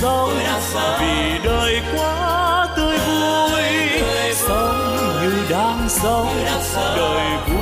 sống 0.00 0.30
vì 1.00 1.38
đời 1.44 1.80
quá 1.94 2.68
tươi 2.76 2.98
vui 2.98 3.62
sống 4.34 4.96
như 5.22 5.32
đang 5.50 5.88
sống. 5.88 6.28
Đời 6.96 7.38
vui 7.46 7.55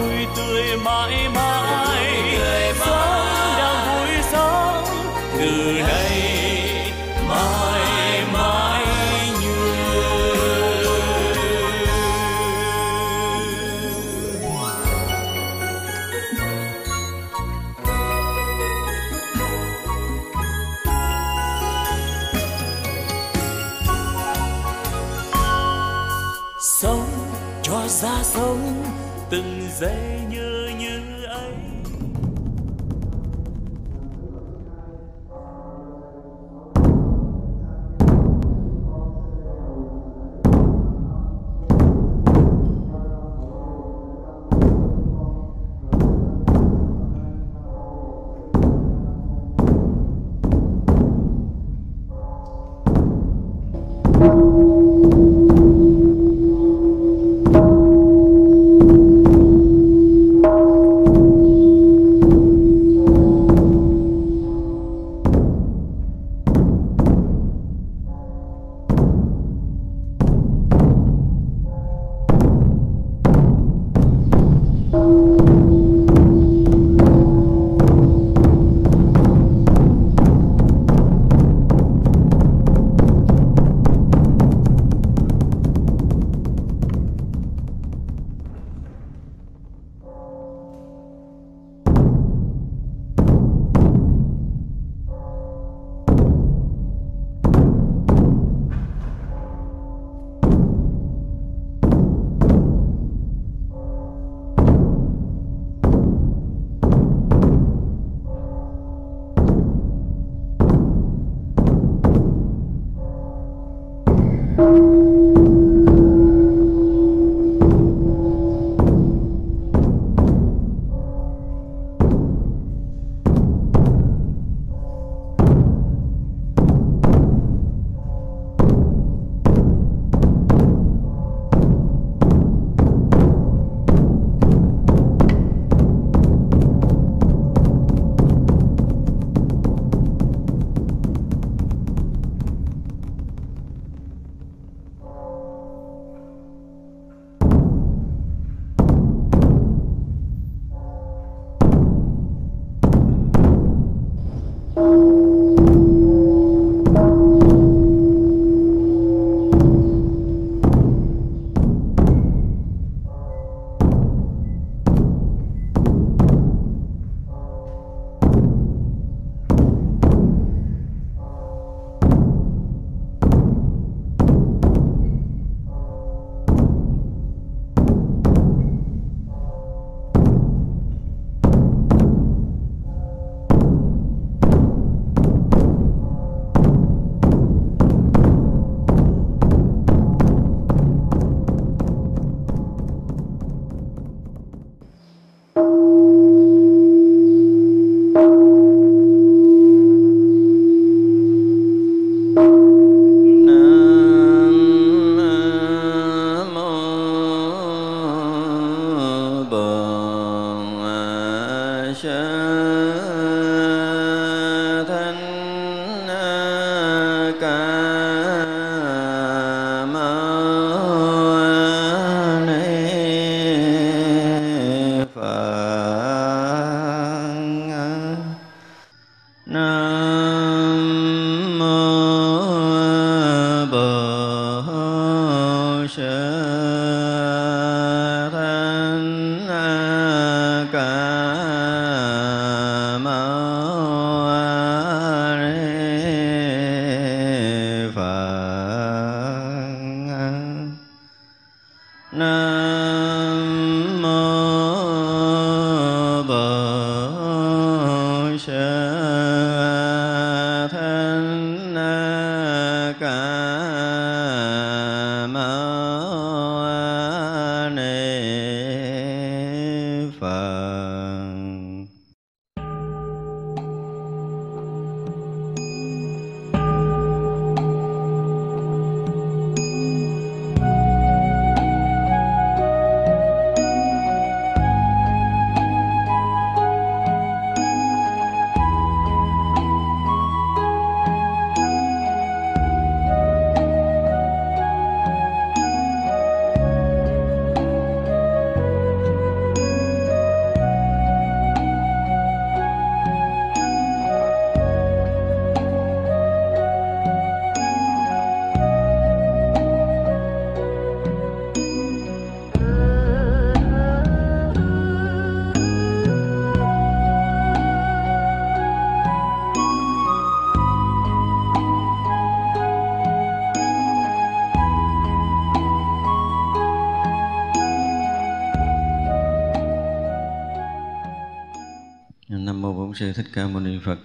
sư 333.05 333.12
thích 333.12 333.27
ca 333.33 333.47
mâu 333.47 333.61
ni 333.61 333.79
phật. 333.85 333.99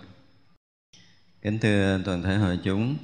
Kính 1.41 1.59
thưa 1.59 1.99
toàn 2.05 2.23
thể 2.23 2.35
hội 2.35 2.59
chúng 2.63 2.97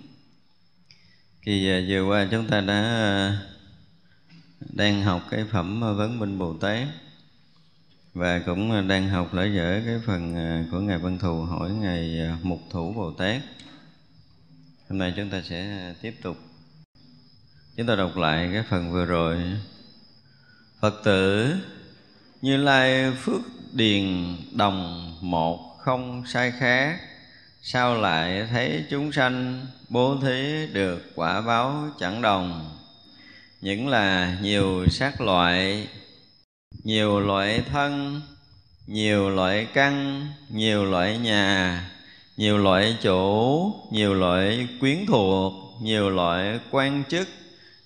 kỳ 1.41 1.83
vừa 1.87 2.03
qua 2.03 2.27
chúng 2.31 2.47
ta 2.47 2.61
đã 2.61 2.81
ờ, 2.83 3.35
đang 4.59 5.03
học 5.03 5.21
cái 5.29 5.45
phẩm 5.51 5.81
vấn 5.81 6.19
minh 6.19 6.37
bồ 6.39 6.53
tát 6.53 6.87
và 8.13 8.39
cũng 8.39 8.87
đang 8.87 9.09
học 9.09 9.33
lễ 9.33 9.47
dở 9.55 9.81
cái 9.85 9.99
phần 10.05 10.35
ờ, 10.35 10.63
của 10.71 10.79
ngài 10.79 10.97
văn 10.97 11.19
thù 11.19 11.41
hỏi 11.41 11.71
ngài 11.71 12.19
ờ, 12.19 12.35
mục 12.43 12.59
thủ 12.71 12.93
bồ 12.93 13.11
tát. 13.11 13.41
Hôm 14.89 14.99
nay 14.99 15.13
chúng 15.15 15.29
ta 15.29 15.41
sẽ 15.41 15.93
tiếp 16.01 16.15
tục. 16.21 16.37
Chúng 17.75 17.87
ta 17.87 17.95
đọc 17.95 18.17
lại 18.17 18.49
cái 18.53 18.63
phần 18.69 18.91
vừa 18.91 19.05
rồi. 19.05 19.37
Phật 20.79 21.01
tử 21.03 21.53
như 22.41 22.57
lai 22.57 23.11
phước 23.11 23.41
điền 23.73 24.35
đồng 24.51 25.15
một 25.21 25.74
không 25.85 26.23
sai 26.27 26.53
khác. 26.59 26.97
Sao 27.61 28.01
lại 28.01 28.47
thấy 28.51 28.83
chúng 28.89 29.11
sanh 29.11 29.65
bố 29.89 30.17
thí 30.21 30.67
được 30.73 31.11
quả 31.15 31.41
báo 31.41 31.89
chẳng 31.99 32.21
đồng? 32.21 32.77
Những 33.61 33.87
là 33.87 34.37
nhiều 34.41 34.85
sắc 34.89 35.21
loại, 35.21 35.87
nhiều 36.83 37.19
loại 37.19 37.61
thân, 37.71 38.21
nhiều 38.87 39.29
loại 39.29 39.67
căn, 39.73 40.27
nhiều 40.49 40.85
loại 40.85 41.17
nhà, 41.17 41.81
nhiều 42.37 42.57
loại 42.57 42.97
chủ 43.01 43.71
nhiều 43.91 44.13
loại 44.13 44.67
quyến 44.79 45.05
thuộc, 45.07 45.53
nhiều 45.81 46.09
loại 46.09 46.59
quan 46.71 47.03
chức, 47.09 47.27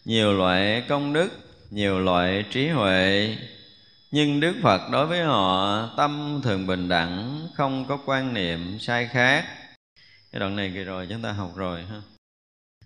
nhiều 0.06 0.34
loại 0.34 0.84
công 0.88 1.14
đức, 1.14 1.30
nhiều 1.72 2.00
loại 2.00 2.46
trí 2.52 2.68
huệ 2.68 3.36
nhưng 4.12 4.40
đức 4.40 4.56
phật 4.64 4.90
đối 4.92 5.08
với 5.08 5.24
họ, 5.24 5.90
tâm 5.98 6.42
thường 6.44 6.68
bình 6.68 6.90
đẳng, 6.90 7.48
không 7.54 7.86
có 7.86 8.00
quan 8.06 8.34
niệm 8.34 8.80
sai 8.80 9.08
khác. 9.08 9.46
Cái 10.32 10.40
đoạn 10.40 10.56
này 10.56 10.72
kỳ 10.74 10.84
rồi, 10.84 11.08
chúng 11.10 11.22
ta 11.22 11.32
học 11.32 11.52
rồi 11.56 11.84
ha. 11.90 12.02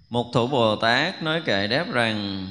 Một 0.10 0.32
thủ 0.34 0.48
bồ 0.48 0.76
tát 0.76 1.24
nói 1.24 1.42
kệ 1.46 1.68
đáp 1.68 1.86
rằng, 1.92 2.48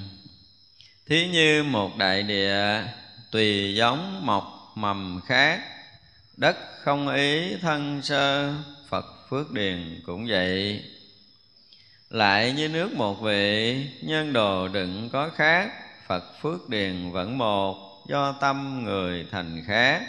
thí 1.07 1.29
như 1.29 1.63
một 1.63 1.97
đại 1.97 2.23
địa 2.23 2.83
tùy 3.31 3.75
giống 3.75 4.27
mọc 4.27 4.73
mầm 4.75 5.21
khác, 5.27 5.61
đất 6.37 6.57
không 6.83 7.09
ý 7.09 7.57
thân 7.57 8.03
sơ, 8.03 8.55
phật 8.89 9.05
phước 9.31 9.53
điền 9.53 10.01
cũng 10.07 10.27
vậy. 10.29 10.83
Lại 12.11 12.53
như 12.53 12.69
nước 12.69 12.93
một 12.93 13.21
vị, 13.21 13.77
nhân 14.03 14.33
đồ 14.33 14.69
đựng 14.69 15.09
có 15.13 15.29
khác, 15.29 15.71
phật 16.07 16.25
phước 16.43 16.69
điền 16.69 17.11
vẫn 17.11 17.39
một 17.39 17.92
do 18.09 18.33
tâm 18.33 18.85
người 18.85 19.27
thành 19.31 19.65
khác 19.67 20.03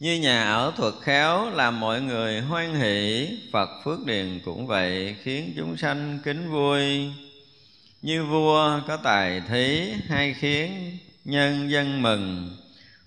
như 0.00 0.14
nhà 0.14 0.52
ở 0.52 0.72
thuật 0.76 0.94
khéo 1.02 1.50
làm 1.50 1.80
mọi 1.80 2.00
người 2.00 2.40
hoan 2.40 2.74
hỷ, 2.74 3.28
Phật 3.52 3.68
phước 3.84 4.06
điền 4.06 4.40
cũng 4.44 4.66
vậy, 4.66 5.16
khiến 5.22 5.52
chúng 5.56 5.76
sanh 5.76 6.18
kính 6.24 6.50
vui. 6.50 7.12
Như 8.02 8.24
vua 8.24 8.80
có 8.88 8.96
tài 8.96 9.40
thí, 9.40 9.92
hay 10.08 10.34
khiến 10.34 10.98
nhân 11.24 11.70
dân 11.70 12.02
mừng, 12.02 12.56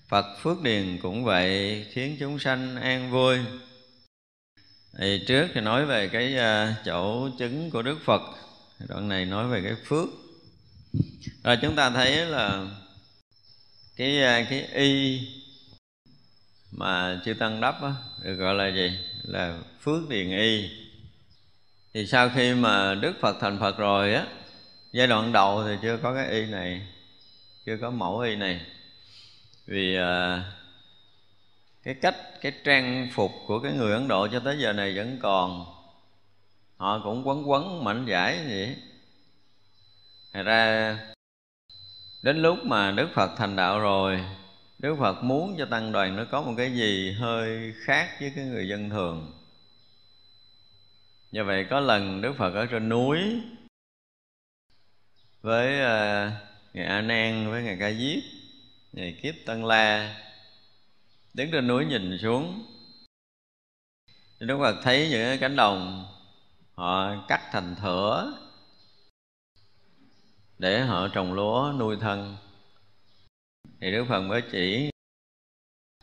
Phật 0.08 0.26
phước 0.42 0.62
điền 0.62 0.98
cũng 1.02 1.24
vậy, 1.24 1.86
khiến 1.92 2.16
chúng 2.20 2.38
sanh 2.38 2.76
an 2.76 3.10
vui. 3.10 3.38
Thì 4.98 5.24
trước 5.26 5.48
thì 5.54 5.60
nói 5.60 5.86
về 5.86 6.08
cái 6.08 6.38
à, 6.38 6.76
chỗ 6.84 7.28
chứng 7.38 7.70
của 7.70 7.82
Đức 7.82 7.98
Phật, 8.04 8.22
Đoạn 8.88 9.08
này 9.08 9.24
nói 9.24 9.48
về 9.48 9.62
cái 9.64 9.74
phước. 9.84 10.08
Rồi 11.44 11.58
chúng 11.62 11.76
ta 11.76 11.90
thấy 11.90 12.26
là 12.26 12.66
cái 14.02 14.22
à, 14.22 14.46
cái 14.50 14.68
y 14.74 15.20
mà 16.70 17.20
chư 17.24 17.34
tăng 17.34 17.60
đắp 17.60 17.82
á, 17.82 17.92
được 18.22 18.34
gọi 18.34 18.54
là 18.54 18.68
gì? 18.68 18.98
Là 19.22 19.58
phước 19.80 20.08
điền 20.08 20.30
y. 20.30 20.70
Thì 21.94 22.06
sau 22.06 22.28
khi 22.34 22.54
mà 22.54 22.94
đức 22.94 23.12
phật 23.20 23.36
thành 23.40 23.58
phật 23.60 23.78
rồi 23.78 24.14
á 24.14 24.26
giai 24.92 25.06
đoạn 25.06 25.32
đầu 25.32 25.64
thì 25.66 25.76
chưa 25.82 25.96
có 25.96 26.14
cái 26.14 26.30
y 26.30 26.46
này 26.46 26.86
chưa 27.66 27.76
có 27.76 27.90
mẫu 27.90 28.18
y 28.18 28.36
này. 28.36 28.60
Vì 29.66 29.96
à, 29.96 30.44
cái 31.82 31.94
cách 31.94 32.16
cái 32.40 32.52
trang 32.64 33.08
phục 33.14 33.32
của 33.46 33.60
cái 33.60 33.72
người 33.72 33.92
ấn 33.92 34.08
độ 34.08 34.28
cho 34.32 34.40
tới 34.40 34.58
giờ 34.58 34.72
này 34.72 34.96
vẫn 34.96 35.18
còn. 35.22 35.66
Họ 36.76 37.00
cũng 37.04 37.28
quấn 37.28 37.50
quấn 37.50 37.84
mảnh 37.84 38.06
giải 38.08 38.38
vậy. 38.48 38.76
Thật 40.32 40.42
ra 40.42 40.98
đến 42.22 42.42
lúc 42.42 42.58
mà 42.64 42.90
đức 42.90 43.08
phật 43.14 43.30
thành 43.36 43.56
đạo 43.56 43.80
rồi 43.80 44.24
đức 44.78 44.96
phật 44.98 45.22
muốn 45.22 45.54
cho 45.58 45.66
tăng 45.66 45.92
đoàn 45.92 46.16
nó 46.16 46.24
có 46.24 46.42
một 46.42 46.54
cái 46.56 46.72
gì 46.72 47.12
hơi 47.12 47.74
khác 47.84 48.16
với 48.20 48.32
cái 48.36 48.44
người 48.44 48.68
dân 48.68 48.90
thường. 48.90 49.32
Như 51.32 51.44
vậy 51.44 51.66
có 51.70 51.80
lần 51.80 52.20
đức 52.20 52.32
phật 52.38 52.54
ở 52.54 52.66
trên 52.66 52.88
núi 52.88 53.18
với 55.40 55.68
uh, 55.68 56.32
ngài 56.74 56.86
a 56.86 57.00
nan 57.00 57.50
với 57.50 57.62
ngài 57.62 57.76
ca 57.80 57.92
diếp 57.92 58.22
ngài 58.92 59.18
kiếp 59.22 59.34
tân 59.46 59.62
la 59.62 60.16
đứng 61.34 61.50
trên 61.50 61.66
núi 61.66 61.84
nhìn 61.84 62.18
xuống. 62.18 62.66
Đức 64.38 64.58
phật 64.58 64.76
thấy 64.82 65.08
những 65.10 65.22
cái 65.22 65.38
cánh 65.38 65.56
đồng 65.56 66.06
họ 66.74 67.24
cắt 67.28 67.40
thành 67.52 67.74
thửa 67.74 68.32
để 70.62 70.80
họ 70.80 71.08
trồng 71.08 71.32
lúa 71.32 71.72
nuôi 71.78 71.96
thân. 72.00 72.36
Thì 73.80 73.92
đức 73.92 74.04
phật 74.08 74.20
mới 74.20 74.42
chỉ 74.52 74.90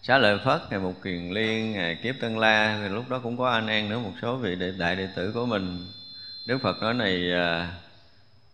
xá 0.01 0.17
lợi 0.17 0.39
phất 0.45 0.61
ngày 0.69 0.79
một 0.79 0.93
kiền 1.03 1.29
liên 1.29 1.71
ngày 1.71 1.99
kiếp 2.03 2.15
tân 2.21 2.37
la 2.37 2.79
thì 2.81 2.89
lúc 2.89 3.09
đó 3.09 3.19
cũng 3.23 3.37
có 3.37 3.49
anh 3.49 3.67
an 3.67 3.89
nữa 3.89 3.99
một 3.99 4.11
số 4.21 4.35
vị 4.35 4.55
đệ, 4.55 4.71
đại 4.71 4.95
đệ 4.95 5.07
tử 5.15 5.31
của 5.33 5.45
mình. 5.45 5.85
Đức 6.47 6.57
phật 6.61 6.81
nói 6.81 6.93
này 6.93 7.31
à, 7.31 7.77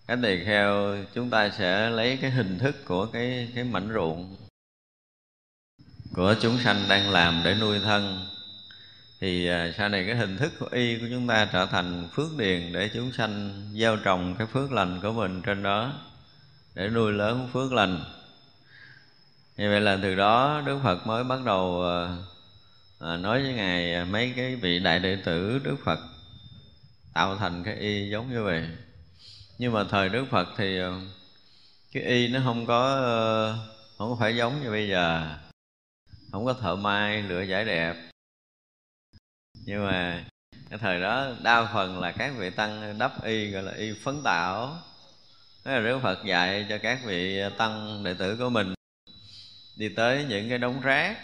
các 0.08 0.20
cái 0.22 0.38
tỳ 0.38 0.46
kheo 0.46 0.98
chúng 1.14 1.30
ta 1.30 1.50
sẽ 1.50 1.90
lấy 1.90 2.18
cái 2.22 2.32
hình 2.32 2.60
thức 2.60 2.76
của 2.86 3.06
cái 3.06 3.52
cái 3.56 3.64
mảnh 3.64 3.90
ruộng 3.94 4.36
của 6.16 6.36
chúng 6.42 6.58
sanh 6.58 6.86
đang 6.90 7.10
làm 7.10 7.42
để 7.46 7.56
nuôi 7.56 7.80
thân 7.80 8.26
thì 9.20 9.48
à, 9.48 9.72
sau 9.78 9.90
này 9.90 10.06
cái 10.08 10.16
hình 10.16 10.38
thức 10.38 10.54
của 10.60 10.68
y 10.72 11.00
của 11.00 11.06
chúng 11.10 11.28
ta 11.28 11.50
trở 11.54 11.66
thành 11.66 12.10
phước 12.12 12.38
điền 12.38 12.74
để 12.74 12.90
chúng 12.94 13.12
sanh 13.12 13.64
gieo 13.74 13.98
trồng 13.98 14.36
cái 14.38 14.48
phước 14.48 14.72
lành 14.72 15.00
của 15.02 15.12
mình 15.12 15.42
trên 15.42 15.64
đó 15.64 15.94
để 16.76 16.90
nuôi 16.90 17.14
lớn 17.14 17.50
phước 17.54 17.74
lành. 17.74 18.04
Như 19.58 19.70
vậy 19.70 19.82
là 19.82 20.00
từ 20.02 20.16
đó 20.16 20.62
đức 20.66 20.80
phật 20.84 21.08
mới 21.08 21.24
bắt 21.24 21.40
đầu 21.46 21.84
à, 21.84 22.18
à, 23.00 23.18
nói 23.18 23.44
với 23.44 23.54
ngài 23.54 24.06
mấy 24.06 24.34
cái 24.36 24.56
vị 24.56 24.80
đại 24.80 25.00
đệ 25.00 25.18
tử 25.26 25.60
đức 25.64 25.76
phật 25.86 26.00
tạo 27.14 27.38
thành 27.38 27.64
cái 27.64 27.76
y 27.76 28.10
giống 28.10 28.32
như 28.32 28.44
vậy. 28.44 28.68
Nhưng 29.58 29.74
mà 29.74 29.84
thời 29.90 30.10
đức 30.10 30.26
phật 30.32 30.48
thì 30.58 30.80
à, 30.80 30.90
cái 31.94 32.04
y 32.04 32.28
nó 32.28 32.40
không 32.44 32.66
có 32.66 32.96
ờ, 32.96 33.58
không 33.98 34.10
có 34.10 34.18
phải 34.20 34.36
giống 34.36 34.64
như 34.64 34.72
bây 34.72 34.90
giờ. 34.90 35.36
Không 36.32 36.46
có 36.46 36.54
thợ 36.54 36.76
may 36.76 37.22
lựa 37.22 37.42
giải 37.42 37.66
đẹp 37.66 37.96
nhưng 39.66 39.86
mà 39.86 40.24
cái 40.70 40.80
thời 40.80 41.02
đó 41.02 41.28
đa 41.44 41.70
phần 41.74 42.00
là 42.00 42.12
các 42.12 42.34
vị 42.38 42.50
tăng 42.50 42.98
đắp 43.00 43.24
y 43.24 43.48
gọi 43.48 43.64
là 43.64 43.72
y 43.72 43.94
phấn 44.04 44.22
tạo. 44.24 44.78
Đó 45.66 45.72
là 45.72 45.80
Đức 45.80 46.00
Phật 46.04 46.26
dạy 46.26 46.66
cho 46.70 46.78
các 46.78 47.00
vị 47.06 47.42
tăng 47.58 48.04
đệ 48.04 48.14
tử 48.14 48.38
của 48.38 48.50
mình 48.50 48.74
đi 49.76 49.90
tới 49.90 50.26
những 50.30 50.50
cái 50.50 50.58
đống 50.58 50.82
rác 50.82 51.18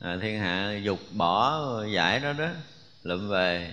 à, 0.00 0.16
thiên 0.22 0.38
hạ 0.38 0.78
dục 0.82 0.98
bỏ 1.12 1.62
giải 1.94 2.20
đó 2.20 2.32
đó 2.32 2.48
lụm 3.02 3.28
về 3.28 3.72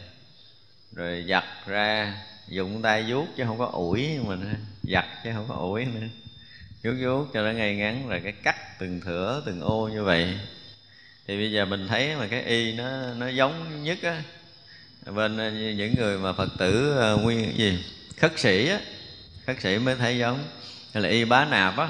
rồi 0.92 1.26
giặt 1.30 1.44
ra 1.66 2.18
dùng 2.48 2.82
tay 2.82 3.06
vuốt 3.08 3.28
chứ 3.38 3.44
không 3.48 3.58
có 3.58 3.66
ủi 3.66 4.20
mình 4.20 4.54
giặt 4.84 5.06
chứ 5.24 5.30
không 5.36 5.46
có 5.48 5.56
ủi 5.56 5.86
nữa. 5.86 6.08
Vuốt 6.84 6.94
vuốt 7.02 7.28
cho 7.34 7.42
nó 7.42 7.52
ngay 7.52 7.76
ngắn 7.76 8.10
rồi 8.10 8.22
cái 8.24 8.32
cắt 8.32 8.80
từng 8.80 9.02
thửa 9.02 9.44
từng 9.46 9.62
ô 9.62 9.88
như 9.88 10.04
vậy 10.04 10.40
thì 11.28 11.38
bây 11.38 11.52
giờ 11.52 11.66
mình 11.66 11.88
thấy 11.88 12.16
mà 12.16 12.28
cái 12.28 12.44
y 12.44 12.74
nó 12.74 13.14
nó 13.14 13.28
giống 13.28 13.84
nhất 13.84 13.98
á 14.04 14.22
bên 15.06 15.38
ờ, 15.38 15.50
những 15.52 15.96
người 15.98 16.18
mà 16.18 16.34
phật 16.34 16.50
tử 16.58 16.96
uh, 17.14 17.22
nguyên 17.22 17.58
gì? 17.58 17.84
Khất 18.18 18.40
sĩ 18.40 18.68
á 18.68 18.80
khất 19.46 19.62
sĩ 19.62 19.78
mới 19.78 19.96
thấy 19.96 20.18
giống. 20.18 20.40
Hay 20.94 21.04
là 21.04 21.10
y 21.10 21.26
bá 21.26 21.46
nạp 21.46 21.78
á 21.78 21.90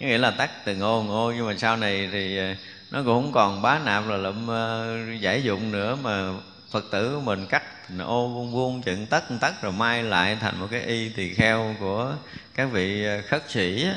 nghĩa 0.00 0.18
là 0.18 0.30
tắt 0.30 0.50
từng 0.64 0.80
ô 0.80 1.06
ô 1.08 1.32
nhưng 1.36 1.46
mà 1.46 1.54
sau 1.58 1.76
này 1.76 2.08
thì 2.12 2.38
ờ, 2.38 2.54
nó 2.90 3.02
cũng 3.02 3.22
không 3.22 3.32
còn 3.32 3.62
bá 3.62 3.78
nạp 3.78 4.08
là 4.08 4.16
lụm 4.16 4.48
uh, 4.48 5.20
giải 5.20 5.42
dụng 5.42 5.72
nữa 5.72 5.98
mà 6.02 6.32
phật 6.70 6.84
tử 6.90 7.14
của 7.14 7.20
mình 7.20 7.46
cắt 7.46 7.62
ô 7.98 8.28
vuông 8.28 8.52
vuông 8.52 8.82
chừng 8.82 9.06
tất 9.06 9.24
tất 9.40 9.62
rồi 9.62 9.72
mai 9.72 10.02
lại 10.02 10.36
thành 10.40 10.60
một 10.60 10.66
cái 10.70 10.80
y 10.80 11.08
tỳ 11.08 11.34
kheo 11.34 11.76
của 11.80 12.14
các 12.54 12.64
vị 12.72 13.04
khất 13.28 13.50
sĩ 13.50 13.84
á. 13.84 13.94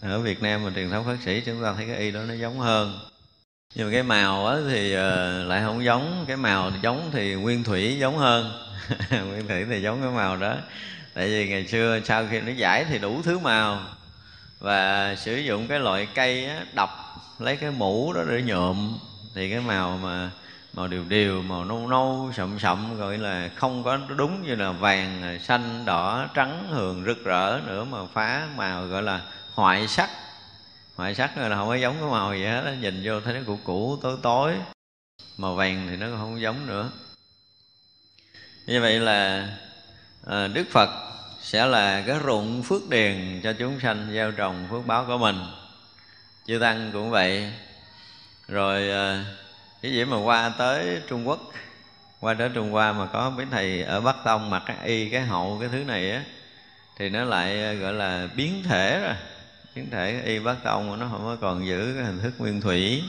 Ở 0.00 0.20
Việt 0.20 0.42
Nam 0.42 0.64
mà 0.64 0.70
truyền 0.74 0.90
thống 0.90 1.04
khất 1.04 1.16
sĩ 1.24 1.42
chúng 1.46 1.62
ta 1.62 1.74
thấy 1.76 1.86
cái 1.86 1.96
y 1.96 2.10
đó 2.10 2.20
nó 2.28 2.34
giống 2.34 2.58
hơn 2.58 2.98
nhưng 3.74 3.86
mà 3.86 3.92
cái 3.92 4.02
màu 4.02 4.46
á 4.46 4.56
thì 4.70 4.94
ờ, 4.94 5.44
lại 5.44 5.62
không 5.64 5.84
giống. 5.84 6.24
Cái 6.28 6.36
màu 6.36 6.72
giống 6.82 7.10
thì 7.12 7.34
nguyên 7.34 7.64
thủy 7.64 7.98
giống 7.98 8.18
hơn. 8.18 8.52
Nguyên 9.10 9.48
thủy 9.48 9.64
thì 9.70 9.82
giống 9.82 10.02
cái 10.02 10.10
màu 10.10 10.36
đó. 10.36 10.54
Tại 11.14 11.28
vì 11.28 11.48
ngày 11.48 11.66
xưa 11.66 12.00
sau 12.04 12.26
khi 12.30 12.40
nó 12.40 12.52
giải 12.52 12.84
thì 12.84 12.98
đủ 12.98 13.22
thứ 13.22 13.38
màu. 13.38 13.80
Và 14.60 15.14
sử 15.18 15.36
dụng 15.36 15.66
cái 15.66 15.80
loại 15.80 16.08
cây 16.14 16.46
á, 16.46 16.64
đập 16.74 16.90
lấy 17.38 17.56
cái 17.56 17.70
mũ 17.70 18.12
đó 18.12 18.20
để 18.30 18.42
nhuộm. 18.42 18.98
Thì 19.34 19.50
cái 19.50 19.60
màu 19.60 19.98
mà 20.02 20.30
màu 20.72 20.88
đều 20.88 21.04
đều 21.08 21.42
màu 21.42 21.64
nâu 21.64 21.88
nâu 21.88 22.30
sậm 22.36 22.58
sậm 22.58 22.98
gọi 22.98 23.18
là 23.18 23.50
không 23.54 23.84
có 23.84 23.98
đúng 24.16 24.42
như 24.42 24.54
là 24.54 24.70
vàng 24.70 25.38
xanh 25.40 25.84
đỏ 25.84 26.26
trắng 26.34 26.68
hường 26.70 27.04
rực 27.04 27.24
rỡ 27.24 27.60
nữa 27.66 27.84
mà 27.84 27.98
phá 28.12 28.46
màu 28.56 28.86
gọi 28.86 29.02
là 29.02 29.20
hoại 29.54 29.88
sắc 29.88 30.10
hoại 30.96 31.14
sắc 31.14 31.38
là 31.38 31.56
không 31.56 31.68
có 31.68 31.74
giống 31.74 31.96
cái 32.00 32.10
màu 32.10 32.34
gì 32.34 32.44
hết 32.44 32.76
nhìn 32.80 33.00
vô 33.04 33.20
thấy 33.20 33.34
nó 33.34 33.40
cũ 33.46 33.58
cũ 33.64 33.98
tối 34.02 34.18
tối. 34.22 34.54
Màu 35.36 35.54
vàng 35.54 35.86
thì 35.90 35.96
nó 35.96 36.06
không 36.16 36.40
giống 36.40 36.66
nữa. 36.66 36.90
Như 38.66 38.80
vậy 38.80 39.00
là 39.00 39.48
à, 40.26 40.46
đức 40.46 40.64
phật 40.70 40.90
sẽ 41.40 41.66
là 41.66 42.02
cái 42.06 42.16
ruộng 42.24 42.62
phước 42.62 42.88
điền 42.88 43.40
cho 43.42 43.52
chúng 43.52 43.80
sanh 43.80 44.10
gieo 44.12 44.32
trồng 44.32 44.66
phước 44.70 44.86
báo 44.86 45.04
của 45.06 45.18
mình. 45.18 45.36
Chư 46.46 46.58
tăng 46.58 46.90
cũng 46.92 47.10
vậy. 47.10 47.52
Rồi 48.48 48.90
à, 48.90 49.24
cái 49.82 49.92
gì 49.92 50.04
mà 50.04 50.16
qua 50.16 50.48
tới 50.48 51.00
trung 51.08 51.28
quốc 51.28 51.52
qua 52.20 52.34
tới 52.34 52.50
trung 52.54 52.70
hoa 52.70 52.92
mà 52.92 53.06
có 53.06 53.30
mấy 53.30 53.46
thầy 53.50 53.82
ở 53.82 54.00
bắc 54.00 54.16
tông 54.24 54.50
mặc 54.50 54.62
cái 54.66 54.76
y 54.84 55.08
cái 55.08 55.22
hậu 55.22 55.56
cái 55.60 55.68
thứ 55.72 55.78
này 55.78 56.10
á 56.10 56.22
thì 56.96 57.08
nó 57.10 57.24
lại 57.24 57.62
ờ, 57.62 57.72
gọi 57.72 57.92
là 57.92 58.28
biến 58.36 58.62
thể 58.62 59.00
rồi 59.00 59.14
chứng 59.74 59.90
thể 59.90 60.22
y 60.24 60.38
bát 60.38 60.56
tông 60.64 61.00
nó 61.00 61.08
không 61.10 61.24
có 61.24 61.36
còn 61.40 61.66
giữ 61.66 61.94
cái 61.96 62.04
hình 62.04 62.20
thức 62.20 62.32
nguyên 62.38 62.60
thủy. 62.60 63.02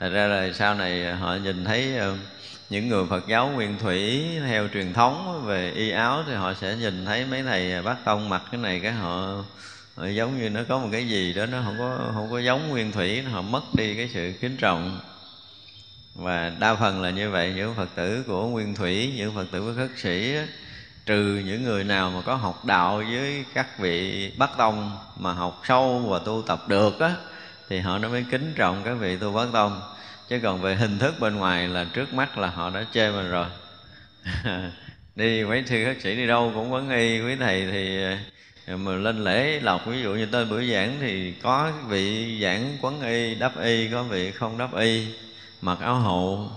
Thật 0.00 0.08
ra 0.08 0.26
là 0.26 0.52
sau 0.52 0.74
này 0.74 1.14
họ 1.14 1.34
nhìn 1.34 1.64
thấy 1.64 1.96
ờ, 1.96 2.16
những 2.70 2.88
người 2.88 3.06
Phật 3.10 3.28
giáo 3.28 3.48
nguyên 3.48 3.78
thủy 3.78 4.26
theo 4.46 4.68
truyền 4.68 4.92
thống 4.92 5.44
về 5.46 5.70
y 5.70 5.90
áo 5.90 6.24
thì 6.26 6.34
họ 6.34 6.54
sẽ 6.54 6.76
nhìn 6.76 7.04
thấy 7.04 7.26
mấy 7.26 7.42
thầy 7.42 7.82
bát 7.82 7.96
tông 8.04 8.28
mặc 8.28 8.42
cái 8.52 8.60
này 8.60 8.80
cái 8.80 8.92
họ, 8.92 9.44
họ 9.96 10.06
giống 10.06 10.38
như 10.38 10.50
nó 10.50 10.60
có 10.68 10.78
một 10.78 10.88
cái 10.92 11.08
gì 11.08 11.32
đó 11.32 11.46
nó 11.46 11.62
không 11.64 11.76
có 11.78 12.10
không 12.14 12.30
có 12.30 12.38
giống 12.38 12.68
nguyên 12.68 12.92
thủy 12.92 13.22
họ 13.22 13.42
mất 13.42 13.62
đi 13.74 13.94
cái 13.96 14.10
sự 14.14 14.32
kính 14.40 14.56
trọng. 14.56 15.00
Và 16.14 16.52
đa 16.58 16.74
phần 16.74 17.02
là 17.02 17.10
như 17.10 17.30
vậy 17.30 17.52
những 17.56 17.74
phật 17.74 17.88
tử 17.94 18.24
của 18.26 18.46
nguyên 18.46 18.74
thủy 18.74 19.14
những 19.16 19.34
phật 19.34 19.46
tử 19.52 19.60
của 19.60 19.72
khất 19.76 19.90
sĩ 19.96 20.34
trừ 21.06 21.42
những 21.44 21.64
người 21.64 21.84
nào 21.84 22.10
mà 22.10 22.20
có 22.26 22.34
học 22.34 22.64
đạo 22.64 22.96
với 22.96 23.44
các 23.54 23.78
vị 23.78 24.32
bát 24.36 24.50
tông 24.58 24.98
mà 25.16 25.32
học 25.32 25.62
sâu 25.64 25.98
và 25.98 26.18
tu 26.18 26.42
tập 26.46 26.68
được 26.68 27.00
á, 27.00 27.14
thì 27.68 27.78
họ 27.78 27.98
nó 27.98 28.08
mới 28.08 28.24
kính 28.30 28.52
trọng 28.56 28.82
các 28.84 28.94
vị 28.94 29.16
tu 29.16 29.32
bát 29.32 29.48
tông. 29.52 29.80
Chứ 30.28 30.40
còn 30.42 30.62
về 30.62 30.74
hình 30.74 30.98
thức 30.98 31.14
bên 31.20 31.36
ngoài 31.36 31.68
là 31.68 31.86
trước 31.92 32.14
mắt 32.14 32.38
là 32.38 32.48
họ 32.48 32.70
đã 32.70 32.84
chê 32.92 33.10
mình 33.10 33.30
rồi. 33.30 33.46
Đi 35.16 35.44
mấy 35.44 35.62
thư 35.62 35.84
khất 35.84 36.02
sĩ 36.02 36.16
đi 36.16 36.26
đâu 36.26 36.52
cũng 36.54 36.70
vấn 36.70 36.90
y, 36.90 37.20
quý 37.20 37.36
thầy 37.36 37.68
thì 37.70 38.02
ờ, 38.66 38.76
mà 38.76 38.92
lên 38.92 39.24
lễ 39.24 39.60
lọc 39.60 39.86
ví 39.86 40.02
dụ 40.02 40.14
như 40.14 40.26
tên 40.26 40.50
buổi 40.50 40.70
giảng 40.72 40.96
thì 41.00 41.32
có 41.42 41.72
vị 41.88 42.38
giảng 42.42 42.76
quấn 42.80 43.02
y 43.02 43.34
đắp 43.34 43.60
y, 43.62 43.88
có 43.88 44.02
vị 44.02 44.32
không 44.32 44.58
đắp 44.58 44.76
y, 44.76 45.06
mặc 45.60 45.78
áo 45.80 45.94
hậu. 45.94 46.50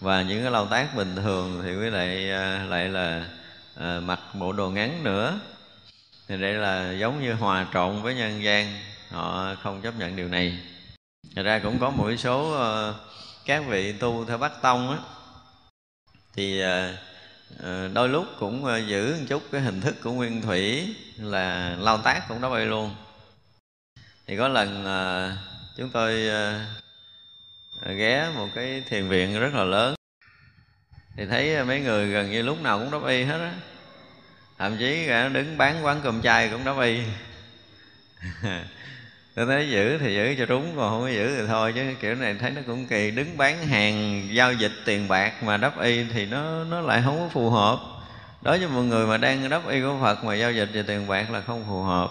Và 0.00 0.22
những 0.22 0.42
cái 0.42 0.50
lao 0.50 0.66
tác 0.66 0.96
bình 0.96 1.16
thường 1.16 1.62
thì 1.64 1.76
quý 1.76 1.90
lại 1.90 2.30
ờ, 2.30 2.64
lại 2.64 2.88
là 2.88 3.24
à, 3.80 4.00
mặc 4.00 4.20
bộ 4.34 4.52
đồ 4.52 4.70
ngắn 4.70 5.04
nữa. 5.04 5.40
Thì 6.28 6.36
đây 6.36 6.54
là 6.54 6.92
giống 6.92 7.22
như 7.22 7.32
hòa 7.32 7.66
trộn 7.74 8.02
với 8.02 8.14
nhân 8.14 8.42
gian. 8.42 8.80
Họ 9.10 9.54
không 9.62 9.82
chấp 9.82 9.94
nhận 9.98 10.16
điều 10.16 10.28
này. 10.28 10.58
Thật 11.36 11.42
ra 11.42 11.58
cũng 11.58 11.78
có 11.78 11.90
một 11.90 12.16
số 12.18 12.54
uh, 12.54 12.94
các 13.44 13.64
vị 13.68 13.92
tu 13.92 14.24
theo 14.24 14.38
Bắc 14.38 14.62
Tông 14.62 14.90
á. 14.90 14.98
Thì 16.34 16.62
uh, 16.64 17.92
đôi 17.92 18.08
lúc 18.08 18.26
cũng 18.38 18.64
uh, 18.64 18.86
giữ 18.86 19.16
một 19.18 19.24
chút 19.28 19.42
cái 19.52 19.60
hình 19.60 19.80
thức 19.80 19.96
của 20.02 20.12
nguyên 20.12 20.42
thủy 20.42 20.94
là 21.16 21.76
lao 21.78 21.98
tác 21.98 22.28
cũng 22.28 22.40
đó 22.40 22.50
bay 22.50 22.66
luôn. 22.66 22.94
Thì 24.26 24.36
có 24.36 24.48
lần 24.48 24.84
uh, 24.84 25.38
chúng 25.76 25.90
tôi 25.90 26.28
uh, 27.86 27.96
ghé 27.96 28.30
một 28.34 28.48
cái 28.54 28.82
thiền 28.88 29.08
viện 29.08 29.40
rất 29.40 29.54
là 29.54 29.64
lớn 29.64 29.97
thì 31.18 31.26
thấy 31.26 31.54
à, 31.54 31.64
mấy 31.64 31.80
người 31.80 32.08
gần 32.08 32.30
như 32.30 32.42
lúc 32.42 32.62
nào 32.62 32.78
cũng 32.78 32.90
đắp 32.90 33.08
y 33.08 33.24
hết 33.24 33.38
á. 33.38 33.52
Thậm 34.58 34.76
chí 34.78 35.06
cả 35.06 35.28
đứng 35.28 35.58
bán 35.58 35.84
quán 35.84 36.00
cơm 36.04 36.22
chay 36.22 36.48
cũng 36.48 36.64
đắp 36.64 36.80
y. 36.80 36.98
Tôi 39.34 39.46
thấy 39.46 39.70
giữ 39.70 39.98
thì 39.98 40.14
giữ 40.14 40.34
cho 40.38 40.46
đúng 40.46 40.72
còn 40.76 40.90
không 40.90 41.00
có 41.00 41.08
giữ 41.08 41.36
thì 41.36 41.46
thôi 41.46 41.72
chứ 41.74 41.82
kiểu 42.00 42.14
này 42.14 42.36
thấy 42.40 42.50
nó 42.50 42.60
cũng 42.66 42.86
kỳ. 42.86 43.10
Đứng 43.10 43.36
bán 43.36 43.66
hàng 43.66 44.28
giao 44.32 44.52
dịch 44.52 44.72
tiền 44.84 45.08
bạc 45.08 45.42
mà 45.42 45.56
đắp 45.56 45.80
y 45.80 46.04
thì 46.04 46.26
nó 46.26 46.64
nó 46.64 46.80
lại 46.80 47.02
không 47.04 47.18
có 47.18 47.28
phù 47.28 47.50
hợp. 47.50 47.78
Đối 48.42 48.58
với 48.58 48.68
một 48.68 48.82
người 48.82 49.06
mà 49.06 49.16
đang 49.16 49.48
đắp 49.48 49.68
y 49.68 49.80
của 49.80 49.98
phật 50.00 50.24
mà 50.24 50.34
giao 50.34 50.52
dịch 50.52 50.68
về 50.72 50.82
tiền 50.82 51.06
bạc 51.06 51.30
là 51.30 51.40
không 51.40 51.64
phù 51.68 51.82
hợp. 51.82 52.10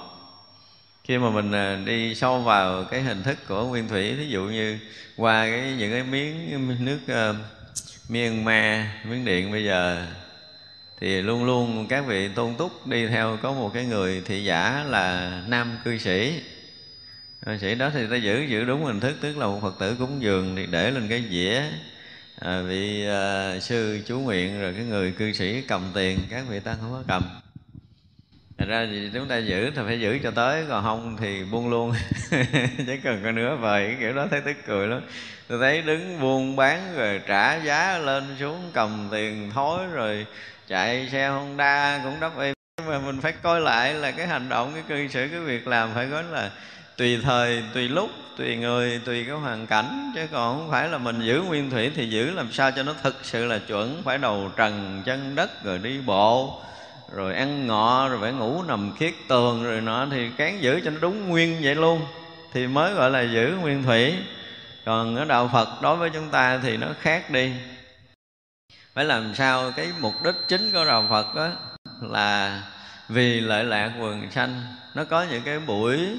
Khi 1.03 1.17
mà 1.17 1.29
mình 1.29 1.51
à, 1.51 1.79
đi 1.85 2.15
sâu 2.15 2.39
vào 2.39 2.83
cái 2.83 3.01
hình 3.01 3.23
thức 3.23 3.37
của 3.47 3.65
nguyên 3.65 3.87
thủy 3.87 4.15
thí 4.17 4.25
dụ 4.25 4.43
như 4.43 4.79
qua 5.17 5.47
cái 5.49 5.75
những 5.77 5.91
cái 5.91 6.03
miếng 6.03 6.85
nước 6.85 6.99
uh, 7.31 7.56
Myanmar, 8.09 8.85
Miến 9.03 9.25
Điện 9.25 9.51
bây 9.51 9.65
giờ 9.65 10.05
thì 10.99 11.21
luôn 11.21 11.45
luôn 11.45 11.87
các 11.89 12.05
vị 12.07 12.29
tôn 12.35 12.55
túc 12.55 12.87
đi 12.87 13.07
theo 13.07 13.37
có 13.41 13.51
một 13.53 13.71
cái 13.73 13.85
người 13.85 14.21
thị 14.25 14.43
giả 14.43 14.85
là 14.87 15.41
nam 15.47 15.77
cư 15.85 15.97
sĩ. 15.97 16.41
Cư 17.45 17.57
sĩ 17.57 17.75
đó 17.75 17.89
thì 17.93 18.07
ta 18.11 18.15
giữ 18.15 18.41
giữ 18.41 18.65
đúng 18.65 18.85
hình 18.85 18.99
thức 18.99 19.17
tức 19.21 19.37
là 19.37 19.45
một 19.45 19.59
phật 19.61 19.75
tử 19.79 19.95
cúng 19.99 20.21
dường 20.21 20.55
thì 20.55 20.65
để 20.65 20.91
lên 20.91 21.07
cái 21.09 21.23
dĩa. 21.29 21.63
À, 22.39 22.61
vị 22.61 23.07
à, 23.07 23.59
sư 23.59 23.99
chú 24.05 24.19
nguyện 24.19 24.61
rồi 24.61 24.73
cái 24.73 24.83
người 24.83 25.11
cư 25.11 25.33
sĩ 25.33 25.61
cầm 25.61 25.91
tiền 25.93 26.19
các 26.29 26.45
vị 26.49 26.59
tăng 26.59 26.77
không 26.81 26.91
có 26.91 27.03
cầm. 27.07 27.23
Thật 28.57 28.65
ra 28.67 28.87
thì 28.91 29.09
chúng 29.13 29.27
ta 29.27 29.37
giữ 29.37 29.71
thì 29.75 29.81
phải 29.85 29.99
giữ 29.99 30.19
cho 30.23 30.31
tới, 30.31 30.65
còn 30.69 30.83
không 30.83 31.17
thì 31.19 31.43
buông 31.43 31.69
luôn. 31.69 31.93
Chứ 32.77 32.97
cần 33.03 33.21
có 33.23 33.31
nữa 33.31 33.55
vời, 33.55 33.85
cái 33.87 33.97
kiểu 33.99 34.13
đó 34.13 34.27
thấy 34.31 34.41
tức 34.41 34.55
cười 34.67 34.87
lắm. 34.87 35.01
Tôi 35.47 35.59
thấy 35.59 35.81
đứng 35.81 36.19
buôn 36.19 36.55
bán 36.55 36.95
rồi 36.95 37.21
trả 37.27 37.55
giá 37.55 37.97
lên 37.97 38.23
xuống 38.39 38.71
cầm 38.73 39.07
tiền 39.11 39.51
thối 39.53 39.79
rồi 39.93 40.25
chạy 40.67 41.09
xe 41.11 41.27
honda 41.27 42.01
cũng 42.03 42.19
đắp 42.19 42.39
y. 42.39 42.53
Mà 42.87 42.99
mình 42.99 43.21
phải 43.21 43.31
coi 43.31 43.61
lại 43.61 43.93
là 43.93 44.11
cái 44.11 44.27
hành 44.27 44.49
động, 44.49 44.71
cái 44.73 44.83
cư 44.87 45.07
xử, 45.07 45.27
cái 45.27 45.39
việc 45.39 45.67
làm 45.67 45.89
phải 45.93 46.05
nói 46.05 46.23
là 46.23 46.51
tùy 46.97 47.19
thời, 47.23 47.63
tùy 47.73 47.89
lúc, 47.89 48.09
tùy 48.37 48.55
người, 48.55 49.01
tùy 49.05 49.25
cái 49.25 49.35
hoàn 49.35 49.67
cảnh. 49.67 50.11
Chứ 50.15 50.21
còn 50.31 50.57
không 50.57 50.71
phải 50.71 50.89
là 50.89 50.97
mình 50.97 51.21
giữ 51.21 51.41
nguyên 51.41 51.69
thủy 51.69 51.91
thì 51.95 52.09
giữ 52.09 52.31
làm 52.31 52.51
sao 52.51 52.71
cho 52.71 52.83
nó 52.83 52.93
thực 53.03 53.15
sự 53.23 53.45
là 53.45 53.59
chuẩn. 53.67 54.01
Phải 54.05 54.17
đầu 54.17 54.51
trần 54.55 55.01
chân 55.05 55.35
đất 55.35 55.63
rồi 55.63 55.77
đi 55.77 55.99
bộ 56.05 56.61
rồi 57.11 57.35
ăn 57.35 57.67
ngọ 57.67 58.09
rồi 58.09 58.17
phải 58.21 58.31
ngủ 58.31 58.63
nằm 58.63 58.95
khiết 58.97 59.13
tường 59.27 59.63
rồi 59.63 59.81
nọ 59.81 60.07
thì 60.11 60.29
cán 60.37 60.61
giữ 60.61 60.81
cho 60.85 60.91
nó 60.91 60.97
đúng 61.01 61.29
nguyên 61.29 61.57
vậy 61.61 61.75
luôn. 61.75 62.01
Thì 62.53 62.67
mới 62.67 62.93
gọi 62.93 63.11
là 63.11 63.21
giữ 63.21 63.57
nguyên 63.61 63.83
thủy. 63.83 64.13
Còn 64.85 65.15
ở 65.15 65.25
đạo 65.25 65.49
phật 65.53 65.81
đối 65.81 65.95
với 65.95 66.09
chúng 66.09 66.29
ta 66.29 66.59
thì 66.63 66.77
nó 66.77 66.87
khác 67.01 67.31
đi. 67.31 67.51
Phải 68.93 69.05
làm 69.05 69.35
sao 69.35 69.71
cái 69.71 69.87
mục 69.99 70.13
đích 70.23 70.35
chính 70.47 70.71
của 70.71 70.85
đạo 70.85 71.07
phật 71.09 71.35
đó 71.35 71.49
là 72.01 72.61
vì 73.09 73.39
lợi 73.39 73.63
lạc 73.63 73.91
quần 73.99 74.31
sanh. 74.31 74.61
Nó 74.93 75.03
có 75.03 75.23
những 75.23 75.41
cái 75.43 75.59
buổi 75.59 76.17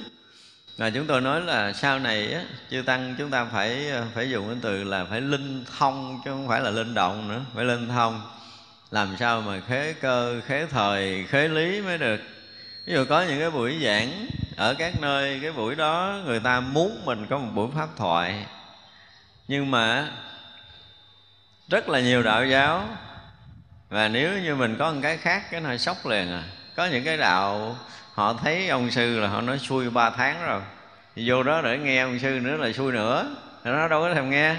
mà 0.79 0.91
chúng 0.91 1.07
tôi 1.07 1.21
nói 1.21 1.41
là 1.41 1.73
sau 1.73 1.99
này 1.99 2.33
á, 2.33 2.43
chư 2.71 2.83
tăng 2.83 3.15
chúng 3.19 3.31
ta 3.31 3.45
phải 3.45 3.91
ờ, 3.91 4.05
phải 4.15 4.31
dùng 4.31 4.49
cái 4.49 4.57
từ 4.63 4.85
là 4.85 5.05
phải 5.05 5.21
linh 5.21 5.65
thông 5.79 6.21
chứ 6.25 6.31
không 6.31 6.49
phải 6.49 6.61
là 6.61 6.71
linh 6.71 6.95
động 6.95 7.29
nữa 7.29 7.41
phải 7.55 7.65
linh 7.65 7.89
thông 7.89 8.23
làm 8.91 9.17
sao 9.19 9.41
mà 9.41 9.61
khế 9.69 9.95
cơ, 10.01 10.41
khế 10.47 10.67
thời, 10.67 11.25
khế 11.29 11.49
lý 11.49 11.81
mới 11.81 11.99
được? 11.99 12.21
Ví 12.87 12.93
dụ 12.93 13.05
có 13.05 13.23
những 13.23 13.41
cái 13.41 13.51
buổi 13.51 13.81
giảng 13.85 14.27
ở 14.57 14.75
các 14.79 15.01
nơi, 15.01 15.39
cái 15.43 15.53
buổi 15.53 15.75
đó 15.75 16.19
người 16.25 16.41
ta 16.41 16.61
muốn 16.61 17.05
mình 17.05 17.27
có 17.31 17.39
một 17.39 17.51
buổi 17.55 17.69
pháp 17.75 17.89
thoại. 17.97 18.47
Nhưng 19.49 19.71
mà 19.71 20.11
rất 21.69 21.89
là 21.89 22.01
nhiều 22.01 22.23
đạo 22.23 22.47
giáo, 22.47 22.89
và 23.89 24.09
nếu 24.09 24.39
như 24.39 24.55
mình 24.55 24.77
có 24.79 24.93
một 24.93 25.01
cái 25.03 25.17
khác, 25.17 25.43
cái 25.51 25.61
nó 25.61 25.77
sốc 25.77 26.07
liền 26.07 26.33
à. 26.33 26.43
Có 26.77 26.87
những 26.87 27.05
cái 27.05 27.17
đạo, 27.17 27.77
họ 28.15 28.33
thấy 28.33 28.69
ông 28.69 28.91
sư 28.91 29.21
là 29.21 29.29
họ 29.29 29.41
nói 29.41 29.59
xui 29.59 29.91
ba 29.91 30.11
tháng 30.11 30.47
rồi. 30.47 30.61
Thì 31.17 31.31
vô 31.31 31.43
đó 31.43 31.63
để 31.63 31.79
nghe 31.79 32.03
ông 32.03 32.19
sư 32.19 32.41
nữa 32.43 32.57
là 32.57 32.73
xui 32.73 32.93
nữa. 32.93 33.37
Nó 33.65 33.89
đâu 33.89 34.03
có 34.03 34.15
thèm 34.15 34.31
nghe. 34.31 34.57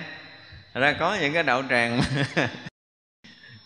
Thật 0.74 0.80
ra 0.80 0.94
có 1.00 1.18
những 1.22 1.34
cái 1.34 1.44
đạo 1.44 1.64
tràng 1.70 2.02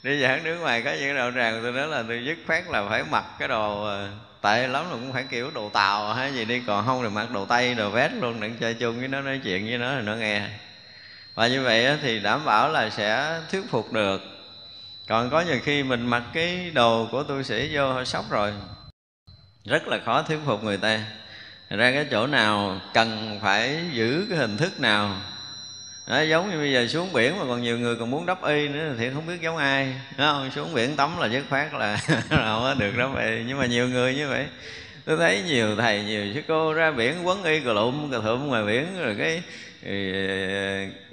đi 0.03 0.21
giảng 0.21 0.43
nước 0.43 0.57
ngoài 0.57 0.81
có 0.81 0.91
những 0.91 1.01
cái 1.01 1.13
đạo 1.13 1.31
tràng 1.35 1.59
tôi 1.63 1.71
nói 1.71 1.87
là 1.87 2.03
tôi 2.07 2.25
dứt 2.25 2.37
khoát 2.47 2.63
là 2.69 2.89
phải 2.89 3.03
mặc 3.03 3.25
cái 3.39 3.47
đồ 3.47 3.83
ờ, 3.83 4.09
tệ 4.41 4.67
lắm 4.67 4.85
là 4.85 4.91
cũng 4.91 5.13
phải 5.13 5.25
kiểu 5.29 5.51
đồ 5.51 5.69
tàu 5.69 6.13
hay 6.13 6.33
gì 6.33 6.45
đi, 6.45 6.61
còn 6.67 6.85
không 6.85 7.03
thì 7.03 7.09
mặc 7.09 7.31
đồ 7.31 7.45
tây, 7.45 7.75
đồ 7.75 7.89
vest 7.89 8.13
luôn, 8.21 8.39
đừng 8.39 8.55
chơi 8.59 8.73
chung 8.73 8.99
với 8.99 9.07
nó, 9.07 9.21
nói 9.21 9.39
chuyện 9.43 9.67
với 9.67 9.77
nó 9.77 9.95
thì 9.95 10.01
nó 10.01 10.15
nghe. 10.15 10.49
Và 11.35 11.47
như 11.47 11.63
vậy 11.63 11.97
thì 12.01 12.19
đảm 12.19 12.45
bảo 12.45 12.69
là 12.69 12.89
sẽ 12.89 13.39
thuyết 13.51 13.63
phục 13.69 13.93
được. 13.93 14.21
Còn 15.07 15.29
có 15.29 15.41
nhiều 15.41 15.59
khi 15.63 15.83
mình 15.83 16.05
mặc 16.07 16.23
cái 16.33 16.71
đồ 16.73 17.07
của 17.11 17.23
tu 17.23 17.43
sĩ 17.43 17.69
vô 17.73 17.93
họ 17.93 18.03
sốc 18.03 18.25
rồi, 18.29 18.53
rất 19.65 19.87
là 19.87 19.99
khó 20.05 20.21
thuyết 20.21 20.39
phục 20.45 20.63
người 20.63 20.77
ta. 20.77 20.99
Ra 21.69 21.91
cái 21.91 22.05
chỗ 22.11 22.27
nào 22.27 22.79
cần 22.93 23.39
phải 23.43 23.79
giữ 23.91 24.25
cái 24.29 24.37
hình 24.37 24.57
thức 24.57 24.79
nào 24.79 25.15
đó, 26.07 26.21
giống 26.21 26.49
như 26.49 26.57
bây 26.57 26.71
giờ 26.71 26.87
xuống 26.87 27.13
biển 27.13 27.39
mà 27.39 27.45
còn 27.45 27.61
nhiều 27.61 27.79
người 27.79 27.95
còn 27.95 28.11
muốn 28.11 28.25
đắp 28.25 28.43
y 28.43 28.67
nữa 28.67 28.93
thì 28.97 29.09
không 29.13 29.27
biết 29.27 29.41
giống 29.41 29.57
ai. 29.57 29.95
Đó, 30.17 30.33
không 30.33 30.51
xuống 30.51 30.73
biển 30.73 30.95
tắm 30.95 31.19
là 31.19 31.27
dứt 31.27 31.43
khoát 31.49 31.73
là 31.79 31.97
không 32.07 32.61
có 32.63 32.75
được 32.79 32.97
đắp 32.97 33.09
y. 33.17 33.43
Nhưng 33.47 33.57
mà 33.57 33.65
nhiều 33.65 33.89
người 33.89 34.15
như 34.15 34.27
vậy. 34.27 34.45
Tôi 35.05 35.17
thấy 35.17 35.41
nhiều 35.47 35.75
thầy 35.75 36.03
nhiều 36.03 36.33
sư 36.33 36.41
cô 36.47 36.73
ra 36.73 36.91
biển 36.91 37.27
quấn 37.27 37.43
y 37.43 37.59
cà 37.59 37.73
lụm 37.73 38.11
cà 38.11 38.17
thụm 38.19 38.47
ngoài 38.47 38.63
biển 38.65 38.85
rồi 38.99 39.15
cái 39.19 39.43
ờ, 39.85 39.91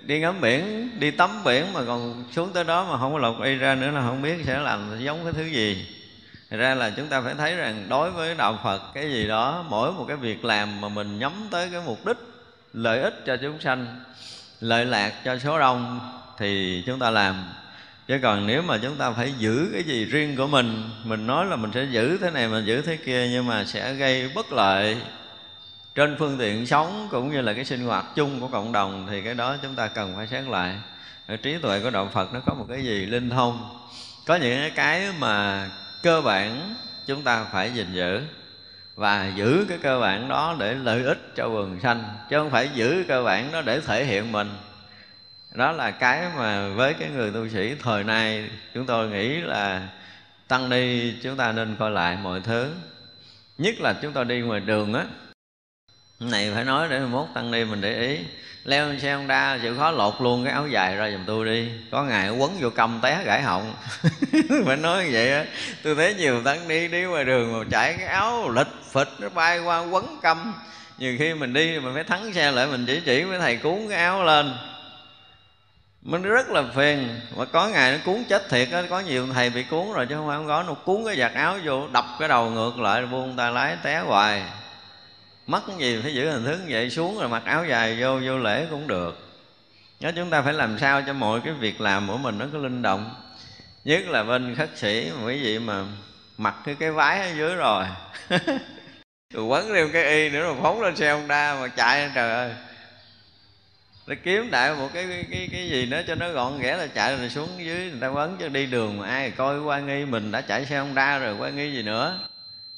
đi 0.03 0.21
ngắm 0.21 0.41
biển 0.41 0.91
đi 0.99 1.11
tắm 1.11 1.45
biển 1.45 1.73
mà 1.73 1.81
còn 1.87 2.25
xuống 2.33 2.53
tới 2.53 2.65
đó 2.65 2.87
mà 2.91 2.99
không 2.99 3.13
có 3.13 3.19
lọc 3.19 3.43
y 3.43 3.55
ra 3.55 3.75
nữa 3.75 3.91
là 3.91 4.01
không 4.01 4.23
biết 4.23 4.37
sẽ 4.47 4.59
làm 4.59 4.99
giống 4.99 5.25
cái 5.25 5.33
thứ 5.33 5.45
gì. 5.45 5.87
Thật 6.51 6.57
ra 6.57 6.75
là 6.75 6.91
chúng 6.97 7.07
ta 7.07 7.21
phải 7.21 7.35
thấy 7.35 7.57
rằng 7.57 7.87
đối 7.89 8.11
với 8.11 8.35
đạo 8.35 8.59
Phật 8.65 8.83
cái 8.95 9.11
gì 9.11 9.29
đó 9.29 9.65
mỗi 9.69 9.93
một 9.93 10.05
cái 10.09 10.17
việc 10.17 10.45
làm 10.45 10.81
mà 10.81 10.89
mình 10.89 11.19
nhắm 11.19 11.33
tới 11.51 11.69
cái 11.73 11.81
mục 11.87 12.07
đích 12.07 12.17
lợi 12.73 13.03
ích 13.03 13.15
cho 13.27 13.37
chúng 13.37 13.61
sanh 13.61 14.01
lợi 14.61 14.85
lạc 14.85 15.13
cho 15.25 15.39
số 15.39 15.59
đông 15.59 16.01
thì 16.39 16.83
chúng 16.87 16.99
ta 16.99 17.11
làm. 17.11 17.45
Chứ 18.09 18.19
còn 18.23 18.47
nếu 18.47 18.63
mà 18.63 18.79
chúng 18.83 18.97
ta 18.97 19.11
phải 19.11 19.33
giữ 19.39 19.69
cái 19.73 19.83
gì 19.83 20.05
riêng 20.05 20.37
của 20.37 20.47
mình 20.47 20.91
mình 21.05 21.27
nói 21.27 21.47
là 21.47 21.57
mình 21.57 21.71
sẽ 21.75 21.85
giữ 21.91 22.19
thế 22.19 22.31
này, 22.31 22.49
mình 22.49 22.67
giữ 22.67 22.83
thế 22.83 22.97
kia, 22.97 23.29
nhưng 23.31 23.47
mà 23.47 23.65
sẽ 23.65 23.95
gây 23.95 24.31
bất 24.35 24.53
lợi 24.53 24.97
trên 25.95 26.17
phương 26.19 26.39
tiện 26.39 26.67
sống 26.67 27.09
cũng 27.11 27.33
như 27.33 27.41
là 27.41 27.53
cái 27.53 27.65
sinh 27.65 27.85
hoạt 27.85 28.05
chung 28.15 28.41
của 28.41 28.49
cộng 28.49 28.73
đồng, 28.73 29.07
thì 29.11 29.23
cái 29.23 29.35
đó 29.35 29.57
chúng 29.63 29.75
ta 29.75 29.87
cần 29.87 30.17
phải 30.17 30.27
xét 30.27 30.45
lại. 30.45 30.77
Ở 31.27 31.37
trí 31.37 31.59
tuệ 31.59 31.81
của 31.81 31.91
đạo 31.91 32.11
Phật 32.13 32.35
nó 32.35 32.41
có 32.47 32.55
một 32.55 32.67
cái 32.69 32.85
gì 32.85 33.07
linh 33.07 33.31
thông? 33.31 33.79
Có 34.27 34.37
những 34.37 34.71
cái 34.75 35.09
mà 35.19 35.69
cơ 36.03 36.21
bản 36.21 36.75
chúng 37.07 37.23
ta 37.23 37.45
phải 37.53 37.71
gìn 37.75 37.87
giữ 37.93 38.21
và 39.01 39.33
giữ 39.37 39.67
cái 39.69 39.79
cơ 39.79 40.01
bản 40.01 40.29
đó 40.29 40.57
để 40.59 40.75
lợi 40.75 41.03
ích 41.03 41.19
cho 41.37 41.49
quần 41.49 41.81
sanh 41.81 42.05
chứ 42.31 42.39
không 42.39 42.51
phải 42.51 42.69
giữ 42.75 43.05
cơ 43.09 43.23
bản 43.23 43.53
đó 43.53 43.63
để 43.63 43.81
thể 43.81 44.05
hiện 44.05 44.33
mình. 44.33 44.51
Đó 45.55 45.73
là 45.73 45.91
cái 45.91 46.27
mà 46.37 46.69
với 46.69 46.95
cái 46.95 47.09
người 47.09 47.31
tu 47.31 47.49
sĩ 47.49 47.75
thời 47.83 48.05
nay, 48.05 48.51
chúng 48.75 48.87
tôi 48.87 49.09
nghĩ 49.09 49.41
là 49.41 49.89
tăng 50.49 50.69
ni 50.69 51.13
chúng 51.23 51.37
ta 51.37 51.53
nên 51.53 51.77
coi 51.79 51.91
lại 51.91 52.19
mọi 52.23 52.41
thứ. 52.41 52.75
Nhất 53.59 53.75
là 53.81 53.95
chúng 54.03 54.13
ta 54.13 54.25
đi 54.25 54.41
ngoài 54.41 54.61
đường 54.61 54.95
á 54.95 55.05
này, 56.21 56.51
phải 56.55 56.65
nói 56.65 56.89
để 56.89 57.01
mốt 57.01 57.27
tăng 57.35 57.51
ni 57.51 57.65
mình 57.65 57.81
để 57.81 58.01
ý. 58.01 58.19
Leo 58.65 58.99
xe 58.99 59.15
honda, 59.15 59.59
chịu 59.63 59.77
khó 59.77 59.91
lột 59.91 60.15
luôn 60.21 60.45
cái 60.45 60.53
áo 60.53 60.69
dài 60.69 60.97
ra 60.97 61.11
giùm 61.11 61.25
tôi 61.27 61.47
đi. 61.47 61.69
Có 61.91 62.03
ngày 62.03 62.31
quấn 62.31 62.57
vô 62.61 62.71
cầm 62.71 63.01
té 63.03 63.23
gãy 63.25 63.43
họng. 63.43 63.75
Phải 64.67 64.77
nói 64.77 65.05
như 65.05 65.11
vậy 65.13 65.33
á. 65.33 65.45
Tôi 65.83 65.95
thấy 65.95 66.15
nhiều 66.15 66.43
tăng 66.43 66.69
ni 66.69 66.89
đi 66.89 67.03
ngoài 67.03 67.25
đường 67.25 67.53
mà 67.53 67.65
chạy 67.71 67.95
cái 67.99 68.07
áo 68.07 68.51
lịch 68.51 68.67
phịch, 68.93 69.09
nó 69.19 69.29
bay 69.29 69.59
qua 69.59 69.79
quấn 69.79 70.19
cầm. 70.23 70.55
Nhiều 70.99 71.17
khi 71.19 71.35
mình 71.35 71.53
đi 71.53 71.79
mình 71.79 71.95
phải 71.95 72.05
thắng 72.05 72.33
xe 72.33 72.51
lại, 72.51 72.67
mình 72.67 72.87
chỉ 72.87 73.01
chỉ 73.05 73.23
với 73.23 73.39
thầy 73.39 73.57
cuốn 73.57 73.87
cái 73.89 73.99
áo 73.99 74.25
lên. 74.25 74.55
Mình 76.03 76.23
rất 76.23 76.51
là 76.51 76.63
phiền. 76.75 77.21
Mà 77.37 77.45
có 77.45 77.69
ngày 77.69 77.93
nó 77.93 77.99
cuốn 78.05 78.25
chết 78.29 78.49
thiệt 78.49 78.71
á, 78.71 78.83
có 78.91 79.01
nhiều 79.01 79.27
thầy 79.35 79.51
bị 79.51 79.63
cuốn 79.63 79.93
rồi 79.93 80.07
chứ 80.07 80.15
không 80.15 80.27
phải 80.29 80.37
không 80.37 80.47
có. 80.47 80.63
Nó 80.63 80.75
cuốn 80.75 81.03
cái 81.07 81.17
giặt 81.17 81.35
áo 81.35 81.59
vô, 81.65 81.89
đập 81.93 82.05
cái 82.19 82.29
đầu 82.29 82.51
ngược 82.51 82.79
lại, 82.79 83.07
buông 83.07 83.37
tay 83.37 83.53
lái 83.53 83.77
té 83.83 83.99
hoài 83.99 84.43
mất 85.51 85.63
cái 85.67 85.77
gì 85.79 86.01
phải 86.03 86.15
giữ 86.15 86.31
hình 86.31 86.45
thức 86.45 86.61
vậy? 86.69 86.91
Xuống 86.91 87.19
rồi 87.19 87.29
mặc 87.29 87.43
áo 87.45 87.65
dài 87.65 87.97
vô 88.01 88.21
vô 88.25 88.39
lễ 88.39 88.67
cũng 88.71 88.87
được. 88.87 89.19
Nhớ 90.01 90.13
chúng 90.17 90.31
ta 90.31 90.43
phải 90.43 90.53
làm 90.53 90.79
sao 90.79 91.03
cho 91.07 91.13
mọi 91.13 91.41
cái 91.41 91.55
việc 91.55 91.81
làm 91.81 92.09
của 92.09 92.17
mình 92.17 92.39
nó 92.39 92.47
có 92.53 92.59
linh 92.59 92.83
động. 92.83 93.15
Nhất 93.85 94.09
là 94.09 94.23
bên 94.23 94.55
khất 94.55 94.71
sĩ 94.75 95.11
mà 95.17 95.27
quý 95.27 95.43
vị 95.43 95.59
mà 95.59 95.85
mặc 96.37 96.55
cái 96.65 96.75
cái 96.75 96.91
váy 96.91 97.21
ở 97.21 97.35
dưới 97.37 97.55
rồi. 97.55 97.85
Rồi 99.35 99.45
quấn 99.45 99.69
thêm 99.75 99.93
cái 99.93 100.05
y 100.05 100.29
nữa 100.29 100.41
rồi 100.41 100.57
phóng 100.63 100.83
lên 100.83 100.97
xe 100.97 101.13
Honda 101.13 101.57
mà 101.61 101.69
chạy 101.69 102.11
trời 102.15 102.31
ơi. 102.31 102.51
Để 104.07 104.17
kiếm 104.25 104.51
đại 104.51 104.75
một 104.75 104.89
cái 104.95 105.07
cái 105.09 105.25
cái, 105.31 105.49
cái 105.53 105.69
gì 105.69 105.87
nữa 105.87 106.03
cho 106.07 106.15
nó 106.15 106.33
gọn 106.33 106.61
ghẽ 106.61 106.77
là 106.77 106.87
chạy 106.87 107.17
rồi 107.17 107.29
xuống 107.29 107.49
dưới 107.59 107.91
người 107.91 108.01
ta 108.01 108.09
quấn 108.09 108.37
cho 108.41 108.49
đi 108.49 108.67
đường 108.67 108.99
mà 108.99 109.07
ai 109.07 109.31
coi 109.31 109.61
qua 109.61 109.81
nghi 109.81 110.05
mình 110.05 110.31
đã 110.31 110.41
chạy 110.41 110.67
xe 110.67 110.79
Honda 110.79 111.19
rồi 111.19 111.37
qua 111.39 111.51
nghi 111.51 111.73
gì 111.73 111.83
nữa 111.83 112.30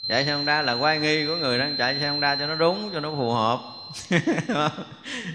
chạy 0.09 0.25
xe 0.25 0.33
Honda 0.33 0.63
là 0.63 0.73
quay 0.73 0.99
nghi 0.99 1.27
của 1.27 1.37
người 1.37 1.59
đang 1.59 1.77
chạy 1.77 2.01
xe 2.01 2.09
Honda 2.09 2.37
cho 2.37 2.47
nó 2.47 2.55
đúng, 2.55 2.91
cho 2.93 3.01
nó 3.01 3.11
phù 3.11 3.33
hợp. 3.33 3.61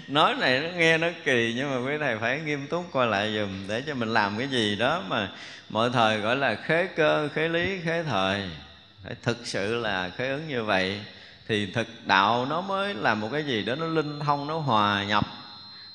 Nói 0.08 0.34
này 0.34 0.60
nó 0.60 0.68
nghe 0.76 0.98
nó 0.98 1.08
kỳ, 1.24 1.54
nhưng 1.56 1.70
mà 1.70 1.90
quý 1.90 1.98
thầy 2.00 2.18
phải 2.18 2.40
nghiêm 2.40 2.66
túc 2.66 2.84
coi 2.92 3.06
lại 3.06 3.34
dùm 3.34 3.68
để 3.68 3.82
cho 3.86 3.94
mình 3.94 4.08
làm 4.08 4.38
cái 4.38 4.48
gì 4.48 4.76
đó 4.76 5.02
mà 5.08 5.30
mọi 5.68 5.90
thời 5.92 6.20
gọi 6.20 6.36
là 6.36 6.54
khế 6.54 6.86
cơ, 6.86 7.28
khế 7.28 7.48
lý, 7.48 7.80
khế 7.84 8.02
thời. 8.02 8.50
Phải 9.04 9.14
thực 9.22 9.46
sự 9.46 9.74
là 9.74 10.10
khế 10.16 10.28
ứng 10.28 10.48
như 10.48 10.64
vậy, 10.64 11.00
thì 11.48 11.72
thực 11.72 11.86
đạo 12.04 12.46
nó 12.46 12.60
mới 12.60 12.94
là 12.94 13.14
một 13.14 13.28
cái 13.32 13.44
gì 13.44 13.62
đó 13.62 13.74
nó 13.74 13.86
linh 13.86 14.20
thông, 14.20 14.46
nó 14.46 14.58
hòa 14.58 15.04
nhập. 15.04 15.24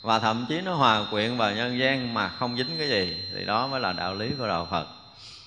Và 0.02 0.20
thậm 0.20 0.46
chí 0.50 0.62
nó 0.62 0.74
hòa 0.74 1.06
quyện 1.12 1.38
vào 1.38 1.52
nhân 1.52 1.80
gian 1.80 2.14
mà 2.14 2.30
không 2.30 2.58
dính 2.58 2.76
cái 2.78 2.90
gì, 2.90 3.18
thì 3.36 3.46
đó 3.46 3.68
mới 3.68 3.80
là 3.80 3.94
đạo 3.94 4.16
lý 4.16 4.30
của 4.40 4.48
đạo 4.48 4.68
phật 4.72 5.03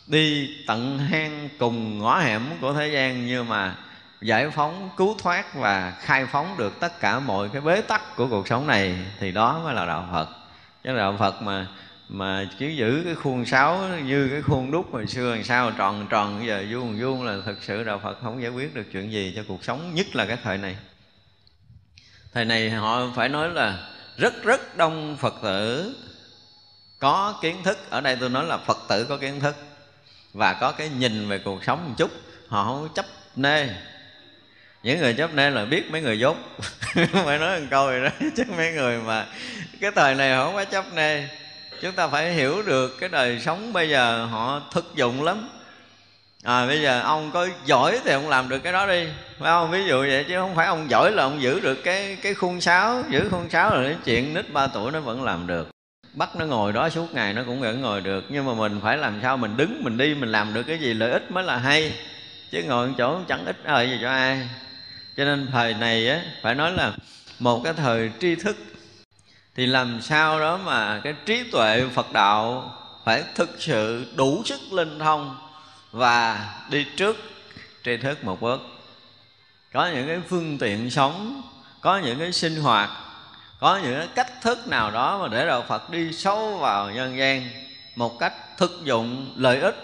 đi 0.06 0.54
tận 0.66 0.98
hang 0.98 1.48
cùng 1.58 1.98
ngõ 1.98 2.18
hẻm 2.18 2.42
của 2.60 2.74
thế 2.74 2.88
gian 2.88 3.26
nhưng 3.26 3.48
mà 3.48 3.76
giải 4.20 4.50
phóng, 4.50 4.90
cứu 4.96 5.16
thoát 5.18 5.54
và 5.54 5.96
khai 6.00 6.26
phóng 6.26 6.54
được 6.58 6.80
tất 6.80 7.00
cả 7.00 7.18
mọi 7.18 7.48
cái 7.48 7.60
bế 7.60 7.80
tắc 7.80 8.16
của 8.16 8.26
cuộc 8.28 8.48
sống 8.48 8.66
này, 8.66 8.96
thì 9.20 9.32
đó 9.32 9.60
mới 9.64 9.74
là 9.74 9.86
đạo 9.86 10.08
phật. 10.12 10.28
Chứ 10.84 10.96
đạo 10.96 11.16
phật 11.18 11.42
mà 11.42 11.66
mà 12.08 12.48
chỉ 12.58 12.76
giữ 12.76 13.02
cái 13.04 13.14
khuôn 13.14 13.46
sáo 13.46 13.78
như 14.04 14.28
cái 14.28 14.42
khuôn 14.42 14.70
đúc 14.70 14.86
hồi 14.92 15.06
xưa 15.06 15.34
làm 15.34 15.44
sao, 15.44 15.70
tròn 15.70 16.06
tròn 16.10 16.46
giờ 16.46 16.64
vuông 16.70 17.00
vuông 17.00 17.24
là 17.24 17.36
thực 17.46 17.62
sự 17.62 17.84
đạo 17.84 18.00
phật 18.02 18.18
không 18.22 18.42
giải 18.42 18.50
quyết 18.50 18.74
được 18.74 18.84
chuyện 18.92 19.12
gì 19.12 19.32
cho 19.36 19.42
cuộc 19.48 19.64
sống, 19.64 19.94
nhất 19.94 20.06
là 20.16 20.26
cái 20.26 20.36
thời 20.42 20.58
này. 20.58 20.76
Thời 22.32 22.44
này 22.44 22.70
họ 22.70 23.00
phải 23.16 23.28
nói 23.28 23.50
là 23.50 23.88
rất 24.16 24.44
rất 24.44 24.76
đông 24.76 25.16
phật 25.20 25.34
tử 25.42 25.96
có 26.98 27.38
kiến 27.42 27.56
thức. 27.64 27.90
Ở 27.90 28.00
đây 28.00 28.16
tôi 28.20 28.30
nói 28.30 28.44
là 28.44 28.58
phật 28.58 28.78
tử 28.88 29.06
có 29.08 29.16
kiến 29.16 29.40
thức 29.40 29.56
và 30.36 30.52
có 30.52 30.72
cái 30.72 30.88
nhìn 30.88 31.28
về 31.28 31.38
cuộc 31.38 31.64
sống 31.64 31.88
một 31.88 31.94
chút, 31.96 32.10
họ 32.48 32.64
không 32.64 32.88
chấp 32.94 33.06
nê. 33.36 33.68
Những 34.82 35.00
người 35.00 35.14
chấp 35.14 35.34
nê 35.34 35.50
là 35.50 35.64
biết 35.64 35.90
mấy 35.90 36.00
người 36.00 36.18
dốt. 36.18 36.36
Phải 37.24 37.38
nói 37.38 37.60
một 37.60 37.66
câu 37.70 37.90
rồi 37.90 38.00
đó, 38.00 38.10
chứ 38.36 38.42
mấy 38.56 38.72
người 38.72 38.98
mà 38.98 39.26
cái 39.80 39.90
thời 39.90 40.14
này 40.14 40.36
không 40.36 40.54
có 40.54 40.64
chấp 40.64 40.84
nê. 40.94 41.28
Chúng 41.82 41.92
ta 41.92 42.08
phải 42.08 42.32
hiểu 42.32 42.62
được 42.62 42.96
cái 43.00 43.08
đời 43.08 43.40
sống 43.40 43.72
bây 43.72 43.88
giờ 43.88 44.24
họ 44.24 44.62
thực 44.72 44.94
dụng 44.94 45.24
lắm. 45.24 45.48
À 46.42 46.66
bây 46.66 46.82
giờ 46.82 47.00
ông 47.00 47.30
có 47.30 47.48
giỏi 47.64 48.00
thì 48.04 48.12
ông 48.12 48.28
làm 48.28 48.48
được 48.48 48.58
cái 48.58 48.72
đó 48.72 48.86
đi, 48.86 49.06
phải 49.38 49.50
không? 49.50 49.70
Ví 49.70 49.84
dụ 49.84 49.98
vậy 50.00 50.24
chứ 50.28 50.36
không 50.36 50.54
phải 50.54 50.66
ông 50.66 50.90
giỏi 50.90 51.12
là 51.12 51.22
ông 51.22 51.42
giữ 51.42 51.60
được 51.60 51.74
cái 51.84 52.16
cái 52.22 52.34
khuôn 52.34 52.60
sáo, 52.60 53.02
giữ 53.10 53.28
khuôn 53.30 53.50
sáo 53.50 53.70
là 53.70 53.88
cái 53.88 53.96
chuyện 54.04 54.34
nít 54.34 54.52
ba 54.52 54.66
tuổi 54.66 54.92
nó 54.92 55.00
vẫn 55.00 55.24
làm 55.24 55.46
được 55.46 55.75
bắt 56.16 56.36
nó 56.36 56.44
ngồi 56.44 56.72
đó 56.72 56.88
suốt 56.88 57.14
ngày 57.14 57.32
nó 57.32 57.42
cũng 57.46 57.60
vẫn 57.60 57.80
ngồi 57.80 58.00
được. 58.00 58.24
Nhưng 58.28 58.46
mà 58.46 58.54
mình 58.54 58.80
phải 58.82 58.96
làm 58.96 59.18
sao 59.22 59.36
mình 59.36 59.56
đứng, 59.56 59.84
mình 59.84 59.96
đi, 59.96 60.14
mình 60.14 60.32
làm 60.32 60.54
được 60.54 60.62
cái 60.62 60.78
gì 60.78 60.94
lợi 60.94 61.10
ích 61.10 61.30
mới 61.30 61.44
là 61.44 61.56
hay. 61.56 61.92
Chứ 62.50 62.62
ngồi 62.62 62.94
chỗ 62.98 63.20
chẳng 63.28 63.46
ích 63.46 63.56
lợi 63.64 63.90
gì 63.90 63.98
cho 64.02 64.10
ai. 64.10 64.48
Cho 65.16 65.24
nên 65.24 65.48
thời 65.52 65.74
này 65.74 66.08
á, 66.08 66.20
phải 66.42 66.54
nói 66.54 66.72
là 66.72 66.92
một 67.38 67.60
cái 67.64 67.72
thời 67.72 68.10
tri 68.20 68.34
thức. 68.34 68.56
Thì 69.54 69.66
làm 69.66 70.00
sao 70.00 70.40
đó 70.40 70.56
mà 70.64 71.00
cái 71.04 71.14
trí 71.26 71.50
tuệ 71.52 71.84
phật 71.94 72.12
đạo 72.12 72.72
phải 73.04 73.24
thực 73.34 73.50
sự 73.58 74.06
đủ 74.16 74.42
sức 74.44 74.60
linh 74.72 74.98
thông 74.98 75.36
và 75.90 76.48
đi 76.70 76.86
trước 76.96 77.16
tri 77.84 77.96
thức 77.96 78.24
một 78.24 78.40
bước. 78.40 78.60
Có 79.72 79.90
những 79.94 80.06
cái 80.06 80.20
phương 80.28 80.58
tiện 80.58 80.90
sống, 80.90 81.42
có 81.80 81.98
những 81.98 82.18
cái 82.18 82.32
sinh 82.32 82.56
hoạt 82.56 82.90
có 83.58 83.80
những 83.82 83.98
cái 83.98 84.08
cách 84.14 84.40
thức 84.42 84.68
nào 84.68 84.90
đó 84.90 85.18
mà 85.18 85.28
để 85.28 85.46
đạo 85.46 85.64
Phật 85.68 85.90
đi 85.90 86.12
sâu 86.12 86.58
vào 86.58 86.90
nhân 86.90 87.18
gian 87.18 87.42
một 87.96 88.18
cách 88.18 88.32
thực 88.56 88.80
dụng, 88.84 89.32
lợi 89.36 89.60
ích 89.60 89.76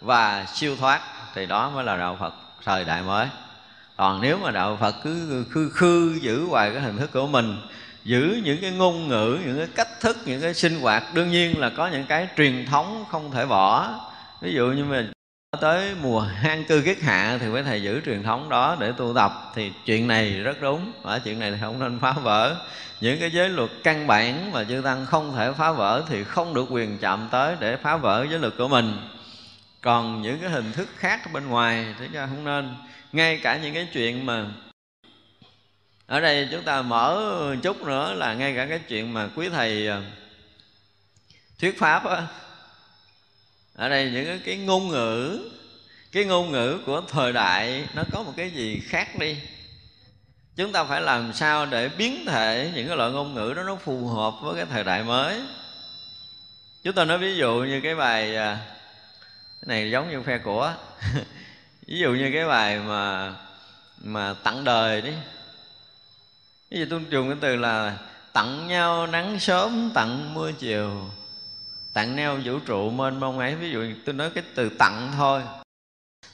và 0.00 0.46
siêu 0.54 0.76
thoát 0.76 1.00
thì 1.34 1.46
đó 1.46 1.70
mới 1.70 1.84
là 1.84 1.96
đạo 1.96 2.16
Phật 2.20 2.34
thời 2.64 2.84
đại 2.84 3.02
mới. 3.02 3.26
Còn 3.96 4.20
nếu 4.20 4.38
mà 4.38 4.50
đạo 4.50 4.78
Phật 4.80 4.94
cứ 5.02 5.44
khư 5.50 5.70
khư 5.70 6.18
giữ 6.22 6.46
hoài 6.46 6.70
cái 6.72 6.82
hình 6.82 6.96
thức 6.98 7.12
của 7.12 7.26
mình, 7.26 7.56
giữ 8.04 8.40
những 8.44 8.58
cái 8.60 8.70
ngôn 8.70 9.08
ngữ, 9.08 9.38
những 9.46 9.58
cái 9.58 9.68
cách 9.74 10.00
thức, 10.00 10.16
những 10.24 10.40
cái 10.40 10.54
sinh 10.54 10.80
hoạt, 10.80 11.14
đương 11.14 11.30
nhiên 11.30 11.58
là 11.58 11.70
có 11.76 11.86
những 11.88 12.06
cái 12.06 12.28
truyền 12.36 12.66
thống 12.66 13.04
không 13.10 13.30
thể 13.30 13.46
bỏ. 13.46 13.88
Ví 14.40 14.54
dụ 14.54 14.66
như 14.66 14.84
mình 14.84 15.12
tới 15.58 15.94
mùa 16.02 16.20
hang 16.20 16.64
cư 16.64 16.82
kiết 16.82 17.00
hạ 17.00 17.38
thì 17.40 17.46
phải 17.52 17.62
thầy 17.62 17.82
giữ 17.82 18.00
truyền 18.06 18.22
thống 18.22 18.48
đó 18.48 18.76
để 18.80 18.92
tu 18.96 19.14
tập. 19.14 19.32
Thì 19.54 19.72
chuyện 19.84 20.08
này 20.08 20.30
rất 20.30 20.60
đúng 20.60 20.92
và 21.02 21.18
chuyện 21.18 21.38
này 21.38 21.50
thì 21.50 21.56
không 21.60 21.78
nên 21.78 21.98
phá 21.98 22.12
vỡ. 22.12 22.56
Những 23.00 23.20
cái 23.20 23.30
giới 23.30 23.48
luật 23.48 23.70
căn 23.84 24.06
bản 24.06 24.52
mà 24.52 24.64
chư 24.64 24.80
tăng 24.84 25.06
không 25.06 25.36
thể 25.36 25.52
phá 25.52 25.72
vỡ 25.72 26.02
thì 26.08 26.24
không 26.24 26.54
được 26.54 26.66
quyền 26.70 26.98
chạm 26.98 27.28
tới 27.30 27.56
để 27.60 27.76
phá 27.76 27.96
vỡ 27.96 28.26
giới 28.30 28.38
luật 28.38 28.52
của 28.58 28.68
mình. 28.68 28.96
Còn 29.80 30.22
những 30.22 30.40
cái 30.40 30.50
hình 30.50 30.72
thức 30.72 30.88
khác 30.96 31.32
bên 31.32 31.46
ngoài 31.48 31.94
thì 31.98 32.08
ra 32.12 32.26
không 32.26 32.44
nên. 32.44 32.74
Ngay 33.12 33.40
cả 33.42 33.56
những 33.56 33.74
cái 33.74 33.88
chuyện 33.92 34.26
mà 34.26 34.46
ở 36.06 36.20
đây 36.20 36.48
chúng 36.50 36.62
ta 36.62 36.82
mở 36.82 37.36
chút 37.62 37.82
nữa 37.86 38.14
là 38.14 38.34
ngay 38.34 38.54
cả 38.56 38.66
cái 38.66 38.78
chuyện 38.78 39.14
mà 39.14 39.28
quý 39.34 39.48
thầy 39.48 39.88
à, 39.88 40.02
thuyết 41.60 41.78
pháp 41.78 42.04
á 42.04 42.26
ở 43.80 43.88
đây 43.88 44.10
những 44.10 44.26
cái, 44.26 44.40
cái 44.44 44.56
ngôn 44.56 44.88
ngữ 44.88 45.40
cái 46.12 46.24
ngôn 46.24 46.52
ngữ 46.52 46.78
của 46.86 47.02
thời 47.08 47.32
đại 47.32 47.88
nó 47.94 48.02
có 48.12 48.22
một 48.22 48.32
cái 48.36 48.50
gì 48.50 48.80
khác 48.86 49.18
đi. 49.18 49.36
Chúng 50.56 50.72
ta 50.72 50.84
phải 50.84 51.00
làm 51.00 51.32
sao 51.32 51.66
để 51.66 51.88
biến 51.88 52.26
thể 52.26 52.70
những 52.74 52.88
cái 52.88 52.96
loại 52.96 53.10
ngôn 53.10 53.34
ngữ 53.34 53.52
đó 53.56 53.62
nó 53.62 53.76
phù 53.76 54.06
hợp 54.06 54.34
với 54.42 54.56
cái 54.56 54.66
thời 54.70 54.84
đại 54.84 55.02
mới. 55.02 55.40
Chúng 56.82 56.94
ta 56.94 57.04
nói 57.04 57.18
ví 57.18 57.36
dụ 57.36 57.54
như 57.54 57.80
cái 57.80 57.94
bài 57.94 58.36
à, 58.36 58.58
cái 59.60 59.66
này 59.66 59.90
giống 59.90 60.10
như 60.10 60.22
phe 60.22 60.38
của 60.38 60.74
ví 61.86 61.98
dụ 61.98 62.10
như 62.10 62.30
cái 62.32 62.46
bài 62.46 62.78
mà 62.78 63.34
mà 63.98 64.34
tặng 64.44 64.64
đời 64.64 65.00
đi. 65.00 65.12
Ví 66.70 66.78
dụ 66.78 66.86
tôi 66.90 67.04
dùng 67.10 67.28
cái 67.28 67.38
từ 67.40 67.56
là 67.56 67.98
tặng 68.32 68.66
nhau 68.66 69.06
nắng 69.06 69.40
sớm 69.40 69.90
tặng 69.94 70.34
mưa 70.34 70.52
chiều 70.52 71.10
tặng 71.92 72.16
neo 72.16 72.38
vũ 72.44 72.58
trụ 72.58 72.90
mênh 72.90 73.20
mông 73.20 73.38
ấy, 73.38 73.54
ví 73.54 73.70
dụ 73.70 73.84
tôi 74.06 74.14
nói 74.14 74.30
cái 74.30 74.44
từ 74.54 74.68
tặng 74.68 75.12
thôi. 75.16 75.42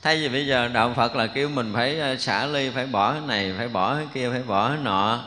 Thay 0.02 0.16
vì 0.16 0.28
bây 0.28 0.46
giờ 0.46 0.68
đạo 0.68 0.92
phật 0.96 1.16
là 1.16 1.26
kêu 1.26 1.48
mình 1.48 1.72
phải 1.74 1.98
ờ, 1.98 2.16
xả 2.16 2.46
ly, 2.46 2.70
phải 2.70 2.86
bỏ 2.86 3.12
cái 3.12 3.20
này, 3.20 3.54
phải 3.58 3.68
bỏ 3.68 3.94
cái 3.94 4.06
kia, 4.14 4.30
phải 4.30 4.42
bỏ 4.42 4.68
cái 4.68 4.78
nọ. 4.78 5.24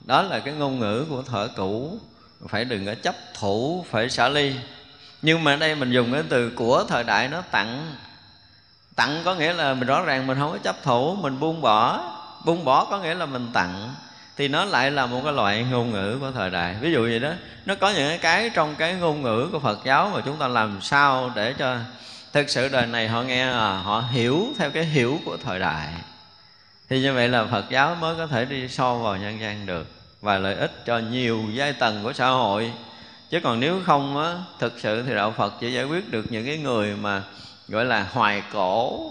Đó 0.00 0.22
là 0.22 0.38
cái 0.38 0.54
ngôn 0.54 0.80
ngữ 0.80 1.06
của 1.10 1.22
thở 1.22 1.48
cũ. 1.56 1.98
Phải 2.48 2.64
đừng 2.64 2.86
có 2.86 2.94
chấp 2.94 3.14
thủ, 3.34 3.86
phải 3.90 4.10
xả 4.10 4.28
ly. 4.28 4.54
Nhưng 5.22 5.44
mà 5.44 5.54
ở 5.54 5.56
đây 5.56 5.74
mình 5.74 5.90
dùng 5.90 6.12
cái 6.12 6.22
từ 6.28 6.50
của 6.50 6.84
thời 6.88 7.04
đại 7.04 7.28
nó 7.28 7.40
tặng. 7.40 7.94
Tặng 8.96 9.22
có 9.24 9.34
nghĩa 9.34 9.52
là 9.52 9.74
mình 9.74 9.88
rõ 9.88 10.04
ràng 10.04 10.26
mình 10.26 10.38
không 10.38 10.52
có 10.52 10.58
chấp 10.58 10.82
thủ, 10.82 11.14
mình 11.14 11.40
buông 11.40 11.60
bỏ. 11.60 12.10
Buông 12.44 12.64
bỏ 12.64 12.84
có 12.84 12.98
nghĩa 12.98 13.14
là 13.14 13.26
mình 13.26 13.48
tặng 13.52 13.94
thì 14.36 14.48
nó 14.48 14.64
lại 14.64 14.90
là 14.90 15.06
một 15.06 15.20
cái 15.24 15.32
loại 15.32 15.66
ngôn 15.70 15.92
ngữ 15.92 16.18
của 16.20 16.30
thời 16.30 16.50
đại. 16.50 16.76
Ví 16.80 16.92
dụ 16.92 17.02
vậy 17.02 17.18
đó 17.18 17.32
nó 17.66 17.74
có 17.74 17.90
những 17.90 18.18
cái 18.18 18.50
trong 18.54 18.74
cái 18.74 18.94
ngôn 18.94 19.22
ngữ 19.22 19.48
của 19.52 19.58
phật 19.58 19.78
giáo 19.84 20.10
mà 20.14 20.20
chúng 20.24 20.36
ta 20.36 20.48
làm 20.48 20.78
sao 20.82 21.32
để 21.34 21.54
cho 21.58 21.76
thực 22.32 22.50
sự 22.50 22.68
đời 22.68 22.86
này 22.86 23.08
họ 23.08 23.22
nghe 23.22 23.42
à, 23.42 23.80
họ 23.84 24.04
hiểu 24.12 24.46
theo 24.58 24.70
cái 24.70 24.84
hiểu 24.84 25.20
của 25.24 25.36
thời 25.44 25.58
đại. 25.58 25.88
Thì 26.88 27.00
như 27.00 27.14
vậy 27.14 27.28
là 27.28 27.44
phật 27.44 27.64
giáo 27.70 27.94
mới 27.94 28.16
có 28.16 28.26
thể 28.26 28.44
đi 28.44 28.68
so 28.68 28.94
vào 28.94 29.16
nhân 29.16 29.40
gian 29.40 29.66
được 29.66 29.86
và 30.20 30.38
lợi 30.38 30.54
ích 30.54 30.84
cho 30.86 30.98
nhiều 30.98 31.44
giai 31.52 31.72
tầng 31.72 32.00
của 32.02 32.12
xã 32.12 32.28
hội. 32.28 32.72
Chứ 33.30 33.40
còn 33.40 33.60
nếu 33.60 33.80
không 33.86 34.18
á 34.18 34.34
thực 34.58 34.72
sự 34.78 35.02
thì 35.02 35.14
đạo 35.14 35.34
phật 35.36 35.54
chỉ 35.60 35.72
giải 35.72 35.84
quyết 35.84 36.10
được 36.10 36.32
những 36.32 36.46
cái 36.46 36.58
người 36.58 36.96
mà 36.96 37.22
gọi 37.68 37.84
là 37.84 38.08
hoài 38.12 38.42
cổ. 38.52 39.10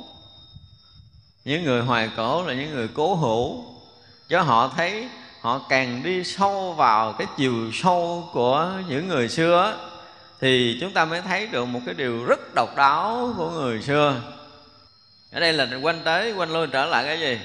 Những 1.45 1.63
người 1.63 1.81
hoài 1.81 2.09
cổ 2.17 2.45
là 2.45 2.53
những 2.53 2.73
người 2.73 2.87
cố 2.87 3.15
hữu 3.15 3.72
cho 4.29 4.41
họ 4.41 4.71
thấy 4.77 5.09
họ 5.41 5.61
càng 5.69 6.03
đi 6.03 6.23
sâu 6.23 6.73
vào 6.73 7.13
cái 7.13 7.27
chiều 7.37 7.71
sâu 7.73 8.29
của 8.33 8.71
những 8.87 9.07
người 9.07 9.29
xưa 9.29 9.77
thì 10.41 10.77
chúng 10.81 10.91
ta 10.91 11.05
mới 11.05 11.21
thấy 11.21 11.47
được 11.47 11.65
một 11.65 11.79
cái 11.85 11.95
điều 11.95 12.25
rất 12.25 12.39
độc 12.55 12.75
đáo 12.75 13.33
của 13.37 13.49
người 13.49 13.81
xưa. 13.81 14.15
Ở 15.31 15.39
đây 15.39 15.53
là 15.53 15.67
quanh 15.81 16.01
tới, 16.03 16.33
quanh 16.33 16.53
lui 16.53 16.67
trở 16.67 16.85
lại 16.85 17.03
cái 17.05 17.19
gì? 17.19 17.39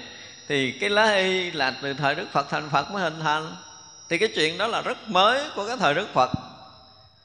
Thì 0.49 0.73
cái 0.73 0.91
lá 0.91 1.15
y 1.15 1.51
là 1.51 1.75
từ 1.83 1.95
thời 1.95 2.15
đức 2.15 2.27
phật, 2.33 2.51
thành 2.51 2.71
phật 2.71 2.91
mới 2.91 3.03
hình 3.03 3.21
thành. 3.21 3.57
Thì 4.09 4.19
cái 4.19 4.29
chuyện 4.35 4.59
đó 4.59 4.67
là 4.67 4.83
rất 4.83 5.09
mới 5.09 5.43
của 5.55 5.67
cái 5.67 5.77
thời 5.77 5.95
đức 5.95 6.09
phật. 6.15 6.31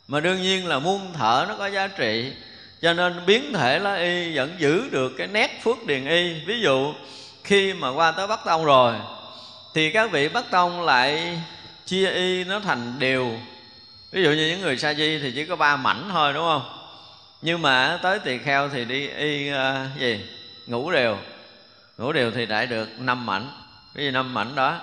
Mà 0.08 0.20
đương 0.20 0.42
nhiên 0.42 0.68
là 0.68 0.80
muôn 0.80 1.14
thở 1.14 1.46
nó 1.50 1.56
có 1.56 1.68
giá 1.68 1.88
trị. 1.88 2.34
Cho 2.82 2.94
nên 2.94 3.26
biến 3.26 3.54
thể 3.54 3.80
lá 3.80 3.96
y 3.96 4.36
vẫn 4.36 4.56
giữ 4.58 4.90
được 4.92 5.12
cái 5.18 5.28
nét 5.28 5.60
phước 5.64 5.86
điền 5.86 6.06
y. 6.06 6.34
Ví 6.46 6.62
dụ, 6.62 6.94
khi 7.44 7.74
mà 7.74 7.90
qua 7.90 8.12
tới 8.12 8.28
bắc 8.28 8.46
tông 8.46 8.66
rồi 8.66 8.96
thì 9.74 9.92
các 9.92 10.12
vị 10.12 10.30
bắc 10.30 10.52
tông 10.52 10.82
lại 10.82 11.40
chia 11.86 12.10
y 12.12 12.44
nó 12.44 12.60
thành 12.60 13.00
đều. 13.00 13.40
Ví 14.12 14.24
dụ 14.24 14.30
như 14.30 14.48
những 14.48 14.62
người 14.62 14.78
sa 14.78 14.94
di 14.94 15.20
thì 15.20 15.32
chỉ 15.36 15.46
có 15.46 15.56
ba 15.56 15.76
mảnh 15.76 16.10
thôi 16.12 16.34
đúng 16.34 16.44
không? 16.44 16.62
Nhưng 17.42 17.62
mà 17.62 18.00
tới 18.04 18.20
tỳ 18.20 18.38
kheo 18.38 18.70
thì 18.70 18.86
đi 18.86 19.08
y 19.08 19.52
uh, 19.52 20.00
gì? 20.00 20.26
Ngủ 20.68 20.92
đều. 20.92 21.18
Ngủ 21.98 22.12
đều 22.12 22.32
thì 22.32 22.46
đại 22.46 22.68
được 22.68 22.90
năm 23.00 23.26
mảnh. 23.26 23.48
Cái 23.96 24.06
gì 24.06 24.12
năm 24.12 24.34
mảnh 24.34 24.56
đó? 24.56 24.80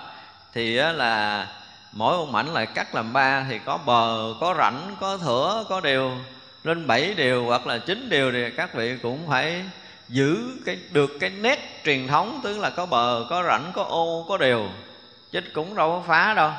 Thì 0.53 0.79
uh, 0.79 0.95
là 0.97 1.47
mỗi 1.91 2.17
một 2.17 2.29
mảnh 2.31 2.53
lại 2.53 2.65
cắt 2.65 2.95
làm 2.95 3.13
ba. 3.13 3.45
Thì 3.49 3.59
có 3.65 3.77
bờ 3.77 4.33
có 4.39 4.55
rãnh 4.57 4.95
có 4.99 5.17
thửa 5.17 5.65
có 5.69 5.81
đều. 5.81 6.17
Lên 6.63 6.87
bảy 6.87 7.13
điều 7.13 7.45
hoặc 7.45 7.67
là 7.67 7.77
chín 7.77 8.09
điều 8.09 8.31
thì 8.31 8.43
các 8.57 8.73
vị 8.73 8.97
cũng 9.01 9.27
phải 9.27 9.63
giữ 10.11 10.57
cái, 10.65 10.77
được 10.91 11.11
cái 11.19 11.29
nét 11.29 11.81
truyền 11.85 12.07
thống, 12.07 12.39
tức 12.43 12.57
là 12.57 12.69
có 12.69 12.85
bờ, 12.85 13.25
có 13.29 13.43
rãnh, 13.47 13.71
có 13.75 13.83
ô, 13.83 14.25
có 14.29 14.37
đều. 14.37 14.69
Chứ 15.31 15.41
cũng 15.53 15.75
đâu 15.75 15.89
có 15.89 16.03
phá 16.07 16.33
đâu. 16.33 16.51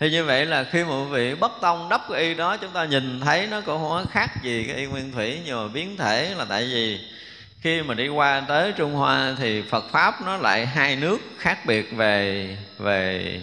Thì 0.00 0.10
như 0.10 0.24
vậy 0.24 0.46
là 0.46 0.64
khi 0.64 0.84
một 0.84 1.04
vị 1.04 1.34
bất 1.34 1.52
tông 1.60 1.88
đắp 1.88 2.02
cái 2.10 2.20
y 2.20 2.34
đó, 2.34 2.56
chúng 2.56 2.70
ta 2.70 2.84
nhìn 2.84 3.20
thấy 3.20 3.46
nó 3.46 3.60
cũng 3.60 3.78
không 3.78 4.06
khác 4.10 4.42
gì 4.42 4.64
cái 4.64 4.76
y 4.76 4.86
nguyên 4.86 5.12
thủy, 5.12 5.40
nhưng 5.44 5.62
mà 5.62 5.68
biến 5.68 5.96
thể 5.96 6.34
là 6.36 6.44
tại 6.44 6.64
vì 6.64 7.00
khi 7.60 7.82
mà 7.82 7.94
đi 7.94 8.08
qua 8.08 8.42
tới 8.48 8.72
Trung 8.72 8.94
Hoa 8.94 9.34
thì 9.38 9.62
Phật 9.62 9.84
pháp 9.90 10.22
nó 10.22 10.36
lại 10.36 10.66
hai 10.66 10.96
nước 10.96 11.18
khác 11.38 11.66
biệt 11.66 11.92
về 11.92 12.56
về 12.78 13.40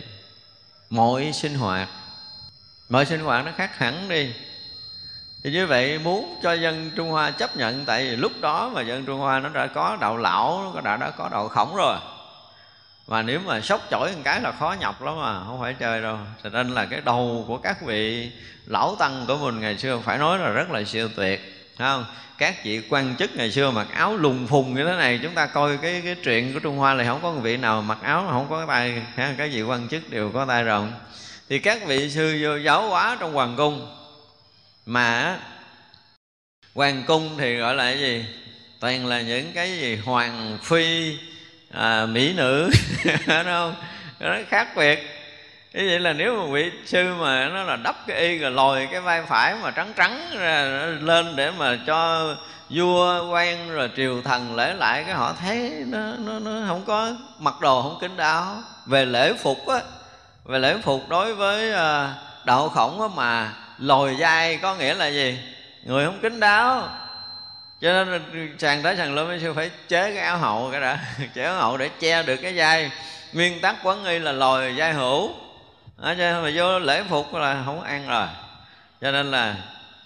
mọi 0.89 1.32
sinh 1.34 1.54
hoạt. 1.54 1.89
Mọi 2.89 3.06
sinh 3.06 3.19
hoạt 3.19 3.45
nó 3.45 3.52
khác 3.58 3.78
hẳn 3.78 4.10
đi 4.10 4.30
thì 5.43 5.51
như 5.51 5.67
vậy 5.67 5.99
muốn 5.99 6.39
cho 6.43 6.54
dân 6.54 6.91
Trung 6.95 7.10
Hoa 7.10 7.32
chấp 7.32 7.58
nhận 7.58 7.86
tại 7.86 8.04
vì 8.04 8.15
lúc 8.15 8.32
đó 8.41 8.71
mà 8.73 8.82
dân 8.82 9.06
Trung 9.06 9.19
Hoa 9.19 9.39
nó 9.39 9.49
đã 9.49 9.67
có 9.67 9.97
đạo 10.01 10.17
lão 10.17 10.71
nó 10.75 10.82
đã, 10.82 10.97
đã 10.97 11.10
có 11.10 11.30
đạo 11.32 11.47
khổng 11.47 11.75
rồi. 11.75 11.97
Mà 13.08 13.21
nếu 13.21 13.39
mà 13.45 13.62
sốc 13.62 13.82
chổi 13.91 14.12
một 14.15 14.21
cái 14.23 14.41
là 14.41 14.51
khó 14.51 14.75
nhọc 14.80 15.01
lắm 15.01 15.19
mà 15.19 15.43
không 15.45 15.60
phải 15.62 15.73
chơi 15.73 16.01
đâu. 16.01 16.17
Cho 16.43 16.49
nên 16.49 16.69
là 16.69 16.86
cái 16.86 17.01
đầu 17.06 17.45
của 17.47 17.58
các 17.58 17.82
vị 17.82 18.32
lão 18.65 18.95
tăng 18.99 19.25
của 19.27 19.38
mình 19.38 19.60
ngày 19.60 19.77
xưa 19.77 19.99
phải 20.04 20.17
nói 20.17 20.39
là 20.39 20.49
rất 20.49 20.71
là 20.71 20.84
siêu 20.84 21.10
tuyệt 21.15 21.67
không? 21.77 22.06
Các 22.38 22.63
vị 22.63 22.82
quan 22.89 23.15
chức 23.15 23.36
ngày 23.36 23.51
xưa 23.51 23.71
mặc 23.71 23.88
áo 23.93 24.17
lùng 24.17 24.47
phùng 24.47 24.75
như 24.75 24.84
thế 24.84 24.95
này 24.95 25.19
chúng 25.23 25.34
ta 25.34 25.45
coi 25.45 25.77
cái 25.77 26.01
cái 26.06 26.15
chuyện 26.23 26.54
của 26.54 26.60
trung 26.60 26.77
hoa 26.77 26.93
là 26.93 27.04
không 27.04 27.19
có 27.21 27.32
vị 27.32 27.58
nào 27.58 27.82
mặc 27.82 27.97
áo 28.01 28.27
không 28.30 28.47
có 28.49 28.65
tay 28.67 29.01
các 29.15 29.49
vị 29.54 29.62
quan 29.62 29.88
chức 29.88 30.10
đều 30.10 30.32
có 30.34 30.45
tay 30.45 30.63
rộng. 30.63 30.91
Thì 31.49 31.60
các 31.60 31.86
vị 31.86 32.10
sư 32.10 32.39
vô 32.41 32.56
giáo 32.56 32.89
hóa 32.89 33.17
trong 33.19 33.34
hoàng 33.34 33.54
cung 33.58 34.01
mà 34.86 35.39
hoàng 36.76 37.04
cung 37.08 37.38
thì 37.38 37.56
gọi 37.56 37.76
là 37.76 37.84
cái 37.84 38.00
gì? 38.00 38.26
Toàn 38.80 39.06
là 39.06 39.22
những 39.22 39.52
cái 39.54 39.78
gì? 39.78 39.96
Hoàng 39.96 40.58
phi 40.63 41.17
à, 41.72 42.06
mỹ 42.06 42.34
nữ 42.34 42.70
đúng 43.06 43.44
không? 43.44 43.76
Nó 44.20 44.36
khác 44.50 44.67
biệt. 44.76 45.00
Như 45.74 45.88
vậy 45.89 46.00
là 46.00 46.13
nếu 46.13 46.36
mà 46.36 46.54
vị 46.54 46.72
sư 46.86 47.13
mà 47.20 47.50
nó 47.50 47.63
là 47.63 47.76
đắp 47.76 48.08
cái 48.08 48.17
y 48.17 48.38
rồi 48.38 48.52
lòi 48.52 48.88
cái 48.91 49.02
vai 49.02 49.24
phải 49.28 49.56
mà 49.62 49.72
trắng 49.72 49.94
trắng 49.96 50.30
ra 50.38 50.63
lên 51.02 51.36
để 51.36 51.52
mà 51.52 51.80
cho 51.88 52.36
vua 52.70 53.32
quan 53.32 53.70
rồi 53.70 53.89
triều 53.96 54.22
thần 54.22 54.56
lễ 54.56 54.74
lại 54.74 55.04
cái 55.04 55.15
họ 55.15 55.34
thấy 55.34 55.84
nó 55.88 56.12
nó, 56.20 56.39
nó 56.39 56.67
không 56.67 56.84
có 56.86 57.13
mặc 57.39 57.56
đồ 57.62 57.82
không 57.82 57.98
kính 58.02 58.17
đáo. 58.17 58.63
Về 58.86 59.06
lễ 59.06 59.34
phục 59.34 59.67
á 59.67 59.80
về 60.46 60.60
lễ 60.60 60.78
phục 60.84 61.10
đối 61.10 61.36
với 61.36 61.74
à, 61.74 62.13
đạo 62.46 62.70
khổng 62.70 63.02
á 63.02 63.08
mà 63.15 63.54
lồi 63.82 64.17
dai 64.20 64.58
có 64.58 64.76
nghĩa 64.76 64.94
là 64.94 65.08
gì? 65.08 65.39
Người 65.84 66.06
không 66.06 66.20
kính 66.22 66.39
đáo. 66.39 66.89
Cho 67.82 68.06
nên 68.06 68.22
chàng 68.58 68.84
tới 68.84 68.96
chàng 68.98 69.15
lâm 69.15 69.39
sư 69.39 69.54
phải 69.54 69.72
chế 69.88 70.13
cái 70.15 70.24
áo 70.24 70.38
hậu 70.38 70.70
cái 70.72 70.82
đã 70.82 71.06
chế 71.34 71.44
áo 71.44 71.56
hậu 71.56 71.78
để 71.78 71.89
che 72.00 72.24
được 72.24 72.36
cái 72.36 72.56
dai. 72.56 72.91
Nguyên 73.34 73.62
tắc 73.62 73.76
quán 73.84 74.04
nghi 74.04 74.20
là 74.20 74.32
lòi 74.32 74.76
dai 74.78 74.94
hữu. 74.94 75.34
À, 76.02 76.15
cho 76.17 76.41
mà 76.41 76.52
vô 76.56 76.80
lễ 76.80 77.04
phục 77.10 77.34
là 77.34 77.63
không 77.65 77.82
ăn 77.82 78.08
rồi. 78.08 78.28
Cho 79.02 79.12
nên 79.12 79.32
là 79.32 79.56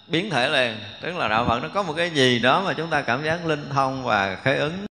biến 0.07 0.29
thể 0.29 0.49
liền. 0.49 0.77
Tức 1.01 1.15
là 1.15 1.27
đạo 1.27 1.45
phật 1.47 1.59
nó 1.59 1.69
có 1.73 1.83
một 1.83 1.93
cái 1.97 2.09
gì 2.09 2.39
đó 2.39 2.61
mà 2.65 2.73
chúng 2.73 2.89
ta 2.89 3.01
cảm 3.01 3.23
giác 3.23 3.45
linh 3.45 3.69
thông 3.69 4.03
và 4.03 4.37
khế 4.43 4.55
ứng 4.55 4.85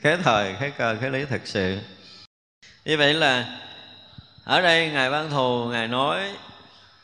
khế 0.00 0.16
thời 0.16 0.54
khế 0.60 0.70
cơ 0.70 0.96
khế 1.00 1.10
lý 1.10 1.24
thực 1.24 1.46
sự. 1.46 1.78
Như 2.84 2.96
vậy 2.96 3.14
là 3.14 3.44
ở 4.44 4.60
đây 4.60 4.90
ngài 4.90 5.10
ban 5.10 5.30
thù 5.30 5.64
ngài 5.64 5.88
nói 5.88 6.20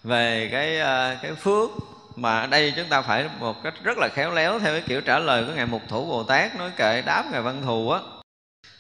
về 0.07 0.49
cái 0.53 0.79
ờ, 0.79 1.17
cái 1.23 1.35
phước 1.35 1.71
mà 2.17 2.41
ở 2.41 2.47
đây 2.47 2.73
chúng 2.77 2.89
ta 2.89 3.03
phải 3.03 3.29
một 3.39 3.63
cách 3.63 3.75
rất 3.83 3.99
là 3.99 4.09
khéo 4.09 4.31
léo 4.31 4.59
theo 4.59 4.73
cái 4.73 4.83
kiểu 4.89 5.01
trả 5.01 5.19
lời 5.19 5.45
của 5.45 5.53
ngài 5.53 5.67
mục 5.67 5.83
thủ 5.89 6.07
bồ 6.07 6.23
tát 6.23 6.57
nói 6.57 6.71
kệ 6.77 7.03
đáp 7.03 7.25
ngài 7.33 7.43
văn 7.43 7.63
thù 7.65 7.91
á. 7.91 8.01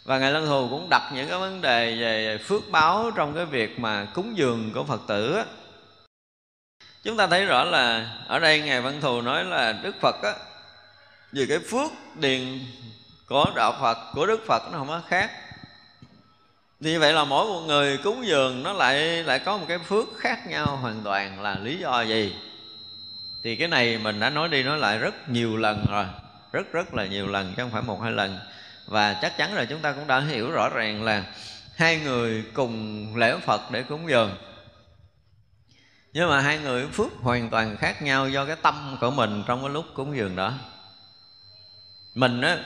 Và 0.05 0.19
ngài 0.19 0.33
lân 0.33 0.47
thù 0.47 0.69
cũng 0.71 0.89
đặt 0.91 1.11
những 1.15 1.29
cái 1.29 1.39
vấn 1.39 1.61
đề 1.61 1.97
về 2.01 2.39
phước 2.39 2.63
báo 2.71 3.11
trong 3.17 3.35
cái 3.35 3.45
việc 3.45 3.79
mà 3.79 4.07
cúng 4.15 4.37
dường 4.37 4.71
của 4.75 4.85
phật 4.85 5.01
tử 5.09 5.37
á. 5.37 5.45
Chúng 7.03 7.17
ta 7.17 7.27
thấy 7.27 7.47
rõ 7.47 7.65
là 7.65 8.13
ở 8.29 8.39
đây 8.39 8.61
ngài 8.61 8.81
văn 8.81 9.01
thù 9.01 9.21
nói 9.21 9.45
là 9.45 9.73
đức 9.73 9.95
phật 10.01 10.23
á, 10.23 10.33
vì 11.33 11.47
cái 11.47 11.59
phước 11.59 11.91
điền 12.15 12.59
của 13.29 13.45
đạo 13.55 13.77
phật, 13.81 13.99
của 14.15 14.27
đức 14.27 14.41
phật 14.47 14.63
nó 14.73 14.79
không 14.79 14.89
có 14.89 15.01
khác 15.09 15.31
thì 16.81 16.97
vậy 16.97 17.13
là 17.13 17.25
mỗi 17.25 17.47
một 17.47 17.61
người 17.61 17.99
cúng 17.99 18.27
dường 18.27 18.63
nó 18.63 18.73
lại 18.73 18.99
lại 19.25 19.39
có 19.39 19.57
một 19.57 19.65
cái 19.69 19.79
phước 19.79 20.07
khác 20.19 20.47
nhau 20.47 20.77
hoàn 20.77 21.01
toàn 21.05 21.43
là 21.43 21.59
lý 21.59 21.79
do 21.79 22.03
gì? 22.03 22.37
Thì 23.43 23.57
cái 23.57 23.69
này 23.69 23.99
mình 23.99 24.21
đã 24.21 24.31
nói 24.31 24.49
đi 24.49 24.63
nói 24.63 24.79
lại 24.79 24.99
rất 24.99 25.29
nhiều 25.29 25.57
lần 25.57 25.87
rồi, 25.91 26.07
rất 26.53 26.73
rất 26.73 26.95
là 26.95 27.07
nhiều 27.07 27.27
lần 27.27 27.55
chứ 27.57 27.63
không 27.63 27.71
phải 27.71 27.83
một 27.83 28.03
hai 28.03 28.13
lần. 28.13 28.39
Và 28.87 29.19
chắc 29.23 29.37
chắn 29.37 29.55
là 29.55 29.65
chúng 29.65 29.81
ta 29.81 29.93
cũng 29.93 30.07
đã 30.07 30.21
hiểu 30.21 30.51
rõ 30.51 30.69
ràng 30.69 31.05
là 31.05 31.25
hai 31.77 32.01
người 32.01 32.45
cùng 32.55 33.07
lễ 33.17 33.37
phật 33.47 33.71
để 33.71 33.83
cúng 33.83 34.11
dường. 34.11 34.37
Nhưng 36.13 36.29
mà 36.29 36.41
hai 36.41 36.59
người 36.59 36.87
phước 36.87 37.13
hoàn 37.21 37.51
toàn 37.51 37.77
khác 37.77 38.03
nhau 38.03 38.29
do 38.29 38.45
cái 38.45 38.57
tâm 38.63 38.97
của 39.01 39.11
mình 39.11 39.43
trong 39.47 39.61
cái 39.63 39.71
lúc 39.71 39.85
cúng 39.95 40.17
dường 40.17 40.37
đó. 40.37 40.53
Mình 42.15 42.41
á, 42.41 42.59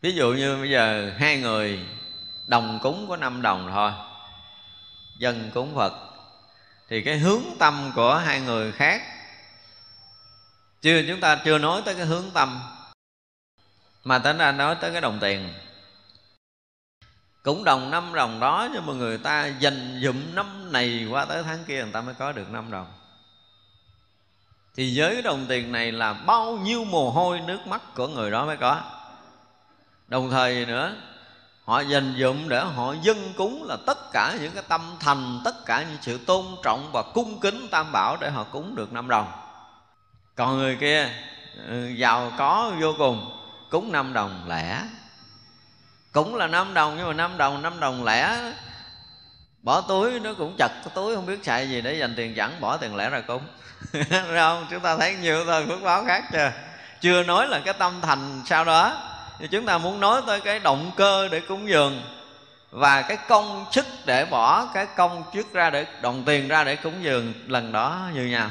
ví 0.00 0.12
dụ 0.12 0.32
như 0.32 0.56
bây 0.56 0.70
giờ 0.70 1.12
hai 1.18 1.36
người 1.36 1.78
đồng 2.48 2.78
cúng 2.82 3.06
có 3.08 3.16
năm 3.16 3.42
đồng 3.42 3.70
thôi. 3.72 3.92
Dân 5.18 5.50
cúng 5.54 5.74
phật. 5.74 5.92
Thì 6.88 7.02
cái 7.02 7.18
hướng 7.18 7.42
tâm 7.58 7.92
của 7.94 8.16
hai 8.16 8.40
người 8.40 8.72
khác. 8.72 9.02
Chưa, 10.82 11.02
chúng 11.08 11.20
ta 11.20 11.40
chưa 11.44 11.58
nói 11.58 11.82
tới 11.84 11.94
cái 11.94 12.06
hướng 12.06 12.30
tâm. 12.34 12.60
Mà 14.04 14.18
tính 14.18 14.38
ra 14.38 14.52
nói 14.52 14.76
tới 14.80 14.92
cái 14.92 15.00
đồng 15.00 15.18
tiền. 15.20 15.54
Cũng 17.42 17.64
đồng 17.64 17.90
năm 17.90 18.14
đồng 18.14 18.40
đó, 18.40 18.68
nhưng 18.72 18.86
mà 18.86 18.92
người 18.92 19.18
ta 19.18 19.46
dành 19.46 20.00
dụm 20.02 20.34
năm 20.34 20.72
này 20.72 21.06
qua 21.10 21.24
tới 21.24 21.42
tháng 21.42 21.64
kia, 21.64 21.82
người 21.82 21.92
ta 21.92 22.00
mới 22.00 22.14
có 22.14 22.32
được 22.32 22.50
năm 22.50 22.70
đồng. 22.70 22.86
Thì 24.76 24.98
với 24.98 25.12
cái 25.12 25.22
đồng 25.22 25.46
tiền 25.48 25.72
này 25.72 25.92
là 25.92 26.12
bao 26.12 26.52
nhiêu 26.56 26.84
mồ 26.84 27.10
hôi 27.10 27.40
nước 27.40 27.66
mắt 27.66 27.82
của 27.94 28.08
người 28.08 28.30
đó 28.30 28.46
mới 28.46 28.56
có. 28.56 28.82
Đồng 30.06 30.30
thời 30.30 30.66
nữa 30.66 30.96
họ 31.68 31.80
dành 31.80 32.14
dụm 32.18 32.48
để 32.48 32.60
họ 32.60 32.94
dân 33.02 33.32
cúng 33.36 33.64
là 33.68 33.76
tất 33.86 33.98
cả 34.12 34.34
những 34.40 34.52
cái 34.52 34.62
tâm 34.68 34.96
thành, 35.00 35.40
tất 35.44 35.66
cả 35.66 35.82
những 35.82 35.98
sự 36.00 36.18
tôn 36.26 36.44
trọng 36.64 36.90
và 36.92 37.02
cung 37.14 37.40
kính 37.40 37.68
tam 37.70 37.92
bảo 37.92 38.16
để 38.20 38.30
họ 38.30 38.44
cúng 38.44 38.74
được 38.74 38.92
năm 38.92 39.08
đồng. 39.08 39.32
Còn 40.34 40.58
người 40.58 40.76
kia 40.76 41.08
ừ, 41.68 41.88
giàu 41.88 42.32
có 42.38 42.72
vô 42.80 42.94
cùng, 42.98 43.30
cúng 43.70 43.92
năm 43.92 44.12
đồng 44.12 44.44
lẻ. 44.48 44.82
Cũng 46.12 46.34
là 46.34 46.46
năm 46.46 46.74
đồng, 46.74 46.96
nhưng 46.96 47.06
mà 47.06 47.12
năm 47.12 47.38
đồng 47.38 47.62
năm 47.62 47.80
đồng 47.80 48.04
lẻ. 48.04 48.52
Bỏ 49.62 49.80
túi 49.80 50.20
nó 50.20 50.34
cũng 50.34 50.56
chật 50.58 50.70
cái 50.84 50.92
túi 50.94 51.14
không 51.14 51.26
biết 51.26 51.44
xài 51.44 51.70
gì 51.70 51.80
để 51.80 51.94
dành 51.94 52.14
tiền 52.16 52.34
chẳng, 52.36 52.60
bỏ 52.60 52.76
tiền 52.76 52.96
lẻ 52.96 53.10
ra 53.10 53.20
cúng. 53.20 53.42
Không? 54.10 54.66
Chúng 54.70 54.80
ta 54.80 54.96
thấy 54.96 55.16
nhiều 55.20 55.44
thôi 55.44 55.64
phước 55.68 55.82
báo 55.82 56.04
khác 56.04 56.24
chưa? 56.32 56.52
Chưa 57.00 57.22
nói 57.22 57.48
là 57.48 57.60
cái 57.64 57.74
tâm 57.74 58.00
thành 58.02 58.42
sau 58.46 58.64
đó 58.64 59.04
thì 59.38 59.46
chúng 59.46 59.66
ta 59.66 59.78
muốn 59.78 60.00
nói 60.00 60.22
tới 60.26 60.40
cái 60.40 60.58
động 60.58 60.90
cơ 60.96 61.28
để 61.28 61.40
cúng 61.40 61.68
dường 61.68 62.02
và 62.70 63.02
cái 63.02 63.16
công 63.28 63.64
sức 63.70 63.86
để 64.06 64.24
bỏ, 64.24 64.66
cái 64.74 64.86
công 64.96 65.22
trước 65.34 65.52
ra 65.52 65.70
để, 65.70 65.86
đồng 66.02 66.24
tiền 66.24 66.48
ra 66.48 66.64
để 66.64 66.76
cúng 66.76 66.94
dường 67.02 67.32
lần 67.46 67.72
đó, 67.72 68.08
như 68.14 68.26
nhau 68.26 68.50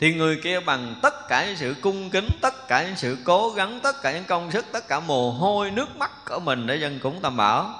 thì 0.00 0.14
người 0.14 0.40
kia 0.42 0.60
bằng 0.60 0.94
tất 1.02 1.28
cả 1.28 1.46
những 1.46 1.56
sự 1.56 1.74
cung 1.80 2.10
kính, 2.10 2.28
tất 2.40 2.68
cả 2.68 2.82
những 2.82 2.96
sự 2.96 3.18
cố 3.24 3.50
gắng, 3.50 3.80
tất 3.82 4.02
cả 4.02 4.12
những 4.12 4.24
công 4.24 4.50
sức, 4.50 4.66
tất 4.72 4.88
cả 4.88 5.00
mồ 5.00 5.30
hôi, 5.30 5.70
nước 5.70 5.96
mắt 5.96 6.10
của 6.28 6.40
mình 6.40 6.66
để 6.66 6.76
dân 6.76 6.98
cúng 6.98 7.20
tam 7.22 7.36
bảo. 7.36 7.74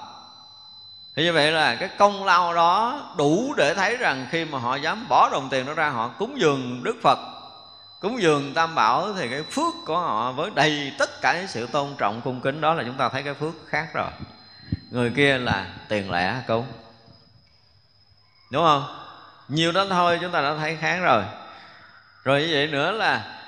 Thì 1.15 1.23
như 1.23 1.33
vậy 1.33 1.51
là 1.51 1.75
cái 1.75 1.89
công 1.97 2.23
lao 2.23 2.53
đó 2.53 3.01
đủ 3.17 3.53
để 3.57 3.73
thấy 3.73 3.97
rằng 3.97 4.27
khi 4.31 4.45
mà 4.45 4.59
họ 4.59 4.75
dám 4.75 5.05
bỏ 5.09 5.29
đồng 5.31 5.49
tiền 5.49 5.65
đó 5.65 5.73
ra, 5.73 5.89
họ 5.89 6.07
cúng 6.07 6.39
dường 6.39 6.83
đức 6.83 6.95
phật 7.03 7.19
cúng 8.01 8.21
dường 8.21 8.53
tam 8.53 8.75
bảo 8.75 9.13
thì 9.13 9.29
cái 9.29 9.43
phước 9.43 9.73
của 9.85 9.99
họ 9.99 10.31
với 10.31 10.51
đầy 10.55 10.93
tất 10.97 11.21
cả 11.21 11.37
những 11.37 11.47
sự 11.47 11.67
tôn 11.67 11.95
trọng 11.97 12.21
cung 12.21 12.41
kính 12.41 12.61
đó 12.61 12.73
là 12.73 12.83
chúng 12.83 12.97
ta 12.97 13.09
thấy 13.09 13.23
cái 13.23 13.33
phước 13.33 13.53
khác 13.67 13.87
rồi. 13.93 14.11
Người 14.91 15.11
kia 15.15 15.37
là 15.37 15.65
tiền 15.87 16.11
lẻ 16.11 16.35
cúng. 16.47 16.65
Đúng 18.51 18.63
không? 18.63 18.83
Nhiều 19.47 19.71
đó 19.71 19.85
thôi, 19.89 20.17
chúng 20.21 20.31
ta 20.31 20.41
đã 20.41 20.55
thấy 20.59 20.77
khác 20.81 20.99
rồi. 21.01 21.23
Rồi 22.23 22.41
như 22.41 22.49
vậy 22.51 22.67
nữa 22.67 22.91
là 22.91 23.39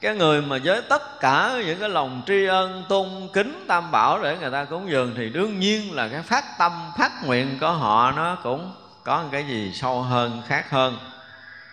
cái 0.00 0.14
người 0.14 0.42
mà 0.42 0.58
với 0.64 0.82
tất 0.82 1.20
cả 1.20 1.52
những 1.66 1.80
cái 1.80 1.88
lòng 1.88 2.22
tri 2.26 2.46
ân, 2.46 2.84
tôn 2.88 3.28
kính 3.32 3.64
tam 3.68 3.90
bảo 3.90 4.22
để 4.22 4.36
người 4.40 4.50
ta 4.50 4.64
cúng 4.64 4.90
dường 4.90 5.14
thì 5.16 5.28
đương 5.28 5.60
nhiên 5.60 5.94
là 5.94 6.08
cái 6.08 6.22
phát 6.22 6.44
tâm, 6.58 6.72
phát 6.98 7.12
nguyện 7.24 7.58
của 7.60 7.72
họ 7.72 8.12
nó 8.12 8.36
cũng 8.42 8.74
có 9.04 9.22
một 9.22 9.28
cái 9.32 9.44
gì 9.44 9.72
sâu 9.74 10.02
hơn, 10.02 10.42
khác 10.46 10.70
hơn. 10.70 10.98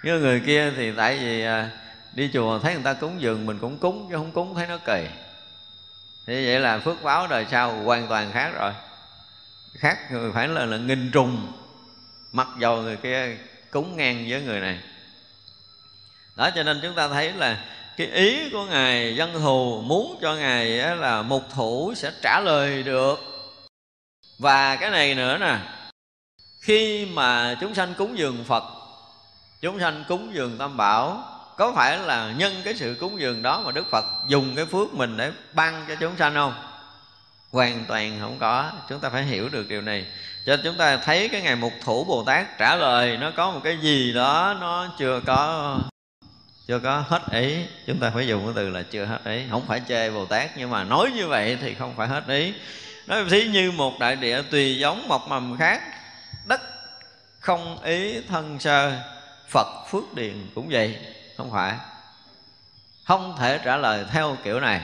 Như 0.03 0.19
người 0.19 0.39
kia 0.45 0.71
thì 0.75 0.91
tại 0.91 1.17
vì 1.17 1.43
à, 1.43 1.69
đi 2.17 2.29
chùa 2.33 2.59
thấy 2.59 2.73
người 2.73 2.83
ta 2.83 2.93
cúng 2.93 3.21
dường 3.21 3.45
mình 3.45 3.59
cũng 3.59 3.77
cúng 3.77 4.07
chứ 4.09 4.15
không 4.15 4.31
cúng 4.31 4.55
thấy 4.55 4.67
nó 4.67 4.77
kỳ. 4.77 5.07
Thì 6.27 6.45
vậy 6.45 6.59
là 6.59 6.79
phước 6.79 7.03
báo 7.03 7.27
đời 7.27 7.45
sau 7.51 7.83
hoàn 7.83 8.07
toàn 8.07 8.31
khác 8.31 8.51
rồi. 8.59 8.73
Khác 9.77 10.11
người 10.11 10.31
phải 10.31 10.47
là, 10.47 10.65
là 10.65 10.77
nghìn 10.77 11.11
trùng. 11.11 11.51
Mặc 12.31 12.47
dầu 12.59 12.81
người 12.81 12.97
kia 12.97 13.37
cúng 13.71 13.97
ngang 13.97 14.25
với 14.29 14.41
người 14.41 14.59
này. 14.59 14.79
Đó 16.35 16.49
cho 16.55 16.63
nên 16.63 16.79
chúng 16.81 16.95
ta 16.95 17.07
thấy 17.07 17.33
là 17.33 17.65
cái 17.97 18.07
ý 18.07 18.49
của 18.49 18.65
ngài 18.65 19.15
dân 19.15 19.33
thù 19.33 19.81
muốn 19.81 20.17
cho 20.21 20.35
ngài 20.35 20.67
là 20.95 21.21
mục 21.21 21.43
thủ 21.55 21.93
sẽ 21.95 22.11
trả 22.21 22.39
lời 22.39 22.83
được. 22.83 23.19
Và 24.39 24.75
cái 24.75 24.89
này 24.89 25.15
nữa 25.15 25.37
nè 25.37 25.57
khi 26.61 27.05
mà 27.05 27.55
chúng 27.61 27.75
sanh 27.75 27.93
cúng 27.97 28.17
dường 28.17 28.43
phật 28.43 28.63
chúng 29.61 29.79
sanh 29.79 30.03
cúng 30.07 30.31
dường 30.33 30.57
tam 30.57 30.77
bảo 30.77 31.36
có 31.57 31.73
phải 31.75 31.97
là 31.97 32.33
nhân 32.37 32.61
cái 32.65 32.75
sự 32.75 32.97
cúng 32.99 33.19
dường 33.19 33.41
đó 33.41 33.61
mà 33.65 33.71
đức 33.71 33.89
phật 33.91 34.05
dùng 34.27 34.55
cái 34.55 34.65
phước 34.65 34.93
mình 34.93 35.17
để 35.17 35.31
ban 35.53 35.85
cho 35.87 35.95
chúng 35.95 36.17
sanh 36.17 36.33
không? 36.33 36.53
Hoàn 37.51 37.85
toàn 37.87 38.17
không 38.21 38.37
có. 38.39 38.71
Chúng 38.89 38.99
ta 38.99 39.09
phải 39.09 39.23
hiểu 39.23 39.49
được 39.49 39.67
điều 39.69 39.81
này. 39.81 40.05
Cho 40.45 40.55
nên 40.55 40.63
chúng 40.63 40.77
ta 40.77 40.97
thấy 40.97 41.29
cái 41.29 41.41
ngày 41.41 41.55
mục 41.55 41.73
thủ 41.83 42.03
bồ 42.03 42.23
tát 42.23 42.57
trả 42.57 42.75
lời, 42.75 43.17
nó 43.17 43.31
có 43.31 43.51
một 43.51 43.59
cái 43.63 43.77
gì 43.77 44.13
đó 44.13 44.57
nó 44.61 44.95
chưa 44.99 45.21
có 45.25 45.79
chưa 46.67 46.79
có 46.79 47.03
hết 47.07 47.21
ý. 47.31 47.65
Chúng 47.87 47.99
ta 47.99 48.11
phải 48.13 48.27
dùng 48.27 48.45
cái 48.45 48.53
từ 48.55 48.69
là 48.69 48.81
chưa 48.91 49.05
hết 49.05 49.19
ý. 49.25 49.41
Không 49.51 49.67
phải 49.67 49.81
chê 49.87 50.09
bồ 50.09 50.25
tát, 50.25 50.49
nhưng 50.57 50.69
mà 50.69 50.83
nói 50.83 51.11
như 51.15 51.27
vậy 51.27 51.57
thì 51.61 51.73
không 51.73 51.93
phải 51.97 52.07
hết 52.07 52.27
ý. 52.27 52.53
Nói 53.07 53.25
thí 53.29 53.47
như 53.47 53.71
một 53.71 53.99
đại 53.99 54.15
địa 54.15 54.41
tùy 54.51 54.79
giống 54.79 55.07
mọc 55.07 55.27
mầm 55.27 55.57
khác, 55.57 55.81
đất 56.45 56.61
không 57.39 57.83
ý 57.83 58.21
thân 58.21 58.59
sơ, 58.59 58.91
phật 59.49 59.67
phước 59.91 60.13
điền 60.13 60.33
cũng 60.55 60.69
vậy 60.69 60.97
không 61.37 61.51
phải. 61.51 61.73
Không 63.03 63.35
thể 63.39 63.59
trả 63.65 63.77
lời 63.77 64.05
theo 64.11 64.37
kiểu 64.43 64.59
này. 64.59 64.81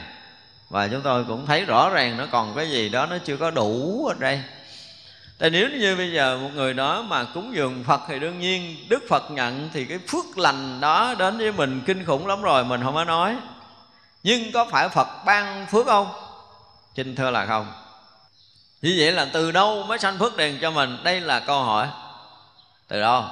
Và 0.70 0.88
chúng 0.88 1.02
tôi 1.02 1.24
cũng 1.24 1.46
thấy 1.46 1.66
rõ 1.66 1.90
ràng 1.90 2.18
nó 2.18 2.26
còn 2.32 2.56
cái 2.56 2.70
gì 2.70 2.90
đó 2.90 3.06
nó 3.06 3.18
chưa 3.26 3.38
có 3.38 3.52
đủ 3.52 4.06
ở 4.08 4.14
đây. 4.20 4.44
Tại 5.38 5.50
nếu 5.50 5.70
như 5.70 5.96
bây 5.96 6.12
giờ 6.12 6.38
một 6.38 6.50
người 6.54 6.74
đó 6.74 7.02
mà 7.02 7.24
cúng 7.24 7.56
dường 7.56 7.84
Phật 7.84 8.02
thì 8.08 8.20
đương 8.20 8.40
nhiên 8.40 8.76
Đức 8.90 9.04
Phật 9.10 9.32
nhận 9.32 9.70
thì 9.74 9.86
cái 9.86 10.00
phước 10.08 10.38
lành 10.38 10.82
đó 10.82 11.16
đến 11.20 11.38
với 11.38 11.52
mình 11.52 11.82
kinh 11.86 12.06
khủng 12.06 12.28
lắm 12.28 12.42
rồi, 12.42 12.66
mình 12.66 12.84
không 12.84 12.94
có 12.94 13.04
nói. 13.04 13.36
Nhưng 14.24 14.52
có 14.52 14.66
phải 14.66 14.90
Phật 14.90 15.08
ban 15.26 15.66
phước 15.72 15.86
không? 15.86 16.08
xin 16.96 17.16
thưa 17.16 17.30
là 17.30 17.46
không. 17.46 17.74
Như 18.82 18.96
vậy 19.00 19.12
là 19.12 19.28
từ 19.34 19.52
đâu 19.52 19.84
mới 19.84 20.00
sanh 20.00 20.20
phước 20.20 20.38
điền 20.38 20.58
cho 20.62 20.72
mình? 20.72 20.98
Đây 21.04 21.22
là 21.22 21.40
câu 21.40 21.64
hỏi. 21.64 21.88
Từ 22.88 23.02
đâu? 23.02 23.24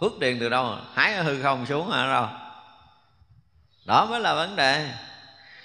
Phước 0.00 0.18
điền 0.18 0.40
từ 0.40 0.48
đâu? 0.48 0.76
Hái 0.94 1.16
hư 1.16 1.42
không 1.42 1.66
xuống 1.66 1.90
hả? 1.90 2.06
Đâu? 2.06 2.26
Đó 3.84 4.06
mới 4.06 4.20
là 4.20 4.34
vấn 4.34 4.56
đề. 4.56 4.90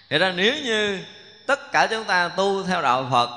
Vậy 0.10 0.20
ra 0.20 0.34
nếu 0.36 0.54
như 0.64 1.00
tất 1.46 1.72
cả 1.72 1.88
chúng 1.88 2.04
ta 2.04 2.28
tu 2.28 2.64
theo 2.64 2.82
đạo 2.82 3.08
Phật, 3.12 3.30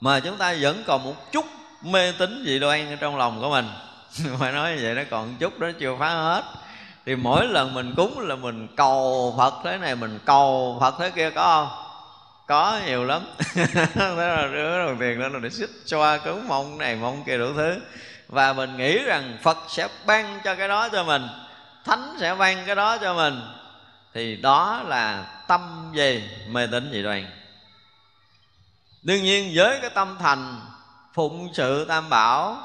Mà 0.00 0.20
chúng 0.20 0.36
ta 0.36 0.54
vẫn 0.60 0.82
còn 0.86 1.04
một 1.04 1.32
chút 1.32 1.46
mê 1.82 2.12
tín 2.18 2.44
dị 2.46 2.58
đoan 2.58 2.96
trong 3.00 3.16
lòng 3.16 3.40
của 3.40 3.50
mình, 3.50 3.68
Phải 4.38 4.52
nói 4.52 4.72
như 4.72 4.78
vậy 4.82 4.94
nó 4.94 5.02
còn 5.10 5.34
chút 5.38 5.58
đó 5.58 5.68
chưa 5.80 5.96
phá 5.98 6.08
hết. 6.08 6.42
Thì 7.06 7.16
mỗi 7.16 7.46
lần 7.46 7.74
mình 7.74 7.94
cúng 7.96 8.20
là 8.20 8.36
mình 8.36 8.68
cầu 8.76 9.34
Phật 9.38 9.54
thế 9.64 9.76
này, 9.76 9.94
Mình 9.94 10.18
cầu 10.24 10.78
Phật 10.80 10.94
thế 10.98 11.10
kia, 11.10 11.30
có 11.30 11.42
không? 11.42 11.84
Có 12.46 12.80
nhiều 12.86 13.04
lắm. 13.04 13.22
Đó 13.94 14.06
là 14.16 14.48
đứa 14.52 14.86
đầu 14.86 14.96
tiên 15.00 15.20
đó 15.20 15.28
là 15.28 15.38
để 15.42 15.50
xích 15.50 15.70
xoa 15.86 16.18
cúng 16.18 16.48
mong 16.48 16.78
này, 16.78 16.96
mong 16.96 17.24
kia 17.26 17.38
đủ 17.38 17.46
thứ. 17.56 17.80
Và 18.28 18.52
mình 18.52 18.76
nghĩ 18.76 18.98
rằng 18.98 19.38
Phật 19.42 19.58
sẽ 19.68 19.88
ban 20.06 20.40
cho 20.44 20.54
cái 20.54 20.68
đó 20.68 20.88
cho 20.88 21.04
mình, 21.04 21.28
Thánh 21.84 22.16
sẽ 22.20 22.34
ban 22.34 22.66
cái 22.66 22.74
đó 22.74 22.98
cho 22.98 23.14
mình 23.14 23.40
thì 24.14 24.36
đó 24.36 24.82
là 24.86 25.26
tâm 25.46 25.90
gì 25.94 26.30
mê 26.48 26.66
tín 26.66 26.90
dị 26.92 27.02
đoan. 27.02 27.26
Đương 29.02 29.22
nhiên 29.22 29.52
với 29.54 29.78
cái 29.80 29.90
tâm 29.90 30.16
thành, 30.20 30.60
phụng 31.14 31.50
sự 31.54 31.84
tam 31.84 32.08
bảo, 32.08 32.56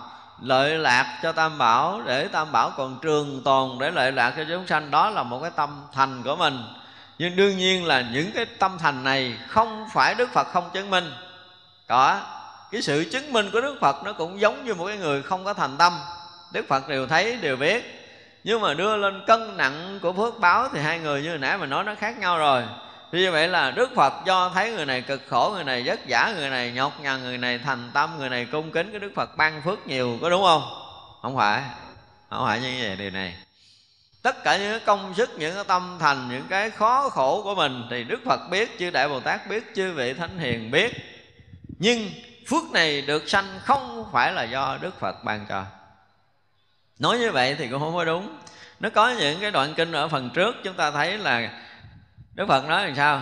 lợi 0.41 0.77
lạc 0.77 1.19
cho 1.23 1.31
tam 1.31 1.57
bảo, 1.57 2.01
để 2.05 2.27
tam 2.27 2.51
bảo 2.51 2.71
còn 2.77 2.99
trường 3.01 3.43
tồn 3.43 3.79
để 3.79 3.91
lợi 3.91 4.11
lạc 4.11 4.33
cho 4.37 4.43
chúng 4.49 4.67
sanh, 4.67 4.91
đó 4.91 5.09
là 5.09 5.23
một 5.23 5.39
cái 5.41 5.51
tâm 5.55 5.87
thành 5.93 6.23
của 6.23 6.35
mình. 6.35 6.63
Nhưng 7.17 7.35
đương 7.35 7.57
nhiên 7.57 7.85
là 7.85 8.01
những 8.01 8.31
cái 8.31 8.45
tâm 8.45 8.77
thành 8.77 9.03
này 9.03 9.37
không 9.47 9.87
phải 9.93 10.15
đức 10.15 10.29
phật 10.33 10.47
không 10.47 10.69
chứng 10.73 10.89
minh. 10.89 11.11
Có, 11.87 12.21
cái 12.71 12.81
sự 12.81 13.09
chứng 13.11 13.33
minh 13.33 13.49
của 13.53 13.61
đức 13.61 13.77
phật 13.81 14.03
nó 14.03 14.13
cũng 14.13 14.39
giống 14.39 14.65
như 14.65 14.73
một 14.73 14.87
cái 14.87 14.97
người 14.97 15.23
không 15.23 15.45
có 15.45 15.53
thành 15.53 15.77
tâm. 15.77 15.99
Đức 16.51 16.65
phật 16.69 16.87
đều 16.87 17.07
thấy, 17.07 17.37
đều 17.37 17.55
biết 17.55 17.98
nhưng 18.43 18.61
mà 18.61 18.73
đưa 18.73 18.97
lên 18.97 19.23
cân 19.27 19.57
nặng 19.57 19.99
của 20.01 20.13
phước 20.13 20.39
báo 20.39 20.69
thì 20.73 20.79
hai 20.79 20.99
người 20.99 21.21
như 21.21 21.37
nãy 21.37 21.57
mà 21.57 21.65
nói 21.65 21.83
nó 21.83 21.95
khác 21.95 22.19
nhau 22.19 22.37
rồi 22.37 22.63
như 23.11 23.31
vậy 23.31 23.47
là 23.47 23.71
Đức 23.71 23.89
Phật 23.95 24.13
do 24.25 24.49
thấy 24.49 24.71
người 24.71 24.85
này 24.85 25.01
cực 25.01 25.21
khổ, 25.29 25.51
người 25.55 25.63
này 25.63 25.83
vất 25.85 25.99
vả, 26.07 26.33
người 26.37 26.49
này 26.49 26.71
nhọc 26.71 26.93
nhằn, 27.01 27.23
người 27.23 27.37
này 27.37 27.59
thành 27.59 27.91
tâm, 27.93 28.15
người 28.17 28.29
này 28.29 28.47
cung 28.51 28.71
kính 28.71 28.91
cái 28.91 28.99
Đức 28.99 29.11
Phật 29.15 29.37
ban 29.37 29.61
phước 29.61 29.87
nhiều, 29.87 30.17
có 30.21 30.29
đúng 30.29 30.43
không? 30.43 30.63
Không 31.21 31.35
phải, 31.35 31.63
không 32.29 32.45
phải 32.45 32.61
như 32.61 32.79
vậy 32.81 32.95
điều 32.95 33.09
này. 33.09 33.35
Tất 34.21 34.43
cả 34.43 34.57
những 34.57 34.79
công 34.85 35.13
sức, 35.13 35.29
những 35.37 35.55
cái 35.55 35.63
tâm 35.63 35.97
thành, 35.99 36.29
những 36.29 36.45
cái 36.49 36.69
khó 36.69 37.09
khổ 37.09 37.41
của 37.43 37.55
mình 37.55 37.87
thì 37.89 38.03
Đức 38.03 38.19
Phật 38.25 38.39
biết, 38.51 38.79
chư 38.79 38.89
Đại 38.89 39.09
Bồ 39.09 39.19
Tát 39.19 39.49
biết, 39.49 39.63
chư 39.75 39.93
vị 39.93 40.13
Thánh 40.13 40.39
Hiền 40.39 40.71
biết. 40.71 40.91
Nhưng 41.79 42.09
phước 42.47 42.71
này 42.73 43.01
được 43.01 43.29
sanh 43.29 43.59
không 43.63 44.09
phải 44.11 44.33
là 44.33 44.43
do 44.43 44.77
Đức 44.81 44.99
Phật 44.99 45.23
ban 45.23 45.45
cho 45.49 45.63
nói 46.99 47.19
như 47.19 47.31
vậy 47.31 47.55
thì 47.55 47.67
cũng 47.67 47.79
không 47.79 47.95
có 47.95 48.05
đúng. 48.05 48.37
Nó 48.79 48.89
có 48.89 49.09
những 49.09 49.39
cái 49.39 49.51
đoạn 49.51 49.73
kinh 49.73 49.91
ở 49.91 50.07
phần 50.07 50.29
trước, 50.29 50.55
chúng 50.63 50.73
ta 50.73 50.91
thấy 50.91 51.17
là 51.17 51.63
đức 52.33 52.45
phật 52.47 52.65
nói 52.65 52.85
làm 52.85 52.95
sao? 52.95 53.21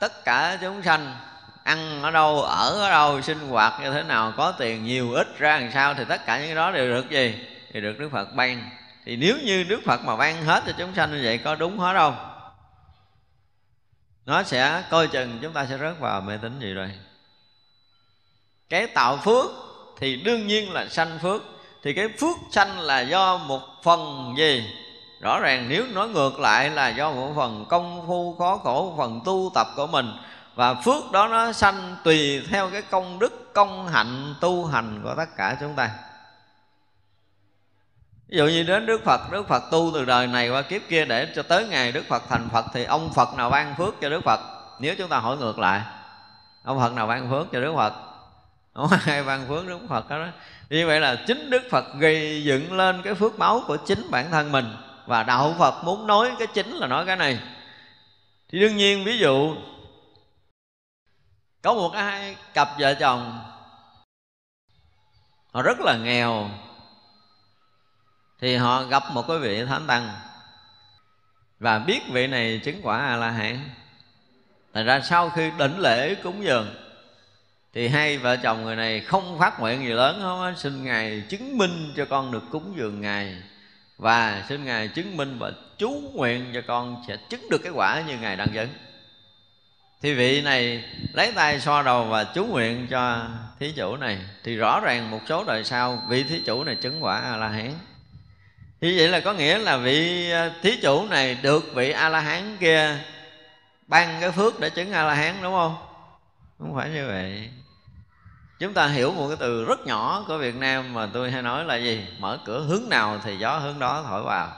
Tất 0.00 0.24
cả 0.24 0.58
chúng 0.60 0.82
sanh 0.82 1.16
ăn 1.64 2.02
ở 2.02 2.10
đâu, 2.10 2.42
ở 2.42 2.70
ở 2.80 2.90
đâu, 2.90 3.22
sinh 3.22 3.48
hoạt 3.48 3.82
như 3.82 3.92
thế 3.92 4.02
nào, 4.02 4.32
có 4.36 4.52
tiền 4.52 4.84
nhiều, 4.84 5.12
ít 5.12 5.38
ra 5.38 5.58
làm 5.58 5.70
sao 5.72 5.94
thì 5.94 6.04
tất 6.08 6.26
cả 6.26 6.38
những 6.38 6.46
cái 6.46 6.54
đó 6.54 6.70
đều 6.70 6.88
được 6.88 7.10
gì? 7.10 7.46
Thì 7.72 7.80
được 7.80 7.98
đức 7.98 8.08
phật 8.12 8.34
ban. 8.34 8.70
Thì 9.04 9.16
nếu 9.16 9.36
như 9.44 9.64
đức 9.64 9.80
phật 9.84 10.00
mà 10.04 10.16
ban 10.16 10.44
hết 10.44 10.62
cho 10.66 10.72
chúng 10.78 10.94
sanh 10.94 11.10
như 11.10 11.20
vậy, 11.24 11.38
có 11.38 11.54
đúng 11.54 11.78
hết 11.78 11.94
không? 11.94 12.32
Nó 14.26 14.42
sẽ 14.42 14.82
coi 14.90 15.08
chừng, 15.08 15.38
chúng 15.42 15.52
ta 15.52 15.66
sẽ 15.66 15.78
rớt 15.78 15.98
vào 15.98 16.20
mê 16.20 16.38
tín 16.42 16.60
gì 16.60 16.72
rồi. 16.74 16.90
Cái 18.68 18.86
tạo 18.86 19.16
phước 19.16 19.46
thì 19.98 20.16
đương 20.16 20.46
nhiên 20.46 20.72
là 20.72 20.86
sanh 20.88 21.18
phước 21.22 21.42
thì 21.86 21.92
cái 21.92 22.08
phước 22.20 22.36
sanh 22.50 22.80
là 22.80 23.00
do 23.00 23.36
một 23.36 23.60
phần 23.82 24.34
gì? 24.38 24.70
Rõ 25.20 25.40
ràng 25.40 25.66
nếu 25.68 25.84
nói 25.92 26.08
ngược 26.08 26.40
lại 26.40 26.70
là 26.70 26.88
do 26.88 27.12
một 27.12 27.32
phần 27.36 27.66
công 27.68 28.06
phu 28.06 28.36
khó 28.38 28.56
khổ 28.56 28.82
một 28.82 28.94
phần 28.96 29.20
tu 29.24 29.50
tập 29.54 29.66
của 29.76 29.86
mình. 29.86 30.12
Và 30.54 30.74
phước 30.74 31.12
đó 31.12 31.28
nó 31.28 31.52
sanh 31.52 31.96
tùy 32.04 32.46
theo 32.50 32.70
cái 32.70 32.82
công 32.82 33.18
đức 33.18 33.54
công 33.54 33.88
hạnh 33.88 34.34
tu 34.40 34.66
hành 34.66 35.00
của 35.04 35.14
tất 35.16 35.36
cả 35.36 35.56
chúng 35.60 35.74
ta. 35.74 35.90
Ví 38.28 38.38
dụ 38.38 38.46
như 38.46 38.62
đến 38.62 38.86
đức 38.86 39.04
phật 39.04 39.20
đức 39.30 39.48
phật 39.48 39.62
tu 39.70 39.90
từ 39.94 40.04
đời 40.04 40.26
này 40.26 40.50
qua 40.50 40.62
kiếp 40.62 40.82
kia 40.88 41.04
để 41.04 41.28
cho 41.34 41.42
tới 41.42 41.68
ngày 41.68 41.92
đức 41.92 42.04
phật 42.08 42.22
thành 42.28 42.48
phật 42.52 42.64
thì 42.72 42.84
ông 42.84 43.12
phật 43.14 43.34
nào 43.34 43.50
ban 43.50 43.74
phước 43.76 43.94
cho 44.00 44.08
đức 44.08 44.20
phật? 44.24 44.40
Nếu 44.80 44.94
chúng 44.98 45.08
ta 45.08 45.18
hỏi 45.18 45.36
ngược 45.36 45.58
lại 45.58 45.82
ông 46.64 46.80
phật 46.80 46.92
nào 46.92 47.06
ban 47.06 47.30
phước 47.30 47.46
cho 47.52 47.60
đức 47.60 47.72
phật? 47.76 47.92
Không 48.74 48.90
ai 49.06 49.22
ban 49.22 49.48
phước 49.48 49.66
đức 49.66 49.78
phật 49.88 50.08
đó, 50.08 50.18
đó 50.18 50.28
như 50.70 50.86
vậy 50.86 51.00
là 51.00 51.24
chính 51.26 51.50
đức 51.50 51.62
phật 51.70 51.84
gây 51.98 52.44
dựng 52.44 52.72
lên 52.76 53.02
cái 53.02 53.14
phước 53.14 53.38
báo 53.38 53.62
của 53.66 53.76
chính 53.76 54.10
bản 54.10 54.30
thân 54.30 54.52
mình. 54.52 54.76
Và 55.06 55.22
đạo 55.22 55.54
phật 55.58 55.84
muốn 55.84 56.06
nói 56.06 56.32
cái 56.38 56.46
chính 56.46 56.72
là 56.72 56.86
nói 56.86 57.06
cái 57.06 57.16
này. 57.16 57.38
Thì 58.48 58.60
đương 58.60 58.76
nhiên, 58.76 59.04
ví 59.04 59.18
dụ, 59.18 59.56
có 61.62 61.74
một 61.74 61.90
hai 61.94 62.36
cặp 62.54 62.68
vợ 62.78 62.94
chồng, 62.94 63.44
họ 65.52 65.62
rất 65.62 65.80
là 65.80 65.96
nghèo, 65.96 66.50
thì 68.40 68.56
họ 68.56 68.82
gặp 68.82 69.02
một 69.12 69.24
cái 69.28 69.38
vị 69.38 69.64
thánh 69.64 69.86
tăng. 69.86 70.14
Và 71.60 71.78
biết 71.78 72.00
vị 72.12 72.26
này 72.26 72.60
chứng 72.64 72.80
quả 72.82 72.98
a 72.98 73.16
la 73.16 73.30
hán. 73.30 73.70
Thành 74.74 74.86
ra 74.86 75.00
sau 75.00 75.30
khi 75.30 75.50
đỉnh 75.58 75.78
lễ 75.78 76.14
cúng 76.14 76.44
dường 76.44 76.85
thì 77.76 77.88
hai 77.88 78.18
vợ 78.18 78.36
chồng 78.36 78.64
người 78.64 78.76
này 78.76 79.00
không 79.00 79.38
phát 79.38 79.60
nguyện 79.60 79.82
gì 79.82 79.92
lớn 79.92 80.18
không 80.22 80.54
xin 80.56 80.84
ngài 80.84 81.22
chứng 81.28 81.58
minh 81.58 81.92
cho 81.96 82.04
con 82.04 82.32
được 82.32 82.42
cúng 82.50 82.74
dường 82.76 83.00
ngài. 83.00 83.36
Và 83.98 84.44
xin 84.48 84.64
ngài 84.64 84.88
chứng 84.88 85.16
minh 85.16 85.38
và 85.38 85.52
chú 85.78 86.02
nguyện 86.14 86.50
cho 86.54 86.60
con 86.66 87.04
sẽ 87.08 87.16
chứng 87.30 87.50
được 87.50 87.58
cái 87.58 87.72
quả 87.72 88.02
như 88.06 88.18
ngài 88.18 88.36
đang 88.36 88.54
dẫn. 88.54 88.68
thì 90.02 90.14
vị 90.14 90.42
này 90.42 90.84
lấy 91.12 91.32
tay 91.32 91.60
so 91.60 91.82
đầu 91.82 92.04
và 92.04 92.24
chú 92.24 92.46
nguyện 92.46 92.86
cho 92.90 93.26
thí 93.60 93.72
chủ 93.72 93.96
này. 93.96 94.18
Thì 94.44 94.56
rõ 94.56 94.80
ràng 94.80 95.10
một 95.10 95.20
số 95.28 95.44
đời 95.44 95.64
sau, 95.64 96.02
vị 96.08 96.22
thí 96.22 96.40
chủ 96.46 96.64
này 96.64 96.74
chứng 96.74 97.04
quả 97.04 97.20
a 97.20 97.36
la 97.36 97.48
hán 97.48 97.72
như 98.80 98.94
vậy 98.98 99.08
là 99.08 99.20
có 99.20 99.32
nghĩa 99.32 99.58
là 99.58 99.76
vị 99.76 100.30
à, 100.30 100.50
thí 100.62 100.76
chủ 100.82 101.06
này 101.06 101.38
được 101.42 101.74
vị 101.74 101.90
a 101.90 102.08
la 102.08 102.20
hán 102.20 102.56
kia 102.60 102.96
ban 103.86 104.20
cái 104.20 104.30
phước 104.30 104.60
để 104.60 104.70
chứng 104.70 104.92
a 104.92 105.02
la 105.02 105.14
hán 105.14 105.34
đúng 105.42 105.52
không? 105.52 105.76
Không 106.58 106.76
phải 106.76 106.90
như 106.90 107.06
vậy 107.06 107.50
chúng 108.58 108.74
ta 108.74 108.86
hiểu 108.86 109.12
một 109.12 109.28
cái 109.28 109.36
từ 109.40 109.64
rất 109.64 109.86
nhỏ 109.86 110.24
của 110.28 110.38
việt 110.38 110.56
nam 110.56 110.94
mà 110.94 111.08
tôi 111.12 111.30
hay 111.30 111.42
nói 111.42 111.64
là 111.64 111.76
gì? 111.76 112.06
Mở 112.18 112.38
cửa 112.44 112.60
hướng 112.60 112.88
nào 112.88 113.20
thì 113.24 113.36
gió 113.36 113.58
hướng 113.58 113.78
đó 113.78 114.04
thổi 114.06 114.22
vào. 114.22 114.48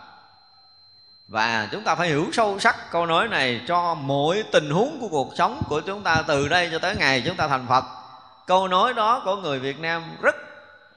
Và 1.29 1.69
chúng 1.73 1.85
ta 1.85 1.95
phải 1.95 2.09
hiểu 2.09 2.27
sâu 2.33 2.59
sắc 2.59 2.91
câu 2.91 3.07
nói 3.07 3.29
này 3.29 3.61
cho 3.69 3.95
mỗi 3.95 4.45
tình 4.53 4.71
huống 4.71 4.99
của 5.01 5.09
cuộc 5.09 5.33
sống 5.37 5.63
của 5.69 5.81
chúng 5.81 6.03
ta 6.03 6.23
từ 6.27 6.49
đây 6.49 6.69
cho 6.73 6.79
tới 6.79 6.97
ngày 6.97 7.23
chúng 7.27 7.37
ta 7.37 7.49
thành 7.49 7.67
phật. 7.69 7.85
Câu 8.47 8.69
nói 8.69 8.95
đó 8.95 9.23
của 9.25 9.37
người 9.37 9.59
việt 9.59 9.81
nam 9.81 10.03
rất 10.23 10.37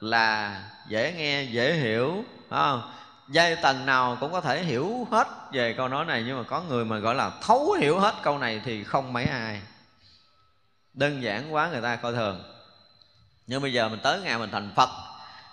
là 0.00 0.60
dễ 0.88 1.12
nghe, 1.12 1.42
dễ 1.42 1.72
hiểu 1.72 2.24
không? 2.50 2.92
giai 3.28 3.56
tầng 3.56 3.86
nào 3.86 4.16
cũng 4.20 4.32
có 4.32 4.40
thể 4.40 4.62
hiểu 4.62 5.06
hết 5.10 5.28
về 5.52 5.74
câu 5.76 5.88
nói 5.88 6.04
này, 6.04 6.24
nhưng 6.26 6.38
mà 6.38 6.42
có 6.42 6.62
người 6.68 6.84
mà 6.84 6.98
gọi 6.98 7.14
là 7.14 7.30
thấu 7.42 7.72
hiểu 7.72 7.98
hết 7.98 8.14
câu 8.22 8.38
này 8.38 8.60
thì 8.64 8.84
không 8.84 9.12
mấy 9.12 9.24
ai. 9.24 9.60
Đơn 10.94 11.22
giản 11.22 11.54
quá 11.54 11.68
người 11.72 11.80
ta 11.82 11.96
coi 11.96 12.12
thường 12.12 12.51
nhưng 13.46 13.62
bây 13.62 13.72
giờ 13.72 13.88
mình 13.88 14.00
tới 14.02 14.20
ngày 14.20 14.38
mình 14.38 14.50
thành 14.50 14.70
phật. 14.76 14.88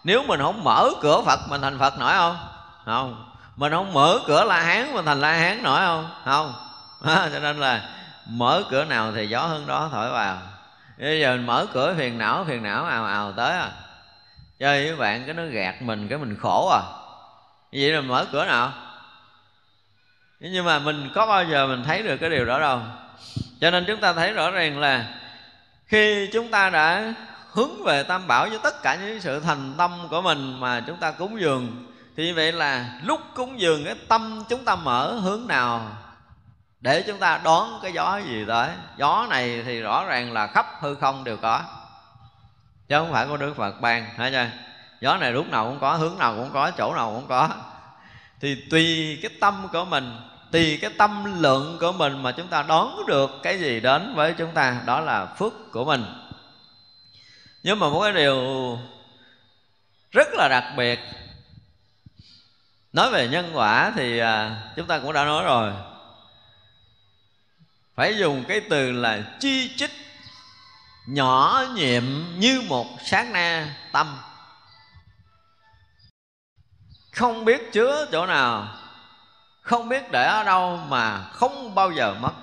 Nếu 0.04 0.24
mình 0.24 0.40
không 0.40 0.64
mở 0.64 0.90
cửa 1.02 1.22
phật 1.26 1.40
mình 1.50 1.62
thành 1.62 1.80
phật 1.80 2.00
nổi 2.00 2.14
không? 2.14 2.38
Không. 2.86 3.26
Mình 3.56 3.72
không 3.72 3.94
mở 3.94 4.20
cửa 4.28 4.44
la 4.44 4.60
hán 4.60 4.94
mình 4.94 5.06
thành 5.06 5.22
la 5.22 5.32
hán 5.32 5.64
nổi 5.64 5.80
không? 5.80 6.10
Không. 6.26 6.54
À, 7.06 7.30
cho 7.34 7.40
nên 7.40 7.60
là 7.60 7.90
mở 8.26 8.64
cửa 8.70 8.86
nào 8.86 9.12
thì 9.16 9.28
gió 9.28 9.42
hơn 9.42 9.68
đó 9.68 9.90
thổi 9.92 10.12
vào. 10.12 10.38
Bây 10.98 11.20
giờ 11.20 11.32
mình 11.32 11.46
mở 11.46 11.66
cửa 11.74 11.96
phiền 11.98 12.18
não 12.18 12.46
phiền 12.48 12.64
não 12.64 12.86
ào 12.86 13.06
ào 13.06 13.32
tới 13.32 13.52
à. 13.52 13.72
Chơi 14.60 14.88
với 14.88 14.96
bạn 14.96 15.26
cái 15.26 15.34
nó 15.34 15.44
gạt 15.46 15.82
mình 15.82 16.08
cái 16.08 16.18
mình 16.18 16.38
khổ 16.42 16.70
à. 16.70 16.82
Vậy 17.74 17.92
là 17.92 18.02
mở 18.02 18.26
cửa 18.32 18.46
nào? 18.46 18.72
Nhưng 20.40 20.66
mà 20.66 20.80
mình 20.80 21.10
có 21.16 21.26
bao 21.26 21.44
giờ 21.44 21.68
mình 21.68 21.84
thấy 21.84 22.04
được 22.04 22.18
cái 22.18 22.30
điều 22.30 22.46
đó 22.46 22.60
đâu. 22.60 22.82
Cho 23.62 23.72
nên 23.72 23.86
chúng 23.88 24.00
ta 24.00 24.14
thấy 24.14 24.34
rõ 24.34 24.52
ràng 24.52 24.80
là 24.80 25.06
khi 25.88 26.30
chúng 26.34 26.52
ta 26.52 26.70
đã 26.70 27.14
hướng 27.52 27.84
về 27.84 28.04
tam 28.04 28.28
bảo 28.28 28.50
với 28.50 28.60
tất 28.64 28.82
cả 28.82 28.96
những 28.96 29.22
sự 29.22 29.40
thành 29.40 29.74
tâm 29.78 29.92
của 30.10 30.22
mình 30.22 30.60
mà 30.60 30.84
chúng 30.88 30.98
ta 30.98 31.12
cúng 31.12 31.42
dường. 31.42 31.86
Thì 32.18 32.26
như 32.26 32.36
vậy 32.36 32.52
là 32.52 33.00
lúc 33.04 33.22
cúng 33.36 33.60
dường, 33.60 33.86
cái 33.86 33.96
tâm 34.08 34.44
chúng 34.50 34.66
ta 34.66 34.76
mở 34.76 35.14
hướng 35.14 35.48
nào 35.48 35.92
để 36.82 37.04
chúng 37.08 37.18
ta 37.18 37.42
đón 37.44 37.80
cái 37.82 37.92
gió 37.92 38.18
gì 38.18 38.46
tới? 38.48 38.70
Gió 38.98 39.28
này 39.30 39.64
thì 39.66 39.82
rõ 39.82 40.06
ràng 40.06 40.34
là 40.34 40.48
khắp 40.48 40.66
hư 40.80 40.96
không 40.96 41.24
đều 41.24 41.38
có, 41.38 41.62
chứ 42.88 42.96
không 42.98 43.12
phải 43.12 43.28
có 43.28 43.38
đức 43.38 43.54
phật 43.58 43.82
ban 43.82 44.06
hả 44.06 44.30
chưa? 44.30 44.48
Gió 45.02 45.18
này 45.18 45.32
lúc 45.32 45.50
nào 45.50 45.66
cũng 45.66 45.80
có, 45.80 45.94
hướng 45.94 46.18
nào 46.18 46.36
cũng 46.36 46.50
có, 46.54 46.72
chỗ 46.78 46.94
nào 46.96 47.12
cũng 47.16 47.28
có. 47.28 47.50
Thì 48.42 48.68
tùy 48.70 49.20
cái 49.22 49.32
tâm 49.42 49.68
của 49.74 49.86
mình, 49.86 50.22
tùy 50.52 50.80
cái 50.82 50.92
tâm 50.98 51.42
lượng 51.42 51.78
của 51.80 51.92
mình 51.92 52.24
mà 52.24 52.32
chúng 52.32 52.48
ta 52.48 52.64
đón 52.64 53.06
được 53.08 53.30
cái 53.44 53.60
gì 53.60 53.80
đến 53.80 54.16
với 54.16 54.34
chúng 54.38 54.52
ta, 54.52 54.82
đó 54.86 55.00
là 55.00 55.26
phước 55.26 55.72
của 55.72 55.86
mình 55.86 56.06
nhưng 57.70 57.80
mà 57.80 57.90
một 57.90 58.02
cái 58.04 58.14
điều 58.14 58.80
rất 60.12 60.28
là 60.34 60.48
đặc 60.48 60.64
biệt. 60.78 61.00
Nói 62.94 63.12
về 63.12 63.28
nhân 63.28 63.52
quả 63.54 63.92
thì 63.96 64.20
à, 64.20 64.64
chúng 64.76 64.88
ta 64.88 65.00
cũng 65.00 65.14
đã 65.14 65.26
nói 65.26 65.44
rồi. 65.44 65.74
Phải 67.96 68.18
dùng 68.18 68.44
cái 68.48 68.62
từ 68.70 68.92
là 68.92 69.20
chi 69.40 69.76
chích 69.78 69.92
nhỏ 71.08 71.64
nhiệm 71.76 72.04
như 72.38 72.62
một 72.68 72.86
sát 73.06 73.28
na 73.32 73.76
tâm. 73.92 74.22
Không 77.12 77.46
biết 77.46 77.72
chứa 77.72 78.06
chỗ 78.12 78.26
nào, 78.26 78.78
không 79.62 79.90
biết 79.90 80.12
để 80.12 80.26
ở 80.26 80.44
đâu 80.44 80.78
mà 80.78 81.24
không 81.24 81.76
bao 81.76 81.92
giờ 81.92 82.14
mất 82.14 82.34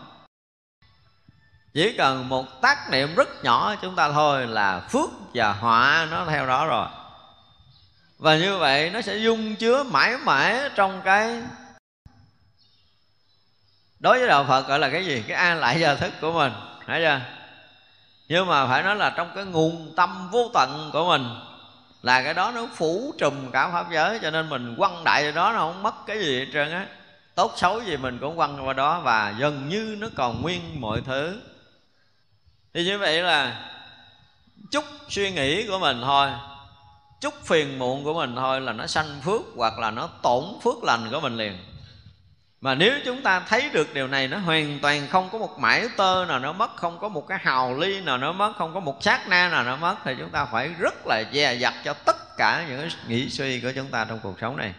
chỉ 1.77 1.93
cần 1.93 2.29
một 2.29 2.63
tác 2.63 2.91
niệm 2.91 3.15
rất 3.15 3.45
nhỏ 3.45 3.75
chúng 3.83 3.95
ta 3.95 4.13
thôi 4.13 4.47
là 4.47 4.81
phước 4.81 5.11
và 5.35 5.53
họa 5.53 6.09
nó 6.11 6.25
theo 6.29 6.47
đó 6.47 6.67
rồi. 6.67 6.87
Và 8.19 8.37
như 8.37 8.59
vậy 8.59 8.91
nó 8.91 9.01
sẽ 9.01 9.17
dung 9.17 9.57
chứa 9.57 9.83
mãi 9.83 10.17
mãi 10.17 10.71
trong 10.75 11.03
cái 11.05 11.43
đối 14.01 14.19
với 14.19 14.29
đạo 14.29 14.45
phật 14.49 14.69
gọi 14.69 14.79
là 14.79 14.91
cái 14.91 15.07
gì? 15.07 15.25
Cái 15.29 15.37
an 15.37 15.59
lại 15.59 15.81
giờ 15.81 15.97
thức 15.97 16.13
của 16.21 16.33
mình 16.33 16.53
thấy 16.87 17.01
chưa? 17.01 17.21
Nhưng 18.29 18.47
mà 18.47 18.67
phải 18.67 18.83
nói 18.83 18.97
là 18.97 19.11
trong 19.17 19.31
cái 19.35 19.45
nguồn 19.45 19.93
tâm 19.97 20.29
vô 20.31 20.51
tận 20.55 20.91
của 20.93 21.09
mình 21.09 21.25
là 22.03 22.23
cái 22.23 22.35
đó 22.35 22.53
nó 22.55 22.67
phủ 22.75 23.15
trùm 23.19 23.51
cả 23.51 23.71
pháp 23.73 23.87
giới, 23.93 24.19
cho 24.23 24.31
nên 24.31 24.49
mình 24.49 24.75
quăng 24.79 25.05
đại 25.05 25.23
vào 25.23 25.33
đó 25.33 25.53
nó 25.53 25.59
không 25.59 25.83
mất 25.83 25.95
cái 26.07 26.19
gì 26.19 26.39
hết 26.39 26.47
trơn 26.53 26.71
á. 26.71 26.87
Tốt 27.35 27.53
xấu 27.57 27.81
gì 27.81 27.97
mình 27.97 28.19
cũng 28.21 28.37
quăng 28.37 28.67
qua 28.67 28.73
đó 28.73 29.01
và 29.01 29.35
gần 29.39 29.69
như 29.69 29.97
nó 29.99 30.09
còn 30.17 30.43
nguyên 30.43 30.81
mọi 30.81 31.01
thứ 31.07 31.41
thì 32.77 32.85
như 32.85 32.99
vậy 32.99 33.23
là 33.23 33.71
chút 34.71 34.85
suy 35.09 35.31
nghĩ 35.31 35.67
của 35.67 35.79
mình 35.79 36.01
thôi, 36.03 36.31
chút 37.21 37.35
phiền 37.45 37.79
muộn 37.79 38.05
của 38.05 38.15
mình 38.15 38.37
thôi 38.37 38.61
là 38.61 38.73
nó 38.73 38.87
sanh 38.87 39.21
phước 39.25 39.41
hoặc 39.57 39.79
là 39.79 39.91
nó 39.91 40.09
tổn 40.23 40.45
phước 40.63 40.85
lành 40.85 41.11
của 41.11 41.21
mình 41.21 41.37
liền. 41.37 41.59
Mà 42.61 42.75
nếu 42.75 42.93
chúng 43.05 43.23
ta 43.23 43.41
thấy 43.41 43.71
được 43.73 43.95
điều 43.95 44.09
này, 44.09 44.29
nó 44.29 44.39
hoàn 44.39 44.79
toàn 44.83 45.09
không 45.11 45.29
có 45.33 45.39
một 45.39 45.59
mãi 45.59 45.89
tơ 45.97 46.25
nào 46.29 46.39
nó 46.39 46.53
mất, 46.53 46.77
không 46.77 46.99
có 46.99 47.09
một 47.09 47.27
cái 47.29 47.39
hào 47.43 47.79
ly 47.79 48.01
nào 48.01 48.19
nó 48.19 48.33
mất, 48.33 48.53
không 48.57 48.75
có 48.75 48.81
một 48.81 49.03
sát 49.03 49.29
na 49.29 49.49
nào 49.49 49.65
nó 49.65 49.77
mất, 49.77 49.97
thì 50.05 50.13
chúng 50.19 50.31
ta 50.31 50.45
phải 50.45 50.69
rất 50.79 51.07
là 51.07 51.25
dè 51.33 51.55
dặt 51.55 51.75
cho 51.85 51.95
tất 51.95 52.37
cả 52.37 52.67
những 52.69 52.81
cái 52.81 52.91
nghĩ 53.09 53.31
suy 53.31 53.61
của 53.61 53.73
chúng 53.75 53.89
ta 53.89 54.05
trong 54.05 54.21
cuộc 54.23 54.41
sống 54.41 54.57
này. 54.57 54.73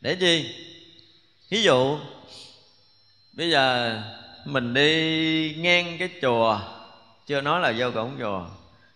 Để 0.00 0.16
chi? 0.20 0.56
Ví 1.50 1.62
dụ, 1.62 1.98
bây 3.32 3.50
giờ 3.50 3.96
mình 4.44 4.74
đi 4.74 5.54
ngang 5.58 5.96
cái 5.98 6.08
chùa 6.22 6.60
chưa 7.26 7.40
nói 7.40 7.60
là 7.60 7.72
vô 7.78 7.90
cổng 7.90 8.16
chùa. 8.18 8.46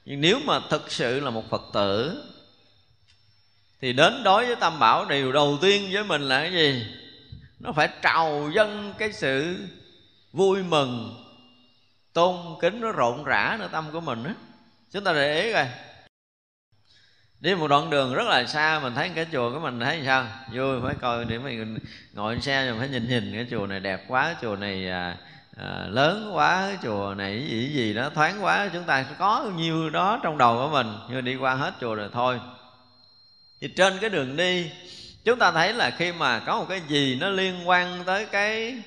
Nhưng 0.04 0.20
nếu 0.20 0.40
mà 0.44 0.60
thực 0.70 0.92
sự 0.92 1.20
là 1.20 1.30
một 1.30 1.50
phật 1.50 1.62
tử 1.72 2.22
thì 3.80 3.92
đến 3.92 4.22
đối 4.24 4.46
với 4.46 4.56
tam 4.56 4.78
bảo 4.78 5.04
điều 5.04 5.32
đầu 5.32 5.58
tiên 5.62 5.88
với 5.92 6.04
mình 6.04 6.22
là 6.22 6.40
cái 6.40 6.52
gì? 6.52 6.86
Nó 7.58 7.72
phải 7.72 7.88
trào 8.02 8.50
dâng 8.54 8.94
cái 8.98 9.12
sự 9.12 9.56
vui 10.32 10.62
mừng 10.62 11.24
tôn 12.12 12.36
kính 12.60 12.80
nó 12.80 12.92
rộn 12.92 13.24
rã 13.24 13.56
nơi 13.58 13.68
tâm 13.72 13.90
của 13.92 14.00
mình 14.00 14.24
á. 14.24 14.34
Chúng 14.92 15.04
ta 15.04 15.12
để 15.12 15.42
ý 15.42 15.52
coi. 15.52 15.66
Đi 17.40 17.54
một 17.54 17.68
đoạn 17.68 17.90
đường 17.90 18.14
rất 18.14 18.26
là 18.26 18.46
xa 18.46 18.80
mình 18.82 18.94
thấy 18.94 19.10
cái 19.14 19.26
chùa 19.32 19.52
của 19.52 19.60
mình 19.60 19.80
thấy 19.80 20.02
sao? 20.04 20.26
Vui 20.52 20.80
phải 20.82 20.94
coi 21.00 21.24
để 21.24 21.38
mình 21.38 21.78
ngồi 22.14 22.40
xe 22.40 22.66
rồi 22.66 22.78
phải 22.78 22.88
nhìn 22.88 23.08
nhìn 23.08 23.32
cái 23.34 23.46
chùa 23.50 23.66
này 23.66 23.80
đẹp 23.80 24.04
quá 24.08 24.36
chùa 24.42 24.56
này 24.56 24.88
à, 24.88 25.16
à, 25.60 25.86
lớn 25.88 26.30
quá 26.34 26.64
cái 26.66 26.78
chùa 26.82 27.14
này 27.18 27.46
gì 27.50 27.72
gì 27.72 27.94
đó 27.94 28.10
thoáng 28.14 28.44
quá 28.44 28.68
chúng 28.72 28.84
ta 28.84 29.02
có 29.18 29.50
nhiêu 29.56 29.90
đó 29.90 30.20
trong 30.22 30.38
đầu 30.38 30.56
của 30.56 30.68
mình 30.68 30.98
nhưng 31.08 31.24
đi 31.24 31.36
qua 31.36 31.54
hết 31.54 31.74
chùa 31.80 31.94
rồi 31.94 32.08
thôi. 32.12 32.40
Thì 33.60 33.68
trên 33.68 33.98
cái 34.00 34.10
đường 34.10 34.36
đi 34.36 34.70
chúng 35.24 35.38
ta 35.38 35.52
thấy 35.52 35.72
là 35.72 35.90
khi 35.90 36.12
mà 36.12 36.38
có 36.38 36.58
một 36.58 36.66
cái 36.68 36.80
gì 36.88 37.18
nó 37.20 37.28
liên 37.28 37.68
quan 37.68 38.04
tới 38.04 38.26
cái 38.26 38.82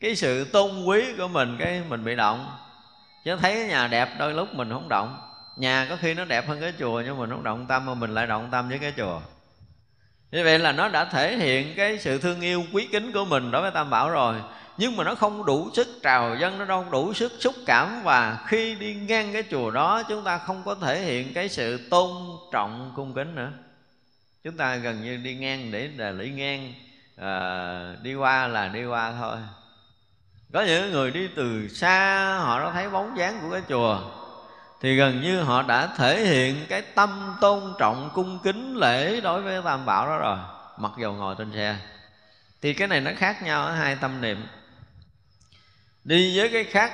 cái 0.00 0.16
sự 0.16 0.44
tôn 0.44 0.84
quý 0.84 1.04
của 1.18 1.28
mình 1.28 1.56
cái 1.58 1.82
mình 1.88 2.04
bị 2.04 2.16
động. 2.16 2.50
Chứ 3.24 3.36
thấy 3.36 3.54
cái 3.54 3.64
nhà 3.64 3.88
đẹp 3.88 4.08
đôi 4.18 4.34
lúc 4.34 4.54
mình 4.54 4.70
không 4.70 4.88
động. 4.88 5.20
Nhà 5.56 5.86
có 5.90 5.96
khi 5.96 6.14
nó 6.14 6.24
đẹp 6.24 6.48
hơn 6.48 6.60
cái 6.60 6.72
chùa 6.78 7.02
nhưng 7.06 7.18
mình 7.18 7.30
không 7.30 7.44
động 7.44 7.66
tâm 7.66 7.86
mà 7.86 7.94
mình 7.94 8.14
lại 8.14 8.26
động 8.26 8.48
tâm 8.52 8.68
với 8.68 8.78
cái 8.78 8.92
chùa. 8.96 9.20
Như 10.32 10.44
vậy 10.44 10.58
là 10.58 10.72
nó 10.72 10.88
đã 10.88 11.04
thể 11.04 11.36
hiện 11.36 11.74
cái 11.76 11.98
sự 11.98 12.18
thương 12.18 12.40
yêu 12.40 12.64
quý 12.72 12.88
kính 12.92 13.12
của 13.12 13.24
mình 13.24 13.50
đối 13.50 13.62
với 13.62 13.70
tam 13.70 13.90
bảo 13.90 14.10
rồi 14.10 14.34
nhưng 14.78 14.96
mà 14.96 15.04
nó 15.04 15.14
không 15.14 15.44
đủ 15.44 15.70
sức 15.74 15.88
trào 16.02 16.36
dân 16.36 16.58
nó 16.58 16.64
đâu 16.64 16.86
đủ 16.90 17.14
sức 17.14 17.32
xúc 17.38 17.54
cảm. 17.66 18.02
Và 18.04 18.38
khi 18.46 18.74
đi 18.74 18.94
ngang 18.94 19.32
cái 19.32 19.44
chùa 19.50 19.70
đó 19.70 20.02
chúng 20.02 20.24
ta 20.24 20.38
không 20.38 20.62
có 20.64 20.74
thể 20.74 21.00
hiện 21.00 21.34
cái 21.34 21.48
sự 21.48 21.88
tôn 21.90 22.10
trọng 22.52 22.92
cung 22.96 23.14
kính 23.14 23.34
nữa. 23.34 23.50
Chúng 24.44 24.56
ta 24.56 24.76
gần 24.76 25.02
như 25.02 25.16
đi 25.16 25.34
ngang 25.34 25.70
để 25.70 25.90
là 25.96 26.10
lĩ 26.10 26.30
ngang 26.30 26.74
à, 27.16 27.94
đi 28.02 28.14
qua 28.14 28.46
là 28.46 28.68
đi 28.68 28.84
qua 28.84 29.12
thôi. 29.20 29.36
Có 30.52 30.62
những 30.62 30.90
người 30.90 31.10
đi 31.10 31.28
từ 31.36 31.68
xa 31.68 32.36
họ 32.40 32.60
đã 32.60 32.72
thấy 32.72 32.90
bóng 32.90 33.18
dáng 33.18 33.38
của 33.42 33.50
cái 33.50 33.62
chùa 33.68 34.00
thì 34.80 34.96
gần 34.96 35.20
như 35.20 35.40
họ 35.40 35.62
đã 35.62 35.86
thể 35.96 36.26
hiện 36.26 36.66
cái 36.68 36.82
tâm 36.82 37.36
tôn 37.40 37.74
trọng 37.78 38.10
cung 38.14 38.38
kính 38.42 38.76
lễ 38.76 39.20
đối 39.20 39.42
với 39.42 39.62
tam 39.64 39.86
bảo 39.86 40.06
đó 40.06 40.18
rồi 40.18 40.38
mặc 40.78 40.92
dù 40.98 41.12
ngồi 41.12 41.34
trên 41.38 41.52
xe. 41.52 41.76
Thì 42.62 42.74
cái 42.74 42.88
này 42.88 43.00
nó 43.00 43.10
khác 43.16 43.42
nhau 43.42 43.66
ở 43.66 43.72
hai 43.72 43.96
tâm 43.96 44.20
niệm 44.20 44.46
đi 46.08 46.38
với 46.38 46.48
cái 46.48 46.64
khác, 46.64 46.92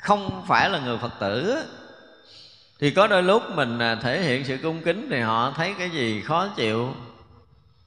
không 0.00 0.44
phải 0.48 0.70
là 0.70 0.78
người 0.78 0.98
phật 0.98 1.12
tử. 1.20 1.56
Thì 2.80 2.90
có 2.90 3.06
đôi 3.06 3.22
lúc 3.22 3.42
mình 3.54 3.78
à, 3.78 3.94
thể 3.94 4.22
hiện 4.22 4.44
sự 4.44 4.58
cung 4.62 4.82
kính 4.82 5.08
thì 5.10 5.20
họ 5.20 5.52
thấy 5.56 5.74
cái 5.78 5.90
gì 5.90 6.22
khó 6.22 6.48
chịu. 6.56 6.94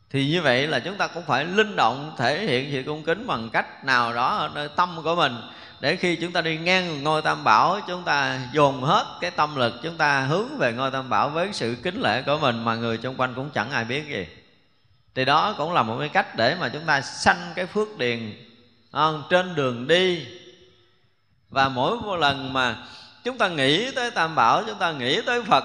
Thì 0.10 0.30
như 0.30 0.42
vậy 0.42 0.68
là 0.68 0.80
chúng 0.80 0.98
ta 0.98 1.08
cũng 1.08 1.24
phải 1.26 1.46
linh 1.46 1.76
động 1.76 2.16
thể 2.18 2.46
hiện 2.46 2.70
sự 2.72 2.84
cung 2.86 3.04
kính 3.04 3.28
bằng 3.28 3.50
cách 3.50 3.86
nào 3.86 4.14
đó 4.14 4.36
ở 4.38 4.52
nơi 4.56 4.70
tâm 4.76 5.02
của 5.04 5.16
mình. 5.16 5.36
Để 5.80 5.96
khi 5.96 6.16
chúng 6.16 6.32
ta 6.32 6.42
đi 6.42 6.58
ngang 6.58 7.04
ngôi 7.04 7.22
tam 7.22 7.44
bảo, 7.44 7.80
chúng 7.88 8.04
ta 8.04 8.40
dồn 8.54 8.82
hết 8.82 9.06
cái 9.22 9.32
tâm 9.32 9.56
lực, 9.56 9.74
chúng 9.84 9.98
ta 9.98 10.22
hướng 10.22 10.58
về 10.58 10.74
ngôi 10.74 10.92
tam 10.92 11.10
bảo 11.10 11.30
với 11.30 11.50
sự 11.54 11.76
kính 11.84 12.02
lễ 12.02 12.22
của 12.22 12.38
mình 12.38 12.64
mà 12.64 12.76
người 12.76 13.00
xung 13.04 13.16
quanh 13.16 13.34
cũng 13.34 13.50
chẳng 13.54 13.72
ai 13.72 13.86
biết 13.86 14.08
gì. 14.10 14.28
Thì 15.16 15.26
đó 15.26 15.56
cũng 15.58 15.74
là 15.74 15.84
một 15.84 15.96
cái 16.00 16.10
cách 16.10 16.36
để 16.36 16.56
mà 16.60 16.70
chúng 16.70 16.86
ta 16.86 17.02
sanh 17.02 17.52
cái 17.56 17.66
phước 17.66 17.98
điền 17.98 18.34
không? 18.92 19.24
trên 19.30 19.56
đường 19.56 19.88
đi 19.88 20.26
và 21.54 21.70
mỗi 21.70 21.98
một 21.98 22.16
lần 22.16 22.54
mà 22.54 22.76
chúng 23.24 23.38
ta 23.38 23.48
nghĩ 23.48 23.92
tới 23.92 24.12
tam 24.12 24.36
bảo, 24.36 24.64
chúng 24.68 24.80
ta 24.80 24.92
nghĩ 24.92 25.22
tới 25.22 25.44
phật, 25.44 25.64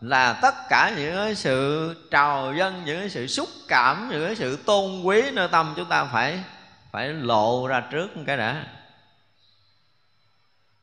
là 0.00 0.32
tất 0.42 0.54
cả 0.68 0.92
những 0.96 1.16
cái 1.16 1.34
sự 1.34 1.94
trào 2.10 2.54
dân 2.54 2.82
những 2.84 3.00
cái 3.00 3.10
sự 3.10 3.26
xúc 3.26 3.48
cảm, 3.68 4.08
những 4.10 4.26
cái 4.26 4.36
sự 4.36 4.56
tôn 4.56 5.02
quý 5.02 5.22
nơi 5.32 5.48
tâm 5.48 5.72
chúng 5.76 5.88
ta 5.88 6.04
phải 6.04 6.40
phải 6.92 7.08
lộ 7.08 7.66
ra 7.66 7.82
trước 7.90 8.08
cái 8.26 8.36
đã. 8.36 8.64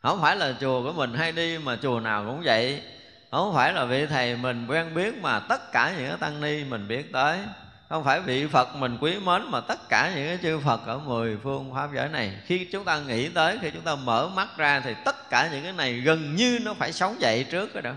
Không 0.02 0.22
phải 0.22 0.36
là 0.36 0.54
chùa 0.62 0.84
của 0.84 0.94
mình 0.94 1.14
hay 1.14 1.32
đi 1.32 1.58
mà 1.58 1.78
chùa 1.82 2.00
nào 2.00 2.26
cũng 2.26 2.42
vậy. 2.46 2.84
Không 3.32 3.54
phải 3.56 3.74
là 3.74 3.86
vị 3.86 4.06
thầy 4.06 4.36
mình 4.36 4.68
quen 4.68 4.96
biết 4.96 5.18
mà 5.22 5.40
tất 5.40 5.72
cả 5.72 5.94
những 5.98 6.10
cái 6.10 6.18
tăng 6.18 6.42
ni 6.42 6.64
mình 6.64 6.88
biết 6.88 7.14
tới 7.14 7.40
không 7.92 8.04
phải 8.04 8.22
vị 8.22 8.48
Phật 8.48 8.76
mình 8.76 8.98
quý 9.02 9.20
mến 9.20 9.42
mà 9.52 9.62
tất 9.62 9.90
cả 9.90 10.12
những 10.16 10.28
cái 10.28 10.40
chư 10.42 10.60
Phật 10.60 10.86
ở 10.86 10.98
mười 10.98 11.38
phương 11.44 11.74
pháp 11.74 11.90
giới 11.96 12.10
này. 12.10 12.42
Khi 12.46 12.68
chúng 12.72 12.86
ta 12.86 13.00
nghĩ 13.00 13.30
tới 13.30 13.60
khi 13.62 13.72
chúng 13.72 13.82
ta 13.82 13.96
mở 13.96 14.30
mắt 14.30 14.50
ra 14.58 14.80
thì 14.80 14.94
tất 15.06 15.30
cả 15.30 15.50
những 15.52 15.64
cái 15.64 15.74
này 15.74 15.94
gần 15.94 16.36
như 16.36 16.60
nó 16.62 16.74
phải 16.74 16.94
sống 16.94 17.22
dậy 17.22 17.46
trước 17.52 17.70
cái 17.74 17.82
đó. 17.82 17.92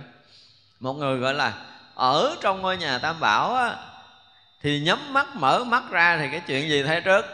Một 0.81 0.93
người 0.93 1.19
gọi 1.19 1.35
là 1.35 1.67
ở 1.95 2.37
trong 2.43 2.63
ngôi 2.63 2.77
nhà 2.77 2.99
Tam 2.99 3.21
Bảo 3.21 3.55
á, 3.55 3.77
thì 4.63 4.81
nhắm 4.81 5.13
mắt 5.13 5.37
mở 5.37 5.65
mắt 5.65 5.83
ra 5.91 6.17
thì 6.17 6.29
cái 6.31 6.43
chuyện 6.47 6.69
gì 6.69 6.83
thấy 6.83 7.01
trước? 7.01 7.25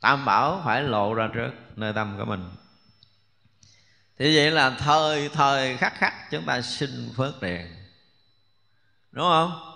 Tam 0.00 0.24
Bảo 0.24 0.62
phải 0.64 0.82
lộ 0.82 1.14
ra 1.14 1.28
trước 1.34 1.50
nơi 1.76 1.92
tâm 1.92 2.14
của 2.18 2.24
mình. 2.24 2.50
Thì 4.18 4.36
vậy 4.36 4.50
là 4.50 4.70
thời 4.70 5.28
thời 5.28 5.76
khắc 5.76 5.94
khắc 5.98 6.14
chúng 6.30 6.44
ta 6.44 6.60
xin 6.60 7.10
phước 7.16 7.42
điền 7.42 7.66
đúng 9.12 9.24
không? 9.24 9.75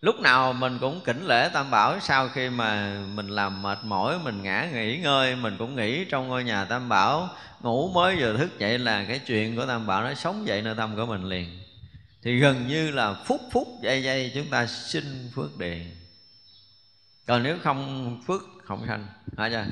Lúc 0.00 0.20
nào 0.20 0.52
mình 0.52 0.78
cũng 0.80 1.00
kính 1.04 1.26
lễ 1.26 1.50
tam 1.52 1.70
bảo, 1.70 2.00
sau 2.00 2.28
khi 2.28 2.48
mà 2.48 2.98
mình 3.14 3.28
làm 3.28 3.62
mệt 3.62 3.78
mỏi, 3.82 4.18
mình 4.18 4.42
ngã 4.42 4.68
nghỉ 4.72 4.96
ngơi, 4.96 5.36
mình 5.36 5.56
cũng 5.58 5.76
nghỉ 5.76 6.04
trong 6.04 6.28
ngôi 6.28 6.44
nhà 6.44 6.64
tam 6.64 6.88
bảo. 6.88 7.28
Ngủ 7.60 7.88
mới 7.88 8.16
vừa 8.16 8.36
thức 8.36 8.58
dậy 8.58 8.78
là 8.78 9.04
cái 9.08 9.18
chuyện 9.18 9.56
của 9.56 9.66
tam 9.66 9.86
bảo 9.86 10.02
nó 10.02 10.14
sống 10.14 10.46
dậy 10.46 10.62
nơi 10.62 10.74
tâm 10.76 10.96
của 10.96 11.06
mình 11.06 11.24
liền. 11.24 11.60
Thì 12.22 12.38
gần 12.38 12.68
như 12.68 12.90
là 12.90 13.14
phút 13.14 13.40
phút 13.52 13.68
giây 13.82 14.02
giây 14.02 14.32
chúng 14.34 14.46
ta 14.46 14.66
xin 14.66 15.30
phước 15.34 15.58
điện. 15.58 15.96
Còn 17.26 17.42
nếu 17.42 17.58
không 17.62 18.20
phước, 18.26 18.42
không 18.64 18.84
sanh. 18.86 19.06
Hả 19.38 19.48
chưa 19.48 19.64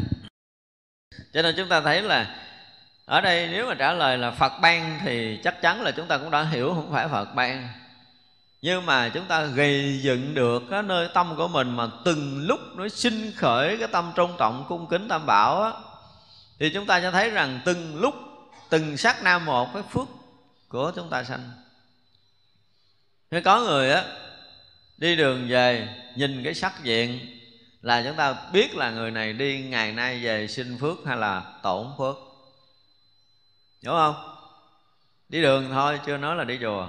cho 1.32 1.42
nên 1.42 1.54
chúng 1.56 1.68
ta 1.68 1.80
thấy 1.80 2.02
là 2.02 2.36
ở 3.04 3.20
đây 3.20 3.48
nếu 3.52 3.66
mà 3.66 3.74
trả 3.74 3.92
lời 3.92 4.18
là 4.18 4.30
phật 4.30 4.52
ban 4.62 5.00
thì 5.04 5.40
chắc 5.44 5.62
chắn 5.62 5.82
là 5.82 5.90
chúng 5.90 6.06
ta 6.06 6.18
cũng 6.18 6.30
đã 6.30 6.42
hiểu 6.42 6.74
không 6.74 6.92
phải 6.92 7.08
phật 7.08 7.34
ban 7.34 7.68
nhưng 8.62 8.86
mà 8.86 9.08
chúng 9.08 9.24
ta 9.24 9.44
gây 9.44 10.00
dựng 10.02 10.34
được 10.34 10.62
cái 10.70 10.82
nơi 10.82 11.08
tâm 11.14 11.36
của 11.36 11.48
mình 11.48 11.76
mà 11.76 11.90
từng 12.04 12.46
lúc 12.46 12.60
nó 12.74 12.88
sinh 12.88 13.32
khởi 13.36 13.76
cái 13.78 13.88
tâm 13.88 14.12
trân 14.16 14.26
trọng, 14.38 14.64
cung 14.68 14.86
kính 14.86 15.08
tam 15.08 15.26
bảo 15.26 15.62
á, 15.62 15.72
thì 16.58 16.70
chúng 16.70 16.86
ta 16.86 17.00
sẽ 17.00 17.10
thấy 17.10 17.30
rằng 17.30 17.60
từng 17.64 18.00
lúc, 18.00 18.14
từng 18.68 18.96
sát 18.96 19.22
na 19.22 19.38
một 19.38 19.68
cái 19.74 19.82
phước 19.90 20.08
của 20.68 20.92
chúng 20.96 21.10
ta 21.10 21.24
sanh. 21.24 21.50
Nếu 23.30 23.42
có 23.44 23.60
người 23.60 23.92
á, 23.92 24.04
đi 24.96 25.16
đường 25.16 25.48
về, 25.48 25.88
nhìn 26.16 26.44
cái 26.44 26.54
sắc 26.54 26.82
diện 26.82 27.38
là 27.82 28.02
chúng 28.02 28.16
ta 28.16 28.36
biết 28.52 28.76
là 28.76 28.90
người 28.90 29.10
này 29.10 29.32
đi 29.32 29.62
ngày 29.62 29.92
nay 29.92 30.24
về 30.24 30.46
sinh 30.46 30.78
phước 30.80 30.98
hay 31.06 31.16
là 31.16 31.42
tổn 31.62 31.86
phước. 31.98 32.16
Đúng 33.82 33.94
không? 33.94 34.36
Đi 35.28 35.42
đường 35.42 35.68
thôi, 35.72 36.00
chưa 36.06 36.16
nói 36.16 36.36
là 36.36 36.44
đi 36.44 36.58
chùa 36.60 36.88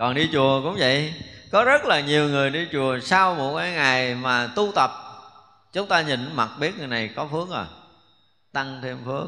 còn 0.00 0.14
đi 0.14 0.28
chùa 0.32 0.62
cũng 0.62 0.76
vậy. 0.78 1.14
Có 1.52 1.64
rất 1.64 1.84
là 1.84 2.00
nhiều 2.00 2.28
người 2.28 2.50
đi 2.50 2.66
chùa 2.72 2.98
sau 3.00 3.34
một 3.34 3.56
cái 3.58 3.72
ngày 3.72 4.14
mà 4.14 4.46
tu 4.56 4.72
tập. 4.74 4.90
Chúng 5.72 5.88
ta 5.88 6.02
nhìn 6.02 6.36
mặt 6.36 6.50
biết 6.60 6.78
người 6.78 6.86
này 6.86 7.10
có 7.16 7.28
phước 7.32 7.50
à? 7.50 7.66
Tăng 8.52 8.80
thêm 8.82 8.98
phước. 9.04 9.26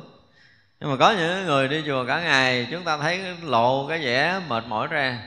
Nhưng 0.81 0.91
mà 0.91 0.97
có 0.97 1.13
những 1.13 1.47
người 1.47 1.69
đi 1.69 1.83
chùa 1.87 2.05
cả 2.07 2.21
ngày 2.21 2.67
chúng 2.71 2.85
ta 2.85 2.99
thấy 2.99 3.21
lộ 3.43 3.87
cái 3.89 3.99
vẻ 3.99 4.41
mệt 4.49 4.65
mỏi 4.67 4.87
ra. 4.87 5.23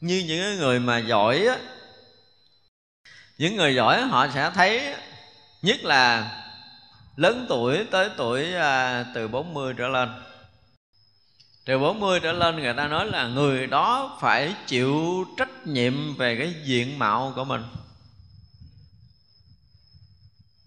Như 0.00 0.24
những 0.26 0.58
người 0.58 0.80
mà 0.80 0.98
giỏi 0.98 1.46
á. 1.46 1.56
Những 3.38 3.56
người 3.56 3.74
giỏi 3.74 4.02
họ 4.02 4.28
sẽ 4.34 4.50
thấy 4.54 4.94
nhất 5.62 5.84
là 5.84 6.30
lớn 7.16 7.46
tuổi 7.48 7.86
tới 7.90 8.10
tuổi 8.16 8.54
à, 8.54 9.04
từ 9.14 9.28
40 9.28 9.74
trở 9.78 9.88
lên 9.88 10.08
từ 11.64 11.78
40 11.78 12.20
trở 12.20 12.32
lên 12.32 12.56
người 12.56 12.74
ta 12.74 12.88
nói 12.88 13.06
là 13.06 13.28
người 13.28 13.66
đó 13.66 14.18
phải 14.20 14.54
chịu 14.66 15.24
trách 15.38 15.66
nhiệm 15.66 16.16
về 16.16 16.36
cái 16.36 16.54
diện 16.64 16.98
mạo 16.98 17.32
của 17.36 17.44
mình. 17.44 17.62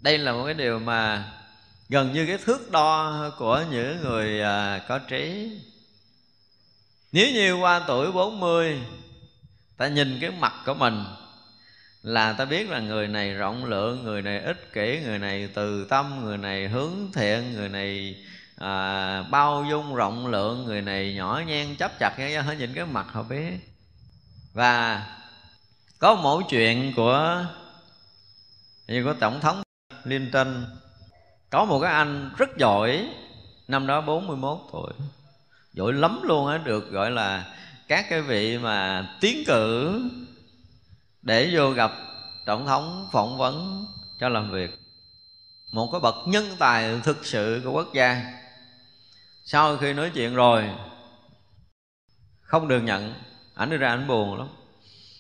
Đây 0.02 0.18
là 0.18 0.32
một 0.32 0.46
cái 0.46 0.54
điều 0.54 0.80
mà 0.80 1.32
gần 1.90 2.14
như 2.14 2.26
cái 2.26 2.38
thước 2.38 2.72
đo 2.72 3.30
của 3.38 3.66
những 3.72 4.02
người 4.02 4.42
à, 4.42 4.82
có 4.88 5.00
trí. 5.00 5.52
Nếu 7.12 7.32
như 7.32 7.54
qua 7.54 7.82
tuổi 7.88 8.12
40 8.12 8.82
ta 9.78 9.88
nhìn 9.88 10.18
cái 10.22 10.32
mặt 10.32 10.54
của 10.66 10.74
mình 10.74 11.04
là 12.04 12.34
ta 12.34 12.46
biết 12.46 12.70
là 12.70 12.80
người 12.80 13.08
này 13.08 13.34
rộng 13.34 13.66
lượng, 13.66 14.04
người 14.04 14.22
này 14.22 14.40
ích 14.40 14.74
kỷ, 14.74 15.00
người 15.00 15.20
này 15.20 15.50
từ 15.54 15.86
tâm, 15.90 16.22
người 16.24 16.38
này 16.38 16.68
hướng 16.68 16.94
thiện, 17.14 17.54
người 17.54 17.70
này 17.70 18.16
à, 18.58 19.22
bao 19.22 19.66
dung 19.70 19.96
rộng 19.96 20.28
lượng 20.28 20.66
người 20.66 20.82
này 20.82 21.14
nhỏ 21.14 21.42
nhen 21.48 21.76
chấp 21.76 21.92
chặt 22.00 22.42
họ 22.46 22.52
nhìn 22.52 22.74
cái 22.74 22.86
mặt 22.86 23.06
họ 23.12 23.24
biết 23.24 23.54
và 24.54 25.04
có 26.00 26.16
một 26.16 26.22
mẫu 26.24 26.42
chuyện 26.50 26.94
của 26.96 27.46
như 28.88 29.04
của 29.04 29.14
tổng 29.20 29.40
thống 29.40 29.64
Clinton. 30.04 30.66
Có 31.50 31.66
một 31.66 31.80
cái 31.80 31.94
anh 31.94 32.32
rất 32.38 32.50
giỏi 32.58 33.10
năm 33.68 33.88
đó 33.88 34.02
41 34.02 34.60
tuổi. 34.72 34.92
Giỏi 35.74 35.94
lắm 35.94 36.20
luôn 36.24 36.48
á 36.48 36.58
được 36.58 36.92
gọi 36.92 37.12
là 37.12 37.56
các 37.88 38.06
cái 38.10 38.22
vị 38.22 38.58
mà 38.58 39.08
tiến 39.22 39.44
cử 39.48 40.02
để 41.22 41.50
vô 41.54 41.72
gặp 41.72 41.92
tổng 42.46 42.66
thống 42.66 43.08
phỏng 43.12 43.38
vấn 43.38 43.86
cho 44.20 44.30
làm 44.30 44.52
việc. 44.52 44.80
Một 45.72 45.90
cái 45.92 46.02
bậc 46.02 46.16
nhân 46.26 46.46
tài 46.60 47.00
thực 47.04 47.26
sự 47.26 47.62
của 47.64 47.72
quốc 47.72 47.94
gia 47.94 48.34
sau 49.50 49.78
khi 49.78 49.94
nói 49.94 50.12
chuyện 50.14 50.36
rồi, 50.36 50.70
không 52.42 52.68
được 52.68 52.82
nhận, 52.82 53.14
ảnh 53.56 53.70
đi 53.70 53.78
ra 53.78 53.90
ảnh 53.90 54.08
buồn 54.08 54.38
lắm. 54.38 54.48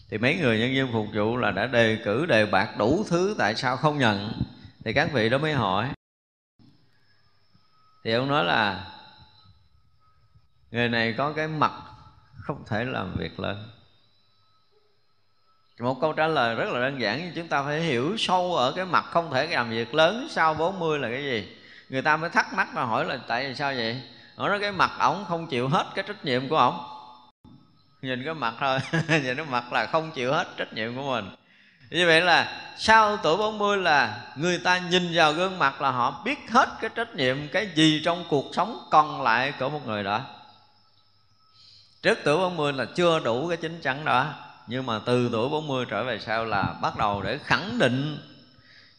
Thì 0.09 0.17
mấy 0.17 0.35
người 0.35 0.59
nhân 0.59 0.73
viên 0.73 0.91
phục 0.93 1.07
vụ 1.13 1.37
là 1.37 1.51
đã 1.51 1.67
đề 1.67 1.97
cử, 2.05 2.25
đề 2.25 2.45
bạc 2.45 2.75
đủ 2.77 3.05
thứ, 3.09 3.35
tại 3.37 3.55
sao 3.55 3.77
không 3.77 3.97
nhận? 3.97 4.41
Thì 4.85 4.93
các 4.93 5.09
vị 5.13 5.29
đó 5.29 5.37
mới 5.37 5.53
hỏi. 5.53 5.89
Thì 8.03 8.13
ông 8.13 8.27
nói 8.27 8.45
là, 8.45 8.87
người 10.71 10.89
này 10.89 11.13
có 11.17 11.33
cái 11.33 11.47
mặt 11.47 11.73
không 12.35 12.63
thể 12.67 12.85
làm 12.85 13.15
việc 13.17 13.39
lớn 13.39 13.69
một 15.79 15.97
câu 16.01 16.13
trả 16.13 16.27
lời 16.27 16.55
rất 16.55 16.69
là 16.69 16.79
đơn 16.79 17.01
giản, 17.01 17.21
nhưng 17.23 17.33
chúng 17.35 17.47
ta 17.47 17.63
phải 17.63 17.81
hiểu 17.81 18.17
sâu 18.17 18.55
ở 18.55 18.73
cái 18.75 18.85
mặt 18.85 19.05
không 19.11 19.33
thể 19.33 19.47
làm 19.47 19.69
việc 19.69 19.93
lớn, 19.93 20.27
sau 20.29 20.53
40 20.53 20.99
là 20.99 21.09
cái 21.09 21.23
gì? 21.23 21.57
Người 21.89 22.01
ta 22.01 22.17
mới 22.17 22.29
thắc 22.29 22.53
mắc 22.53 22.67
và 22.73 22.83
hỏi 22.83 23.05
là, 23.05 23.19
tại 23.27 23.47
vì 23.47 23.55
sao 23.55 23.73
vậy? 23.73 24.01
Họ 24.37 24.49
nói 24.49 24.59
cái 24.59 24.71
mặt 24.71 24.91
ổng 24.99 25.25
không 25.27 25.47
chịu 25.47 25.67
hết 25.67 25.85
cái 25.95 26.05
trách 26.07 26.25
nhiệm 26.25 26.49
của 26.49 26.57
ổng. 26.57 26.79
Nhìn 28.01 28.25
cái 28.25 28.33
mặt 28.33 28.53
thôi, 28.59 28.79
nhìn 29.07 29.35
cái 29.37 29.45
mặt 29.45 29.73
là 29.73 29.85
không 29.85 30.11
chịu 30.11 30.33
hết 30.33 30.47
trách 30.57 30.73
nhiệm 30.73 30.95
của 30.95 31.11
mình. 31.11 31.29
Như 31.89 32.07
vậy 32.07 32.21
là 32.21 32.61
sau 32.77 33.17
tuổi 33.17 33.37
40 33.37 33.77
là 33.77 34.21
người 34.35 34.57
ta 34.57 34.77
nhìn 34.77 35.09
vào 35.13 35.33
gương 35.33 35.59
mặt 35.59 35.81
là 35.81 35.91
họ 35.91 36.21
biết 36.25 36.39
hết 36.51 36.69
cái 36.81 36.89
trách 36.95 37.15
nhiệm 37.15 37.47
cái 37.47 37.69
gì 37.75 38.01
trong 38.05 38.25
cuộc 38.29 38.45
sống 38.53 38.87
còn 38.91 39.21
lại 39.21 39.53
của 39.59 39.69
một 39.69 39.87
người 39.87 40.03
đó. 40.03 40.21
Trước 42.01 42.17
tuổi 42.23 42.37
40 42.37 42.73
là 42.73 42.85
chưa 42.95 43.19
đủ 43.19 43.47
cái 43.47 43.57
chính 43.57 43.81
chắn 43.81 44.05
đó, 44.05 44.33
nhưng 44.67 44.85
mà 44.85 44.99
từ 45.05 45.29
tuổi 45.31 45.49
40 45.49 45.85
trở 45.89 46.03
về 46.03 46.19
sau 46.19 46.45
là 46.45 46.73
bắt 46.81 46.97
đầu 46.97 47.21
để 47.21 47.37
khẳng 47.43 47.79
định. 47.79 48.19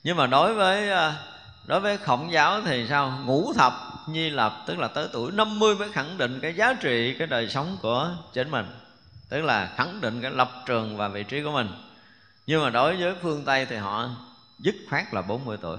Nhưng 0.02 0.16
mà 0.16 0.26
đối 0.26 0.54
với 0.54 0.90
ờ, 0.90 1.14
đối 1.66 1.80
với 1.80 1.98
khổng 1.98 2.32
giáo 2.32 2.60
thì 2.64 2.86
sao? 2.88 3.18
Ngũ 3.24 3.52
thập 3.52 3.97
nhi 4.12 4.30
lập, 4.30 4.64
tức 4.66 4.78
là 4.78 4.88
tới 4.88 5.08
tuổi 5.12 5.32
50 5.32 5.74
mới 5.74 5.92
khẳng 5.92 6.18
định 6.18 6.38
cái 6.42 6.54
giá 6.54 6.74
trị 6.80 7.14
cái 7.18 7.26
đời 7.26 7.48
sống 7.48 7.78
của 7.82 8.10
chính 8.32 8.50
mình. 8.50 8.66
Tức 9.28 9.42
là 9.42 9.72
khẳng 9.76 10.00
định 10.00 10.22
cái 10.22 10.30
lập 10.30 10.50
trường 10.66 10.96
và 10.96 11.08
vị 11.08 11.22
trí 11.22 11.42
của 11.42 11.52
mình. 11.52 11.68
Nhưng 12.46 12.62
mà 12.62 12.70
đối 12.70 12.96
với 12.96 13.14
phương 13.22 13.44
tây 13.44 13.66
thì 13.66 13.76
họ 13.76 14.08
dứt 14.58 14.74
khoát 14.90 15.14
là 15.14 15.22
40 15.22 15.56
tuổi. 15.60 15.78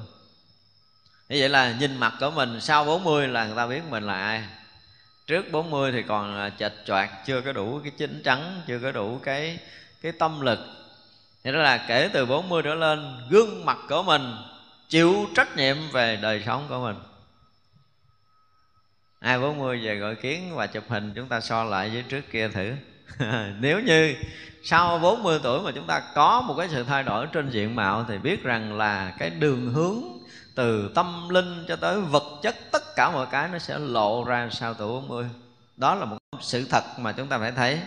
Như 1.30 1.38
vậy 1.40 1.50
là 1.50 1.76
nhìn 1.80 1.98
mặt 1.98 2.14
của 2.20 2.32
mình 2.32 2.62
sau 2.62 2.86
40 2.86 3.28
là 3.28 3.46
người 3.46 3.56
ta 3.56 3.68
biết 3.68 3.82
mình 3.90 4.04
là 4.04 4.22
ai. 4.22 4.44
Trước 5.28 5.52
40 5.52 5.92
thì 5.92 6.04
còn 6.08 6.52
chệch 6.60 6.74
choạc, 6.86 7.10
chưa 7.26 7.42
có 7.42 7.52
đủ 7.52 7.80
cái 7.84 7.92
chính 7.98 8.24
chắn 8.24 8.62
chưa 8.68 8.80
có 8.80 8.92
đủ 8.92 9.20
cái 9.24 9.60
cái 10.02 10.12
tâm 10.12 10.42
lực. 10.42 10.60
Thì 11.44 11.52
đó 11.52 11.60
là 11.60 11.86
kể 11.88 12.10
từ 12.14 12.26
40 12.26 12.62
trở 12.64 12.76
lên, 12.76 13.18
gương 13.30 13.66
mặt 13.66 13.78
của 13.90 14.04
mình 14.04 14.36
chịu 14.90 15.28
trách 15.36 15.58
nhiệm 15.58 15.78
về 15.92 16.20
đời 16.22 16.44
sống 16.46 16.66
của 16.70 16.80
mình 16.80 16.96
ai 19.20 19.40
40 19.40 19.80
về 19.84 19.96
gọi 19.96 20.16
kiến 20.16 20.56
và 20.56 20.68
chụp 20.68 20.84
hình 20.88 21.12
chúng 21.16 21.28
ta 21.28 21.42
so 21.42 21.64
lại 21.64 21.90
với 21.90 22.04
trước 22.10 22.22
kia 22.32 22.48
thử. 22.48 22.72
Nếu 23.60 23.80
như 23.80 24.16
sau 24.64 25.00
40 25.00 25.40
tuổi 25.44 25.62
mà 25.62 25.72
chúng 25.76 25.88
ta 25.88 26.02
có 26.16 26.42
một 26.42 26.56
cái 26.58 26.68
sự 26.72 26.84
thay 26.84 27.04
đổi 27.04 27.28
trên 27.34 27.50
diện 27.50 27.76
mạo 27.76 28.06
thì 28.08 28.18
biết 28.18 28.44
rằng 28.44 28.78
là 28.78 29.14
cái 29.20 29.30
đường 29.30 29.74
hướng 29.74 30.04
từ 30.56 30.92
tâm 30.96 31.30
linh 31.30 31.66
cho 31.68 31.76
tới 31.76 32.02
vật 32.02 32.40
chất, 32.42 32.56
tất 32.72 32.96
cả 32.96 33.12
mọi 33.12 33.28
cái 33.32 33.50
nó 33.52 33.60
sẽ 33.60 33.80
lộ 33.80 34.24
ra 34.24 34.50
sau 34.52 34.74
tuổi 34.74 35.02
40 35.02 35.26
đó 35.78 35.96
là 35.96 36.06
một 36.06 36.18
sự 36.42 36.66
thật 36.70 36.84
mà 36.98 37.12
chúng 37.12 37.28
ta 37.28 37.38
phải 37.38 37.52
thấy. 37.52 37.80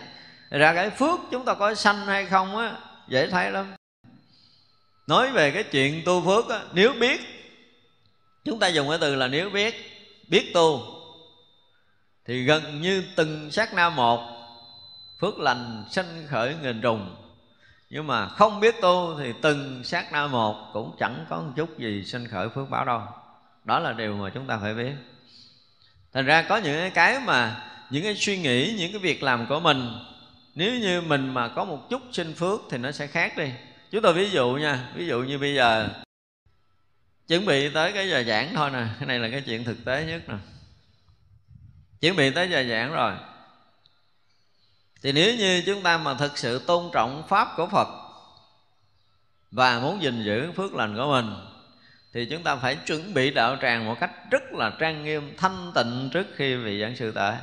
Ra 0.49 0.73
cái 0.73 0.89
phước 0.89 1.19
chúng 1.31 1.45
ta 1.45 1.53
có 1.53 1.75
sanh 1.75 2.05
hay 2.05 2.25
không 2.25 2.57
á, 2.57 2.75
dễ 3.07 3.27
thấy 3.27 3.51
lắm. 3.51 3.73
Nói 5.07 5.31
về 5.31 5.51
cái 5.51 5.63
chuyện 5.63 6.01
tu 6.05 6.21
phước 6.25 6.49
á, 6.49 6.61
nếu 6.73 6.93
biết, 6.99 7.21
chúng 8.45 8.59
ta 8.59 8.67
dùng 8.67 8.89
cái 8.89 8.97
từ 9.01 9.15
là 9.15 9.27
nếu 9.27 9.49
biết 9.49 9.75
biết 10.27 10.53
tu 10.53 10.92
thì 12.25 12.43
gần 12.43 12.81
như 12.81 13.03
từng 13.15 13.51
sát 13.51 13.73
na 13.73 13.89
một, 13.89 14.19
phước 15.19 15.39
lành 15.39 15.85
sanh 15.89 16.27
khởi 16.29 16.55
nghìn 16.61 16.81
trùng 16.81 17.15
nhưng 17.93 18.07
mà 18.07 18.27
không 18.27 18.59
biết 18.59 18.75
tu 18.81 19.17
thì 19.19 19.33
từng 19.41 19.83
sát 19.83 20.11
na 20.11 20.27
một 20.27 20.69
cũng 20.73 20.95
chẳng 20.99 21.25
có 21.29 21.41
một 21.41 21.51
chút 21.55 21.79
gì 21.79 22.03
sinh 22.05 22.27
khởi 22.27 22.49
phước 22.49 22.69
báo 22.69 22.85
đâu. 22.85 23.01
Đó 23.63 23.79
là 23.79 23.93
điều 23.93 24.17
mà 24.17 24.29
chúng 24.33 24.47
ta 24.47 24.57
phải 24.61 24.73
biết. 24.73 24.93
Thành 26.13 26.25
ra 26.25 26.41
có 26.41 26.57
những 26.57 26.91
cái 26.93 27.19
mà, 27.25 27.69
những 27.89 28.03
cái 28.03 28.15
suy 28.15 28.37
nghĩ, 28.37 28.75
những 28.77 28.91
cái 28.91 28.99
việc 28.99 29.23
làm 29.23 29.45
của 29.47 29.59
mình, 29.59 29.91
nếu 30.55 30.79
như 30.79 31.01
mình 31.01 31.33
mà 31.33 31.47
có 31.47 31.65
một 31.65 31.89
chút 31.89 32.01
sinh 32.11 32.33
phước 32.33 32.61
thì 32.69 32.77
nó 32.77 32.91
sẽ 32.91 33.07
khác 33.07 33.37
đi. 33.37 33.51
Chúng 33.91 34.01
tôi 34.01 34.13
ví 34.13 34.29
dụ 34.29 34.49
nha, 34.53 34.89
ví 34.95 35.07
dụ 35.07 35.23
như 35.23 35.37
bây 35.37 35.55
giờ, 35.55 35.89
chuẩn 37.27 37.45
bị 37.45 37.69
tới 37.69 37.91
cái 37.91 38.09
giờ 38.09 38.23
giảng 38.23 38.55
thôi 38.55 38.69
nè. 38.73 38.85
Cái 38.99 39.07
này 39.07 39.19
là 39.19 39.29
cái 39.29 39.41
chuyện 39.41 39.63
thực 39.63 39.85
tế 39.85 40.05
nhất 40.05 40.21
nè 40.29 40.35
chuẩn 42.03 42.15
bị 42.15 42.29
tới 42.29 42.49
giờ 42.49 42.63
giảng 42.63 42.93
rồi. 42.93 43.13
Thì 45.01 45.11
nếu 45.11 45.35
như 45.35 45.63
chúng 45.65 45.83
ta 45.83 45.97
mà 45.97 46.13
thực 46.13 46.37
sự 46.37 46.59
tôn 46.67 46.89
trọng 46.93 47.23
pháp 47.27 47.47
của 47.57 47.67
phật 47.67 47.87
và 49.51 49.79
muốn 49.79 50.01
gìn 50.01 50.23
giữ 50.23 50.51
phước 50.51 50.73
lành 50.73 50.95
của 50.95 51.11
mình, 51.11 51.35
thì 52.13 52.25
chúng 52.25 52.43
ta 52.43 52.55
phải 52.55 52.75
chuẩn 52.75 53.13
bị 53.13 53.31
đạo 53.31 53.57
tràng 53.61 53.85
một 53.85 53.95
cách 53.99 54.11
rất 54.31 54.43
là 54.51 54.71
trang 54.79 55.03
nghiêm, 55.03 55.33
thanh 55.37 55.71
tịnh 55.75 56.09
trước 56.13 56.27
khi 56.35 56.55
vị 56.55 56.81
giảng 56.81 56.95
sư 56.95 57.11
tới. 57.11 57.35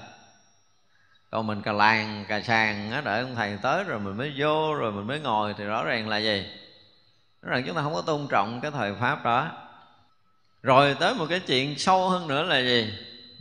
Còn 1.30 1.46
mình 1.46 1.62
cà 1.62 1.72
làng, 1.72 2.24
cà 2.28 2.40
sàng 2.40 2.90
á, 2.90 3.00
đợi 3.00 3.20
ông 3.20 3.34
thầy 3.34 3.58
tới 3.62 3.84
rồi 3.84 4.00
mình 4.00 4.16
mới 4.16 4.32
vô, 4.38 4.74
rồi 4.74 4.92
mình 4.92 5.06
mới 5.06 5.20
ngồi 5.20 5.54
thì 5.58 5.64
rõ 5.64 5.84
ràng 5.84 6.08
là 6.08 6.18
gì? 6.18 6.46
Rõ 7.42 7.52
ràng 7.52 7.64
chúng 7.66 7.76
ta 7.76 7.82
không 7.82 7.94
có 7.94 8.02
tôn 8.02 8.26
trọng 8.30 8.60
cái 8.60 8.70
thời 8.70 8.94
pháp 8.94 9.24
đó. 9.24 9.50
Rồi 10.62 10.96
tới 11.00 11.14
một 11.14 11.26
cái 11.30 11.40
chuyện 11.40 11.78
sâu 11.78 12.08
hơn 12.08 12.28
nữa 12.28 12.42
là 12.42 12.58
gì? 12.58 12.92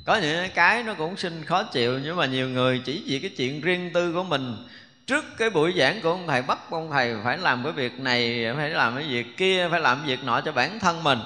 Có 0.06 0.16
những 0.16 0.50
cái 0.56 0.84
nó 0.84 0.93
cũng 0.93 1.18
sinh 1.18 1.45
khó 1.45 1.64
chịu, 1.64 2.00
nhưng 2.04 2.16
mà 2.16 2.26
nhiều 2.26 2.50
người 2.50 2.82
chỉ 2.86 3.04
vì 3.06 3.20
cái 3.20 3.30
chuyện 3.30 3.62
riêng 3.62 3.91
tư 3.93 4.14
của 4.14 4.24
mình. 4.24 4.68
Trước 5.08 5.26
cái 5.38 5.50
buổi 5.50 5.74
giảng 5.78 6.02
của 6.02 6.10
ông 6.10 6.28
thầy 6.28 6.41
bắt 6.41 6.60
ông 6.70 6.91
thầy 6.91 7.16
phải 7.24 7.38
làm 7.38 7.64
cái 7.64 7.72
việc 7.72 8.00
này, 8.00 8.45
phải 8.56 8.70
làm 8.70 8.95
cái 8.95 9.04
việc 9.04 9.38
kia, 9.38 9.68
phải 9.72 9.80
làm 9.80 10.06
việc 10.06 10.24
nọ 10.24 10.41
cho 10.41 10.52
bản 10.52 10.80
thân 10.80 11.04
mình. 11.04 11.20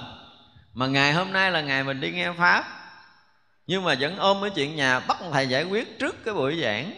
Mà 0.74 0.86
ngày 0.86 1.12
hôm 1.12 1.32
nay 1.32 1.50
là 1.50 1.60
ngày 1.60 1.84
mình 1.84 2.00
đi 2.00 2.10
nghe 2.10 2.32
pháp. 2.38 2.64
Nhưng 3.66 3.84
mà 3.84 3.94
vẫn 4.00 4.16
ôm 4.18 4.36
cái 4.40 4.50
chuyện 4.50 4.76
nhà 4.76 5.00
bắt 5.00 5.16
ông 5.20 5.32
thầy 5.32 5.46
giải 5.46 5.64
quyết 5.64 5.98
trước 5.98 6.24
cái 6.24 6.34
buổi 6.34 6.60
giảng. 6.62 6.92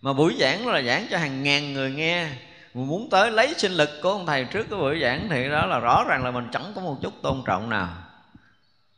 Mà 0.00 0.12
buổi 0.12 0.36
giảng 0.40 0.66
là 0.66 0.82
giảng 0.82 1.06
cho 1.10 1.18
hàng 1.18 1.42
ngàn 1.42 1.72
người 1.72 1.90
nghe. 1.90 2.28
Mình 2.74 2.88
muốn 2.88 3.10
tới 3.10 3.30
lấy 3.30 3.54
sinh 3.56 3.72
lực 3.72 3.90
của 4.02 4.10
ông 4.10 4.26
thầy 4.26 4.44
trước 4.44 4.66
cái 4.70 4.78
buổi 4.78 5.00
giảng 5.02 5.28
thì 5.30 5.48
đó 5.48 5.66
là 5.66 5.78
rõ 5.78 6.04
ràng 6.08 6.24
là 6.24 6.30
mình 6.30 6.48
chẳng 6.52 6.72
có 6.74 6.80
một 6.80 6.96
chút 7.02 7.22
tôn 7.22 7.42
trọng 7.46 7.68
nào. 7.68 7.88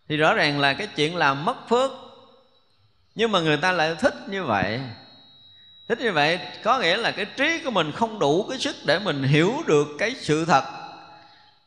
Thì 0.08 0.16
rõ 0.16 0.34
ràng 0.34 0.60
là 0.60 0.74
cái 0.74 0.86
chuyện 0.86 1.16
làm 1.16 1.44
mất 1.44 1.68
phước 1.68 1.90
nhưng 3.16 3.32
mà 3.32 3.40
người 3.40 3.56
ta 3.56 3.72
lại 3.72 3.94
thích 4.00 4.14
như 4.28 4.44
vậy. 4.44 4.80
Thích 5.88 6.00
như 6.00 6.12
vậy 6.12 6.38
có 6.64 6.78
nghĩa 6.78 6.96
là 6.96 7.10
cái 7.10 7.24
trí 7.24 7.60
của 7.64 7.70
mình 7.70 7.92
không 7.92 8.18
đủ 8.18 8.46
cái 8.50 8.58
sức 8.58 8.76
để 8.84 8.98
mình 8.98 9.22
hiểu 9.22 9.54
được 9.66 9.86
cái 9.98 10.14
sự 10.20 10.44
thật. 10.44 10.64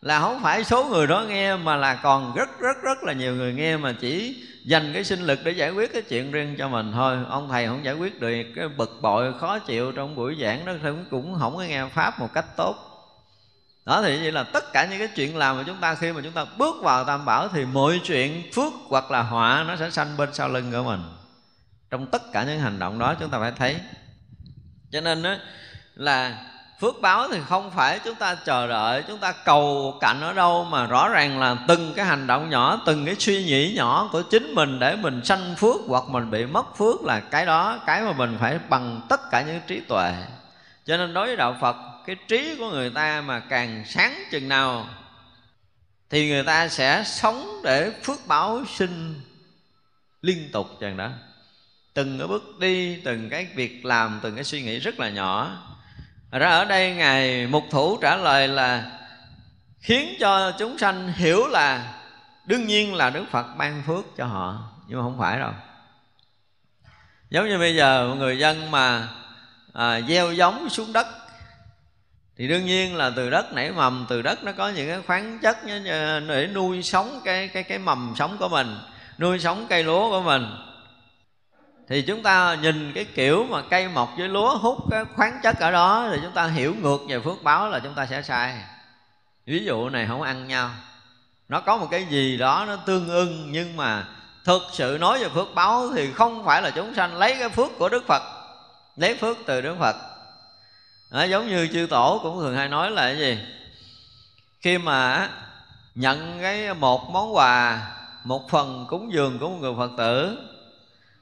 Là 0.02 0.20
không 0.20 0.40
phải 0.44 0.64
số 0.64 0.86
người 0.86 1.08
đó 1.08 1.26
nghe 1.28 1.56
mà 1.56 1.76
là 1.76 1.96
còn 1.96 2.36
rất 2.36 2.60
rất 2.60 2.78
rất 2.84 3.04
là 3.04 3.14
nhiều 3.14 3.36
người 3.36 3.54
nghe 3.54 3.78
mà 3.78 3.96
chỉ 4.02 4.44
dành 4.66 4.92
cái 4.94 5.04
sinh 5.04 5.22
lực 5.22 5.40
để 5.44 5.52
giải 5.52 5.72
quyết 5.72 5.94
cái 5.94 6.02
chuyện 6.02 6.32
riêng 6.32 6.56
cho 6.58 6.68
mình 6.68 6.92
thôi. 6.94 7.18
Ông 7.30 7.50
thầy 7.50 7.68
không 7.68 7.86
giải 7.86 7.94
quyết 7.94 8.20
được, 8.20 8.44
cái 8.56 8.68
bực 8.68 9.00
bội, 9.02 9.34
khó 9.40 9.60
chịu 9.60 9.92
trong 9.92 10.16
buổi 10.16 10.38
giảng 10.42 10.66
đó 10.66 10.74
thì 10.84 10.90
cũng 11.12 11.36
không 11.40 11.58
có 11.58 11.64
nghe 11.64 11.86
pháp 11.94 12.20
một 12.20 12.30
cách 12.34 12.46
tốt. 12.58 12.76
Đó 13.86 14.02
thì 14.02 14.18
vậy 14.22 14.32
là 14.32 14.44
tất 14.44 14.74
cả 14.74 14.88
những 14.90 15.00
cái 15.00 15.10
chuyện 15.16 15.38
làm 15.38 15.58
mà 15.58 15.64
chúng 15.68 15.78
ta, 15.78 15.96
khi 15.96 16.12
mà 16.12 16.22
chúng 16.24 16.34
ta 16.34 16.46
bước 16.58 16.76
vào 16.82 17.06
tam 17.06 17.26
bảo 17.26 17.48
thì 17.48 17.66
mọi 17.66 18.02
chuyện 18.04 18.52
phước 18.54 18.74
hoặc 18.90 19.12
là 19.12 19.22
họa 19.22 19.66
nó 19.68 19.76
sẽ 19.76 19.90
sanh 19.90 20.18
bên 20.18 20.30
sau 20.34 20.50
lưng 20.50 20.72
của 20.72 20.84
mình 20.84 21.02
trong 21.90 22.08
tất 22.08 22.32
cả 22.32 22.44
những 22.44 22.60
hành 22.60 22.80
động 22.80 23.00
đó 23.00 23.16
chúng 23.20 23.30
ta 23.30 23.40
phải 23.40 23.52
thấy. 23.52 23.76
Cho 24.92 25.02
nên 25.02 25.24
đó 25.24 25.36
là 25.96 26.46
phước 26.80 27.02
báo 27.02 27.28
thì 27.32 27.40
không 27.50 27.72
phải 27.72 28.00
chúng 28.06 28.16
ta 28.16 28.36
chờ 28.46 28.68
đợi, 28.68 29.04
chúng 29.08 29.18
ta 29.20 29.32
cầu 29.32 29.98
cạnh 30.02 30.22
ở 30.22 30.34
đâu 30.34 30.64
mà 30.64 30.88
rõ 30.88 31.10
ràng 31.10 31.40
là 31.40 31.56
từng 31.68 31.94
cái 31.96 32.06
hành 32.06 32.28
động 32.28 32.50
nhỏ, 32.50 32.82
từng 32.86 33.06
cái 33.06 33.16
suy 33.20 33.44
nghĩ 33.44 33.74
nhỏ 33.76 34.10
của 34.12 34.22
chính 34.22 34.56
mình 34.56 34.80
để 34.80 34.96
mình 34.96 35.26
sanh 35.26 35.56
phước 35.56 35.76
hoặc 35.88 36.04
mình 36.08 36.32
bị 36.32 36.46
mất 36.46 36.78
phước 36.78 37.02
là 37.04 37.20
cái 37.20 37.46
đó, 37.46 37.80
cái 37.86 38.02
mà 38.02 38.12
mình 38.12 38.38
phải 38.40 38.60
bằng 38.70 39.02
tất 39.10 39.20
cả 39.32 39.42
những 39.42 39.62
trí 39.68 39.80
tuệ. 39.80 40.14
Cho 40.86 40.98
nên 40.98 41.14
đối 41.14 41.28
với 41.28 41.36
đạo 41.36 41.58
phật, 41.62 41.76
cái 42.06 42.16
trí 42.28 42.56
của 42.60 42.70
người 42.70 42.90
ta 42.90 43.22
mà 43.22 43.40
càng 43.40 43.84
sáng 43.88 44.24
chừng 44.32 44.50
nào, 44.50 44.88
thì 46.10 46.30
người 46.30 46.44
ta 46.44 46.68
sẽ 46.68 47.04
sống 47.06 47.62
để 47.64 47.92
phước 48.04 48.28
báo 48.28 48.64
sinh 48.76 49.22
liên 50.22 50.50
tục 50.52 50.68
chừng 50.80 50.98
đó 50.98 51.10
từng 51.94 52.18
cái 52.18 52.28
bước 52.28 52.60
đi 52.60 52.96
từng 52.96 53.30
cái 53.30 53.48
việc 53.56 53.86
làm 53.86 54.20
từng 54.24 54.36
cái 54.36 54.44
suy 54.44 54.62
nghĩ 54.62 54.80
rất 54.80 55.00
là 55.00 55.10
nhỏ. 55.10 55.58
Ra 56.32 56.50
ở 56.50 56.66
đây 56.66 56.96
ngài 56.96 57.48
mục 57.48 57.64
thủ 57.72 57.98
trả 58.02 58.16
lời 58.16 58.48
là 58.48 59.00
khiến 59.80 60.14
cho 60.20 60.52
chúng 60.60 60.78
sanh 60.78 61.14
hiểu 61.14 61.48
là 61.48 61.96
đương 62.46 62.68
nhiên 62.68 62.96
là 62.96 63.10
đức 63.10 63.26
phật 63.32 63.46
ban 63.58 63.84
phước 63.88 64.06
cho 64.18 64.26
họ 64.26 64.72
nhưng 64.88 64.98
mà 64.98 65.04
không 65.04 65.20
phải 65.20 65.40
đâu. 65.40 65.52
Giống 67.30 67.50
như 67.50 67.58
bây 67.58 67.76
giờ 67.76 68.16
người 68.18 68.40
dân 68.40 68.72
mà 68.72 69.08
à, 69.74 70.02
gieo 70.02 70.34
giống 70.34 70.70
xuống 70.70 70.94
đất 70.94 71.08
thì 72.38 72.48
đương 72.48 72.66
nhiên 72.66 72.96
là 72.96 73.12
từ 73.16 73.30
đất 73.30 73.54
nảy 73.54 73.72
mầm 73.72 74.06
từ 74.10 74.22
đất 74.22 74.44
nó 74.44 74.52
có 74.52 74.70
những 74.70 74.90
cái 74.90 75.02
khoáng 75.08 75.40
chất 75.40 75.58
để 76.28 76.50
nuôi 76.54 76.84
sống 76.84 77.22
cái 77.26 77.48
cái 77.48 77.64
cái 77.64 77.78
mầm 77.78 78.14
sống 78.18 78.38
của 78.40 78.50
mình 78.50 78.78
nuôi 79.18 79.40
sống 79.40 79.66
cây 79.70 79.84
lúa 79.84 80.10
của 80.10 80.22
mình 80.22 80.46
thì 81.90 82.02
chúng 82.02 82.24
ta 82.24 82.58
nhìn 82.62 82.92
cái 82.96 83.06
kiểu 83.06 83.46
mà 83.50 83.62
cây 83.62 83.88
mọc 83.88 84.14
với 84.18 84.30
lúa 84.30 84.58
hút 84.58 84.78
cái 84.92 85.06
khoáng 85.16 85.40
chất 85.44 85.60
ở 85.60 85.72
đó 85.72 86.08
thì 86.12 86.18
chúng 86.24 86.32
ta 86.32 86.48
hiểu 86.48 86.76
ngược 86.82 86.98
về 87.10 87.20
phước 87.20 87.44
báo 87.44 87.70
là 87.70 87.80
chúng 87.80 87.94
ta 87.94 88.06
sẽ 88.06 88.22
sai. 88.22 88.58
Ví 89.46 89.66
dụ 89.66 89.90
này 89.90 90.06
không 90.08 90.22
ăn 90.22 90.48
nhau. 90.48 90.70
Nó 91.50 91.60
có 91.60 91.78
một 91.78 91.88
cái 91.92 92.06
gì 92.06 92.38
đó 92.38 92.66
nó 92.68 92.76
tương 92.76 93.10
ưng 93.10 93.52
nhưng 93.52 93.78
mà 93.78 94.08
thực 94.46 94.62
sự 94.72 94.98
nói 95.02 95.20
về 95.20 95.30
phước 95.30 95.48
báo 95.56 95.90
thì 95.96 96.12
không 96.12 96.46
phải 96.46 96.62
là 96.62 96.72
chúng 96.72 96.96
sanh 96.96 97.18
lấy 97.18 97.36
cái 97.40 97.50
phước 97.50 97.70
của 97.78 97.90
đức 97.90 98.04
phật 98.08 98.24
lấy 98.96 99.16
phước 99.16 99.38
từ 99.46 99.62
đức 99.62 99.76
phật. 99.80 99.96
Đó, 101.12 101.24
giống 101.24 101.48
như 101.48 101.68
chư 101.74 101.88
tổ 101.90 102.20
cũng 102.24 102.40
thường 102.40 102.56
hay 102.56 102.68
nói 102.68 102.92
là 102.92 103.02
cái 103.02 103.18
gì? 103.18 103.40
Khi 104.62 104.78
mà 104.78 105.30
nhận 105.96 106.40
cái 106.42 106.74
một 106.74 107.10
món 107.10 107.36
quà 107.36 107.82
một 108.24 108.50
phần 108.50 108.86
cúng 108.90 109.14
dường 109.14 109.40
của 109.40 109.50
một 109.50 109.58
người 109.62 109.74
phật 109.78 109.92
tử 109.98 110.38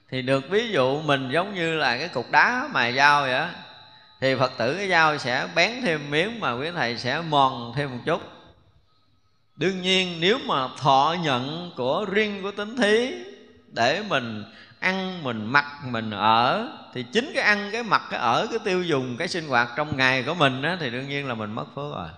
thì 0.09 0.21
được 0.21 0.49
ví 0.49 0.69
dụ 0.69 1.01
mình 1.01 1.29
giống 1.31 1.55
như 1.55 1.75
là 1.75 1.97
cái 1.97 2.07
cục 2.07 2.31
đá 2.31 2.69
mài 2.73 2.93
dao 2.93 3.21
vậy 3.21 3.31
đó 3.31 3.47
thì 4.21 4.35
phật 4.35 4.51
tử 4.57 4.75
cái 4.77 4.89
dao 4.89 5.17
sẽ 5.17 5.47
bén 5.55 5.71
thêm 5.81 6.11
miếng 6.11 6.39
mà 6.39 6.51
quý 6.51 6.67
thầy 6.75 6.97
sẽ 6.97 7.21
mòn 7.21 7.73
thêm 7.75 7.91
một 7.91 8.03
chút. 8.05 8.21
Đương 9.55 9.81
nhiên 9.81 10.17
nếu 10.19 10.39
mà 10.45 10.67
thọ 10.77 11.15
nhận 11.23 11.71
của 11.75 12.05
riêng 12.11 12.41
của 12.41 12.51
tính 12.51 12.77
thí 12.77 13.13
để 13.67 14.03
mình 14.09 14.43
ăn 14.79 15.23
mình 15.23 15.45
mặc 15.45 15.65
mình 15.85 16.11
ở 16.11 16.67
thì 16.93 17.05
chính 17.13 17.31
cái 17.33 17.43
ăn 17.43 17.69
cái 17.71 17.83
mặc 17.83 18.01
cái 18.09 18.19
ở 18.19 18.47
cái 18.49 18.59
tiêu 18.59 18.83
dùng 18.83 19.17
cái 19.17 19.27
sinh 19.27 19.47
hoạt 19.47 19.69
trong 19.75 19.97
ngày 19.97 20.23
của 20.23 20.33
mình 20.33 20.61
á, 20.61 20.77
thì 20.79 20.89
đương 20.89 21.07
nhiên 21.07 21.27
là 21.27 21.33
mình 21.33 21.51
mất 21.51 21.65
phước 21.75 21.93
rồi 21.95 22.09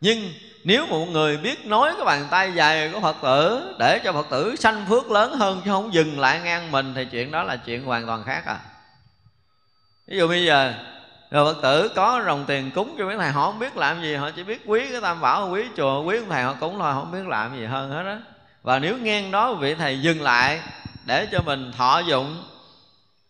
nhưng 0.00 0.32
nếu 0.64 0.86
một 0.86 1.06
người 1.06 1.36
biết 1.36 1.66
nói 1.66 1.92
cái 1.96 2.04
bàn 2.04 2.26
tay 2.30 2.52
dài 2.54 2.90
của 2.92 3.00
phật 3.00 3.16
tử, 3.22 3.74
để 3.78 4.00
cho 4.04 4.12
phật 4.12 4.26
tử 4.30 4.56
sanh 4.56 4.86
phước 4.88 5.10
lớn 5.10 5.32
hơn 5.32 5.62
chứ 5.64 5.70
không 5.70 5.94
dừng 5.94 6.20
lại 6.20 6.40
ngang 6.40 6.70
mình, 6.70 6.94
thì 6.94 7.04
chuyện 7.04 7.30
đó 7.30 7.42
là 7.42 7.56
chuyện 7.56 7.84
hoàn 7.84 8.06
toàn 8.06 8.24
khác 8.24 8.46
à. 8.46 8.58
Ví 10.06 10.18
dụ 10.18 10.28
bây 10.28 10.44
giờ, 10.44 10.74
rồi 11.30 11.54
phật 11.54 11.62
tử 11.62 11.88
có 11.96 12.22
rồng 12.26 12.44
tiền 12.46 12.70
cúng 12.70 12.94
cho 12.98 13.06
mấy 13.06 13.16
thầy, 13.16 13.30
họ 13.30 13.46
không 13.46 13.58
biết 13.58 13.76
làm 13.76 14.02
gì, 14.02 14.14
họ 14.14 14.30
chỉ 14.30 14.42
biết 14.42 14.62
quý 14.66 14.86
cái 14.92 15.00
tam 15.00 15.20
bảo, 15.20 15.48
quý 15.50 15.64
chùa, 15.76 16.02
quý 16.02 16.18
ông 16.18 16.28
thầy, 16.28 16.42
họ 16.42 16.54
cúng 16.60 16.78
thôi 16.78 16.92
họ 16.92 17.00
không 17.00 17.12
biết 17.12 17.26
làm 17.26 17.58
gì 17.58 17.64
hơn 17.64 17.90
hết 17.90 18.02
đó 18.02 18.16
và 18.62 18.78
nếu 18.78 18.98
ngang 18.98 19.30
đó 19.30 19.54
vị 19.54 19.74
thầy 19.74 20.00
dừng 20.00 20.22
lại 20.22 20.60
để 21.06 21.26
cho 21.32 21.38
mình 21.46 21.72
thọ 21.72 21.98
dụng, 21.98 22.44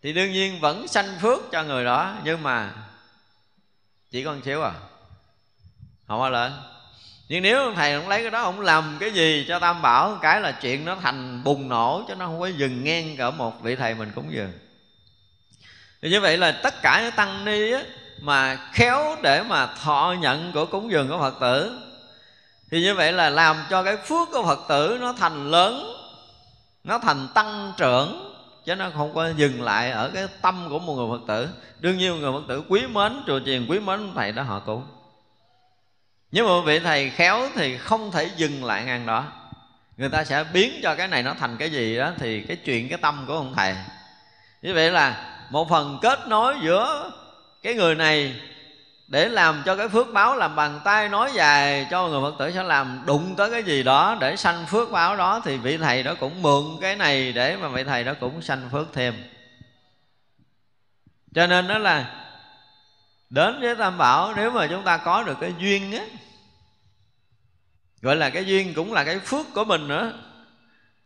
thì 0.03 0.13
đương 0.13 0.33
nhiên 0.33 0.61
vẫn 0.61 0.89
sanh 0.89 1.09
phước 1.21 1.39
cho 1.53 1.63
người 1.63 1.85
đó, 1.85 2.15
nhưng 2.25 2.43
mà 2.43 2.71
chỉ 4.11 4.25
còn 4.25 4.43
xíu 4.43 4.63
à 4.63 4.73
không 6.11 6.21
có 6.21 6.29
lên. 6.29 6.53
Nhưng 7.29 7.43
nếu 7.43 7.73
thầy 7.75 7.97
không 7.97 8.09
lấy 8.09 8.23
cái 8.23 8.31
đó 8.31 8.43
không 8.43 8.61
làm 8.61 8.97
cái 9.01 9.11
gì 9.11 9.45
cho 9.49 9.59
tam 9.59 9.83
bảo 9.83 10.19
cái 10.23 10.41
là 10.41 10.53
chuyện 10.53 10.85
nó 10.85 10.97
thành 11.03 11.45
bùng 11.45 11.69
nổ 11.69 12.05
cho 12.09 12.15
nó 12.15 12.27
không 12.27 12.41
có 12.41 12.47
dừng 12.47 12.85
ngang 12.85 13.17
cỡ 13.17 13.31
một 13.31 13.63
vị 13.63 13.77
thầy 13.77 13.95
mình 13.95 14.13
cúng 14.15 14.27
dường 14.31 14.53
thì 16.03 16.11
như 16.11 16.21
vậy 16.21 16.39
là 16.39 16.53
tất 16.53 16.83
cả 16.83 17.03
những 17.03 17.13
tăng 17.17 17.45
ni 17.45 17.73
á, 17.73 17.83
mà 18.21 18.71
khéo 18.73 19.17
để 19.23 19.43
mà 19.43 19.67
thọ 19.67 20.15
nhận 20.21 20.53
của 20.53 20.67
cúng 20.67 20.91
dường 20.91 21.09
của 21.09 21.19
phật 21.19 21.35
tử 21.41 21.81
thì 22.71 22.81
như 22.81 22.95
vậy 22.95 23.13
là 23.13 23.31
làm 23.31 23.57
cho 23.71 23.83
cái 23.83 23.97
phước 23.97 24.29
của 24.33 24.43
phật 24.43 24.61
tử 24.69 24.99
nó 25.01 25.13
thành 25.13 25.51
lớn 25.51 25.97
nó 26.85 26.99
thành 26.99 27.29
tăng 27.35 27.73
trưởng 27.77 28.35
chứ 28.65 28.75
nó 28.75 28.91
không 28.97 29.15
có 29.15 29.29
dừng 29.37 29.63
lại 29.63 29.91
ở 29.91 30.11
cái 30.15 30.27
tâm 30.43 30.67
của 30.69 30.79
một 30.79 30.95
người 30.95 31.19
phật 31.19 31.27
tử. 31.27 31.49
Đương 31.81 31.99
nhiên 31.99 32.13
một 32.13 32.19
người 32.21 32.33
phật 32.33 32.49
tử 32.49 32.63
quý 32.69 32.87
mến 32.87 33.23
chùa 33.27 33.41
chiền 33.47 33.67
quý 33.69 33.79
mến 33.79 34.13
thầy 34.15 34.33
đó 34.33 34.43
họ 34.43 34.61
cũng 34.67 34.83
nhưng 36.33 36.47
mà 36.47 36.53
vị 36.67 36.79
thầy 36.79 37.11
khéo 37.11 37.49
thì 37.55 37.77
không 37.77 38.11
thể 38.11 38.31
dừng 38.37 38.65
lại 38.65 38.85
ngang 38.85 39.07
đó. 39.07 39.25
Người 39.97 40.09
ta 40.09 40.25
sẽ 40.25 40.45
biến 40.53 40.81
cho 40.83 40.95
cái 40.95 41.09
này 41.09 41.23
nó 41.23 41.35
thành 41.41 41.57
cái 41.57 41.71
gì 41.71 41.97
đó 41.97 42.13
thì 42.19 42.43
cái 42.43 42.57
chuyện, 42.57 42.89
cái 42.89 42.99
tâm 42.99 43.25
của 43.27 43.35
ông 43.35 43.55
thầy. 43.57 43.75
Như 44.63 44.75
vậy 44.75 44.91
là 44.91 45.37
một 45.51 45.69
phần 45.69 45.99
kết 46.03 46.29
nối 46.29 46.55
giữa 46.63 47.13
cái 47.63 47.75
người 47.75 47.95
này 47.95 48.35
để 49.09 49.29
làm 49.29 49.63
cho 49.67 49.77
cái 49.77 49.89
phước 49.89 50.13
báo 50.13 50.37
làm 50.37 50.57
bàn 50.57 50.81
tay 50.85 51.09
nói 51.09 51.31
dài 51.35 51.87
cho 51.91 52.09
người 52.09 52.21
phật 52.23 52.39
tử 52.39 52.51
sẽ 52.55 52.63
làm 52.63 53.03
đụng 53.07 53.35
tới 53.37 53.51
cái 53.51 53.63
gì 53.63 53.83
đó 53.83 54.17
để 54.21 54.37
sanh 54.37 54.67
phước 54.67 54.91
báo 54.91 55.17
đó 55.17 55.41
thì 55.45 55.57
vị 55.57 55.77
thầy 55.77 56.03
đó 56.03 56.15
cũng 56.21 56.43
mượn 56.43 56.65
cái 56.81 56.97
này 56.97 57.33
để 57.33 57.57
mà 57.57 57.69
vị 57.69 57.85
thầy 57.85 58.05
đó 58.05 58.15
cũng 58.21 58.43
sanh 58.43 58.69
phước 58.73 58.87
thêm. 58.93 59.15
Cho 61.35 61.47
nên 61.47 61.69
đó 61.69 61.79
là 61.79 62.20
đến 63.31 63.61
với 63.61 63.77
tam 63.77 63.99
bảo, 63.99 64.35
nếu 64.37 64.51
mà 64.51 64.67
chúng 64.67 64.85
ta 64.85 64.97
có 64.97 65.23
được 65.23 65.37
cái 65.41 65.55
duyên 65.59 65.93
á, 65.93 66.05
gọi 68.03 68.17
là 68.17 68.31
cái 68.31 68.45
duyên 68.45 68.75
cũng 68.75 68.93
là 68.93 69.05
cái 69.05 69.19
phước 69.19 69.47
của 69.55 69.65
mình 69.65 69.89
nữa. 69.89 70.13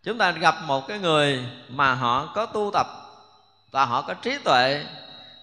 Chúng 0.03 0.19
ta 0.19 0.31
gặp 0.31 0.55
một 0.67 0.89
cái 0.89 0.99
người 0.99 1.47
mà 1.69 1.95
họ 1.95 2.27
có 2.27 2.47
tu 2.47 2.71
tập 2.75 2.87
và 3.71 3.85
họ 3.85 4.03
có 4.03 4.15
trí 4.15 4.39
tuệ, 4.39 4.85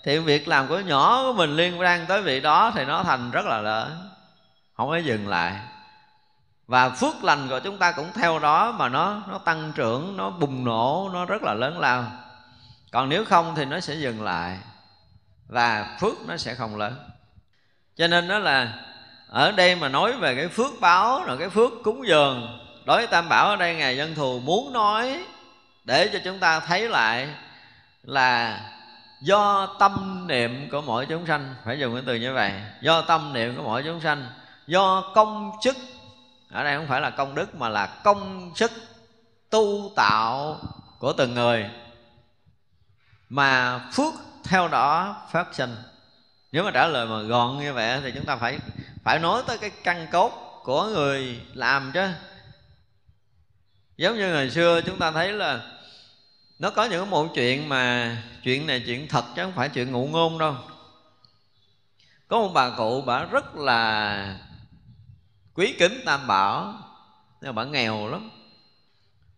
thì 0.03 0.17
việc 0.19 0.47
làm 0.47 0.67
của 0.67 0.79
nhỏ 0.79 1.23
của 1.23 1.34
mình 1.34 1.55
liên 1.55 1.79
quan 1.79 2.05
tới 2.07 2.21
vị 2.21 2.39
đó 2.39 2.71
thì 2.75 2.86
nó 2.86 3.03
thành 3.03 3.32
rất 3.32 3.45
là 3.45 3.61
lớn. 3.61 4.09
Không 4.77 4.89
có 4.89 4.97
dừng 4.97 5.27
lại. 5.27 5.59
Và 6.67 6.89
phước 6.89 7.23
lành 7.23 7.47
của 7.49 7.59
chúng 7.59 7.77
ta 7.77 7.91
cũng 7.91 8.11
theo 8.13 8.39
đó 8.39 8.71
mà 8.71 8.89
nó 8.89 9.21
nó 9.27 9.38
tăng 9.38 9.71
trưởng, 9.75 10.17
nó 10.17 10.29
bùng 10.29 10.65
nổ, 10.65 11.09
nó 11.13 11.25
rất 11.25 11.43
là 11.43 11.53
lớn 11.53 11.79
lao. 11.79 12.05
Còn 12.91 13.09
nếu 13.09 13.25
không 13.25 13.55
thì 13.55 13.65
nó 13.65 13.79
sẽ 13.79 13.95
dừng 13.95 14.23
lại 14.23 14.57
và 15.51 15.97
phước 15.99 16.27
nó 16.27 16.37
sẽ 16.37 16.55
không 16.55 16.77
lớn. 16.77 16.95
Cho 17.95 18.07
nên 18.07 18.27
đó 18.27 18.39
là, 18.39 18.73
ở 19.27 19.51
đây 19.51 19.75
mà 19.75 19.89
nói 19.89 20.13
về 20.13 20.35
cái 20.35 20.47
phước 20.47 20.71
báo, 20.81 21.23
rồi 21.23 21.37
cái 21.37 21.49
phước 21.49 21.71
cúng 21.83 22.07
dường, 22.07 22.59
đối 22.85 22.97
với 22.97 23.07
tam 23.07 23.29
bảo 23.29 23.49
ở 23.49 23.55
đây, 23.55 23.75
ngài 23.75 23.97
dân 23.97 24.15
thù 24.15 24.39
muốn 24.39 24.73
nói 24.73 25.23
để 25.83 26.09
cho 26.13 26.19
chúng 26.23 26.39
ta 26.39 26.59
thấy 26.59 26.89
lại 26.89 27.27
là 28.03 28.61
do 29.21 29.67
tâm 29.79 30.25
niệm 30.27 30.69
của 30.71 30.81
mỗi 30.81 31.05
chúng 31.05 31.27
sanh, 31.27 31.55
phải 31.65 31.79
dùng 31.79 31.93
cái 31.93 32.03
từ 32.05 32.15
như 32.15 32.33
vậy, 32.33 32.51
do 32.81 33.01
tâm 33.01 33.33
niệm 33.33 33.55
của 33.55 33.63
mỗi 33.63 33.83
chúng 33.83 34.01
sanh, 34.01 34.27
do 34.67 35.11
công 35.15 35.51
chức. 35.61 35.77
Ở 36.51 36.63
đây 36.63 36.77
không 36.77 36.87
phải 36.87 37.01
là 37.01 37.09
công 37.09 37.35
đức, 37.35 37.55
mà 37.55 37.69
là 37.69 37.85
công 38.03 38.51
sức 38.55 38.71
tu 39.49 39.91
tạo 39.95 40.59
của 40.99 41.13
từng 41.13 41.33
người. 41.33 41.69
Mà 43.29 43.79
phước 43.93 44.13
theo 44.43 44.67
đó 44.67 45.15
phát 45.31 45.47
sinh. 45.51 45.75
Nếu 46.51 46.63
mà 46.63 46.71
trả 46.71 46.87
lời 46.87 47.07
mà 47.07 47.21
gọn 47.21 47.59
như 47.59 47.73
vậy 47.73 48.01
thì 48.03 48.11
chúng 48.15 48.25
ta 48.25 48.35
phải 48.35 48.59
phải 49.03 49.19
nói 49.19 49.43
tới 49.47 49.57
cái 49.57 49.69
căn 49.83 50.07
cốt 50.11 50.61
của 50.63 50.85
người 50.85 51.41
làm 51.53 51.91
chứ. 51.93 52.09
Giống 53.97 54.15
như 54.15 54.33
ngày 54.33 54.49
xưa 54.49 54.81
chúng 54.81 54.99
ta 54.99 55.11
thấy 55.11 55.33
là 55.33 55.61
nó 56.59 56.69
có 56.69 56.85
những 56.85 57.09
một 57.09 57.27
chuyện 57.35 57.69
mà 57.69 58.17
chuyện 58.43 58.67
này 58.67 58.83
chuyện 58.85 59.07
thật 59.07 59.25
chứ 59.35 59.43
không 59.43 59.53
phải 59.55 59.69
chuyện 59.69 59.91
ngụ 59.91 60.07
ngôn 60.07 60.37
đâu. 60.37 60.55
Có 62.27 62.39
một 62.39 62.51
bà 62.53 62.69
cụ 62.69 63.01
bà 63.01 63.23
rất 63.23 63.55
là 63.55 64.39
quý 65.53 65.75
kính 65.79 66.01
tam 66.05 66.27
bảo, 66.27 66.73
nhưng 67.41 67.55
mà 67.55 67.63
bà 67.63 67.69
nghèo 67.69 68.07
lắm. 68.07 68.31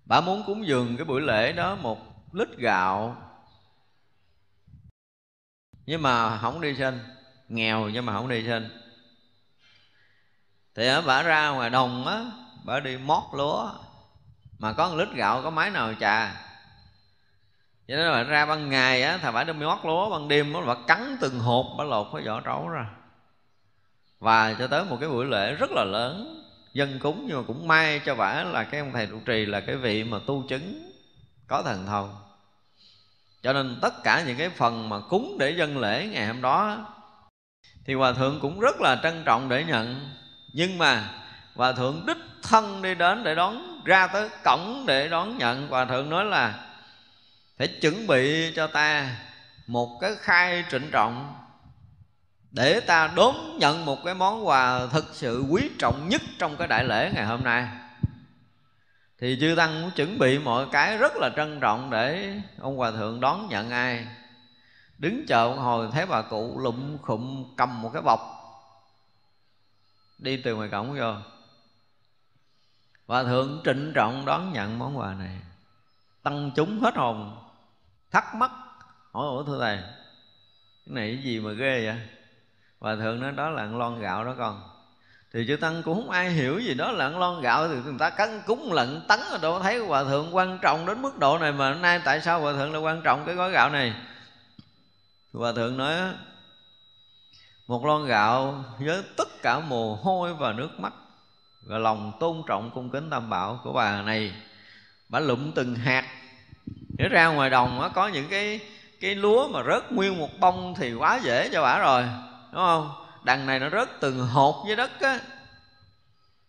Bà 0.06 0.22
muốn 0.22 0.43
cúng 0.45 0.68
dường 0.68 0.97
cái 0.97 1.06
buổi 1.06 1.22
lễ 1.22 1.51
đó 1.51 1.76
một 1.76 1.97
lít 2.34 2.58
gạo 2.58 3.18
nhưng 5.86 6.02
mà 6.02 6.38
không 6.38 6.62
đi 6.62 6.76
sinh. 6.76 7.00
Nghèo 7.50 7.90
nhưng 7.90 8.06
mà 8.06 8.14
không 8.14 8.30
đi 8.30 8.44
sinh. 8.48 8.70
Thì 10.76 10.90
bả 11.08 11.24
ra 11.24 11.50
ngoài 11.50 11.70
đồng 11.70 12.08
á, 12.08 12.26
bả 12.64 12.80
đi 12.80 12.98
mót 12.98 13.24
lúa. 13.34 13.72
Mà 14.60 14.74
có 14.74 14.90
một 14.90 14.96
lít 14.96 15.08
gạo, 15.16 15.42
có 15.44 15.50
máy 15.50 15.70
nào 15.70 15.94
trà 16.00 16.44
cho 17.88 17.96
nên 17.96 18.12
là 18.12 18.24
ra 18.24 18.46
ban 18.46 18.70
ngày 18.70 19.04
á, 19.04 19.18
thà 19.18 19.32
bả 19.32 19.44
đi 19.44 19.54
mót 19.54 19.78
lúa 19.84 20.10
ban 20.10 20.28
đêm 20.28 20.54
nó 20.54 20.62
bả 20.62 20.76
cắn 20.88 21.18
từng 21.22 21.40
hộp, 21.40 21.66
bả 21.78 21.84
lột 21.84 22.08
cái 22.14 22.22
vỏ 22.22 22.42
trấu 22.42 22.70
ra. 22.70 22.86
Và 24.20 24.56
cho 24.60 24.68
tới 24.68 24.86
một 24.86 24.98
cái 25.00 25.10
buổi 25.10 25.26
lễ 25.26 25.54
rất 25.54 25.72
là 25.72 25.84
lớn, 25.84 26.44
dân 26.74 27.00
cúng 27.00 27.26
nhưng 27.28 27.38
mà 27.38 27.44
cũng 27.48 27.68
may 27.68 28.02
cho 28.06 28.16
bả 28.16 28.44
là 28.44 28.64
cái 28.64 28.80
ông 28.80 28.92
thầy 28.94 29.08
trụ 29.08 29.20
trì 29.26 29.46
là 29.46 29.62
cái 29.62 29.76
vị 29.76 30.04
mà 30.04 30.20
tu 30.28 30.44
chứng 30.50 30.92
có 31.48 31.64
thần 31.64 31.86
thông 31.86 32.23
cho 33.44 33.54
nên 33.54 33.80
tất 33.82 34.04
cả 34.04 34.24
những 34.28 34.38
cái 34.38 34.50
phần 34.50 34.89
mà 34.89 35.00
cúng 35.00 35.38
để 35.39 35.52
dân 35.52 35.78
lễ 35.78 36.08
ngày 36.12 36.28
hôm 36.28 36.41
đó, 36.41 36.88
thì 37.86 37.94
hòa 37.94 38.14
thượng 38.14 38.39
cũng 38.41 38.60
rất 38.60 38.82
là 38.82 39.00
trân 39.04 39.24
trọng 39.26 39.50
để 39.50 39.64
nhận. 39.64 40.10
Nhưng 40.54 40.78
mà 40.78 41.10
hòa 41.56 41.72
thượng 41.72 42.06
đích 42.08 42.18
thân 42.44 42.82
đi 42.82 42.96
đến 42.96 43.24
để 43.24 43.36
đón, 43.36 43.82
ra 43.86 44.08
tới 44.08 44.30
cổng 44.44 44.84
để 44.88 45.10
đón 45.10 45.38
nhận. 45.38 45.68
Hòa 45.68 45.86
thượng 45.86 46.10
nói 46.10 46.26
là, 46.26 46.66
phải 47.58 47.68
chuẩn 47.68 48.08
bị 48.08 48.54
cho 48.56 48.68
ta 48.68 49.16
một 49.68 49.98
cái 50.02 50.12
khai 50.20 50.64
trịnh 50.72 50.91
trọng 50.91 51.34
để 52.52 52.80
ta 52.80 53.12
đón 53.16 53.58
nhận 53.60 53.86
một 53.86 53.98
cái 54.06 54.14
món 54.14 54.48
quà 54.48 54.88
thực 54.91 55.06
sự 55.14 55.46
quý 55.50 55.70
trọng 55.80 56.10
nhất 56.10 56.22
trong 56.39 56.58
cái 56.58 56.68
đại 56.68 56.84
lễ 56.84 57.12
ngày 57.16 57.26
hôm 57.26 57.44
nay 57.44 57.68
thì 59.24 59.38
chư 59.40 59.56
tăng 59.58 59.82
cũng 59.82 59.92
chuẩn 59.92 60.20
bị 60.20 60.40
mọi 60.40 60.68
cái 60.72 60.98
rất 60.98 61.14
là 61.16 61.30
trân 61.36 61.60
trọng 61.60 61.90
để 61.90 62.36
ông 62.60 62.78
hòa 62.78 62.92
thượng 62.92 63.20
đón 63.20 63.48
nhận 63.50 63.70
ai. 63.70 64.08
Đứng 64.98 65.26
chờ 65.28 65.48
một 65.48 65.62
hồi, 65.62 65.90
thấy 65.92 66.06
bà 66.06 66.22
cụ 66.22 66.60
lụm 66.60 66.98
khụm 66.98 67.56
cầm 67.58 67.82
một 67.82 67.90
cái 67.94 68.02
bọc. 68.02 68.20
Đi 70.18 70.38
từ 70.38 70.56
ngoài 70.56 70.70
cổng 70.70 71.00
vô. 71.00 71.14
Hòa 73.08 73.24
thượng 73.24 73.62
trịnh 73.66 73.92
trọng 73.96 74.26
đón 74.26 74.54
nhận 74.54 74.80
món 74.80 74.98
quà 74.98 75.14
này. 75.14 75.40
Tăng 76.24 76.52
chúng 76.56 76.80
hết 76.80 76.96
hồn, 76.96 77.38
thắc 78.12 78.36
mắc, 78.36 78.52
hỏi, 79.12 79.28
ủa, 79.28 79.44
thưa 79.44 79.60
thầy, 79.60 79.78
cái 79.78 80.96
này 80.96 81.14
cái 81.16 81.24
gì 81.24 81.40
mà 81.40 81.52
ghê 81.52 81.86
vậy? 81.86 82.08
Hòa 82.80 82.96
thượng 82.96 83.20
nói, 83.20 83.32
đó 83.32 83.50
là 83.50 83.66
lon 83.66 84.00
gạo 84.00 84.26
đó 84.26 84.36
con 84.38 84.73
thì 85.34 85.46
chư 85.48 85.56
tăng 85.56 85.84
cũng 85.84 85.96
không 85.96 86.10
ai 86.10 86.30
hiểu 86.30 86.60
gì 86.60 86.74
đó 86.74 86.92
là 86.92 87.10
lon 87.10 87.42
gạo 87.42 87.68
thì 87.68 87.76
người 87.76 87.94
ta 88.00 88.10
cắn 88.10 88.42
cúng 88.46 88.74
lận 88.74 89.02
tấn 89.08 89.20
rồi 89.30 89.40
đâu. 89.42 89.60
Thấy 89.60 89.78
hòa 89.80 90.04
thượng 90.04 90.36
quan 90.36 90.60
trọng 90.62 90.86
đến 90.86 91.02
mức 91.02 91.20
độ 91.20 91.38
này 91.40 91.52
mà 91.52 91.74
nay 91.74 92.02
tại 92.06 92.22
sao 92.22 92.42
hòa 92.42 92.54
thượng 92.54 92.74
lại 92.74 92.82
quan 92.82 93.02
trọng 93.02 93.26
cái 93.26 93.36
gói 93.36 93.52
gạo 93.52 93.70
này? 93.70 93.94
Hòa 95.34 95.52
thượng 95.52 95.78
nói, 95.78 95.94
một 97.68 97.86
lon 97.86 98.06
gạo 98.06 98.66
với 98.80 99.04
tất 99.18 99.42
cả 99.42 99.60
mồ 99.60 99.96
hôi 99.96 100.34
và 100.34 100.54
nước 100.54 100.80
mắt 100.80 100.94
và 101.68 101.78
lòng 101.78 102.12
tôn 102.20 102.42
trọng 102.48 102.72
cung 102.72 102.90
kính 102.90 103.10
tam 103.10 103.30
bảo 103.30 103.60
của 103.64 103.74
bà 103.74 104.02
này, 104.02 104.34
bà 105.10 105.20
lụm 105.20 105.52
từng 105.52 105.76
hạt. 105.76 106.06
Để 106.98 107.10
ra 107.10 107.28
ngoài 107.28 107.50
đồng 107.50 107.92
có 107.94 108.08
những 108.08 108.28
cái 108.30 108.60
cái 109.02 109.16
lúa 109.16 109.48
mà 109.48 109.64
rớt 109.64 109.92
nguyên 109.92 110.20
một 110.20 110.30
bông 110.40 110.74
thì 110.78 110.94
quá 110.94 111.20
dễ 111.24 111.50
cho 111.54 111.62
bà 111.62 111.80
rồi, 111.80 112.04
đúng 112.52 112.62
không? 112.62 113.03
Đằng 113.26 113.46
này 113.46 113.60
nó 113.60 113.70
rớt 113.70 113.90
từng 114.00 114.20
hột 114.20 114.66
dưới 114.68 114.76
đất 114.76 115.02
á. 115.02 115.20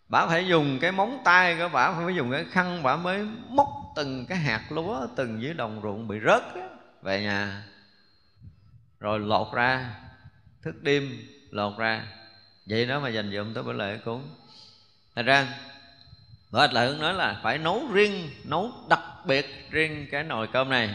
Bà 0.09 0.27
phải 0.27 0.47
dùng 0.47 0.79
cái 0.79 0.91
móng 0.91 1.21
tay 1.25 1.55
của 1.57 1.69
bà 1.73 1.91
phải 1.91 2.15
dùng 2.15 2.31
cái 2.31 2.45
khăn 2.51 2.83
bà 2.83 2.95
mới 2.95 3.27
móc 3.49 3.67
từng 3.95 4.25
cái 4.25 4.37
hạt 4.37 4.71
lúa 4.71 5.07
từng 5.15 5.41
dưới 5.41 5.53
đồng 5.53 5.79
ruộng 5.83 6.07
bị 6.07 6.19
rớt 6.25 6.43
á, 6.55 6.67
về 7.01 7.21
nhà. 7.21 7.63
Rồi 8.99 9.19
lột 9.19 9.53
ra 9.53 9.95
thức 10.61 10.83
đêm 10.83 11.27
lột 11.49 11.77
ra. 11.77 12.07
Vậy 12.65 12.85
đó 12.85 12.99
mà 12.99 13.09
dành 13.09 13.31
dụm 13.31 13.53
tới 13.53 13.63
bữa 13.63 13.73
lễ 13.73 13.97
cúng. 14.05 14.29
Thành 15.15 15.25
ra 15.25 15.47
bà 16.51 16.67
Lại 16.71 16.87
hướng 16.87 16.99
nói 16.99 17.13
là 17.13 17.39
phải 17.43 17.57
nấu 17.57 17.87
riêng 17.93 18.29
Nấu 18.43 18.71
đặc 18.89 19.01
biệt 19.25 19.71
riêng 19.71 20.07
cái 20.11 20.23
nồi 20.23 20.47
cơm 20.47 20.69
này 20.69 20.89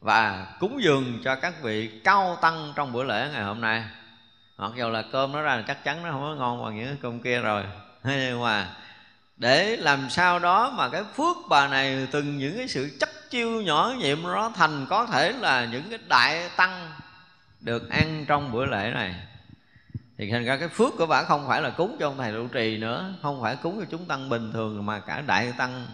Và 0.00 0.46
cúng 0.60 0.82
dường 0.82 1.20
cho 1.24 1.34
các 1.34 1.62
vị 1.62 2.00
cao 2.04 2.38
tăng 2.42 2.72
trong 2.76 2.92
bữa 2.92 3.04
lễ 3.04 3.30
ngày 3.32 3.42
hôm 3.42 3.60
nay. 3.60 3.84
Mặc 4.60 4.72
dù 4.76 4.90
là 4.90 5.02
cơm 5.02 5.32
nó 5.32 5.42
ra 5.42 5.56
là 5.56 5.62
chắc 5.66 5.84
chắn 5.84 6.02
nó 6.02 6.10
không 6.10 6.20
có 6.20 6.34
ngon 6.34 6.64
bằng 6.64 6.76
những 6.76 6.96
cơm 7.02 7.20
kia 7.20 7.40
rồi. 7.40 7.64
Nhưng 8.04 8.42
mà 8.42 8.76
để 9.36 9.76
làm 9.76 10.10
sao 10.10 10.38
đó 10.38 10.74
mà 10.76 10.88
cái 10.88 11.02
phước 11.16 11.36
bà 11.48 11.68
này 11.68 12.08
từng 12.10 12.38
những 12.38 12.56
cái 12.56 12.68
sự 12.68 12.96
chấp 13.00 13.08
chiêu 13.30 13.62
nhỏ 13.62 13.94
nhiệm 13.98 14.22
nó 14.22 14.52
thành 14.56 14.86
có 14.90 15.06
thể 15.06 15.32
là 15.32 15.64
những 15.72 15.82
cái 15.90 15.98
đại 16.08 16.50
tăng 16.56 16.90
được 17.60 17.90
ăn 17.90 18.24
trong 18.28 18.52
bữa 18.52 18.64
lễ 18.64 18.90
này. 18.94 19.14
Thì 20.18 20.30
thành 20.30 20.44
ra 20.44 20.56
cái 20.56 20.68
phước 20.68 20.92
của 20.98 21.06
bà 21.06 21.22
không 21.22 21.48
phải 21.48 21.62
là 21.62 21.70
cúng 21.70 21.96
cho 22.00 22.08
ông 22.08 22.18
thầy 22.18 22.32
trụ 22.32 22.48
trì 22.48 22.76
nữa, 22.76 23.14
không 23.22 23.42
phải 23.42 23.56
cúng 23.56 23.80
cho 23.80 23.86
chúng 23.90 24.04
tăng 24.04 24.28
bình 24.28 24.52
thường 24.52 24.86
mà 24.86 25.00
cả 25.00 25.22
đại 25.26 25.52
tăng 25.58 25.86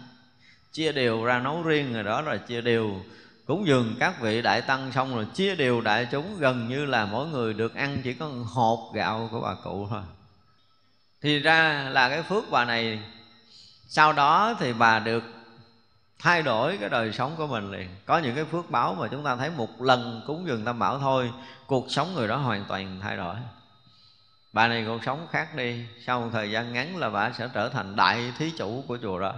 chia 0.71 0.91
đều 0.91 1.23
ra 1.23 1.39
nấu 1.39 1.63
riêng 1.63 1.93
rồi 1.93 2.03
đó 2.03 2.21
rồi 2.21 2.37
chia 2.37 2.61
đều 2.61 3.01
cúng 3.47 3.67
dường 3.67 3.95
các 3.99 4.21
vị 4.21 4.41
đại 4.41 4.61
tăng 4.61 4.91
xong 4.91 5.15
rồi 5.15 5.27
chia 5.33 5.55
đều 5.55 5.81
đại 5.81 6.07
chúng, 6.11 6.39
gần 6.39 6.67
như 6.67 6.85
là 6.85 7.05
mỗi 7.05 7.27
người 7.27 7.53
được 7.53 7.75
ăn 7.75 8.01
chỉ 8.03 8.13
có 8.13 8.27
một 8.27 8.43
hộp 8.43 8.79
gạo 8.93 9.27
của 9.31 9.41
bà 9.41 9.55
cụ 9.63 9.87
thôi. 9.89 10.01
Thì 11.21 11.39
ra 11.39 11.89
là 11.89 12.09
cái 12.09 12.23
phước 12.23 12.43
bà 12.51 12.65
này, 12.65 12.99
sau 13.87 14.13
đó 14.13 14.55
thì 14.59 14.73
bà 14.73 14.99
được 14.99 15.23
thay 16.19 16.41
đổi 16.41 16.77
cái 16.77 16.89
đời 16.89 17.13
sống 17.13 17.35
của 17.37 17.47
mình 17.47 17.71
liền. 17.71 17.89
Có 18.05 18.17
những 18.17 18.35
cái 18.35 18.45
phước 18.45 18.69
báo 18.69 18.93
mà 18.93 19.07
chúng 19.07 19.23
ta 19.23 19.35
thấy 19.35 19.49
một 19.49 19.81
lần 19.81 20.21
cúng 20.27 20.47
dường 20.47 20.65
tam 20.65 20.79
bảo 20.79 20.99
thôi, 20.99 21.31
cuộc 21.67 21.85
sống 21.89 22.13
người 22.13 22.27
đó 22.27 22.35
hoàn 22.35 22.65
toàn 22.67 22.99
thay 23.01 23.17
đổi. 23.17 23.35
Bà 24.53 24.67
này 24.67 24.83
cuộc 24.87 25.03
sống 25.05 25.27
khác 25.31 25.55
đi, 25.55 25.85
sau 26.05 26.21
một 26.21 26.29
thời 26.33 26.51
gian 26.51 26.73
ngắn 26.73 26.97
là 26.97 27.09
bà 27.09 27.31
sẽ 27.31 27.49
trở 27.53 27.69
thành 27.69 27.95
đại 27.95 28.33
thí 28.37 28.51
chủ 28.57 28.83
của 28.87 28.97
chùa 29.01 29.19
đó. 29.19 29.33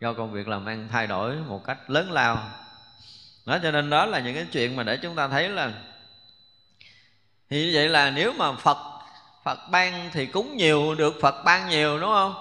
Do 0.00 0.12
công 0.12 0.32
việc 0.32 0.48
làm 0.48 0.66
ăn 0.66 0.88
thay 0.92 1.06
đổi 1.06 1.36
một 1.36 1.64
cách 1.64 1.90
lớn 1.90 2.12
lao 2.12 2.50
đó, 3.46 3.58
cho 3.62 3.70
nên 3.70 3.90
đó 3.90 4.06
là 4.06 4.18
những 4.18 4.34
cái 4.34 4.46
chuyện 4.52 4.76
mà 4.76 4.82
để 4.82 4.96
chúng 4.96 5.14
ta 5.14 5.28
thấy 5.28 5.48
là 5.48 5.72
thì 7.50 7.64
như 7.66 7.70
vậy 7.74 7.88
là 7.88 8.10
nếu 8.10 8.32
mà 8.32 8.52
phật 8.52 8.78
phật 9.44 9.58
ban 9.70 10.10
thì 10.12 10.26
cúng 10.26 10.56
nhiều, 10.56 10.94
được 10.94 11.14
phật 11.22 11.44
ban 11.44 11.68
nhiều, 11.68 12.00
đúng 12.00 12.10
không? 12.10 12.34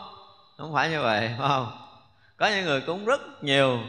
Không 0.58 0.74
phải 0.74 0.90
như 0.90 1.02
vậy, 1.02 1.30
phải 1.40 1.48
không? 1.48 1.72
Có 2.38 2.48
những 2.48 2.66
người 2.66 2.82
cúng 2.82 3.06
rất 3.06 3.44
nhiều, 3.44 3.80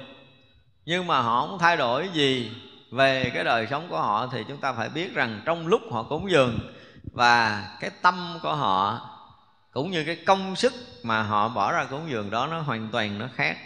nhưng 0.84 1.06
mà 1.06 1.20
họ 1.20 1.46
không 1.46 1.58
thay 1.58 1.76
đổi 1.76 2.08
gì 2.12 2.52
về 2.90 3.30
cái 3.34 3.44
đời 3.44 3.66
sống 3.70 3.88
của 3.88 4.00
họ, 4.00 4.26
thì 4.32 4.44
chúng 4.48 4.56
ta 4.56 4.72
phải 4.72 4.88
biết 4.88 5.14
rằng 5.14 5.42
trong 5.44 5.66
lúc 5.66 5.82
họ 5.92 6.02
cúng 6.02 6.30
dường 6.30 6.58
và 7.12 7.64
cái 7.80 7.90
tâm 8.02 8.38
của 8.42 8.54
họ 8.54 9.10
cũng 9.70 9.90
như 9.90 10.04
cái 10.04 10.16
công 10.26 10.56
sức 10.56 10.72
mà 11.02 11.22
họ 11.22 11.48
bỏ 11.48 11.72
ra 11.72 11.84
cúng 11.84 12.10
dường 12.10 12.30
đó, 12.30 12.46
nó 12.46 12.60
hoàn 12.60 12.88
toàn 12.92 13.18
nó 13.18 13.28
khác 13.34 13.56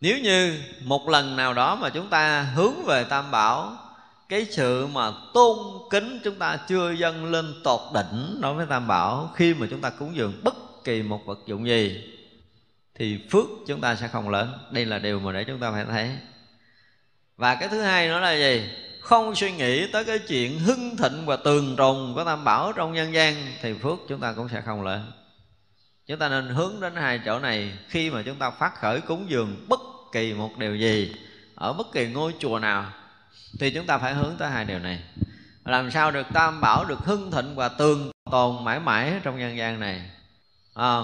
nếu 0.00 0.18
như 0.18 0.62
một 0.84 1.08
lần 1.08 1.36
nào 1.36 1.54
đó 1.54 1.74
mà 1.74 1.90
chúng 1.90 2.08
ta 2.08 2.42
hướng 2.42 2.84
về 2.84 3.04
tam 3.04 3.30
bảo, 3.30 3.76
cái 4.28 4.46
sự 4.50 4.86
mà 4.86 5.10
tôn 5.34 5.58
kính 5.90 6.20
chúng 6.24 6.34
ta 6.34 6.58
chưa 6.68 6.90
dâng 6.90 7.24
lên 7.24 7.54
tột 7.64 7.80
đỉnh 7.94 8.40
đối 8.40 8.54
với 8.54 8.66
tam 8.66 8.86
bảo, 8.86 9.30
khi 9.34 9.54
mà 9.54 9.66
chúng 9.70 9.80
ta 9.80 9.90
cúng 9.90 10.16
dường 10.16 10.40
bất 10.44 10.54
kỳ 10.84 11.02
một 11.02 11.20
vật 11.26 11.38
dụng 11.46 11.66
gì, 11.66 12.04
thì 12.94 13.18
phước 13.30 13.46
chúng 13.66 13.80
ta 13.80 13.94
sẽ 13.94 14.08
không 14.08 14.28
lớn. 14.28 14.58
Đây 14.70 14.86
là 14.86 14.98
điều 14.98 15.20
mà 15.20 15.32
để 15.32 15.44
chúng 15.44 15.60
ta 15.60 15.70
phải 15.70 15.84
thấy. 15.84 16.10
Và 17.36 17.54
cái 17.54 17.68
thứ 17.68 17.80
hai 17.80 18.08
nữa 18.08 18.20
là 18.20 18.32
gì? 18.32 18.70
Không 19.00 19.34
suy 19.34 19.52
nghĩ 19.52 19.86
tới 19.92 20.04
cái 20.04 20.18
chuyện 20.18 20.58
hưng 20.58 20.96
thịnh 20.96 21.26
và 21.26 21.36
tường 21.36 21.76
trùng 21.76 22.12
của 22.14 22.24
tam 22.24 22.44
bảo 22.44 22.72
trong 22.72 22.92
nhân 22.92 23.14
gian, 23.14 23.34
thì 23.62 23.74
phước 23.82 23.98
chúng 24.08 24.20
ta 24.20 24.32
cũng 24.32 24.48
sẽ 24.48 24.60
không 24.60 24.82
lên 24.82 25.00
chúng 26.08 26.18
ta 26.18 26.28
nên 26.28 26.48
hướng 26.48 26.80
đến 26.80 26.96
hai 26.96 27.20
chỗ 27.24 27.38
này. 27.38 27.72
Khi 27.88 28.10
mà 28.10 28.22
chúng 28.22 28.36
ta 28.36 28.50
phát 28.50 28.74
khởi 28.74 29.00
cúng 29.00 29.30
dường 29.30 29.66
bất 29.68 29.80
kỳ 30.12 30.34
một 30.34 30.58
điều 30.58 30.76
gì 30.76 31.14
ở 31.54 31.72
bất 31.72 31.92
kỳ 31.92 32.06
ngôi 32.06 32.34
chùa 32.38 32.58
nào 32.58 32.92
thì 33.60 33.70
chúng 33.70 33.86
ta 33.86 33.98
phải 33.98 34.14
hướng 34.14 34.36
tới 34.38 34.50
hai 34.50 34.64
điều 34.64 34.78
này. 34.78 35.02
Làm 35.64 35.90
sao 35.90 36.10
được 36.10 36.26
tam 36.32 36.60
bảo 36.60 36.84
được 36.84 36.98
hưng 36.98 37.30
thịnh 37.30 37.54
và 37.54 37.68
tường 37.68 38.10
tồn 38.30 38.64
mãi 38.64 38.80
mãi 38.80 39.12
trong 39.22 39.38
nhân 39.38 39.56
gian 39.56 39.80
này? 39.80 40.10
À, 40.74 40.98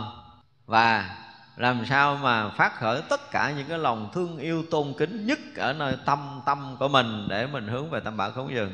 và 0.67 1.17
làm 1.57 1.87
sao 1.87 2.17
mà 2.17 2.49
phát 2.49 2.75
khởi 2.79 3.03
tất 3.09 3.31
cả 3.31 3.53
những 3.57 3.69
cái 3.69 3.79
lòng 3.79 4.11
thương 4.15 4.39
yêu 4.39 4.65
tôn 4.71 4.95
kính 4.99 5.27
nhất 5.27 5.39
ở 5.57 5.73
nơi 5.73 5.97
tâm 6.05 6.41
tâm 6.47 6.77
của 6.79 6.89
mình 6.89 7.27
để 7.29 7.47
mình 7.47 7.69
hướng 7.69 7.91
về 7.91 8.01
tam 8.01 8.17
bảo 8.17 8.31
cúng 8.31 8.51
dường? 8.55 8.73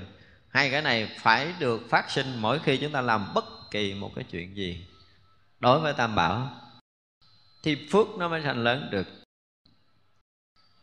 Hai 0.49 0.71
cái 0.71 0.83
này 0.83 1.17
phải 1.19 1.55
được 1.59 1.81
phát 1.91 2.11
sinh 2.11 2.27
mỗi 2.37 2.59
khi 2.59 2.77
chúng 2.77 2.93
ta 2.93 3.01
làm 3.01 3.35
bất 3.35 3.45
kỳ 3.71 3.95
một 3.95 4.11
cái 4.15 4.25
chuyện 4.31 4.57
gì 4.57 4.87
đối 5.61 5.81
với 5.81 5.93
tam 5.93 6.15
bảo 6.15 6.51
thì 7.63 7.89
phước 7.93 8.07
nó 8.19 8.29
mới 8.29 8.43
thành 8.43 8.65
lớn 8.65 8.89
được. 8.91 9.07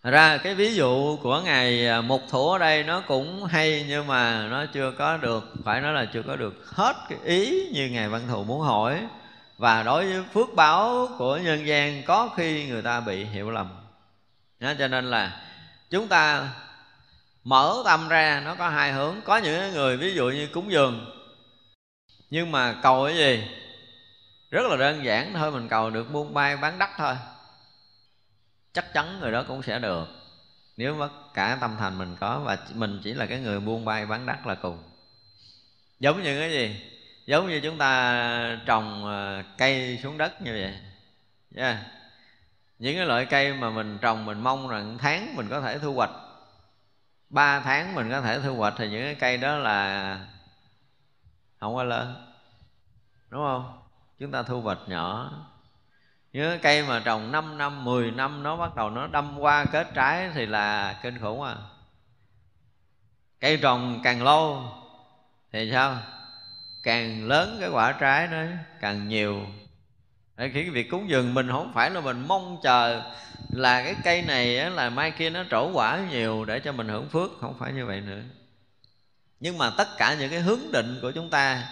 Ra 0.04 0.38
cái 0.38 0.56
ví 0.56 0.76
dụ 0.76 1.18
của 1.24 1.42
ngài 1.42 1.88
à, 1.88 2.02
mục 2.02 2.22
thủ 2.30 2.50
ở 2.50 2.58
đây 2.58 2.84
nó 2.84 3.02
cũng 3.02 3.46
hay 3.46 3.86
nhưng 3.88 4.08
mà 4.08 4.48
nó 4.48 4.66
chưa 4.66 4.92
có 4.92 5.18
được 5.18 5.54
phải 5.64 5.82
nói 5.82 5.94
là 5.94 6.06
chưa 6.14 6.22
có 6.22 6.36
được 6.36 6.54
hết 6.66 6.96
cái 7.10 7.20
ý 7.24 7.70
như 7.74 7.90
ngài 7.90 8.10
văn 8.10 8.22
thù 8.28 8.44
muốn 8.44 8.62
hỏi. 8.62 9.08
Và 9.58 9.84
đối 9.84 10.06
với 10.06 10.24
phước 10.34 10.56
báo 10.56 11.08
của 11.18 11.38
nhân 11.38 11.68
gian 11.68 12.04
có 12.04 12.30
khi 12.36 12.68
người 12.68 12.82
ta 12.82 13.00
bị 13.00 13.26
hiểu 13.26 13.52
lầm. 13.52 13.70
Đó, 14.60 14.74
cho 14.80 14.88
nên 14.88 15.06
là 15.06 15.42
chúng 15.90 16.08
ta 16.08 16.50
mở 17.44 17.82
tâm 17.86 18.08
ra 18.08 18.42
nó 18.46 18.56
có 18.56 18.70
hai 18.70 18.94
hướng. 18.94 19.22
Có 19.26 19.38
những 19.38 19.74
người 19.74 19.98
ví 19.98 20.14
dụ 20.14 20.30
như 20.30 20.48
cúng 20.48 20.72
dường 20.72 21.06
nhưng 22.30 22.52
mà 22.52 22.76
cầu 22.84 23.06
cái 23.06 23.18
gì? 23.18 23.44
Rất 24.52 24.68
là 24.68 24.78
đơn 24.78 25.06
giản 25.06 25.34
thôi, 25.34 25.52
mình 25.52 25.68
cầu 25.68 25.90
được 25.90 26.12
buôn 26.12 26.34
bay 26.34 26.58
bán 26.58 26.80
đắt 26.80 26.90
thôi. 26.98 27.16
Chắc 28.74 28.94
chắn 28.94 29.20
người 29.20 29.32
đó 29.32 29.44
cũng 29.48 29.64
sẽ 29.64 29.80
được. 29.80 30.08
Nếu 30.78 30.96
mất 30.96 31.10
cả 31.34 31.58
tâm 31.62 31.76
thành 31.80 31.98
mình 31.98 32.16
có 32.20 32.40
và 32.40 32.58
mình 32.74 33.00
chỉ 33.04 33.14
là 33.14 33.26
cái 33.26 33.40
người 33.40 33.60
buôn 33.60 33.86
bay 33.86 34.06
bán 34.06 34.26
đắt 34.26 34.48
là 34.48 34.56
cùng. 34.56 34.84
Giống 36.00 36.24
như 36.24 36.40
cái 36.40 36.52
gì? 36.52 36.92
Giống 37.26 37.48
như 37.48 37.60
chúng 37.64 37.78
ta 37.78 38.60
trồng 38.66 39.06
ờ, 39.06 39.44
cây 39.58 40.00
xuống 40.04 40.18
đất 40.18 40.42
như 40.42 40.52
vậy. 40.52 40.80
Yeah. 41.56 41.78
Những 42.80 42.96
cái 42.96 43.06
loại 43.06 43.26
cây 43.26 43.54
mà 43.54 43.70
mình 43.70 43.98
trồng 44.02 44.26
mình 44.26 44.40
mong 44.40 44.68
rằng 44.68 44.98
tháng 44.98 45.36
mình 45.36 45.48
có 45.50 45.62
thể 45.62 45.80
thu 45.80 45.94
hoạch, 45.94 46.12
ba 47.30 47.60
tháng 47.60 47.96
mình 47.96 48.12
có 48.12 48.22
thể 48.22 48.40
thu 48.40 48.56
hoạch 48.56 48.74
thì 48.78 48.90
những 48.90 49.04
cái 49.04 49.16
cây 49.16 49.38
đó 49.38 49.58
là 49.58 50.20
không 51.60 51.76
có 51.76 51.84
lớn. 51.84 52.34
Đúng 53.30 53.42
không? 53.42 53.87
Chúng 54.20 54.32
ta 54.32 54.44
thu 54.44 54.62
hoạch 54.62 54.80
nhỏ. 54.88 55.32
Nhớ 56.34 56.58
cây 56.62 56.84
mà 56.84 57.02
trồng 57.06 57.32
5 57.32 57.58
năm 57.58 57.84
10 57.84 58.12
năm, 58.12 58.44
nó 58.44 58.58
bắt 58.58 58.76
đầu 58.76 58.90
nó 58.90 59.08
đâm 59.08 59.40
qua 59.40 59.66
kết 59.66 59.88
trái 59.94 60.30
thì 60.34 60.46
là 60.46 61.00
kinh 61.04 61.20
khủng 61.20 61.42
à. 61.42 61.56
Cây 63.40 63.58
trồng 63.58 64.00
càng 64.04 64.24
lâu 64.24 64.64
thì 65.52 65.70
sao? 65.72 65.98
Càng 66.84 67.28
lớn 67.28 67.58
cái 67.60 67.70
quả 67.70 67.92
trái 67.92 68.28
nó 68.28 68.44
càng 68.82 69.08
nhiều. 69.08 69.46
Để 70.38 70.50
khi 70.54 70.62
cái 70.62 70.70
việc 70.70 70.90
cúng 70.90 71.10
dường 71.10 71.34
mình 71.34 71.50
không 71.52 71.74
phải 71.74 71.90
là 71.90 72.02
mình 72.02 72.26
mong 72.28 72.58
chờ 72.64 73.02
là 73.50 73.84
cái 73.84 73.96
cây 74.04 74.22
này 74.22 74.72
là 74.72 74.90
mai 74.90 75.12
kia 75.12 75.30
nó 75.30 75.44
trổ 75.52 75.72
quả 75.74 76.00
nhiều 76.12 76.46
để 76.46 76.60
cho 76.60 76.72
mình 76.72 76.88
hưởng 76.88 77.10
phước, 77.10 77.32
không 77.42 77.56
phải 77.60 77.74
như 77.74 77.86
vậy 77.86 78.02
nữa. 78.02 78.22
Nhưng 79.40 79.58
mà 79.58 79.70
tất 79.78 79.88
cả 79.98 80.16
những 80.20 80.32
cái 80.32 80.40
hướng 80.40 80.72
định 80.72 81.00
của 81.02 81.12
chúng 81.12 81.30
ta 81.30 81.64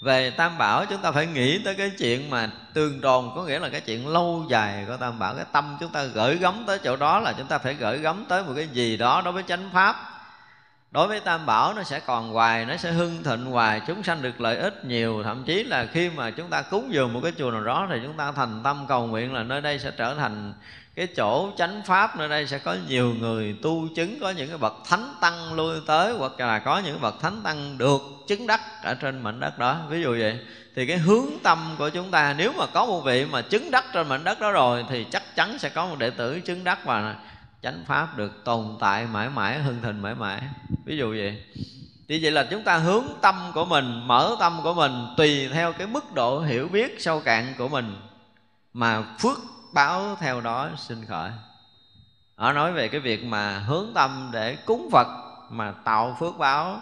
về 0.00 0.30
tam 0.30 0.58
bảo 0.58 0.86
chúng 0.86 1.02
ta 1.02 1.12
phải 1.12 1.26
nghĩ 1.26 1.58
tới 1.58 1.74
cái 1.74 1.90
chuyện 1.98 2.30
mà 2.30 2.50
tương 2.74 3.00
tròn, 3.00 3.32
có 3.36 3.42
nghĩa 3.42 3.58
là 3.58 3.68
cái 3.68 3.80
chuyện 3.80 4.08
lâu 4.08 4.44
dài 4.48 4.84
của 4.88 4.96
tam 4.96 5.18
bảo. 5.18 5.34
Cái 5.34 5.44
tâm 5.52 5.76
chúng 5.80 5.92
ta 5.92 6.04
gửi 6.04 6.36
gắm 6.36 6.64
tới 6.66 6.78
chỗ 6.78 6.96
đó 6.96 7.20
là 7.20 7.32
chúng 7.38 7.46
ta 7.46 7.58
phải 7.58 7.74
gửi 7.74 7.98
gắm 7.98 8.24
tới 8.28 8.42
một 8.42 8.52
cái 8.56 8.68
gì 8.68 8.96
đó 8.96 9.22
đối 9.24 9.32
với 9.32 9.42
chánh 9.42 9.70
pháp. 9.72 9.96
Đối 10.90 11.08
với 11.08 11.20
tam 11.20 11.46
bảo 11.46 11.74
nó 11.74 11.82
sẽ 11.82 12.00
còn 12.00 12.32
hoài, 12.32 12.64
nó 12.64 12.76
sẽ 12.76 12.92
hưng 12.92 13.22
thịnh 13.22 13.44
hoài, 13.44 13.80
chúng 13.86 14.02
sanh 14.02 14.22
được 14.22 14.40
lợi 14.40 14.56
ích 14.56 14.84
nhiều. 14.84 15.22
Thậm 15.22 15.44
chí 15.44 15.64
là 15.64 15.86
khi 15.86 16.10
mà 16.10 16.30
chúng 16.30 16.50
ta 16.50 16.62
cúng 16.62 16.88
dường 16.92 17.12
một 17.12 17.20
cái 17.22 17.32
chùa 17.38 17.50
nào 17.50 17.64
đó 17.64 17.86
thì 17.90 17.96
chúng 18.02 18.16
ta 18.16 18.32
thành 18.32 18.60
tâm 18.62 18.86
cầu 18.88 19.06
nguyện 19.06 19.34
là 19.34 19.42
nơi 19.42 19.60
đây 19.60 19.78
sẽ 19.78 19.90
trở 19.90 20.14
thành 20.14 20.54
cái 20.96 21.06
chỗ 21.06 21.50
chánh 21.56 21.82
pháp 21.86 22.16
nơi 22.16 22.28
đây 22.28 22.46
sẽ 22.46 22.58
có 22.58 22.76
nhiều 22.88 23.14
người 23.20 23.56
tu 23.62 23.88
chứng, 23.96 24.20
có 24.20 24.30
những 24.30 24.48
cái 24.48 24.58
bậc 24.58 24.74
thánh 24.88 25.14
tăng 25.20 25.54
lui 25.54 25.80
tới, 25.86 26.12
hoặc 26.12 26.40
là 26.40 26.58
có 26.58 26.78
những 26.78 27.00
bậc 27.00 27.20
thánh 27.20 27.42
tăng 27.42 27.78
được 27.78 28.00
chứng 28.26 28.46
đắc 28.46 28.60
ở 28.82 28.94
trên 28.94 29.22
mảnh 29.22 29.40
đất 29.40 29.58
đó. 29.58 29.80
Ví 29.88 30.02
dụ 30.02 30.10
vậy, 30.10 30.38
thì 30.76 30.86
cái 30.86 30.96
hướng 30.96 31.26
tâm 31.42 31.74
của 31.78 31.88
chúng 31.88 32.10
ta, 32.10 32.34
nếu 32.38 32.52
mà 32.58 32.66
có 32.66 32.86
một 32.86 33.00
vị 33.00 33.26
mà 33.30 33.42
chứng 33.42 33.70
đắc 33.70 33.84
trên 33.92 34.08
mảnh 34.08 34.24
đất 34.24 34.40
đó 34.40 34.50
rồi, 34.50 34.84
thì 34.90 35.06
chắc 35.10 35.36
chắn 35.36 35.58
sẽ 35.58 35.68
có 35.68 35.86
một 35.86 35.98
đệ 35.98 36.10
tử 36.10 36.40
chứng 36.40 36.64
đắc 36.64 36.84
và 36.84 37.16
chánh 37.62 37.84
pháp 37.86 38.16
được 38.16 38.44
tồn 38.44 38.76
tại 38.80 39.06
mãi 39.12 39.28
mãi, 39.28 39.58
hưng 39.58 39.82
thịnh 39.82 40.02
mãi 40.02 40.14
mãi. 40.14 40.40
Ví 40.84 40.96
dụ 40.96 41.10
vậy. 41.10 41.42
Thì 42.08 42.22
vậy 42.22 42.30
là 42.32 42.46
chúng 42.50 42.62
ta 42.62 42.76
hướng 42.76 43.04
tâm 43.20 43.34
của 43.54 43.64
mình, 43.64 44.06
mở 44.06 44.36
tâm 44.40 44.60
của 44.62 44.74
mình 44.74 44.92
tùy 45.16 45.48
theo 45.52 45.72
cái 45.72 45.86
mức 45.86 46.14
độ 46.14 46.40
hiểu 46.40 46.68
biết 46.68 46.96
sâu 46.98 47.20
cạn 47.20 47.54
của 47.58 47.68
mình 47.68 47.96
mà 48.72 49.02
phước 49.18 49.38
báo 49.72 50.16
theo 50.20 50.40
đó 50.40 50.70
sinh 50.76 51.04
khởi. 51.08 51.30
Họ 52.36 52.52
nói 52.52 52.72
về 52.72 52.88
cái 52.88 53.00
việc 53.00 53.24
mà 53.24 53.58
hướng 53.58 53.92
tâm 53.94 54.30
để 54.32 54.56
cúng 54.56 54.88
phật 54.92 55.06
mà 55.50 55.74
tạo 55.84 56.16
phước 56.20 56.38
báo. 56.38 56.80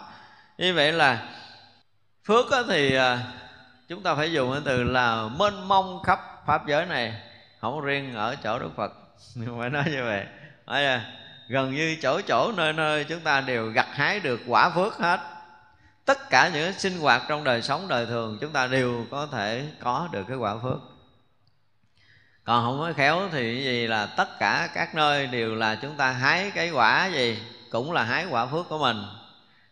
Như 0.57 0.73
vậy 0.73 0.93
là 0.93 1.29
phước 2.27 2.45
thì 2.67 2.95
à, 2.95 3.19
chúng 3.87 4.03
ta 4.03 4.15
phải 4.15 4.31
dùng 4.31 4.51
cái 4.51 4.61
từ 4.65 4.83
là 4.83 5.27
mênh 5.39 5.67
mông 5.67 6.03
khắp 6.03 6.19
pháp 6.45 6.67
giới 6.67 6.85
này. 6.85 7.21
Không 7.61 7.81
riêng 7.81 8.15
ở 8.15 8.35
chỗ 8.43 8.59
đức 8.59 8.69
phật 8.75 8.93
nhưng 9.35 9.59
phải 9.59 9.69
nói 9.69 9.83
như 9.87 10.03
vậy. 10.03 10.25
À, 10.65 11.05
gần 11.47 11.75
như 11.75 11.97
chỗ 12.01 12.21
chỗ 12.21 12.51
nơi 12.51 12.73
nơi 12.73 13.03
chúng 13.03 13.19
ta 13.19 13.41
đều 13.41 13.67
gặt 13.67 13.87
hái 13.91 14.19
được 14.19 14.39
quả 14.47 14.69
phước 14.69 14.97
hết. 14.97 15.19
Tất 16.05 16.29
cả 16.29 16.49
những 16.53 16.73
sinh 16.73 16.99
hoạt 16.99 17.21
trong 17.27 17.43
đời 17.43 17.61
sống 17.61 17.87
đời 17.87 18.05
thường 18.05 18.37
chúng 18.41 18.51
ta 18.51 18.67
đều 18.67 19.05
có 19.11 19.27
thể 19.31 19.65
có 19.79 20.09
được 20.11 20.23
cái 20.27 20.37
quả 20.37 20.55
phước 20.63 20.94
còn 22.45 22.65
không 22.65 22.79
có 22.79 22.93
khéo 22.93 23.29
thì 23.31 23.63
gì 23.63 23.87
là 23.87 24.05
tất 24.05 24.39
cả 24.39 24.69
các 24.73 24.95
nơi 24.95 25.27
đều 25.27 25.55
là 25.55 25.75
chúng 25.75 25.95
ta 25.95 26.11
hái 26.11 26.51
cái 26.51 26.69
quả 26.69 27.05
gì, 27.07 27.39
cũng 27.69 27.91
là 27.91 28.03
hái 28.03 28.25
quả 28.25 28.45
phước 28.45 28.69
của 28.69 28.77
mình. 28.77 29.05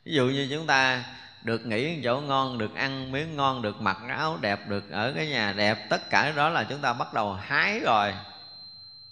Ví 0.05 0.13
dụ 0.13 0.25
như 0.25 0.47
chúng 0.51 0.67
ta 0.67 1.03
được 1.43 1.65
nghỉ 1.65 2.01
chỗ 2.03 2.21
ngon, 2.21 2.57
được 2.57 2.75
ăn 2.75 3.11
miếng 3.11 3.35
ngon, 3.35 3.61
được 3.61 3.81
mặc 3.81 3.97
áo 4.09 4.37
đẹp, 4.41 4.59
được 4.67 4.91
ở 4.91 5.13
cái 5.15 5.27
nhà 5.27 5.53
đẹp, 5.53 5.89
tất 5.89 6.09
cả 6.09 6.31
đó 6.31 6.49
là 6.49 6.63
chúng 6.63 6.79
ta 6.79 6.93
bắt 6.93 7.13
đầu 7.13 7.33
hái 7.33 7.79
rồi. 7.79 8.13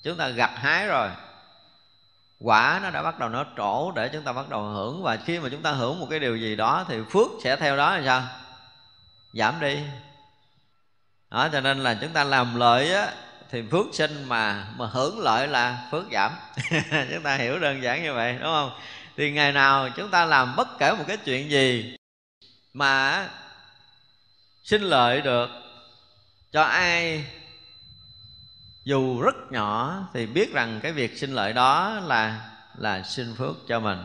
Chúng 0.04 0.18
ta 0.18 0.30
gặt 0.30 0.52
hái 0.56 0.88
rồi. 0.88 1.10
Quả 2.40 2.80
nó 2.84 2.90
đã 2.90 3.04
bắt 3.04 3.20
đầu 3.20 3.30
nó 3.30 3.46
trổ 3.58 3.92
để 3.92 4.10
chúng 4.14 4.24
ta 4.24 4.34
bắt 4.34 4.50
đầu 4.50 4.64
hưởng. 4.64 5.04
Và 5.04 5.18
khi 5.26 5.40
mà 5.40 5.50
chúng 5.52 5.62
ta 5.62 5.72
hưởng 5.72 6.00
một 6.00 6.08
cái 6.10 6.20
điều 6.20 6.38
gì 6.38 6.56
đó 6.56 6.86
thì 6.88 6.98
phước 7.10 7.28
sẽ 7.44 7.56
theo 7.56 7.78
đó 7.78 7.96
là 7.96 8.02
sao? 8.06 8.24
Giảm 9.34 9.60
đi. 9.60 9.80
Đó, 11.30 11.50
cho 11.52 11.62
nên 11.62 11.80
là 11.80 11.98
chúng 12.02 12.10
ta 12.10 12.24
làm 12.24 12.56
lợi 12.56 12.94
á 12.94 13.08
thì 13.52 13.64
phước 13.72 13.86
sinh 13.94 14.24
mà 14.24 14.68
mà 14.78 14.86
hưởng 14.86 15.20
lợi 15.20 15.48
là 15.48 15.88
phước 15.92 16.06
giảm. 16.12 16.32
Chúng 17.14 17.24
ta 17.24 17.36
hiểu 17.36 17.60
đơn 17.60 17.84
giản 17.84 18.04
như 18.04 18.14
vậy, 18.14 18.34
đúng 18.34 18.52
không? 18.52 18.72
Thì 19.18 19.32
ngày 19.32 19.52
nào 19.52 19.90
chúng 19.90 20.10
ta 20.10 20.26
làm 20.26 20.56
bất 20.56 20.68
kể 20.80 20.92
một 20.92 21.04
cái 21.08 21.18
chuyện 21.18 21.52
gì 21.52 21.96
mà 22.74 23.28
sinh 24.64 24.82
lợi 24.82 25.22
được 25.22 25.50
cho 26.52 26.64
ai, 26.64 27.26
dù 28.84 29.22
rất 29.22 29.36
nhỏ 29.52 30.02
thì 30.14 30.26
biết 30.26 30.54
rằng 30.54 30.80
cái 30.84 30.92
việc 30.92 31.18
sinh 31.18 31.32
lợi 31.32 31.54
đó 31.54 32.00
là 32.06 32.50
là 32.78 33.04
sinh 33.04 33.36
phước 33.38 33.56
cho 33.68 33.80
mình. 33.80 34.00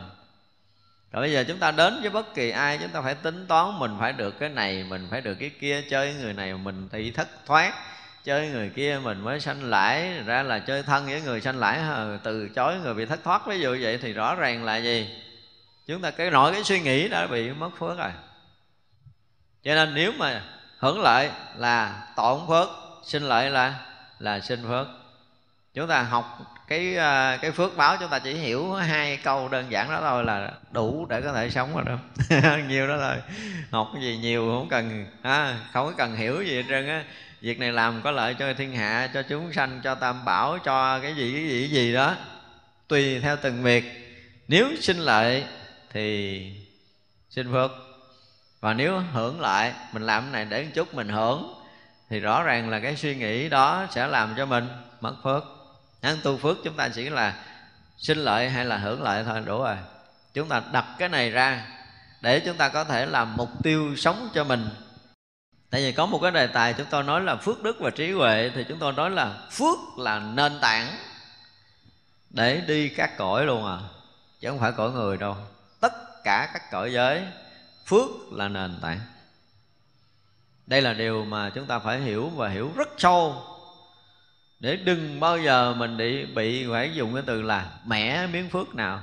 Rồi 1.11 1.21
bây 1.21 1.31
giờ 1.31 1.43
chúng 1.47 1.59
ta 1.59 1.71
đến 1.71 2.01
với 2.01 2.09
bất 2.09 2.35
kỳ 2.35 2.49
ai, 2.49 2.77
chúng 2.81 2.89
ta 2.89 3.01
phải 3.01 3.15
tính 3.15 3.45
toán 3.47 3.79
mình 3.79 3.95
phải 3.99 4.13
được 4.13 4.39
cái 4.39 4.49
này, 4.49 4.83
mình 4.83 5.07
phải 5.11 5.21
được 5.21 5.35
cái 5.39 5.51
kia, 5.59 5.81
chơi 5.89 6.13
người 6.13 6.33
này, 6.33 6.53
mình 6.53 6.89
thì 6.91 7.11
thất 7.11 7.45
thoát 7.45 7.73
chơi 8.27 8.47
người 8.47 8.69
kia 8.69 8.99
mình 9.03 9.21
mới 9.21 9.39
sanh 9.39 9.63
lãi. 9.63 10.13
Ra 10.25 10.43
là 10.43 10.59
chơi 10.59 10.83
thân 10.83 11.05
với 11.05 11.21
người 11.21 11.41
sanh 11.41 11.59
lãi 11.59 11.79
từ 12.23 12.49
chối 12.49 12.75
người 12.83 12.93
bị 12.93 13.05
thất 13.05 13.19
thoát. 13.23 13.47
Ví 13.47 13.59
dụ 13.59 13.77
vậy 13.81 13.99
thì 14.01 14.13
rõ 14.13 14.35
ràng 14.35 14.63
là 14.63 14.77
gì? 14.77 15.09
Chúng 15.87 16.01
ta 16.01 16.11
cái 16.11 16.31
nội 16.31 16.53
cái 16.53 16.63
suy 16.63 16.79
nghĩ 16.79 17.07
đã 17.07 17.27
bị 17.27 17.49
mất 17.49 17.69
phước 17.79 17.97
rồi. 17.97 18.11
Cho 19.63 19.75
nên 19.75 19.93
nếu 19.95 20.11
mà 20.17 20.41
hưởng 20.77 21.01
lợi 21.01 21.29
là 21.57 22.07
tổn 22.15 22.39
phước 22.47 22.67
sinh 23.03 23.23
lợi 23.23 23.49
là 23.49 23.79
là 24.19 24.39
sinh 24.39 24.63
phước. 24.67 24.87
Chúng 25.73 25.87
ta 25.87 26.01
học 26.01 26.37
cái 26.67 26.97
à, 26.97 27.37
cái 27.41 27.51
phước 27.51 27.77
báo 27.77 27.97
chúng 27.99 28.09
ta 28.09 28.19
chỉ 28.19 28.33
hiểu 28.33 28.73
hai 28.73 29.17
câu 29.17 29.49
đơn 29.49 29.65
giản 29.69 29.89
đó 29.89 29.99
thôi 30.01 30.23
là 30.23 30.51
đủ 30.71 31.05
để 31.09 31.21
có 31.21 31.33
thể 31.33 31.49
sống 31.49 31.75
rồi 31.75 31.83
đó. 31.85 31.97
Nhiều 32.67 32.87
đó 32.87 32.97
thôi. 32.99 33.15
Học 33.71 33.89
cái 33.93 34.03
gì 34.03 34.17
nhiều 34.17 34.41
không 34.41 34.69
cần 34.69 35.05
à, 35.21 35.59
không 35.73 35.87
có 35.87 35.93
cần 35.97 36.15
hiểu 36.15 36.41
gì 36.41 36.55
hết 36.55 36.63
trơn 36.69 36.87
á 36.87 37.03
việc 37.41 37.59
này 37.59 37.71
làm 37.71 38.01
có 38.01 38.11
lợi 38.11 38.35
cho 38.39 38.53
thiên 38.53 38.75
hạ, 38.75 39.09
cho 39.13 39.21
chúng 39.21 39.53
sanh, 39.53 39.81
cho 39.83 39.95
tam 39.95 40.25
bảo, 40.25 40.57
cho 40.63 40.99
cái 40.99 41.15
gì 41.15 41.33
cái 41.33 41.43
gì 41.43 41.61
cái 41.61 41.69
gì 41.69 41.93
đó. 41.93 42.15
Tùy 42.87 43.19
theo 43.19 43.37
từng 43.41 43.63
việc. 43.63 43.83
Nếu 44.47 44.67
sinh 44.81 44.97
lợi 44.97 45.43
thì 45.93 46.51
xin 47.29 47.51
phước. 47.51 47.71
Và 48.59 48.73
nếu 48.73 48.99
hưởng 48.99 49.41
lại, 49.41 49.73
mình 49.91 50.03
làm 50.03 50.23
cái 50.23 50.31
này 50.31 50.45
để 50.45 50.63
một 50.63 50.69
chút 50.73 50.93
mình 50.93 51.09
hưởng, 51.09 51.53
thì 52.09 52.19
rõ 52.19 52.43
ràng 52.43 52.69
là 52.69 52.79
cái 52.79 52.95
suy 52.95 53.15
nghĩ 53.15 53.49
đó 53.49 53.85
sẽ 53.91 54.07
làm 54.07 54.33
cho 54.37 54.45
mình 54.45 54.67
mất 55.01 55.15
phước. 55.23 55.43
Ăn 56.01 56.17
tu 56.23 56.37
phước 56.37 56.57
chúng 56.63 56.75
ta 56.75 56.89
chỉ 56.89 57.09
là 57.09 57.33
sinh 57.97 58.17
lợi 58.17 58.49
hay 58.49 58.65
là 58.65 58.77
hưởng 58.77 59.03
lợi 59.03 59.23
thôi, 59.23 59.41
đủ 59.45 59.63
rồi. 59.63 59.75
Chúng 60.33 60.49
ta 60.49 60.61
đặt 60.71 60.85
cái 60.97 61.09
này 61.09 61.31
ra 61.31 61.65
để 62.21 62.39
chúng 62.39 62.57
ta 62.57 62.69
có 62.69 62.83
thể 62.83 63.05
làm 63.05 63.37
mục 63.37 63.49
tiêu 63.63 63.95
sống 63.97 64.29
cho 64.33 64.43
mình 64.43 64.69
tại 65.69 65.81
vì 65.81 65.91
có 65.91 66.05
một 66.05 66.19
cái 66.21 66.31
đề 66.31 66.47
tài 66.47 66.73
chúng 66.73 66.87
tôi 66.89 67.03
nói 67.03 67.21
là 67.21 67.35
phước 67.35 67.63
đức 67.63 67.79
và 67.79 67.89
trí 67.89 68.11
huệ, 68.11 68.51
thì 68.55 68.65
chúng 68.69 68.79
tôi 68.79 68.93
nói 68.93 69.11
là 69.11 69.47
phước 69.51 69.77
là 69.97 70.19
nền 70.19 70.59
tảng 70.61 70.97
để 72.29 72.61
đi 72.67 72.89
các 72.89 73.17
cõi 73.17 73.45
luôn 73.45 73.65
à. 73.65 73.77
Chứ 74.39 74.49
không 74.49 74.59
phải 74.59 74.71
cõi 74.71 74.91
người 74.91 75.17
đâu. 75.17 75.35
Tất 75.79 76.23
cả 76.23 76.49
các 76.53 76.71
cõi 76.71 76.93
giới, 76.93 77.23
phước 77.85 78.09
là 78.31 78.47
nền 78.47 78.79
tảng. 78.81 78.99
Đây 80.67 80.81
là 80.81 80.93
điều 80.93 81.25
mà 81.25 81.49
chúng 81.49 81.65
ta 81.65 81.79
phải 81.79 81.99
hiểu 81.99 82.29
và 82.29 82.49
hiểu 82.49 82.71
rất 82.75 82.89
sâu. 82.97 83.43
Để 84.59 84.75
đừng 84.75 85.19
bao 85.19 85.37
giờ 85.37 85.73
mình 85.73 85.97
bị 85.97 86.25
bị 86.25 86.65
phải 86.71 86.93
dùng 86.93 87.13
cái 87.13 87.23
từ 87.25 87.41
là 87.41 87.71
mẻ 87.85 88.27
miếng 88.27 88.49
phước 88.49 88.75
nào. 88.75 88.99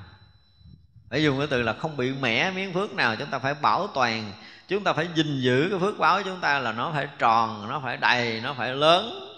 Phải 1.11 1.23
dùng 1.23 1.39
cái 1.39 1.47
từ 1.47 1.63
là 1.63 1.73
không 1.73 1.97
bị 1.97 2.13
mẻ 2.13 2.51
miếng 2.51 2.73
phước 2.73 2.93
nào, 2.95 3.17
chúng 3.17 3.31
ta 3.31 3.39
phải 3.39 3.55
bảo 3.55 3.87
toàn 3.87 4.33
chúng 4.69 4.85
ta 4.85 4.93
phải 4.93 5.09
gìn 5.15 5.41
giữ 5.41 5.69
cái 5.71 5.79
phước 5.81 5.99
báo 5.99 6.19
của 6.19 6.23
chúng 6.25 6.41
ta 6.41 6.59
là 6.59 6.73
nó 6.73 6.93
phải 6.93 7.09
tròn, 7.19 7.69
nó 7.69 7.81
phải 7.85 7.97
đầy, 7.97 8.41
nó 8.41 8.55
phải 8.55 8.75
lớn, 8.75 9.31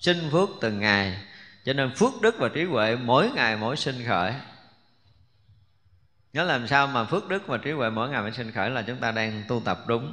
sinh 0.00 0.28
phước 0.32 0.48
từng 0.60 0.80
ngày. 0.80 1.18
Cho 1.64 1.72
nên 1.72 1.94
phước 1.94 2.12
đức 2.22 2.34
và 2.38 2.48
trí 2.48 2.64
huệ 2.64 2.96
mỗi 2.96 3.30
ngày 3.30 3.56
mỗi 3.56 3.76
sinh 3.76 4.04
khởi. 4.06 4.32
Nhớ 6.32 6.44
làm 6.44 6.68
sao 6.68 6.86
mà 6.86 7.04
phước 7.04 7.28
đức 7.28 7.46
và 7.46 7.58
trí 7.58 7.70
huệ 7.70 7.90
mỗi 7.90 8.08
ngày 8.08 8.22
mỗi 8.22 8.32
sinh 8.32 8.52
khởi 8.52 8.70
là 8.70 8.82
chúng 8.82 8.96
ta 8.96 9.10
đang 9.10 9.42
tu 9.48 9.62
tập 9.64 9.78
đúng. 9.86 10.12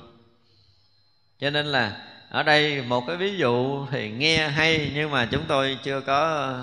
Cho 1.39 1.49
nên 1.49 1.66
là 1.66 2.05
ở 2.30 2.43
đây 2.43 2.82
một 2.82 3.03
cái 3.07 3.16
ví 3.16 3.38
dụ 3.38 3.86
thì 3.91 4.10
nghe 4.10 4.47
hay 4.47 4.91
nhưng 4.95 5.12
mà 5.12 5.28
chúng 5.32 5.43
tôi 5.47 5.78
chưa 5.84 6.01
có 6.01 6.53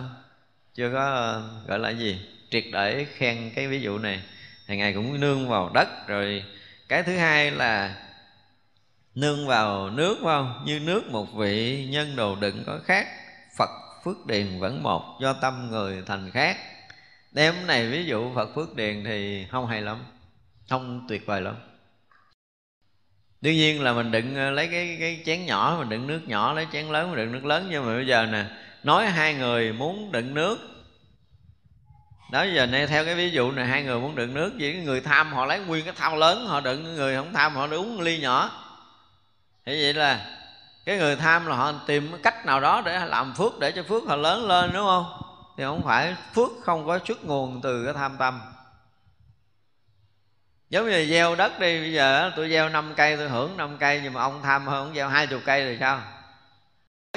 chưa 0.75 0.91
có, 0.93 1.41
gọi 1.67 1.79
là 1.79 1.91
gì? 1.91 2.21
Triệt 2.51 2.65
để 2.73 3.07
khen 3.17 3.51
cái 3.55 3.69
ví 3.69 3.81
dụ 3.81 3.99
này. 3.99 4.23
Thì 4.67 4.77
ngài 4.77 4.93
cũng 4.93 5.21
nương 5.21 5.49
vào 5.49 5.71
đất 5.75 5.89
rồi 6.07 6.45
cái 6.89 7.03
thứ 7.03 7.17
hai 7.17 7.51
là 7.51 7.97
nương 9.15 9.47
vào 9.47 9.91
nước, 9.91 10.15
phải 10.15 10.25
không? 10.25 10.63
Như 10.67 10.81
nước 10.81 11.07
một 11.11 11.35
vị 11.35 11.87
nhân 11.91 12.17
đồ 12.17 12.37
đựng 12.37 12.63
có 12.67 12.79
khác, 12.85 13.07
phật 13.59 13.71
phước 14.05 14.27
điền 14.27 14.61
vẫn 14.61 14.83
một, 14.83 15.19
do 15.21 15.33
tâm 15.33 15.71
người 15.71 16.03
thành 16.07 16.31
khác. 16.31 16.57
Đem 17.33 17.67
này 17.67 17.89
ví 17.89 18.05
dụ 18.05 18.35
phật 18.35 18.55
phước 18.55 18.77
điền 18.77 19.05
thì 19.05 19.47
không 19.51 19.67
hay 19.67 19.83
lắm, 19.83 20.05
không 20.69 21.07
tuyệt 21.09 21.27
vời 21.27 21.41
lắm. 21.41 21.57
Đương 23.41 23.55
nhiên 23.55 23.83
là 23.83 23.93
mình 23.93 24.11
đựng 24.11 24.35
ờ, 24.35 24.51
lấy 24.51 24.69
cái 24.69 24.97
cái 25.01 25.23
chén 25.25 25.47
nhỏ, 25.47 25.77
mình 25.79 25.89
đựng 25.89 26.07
nước 26.07 26.21
nhỏ, 26.27 26.53
lấy 26.53 26.67
chén 26.73 26.87
lớn, 26.87 27.11
mình 27.11 27.19
đựng 27.19 27.33
nước 27.33 27.45
lớn. 27.45 27.67
Nhưng 27.71 27.87
mà 27.87 27.95
bây 27.95 28.07
giờ 28.07 28.27
nè, 28.27 28.45
nói 28.83 29.07
hai 29.07 29.35
người 29.35 29.73
muốn 29.73 30.13
đựng 30.13 30.35
nước 30.35 30.76
đó, 32.31 32.43
giờ 32.43 32.67
này 32.67 32.87
theo 32.87 33.05
cái 33.05 33.15
ví 33.15 33.31
dụ 33.31 33.53
này, 33.53 33.67
hai 33.67 33.83
người 33.83 34.01
muốn 34.01 34.15
đựng 34.15 34.35
nước 34.35 34.53
chỉ 34.59 34.75
người 34.75 35.01
tham 35.01 35.33
họ 35.33 35.47
lấy 35.47 35.59
nguyên 35.59 35.85
cái 35.85 35.95
thau 35.97 36.17
lớn, 36.17 36.47
họ 36.47 36.61
đựng 36.61 36.95
người 36.95 37.17
không 37.17 37.33
tham 37.33 37.55
họ 37.55 37.69
uống 37.71 38.01
ly 38.01 38.19
nhỏ. 38.19 38.51
Thế 39.67 39.73
vậy 39.83 39.95
là 39.95 40.27
cái 40.85 40.99
người 40.99 41.17
tham 41.17 41.47
là 41.47 41.57
họ 41.57 41.73
tìm 41.87 42.09
cái 42.11 42.21
cách 42.23 42.47
nào 42.47 42.61
đó 42.61 42.83
để 42.85 43.07
làm 43.07 43.35
phước, 43.35 43.59
để 43.59 43.73
cho 43.73 43.83
phước 43.83 44.03
họ 44.07 44.17
lớn 44.17 44.47
lên, 44.47 44.73
đúng 44.73 44.87
không? 44.87 45.23
Thì 45.57 45.65
không 45.65 45.83
phải 45.85 46.15
phước 46.35 46.51
không 46.63 46.87
có 46.87 46.99
xuất 47.07 47.25
nguồn 47.25 47.61
từ 47.63 47.85
cái 47.85 47.95
tham 47.95 48.17
tâm. 48.19 48.41
Giống 50.71 50.91
như 50.91 51.07
gieo 51.11 51.35
đất 51.35 51.61
đi, 51.61 51.81
bây 51.81 51.93
giờ 51.93 52.31
tôi 52.37 52.51
gieo 52.51 52.69
5 52.69 52.95
cây, 52.97 53.17
tôi 53.17 53.29
hưởng 53.29 53.57
5 53.57 53.77
cây, 53.79 54.01
nhưng 54.03 54.13
mà 54.13 54.21
ông 54.21 54.43
tham 54.43 54.67
hơn, 54.67 54.87
ông 54.87 54.95
gieo 54.95 55.09
hai 55.09 55.27
chục 55.27 55.41
cây 55.45 55.65
thì 55.65 55.77
sao? 55.81 56.01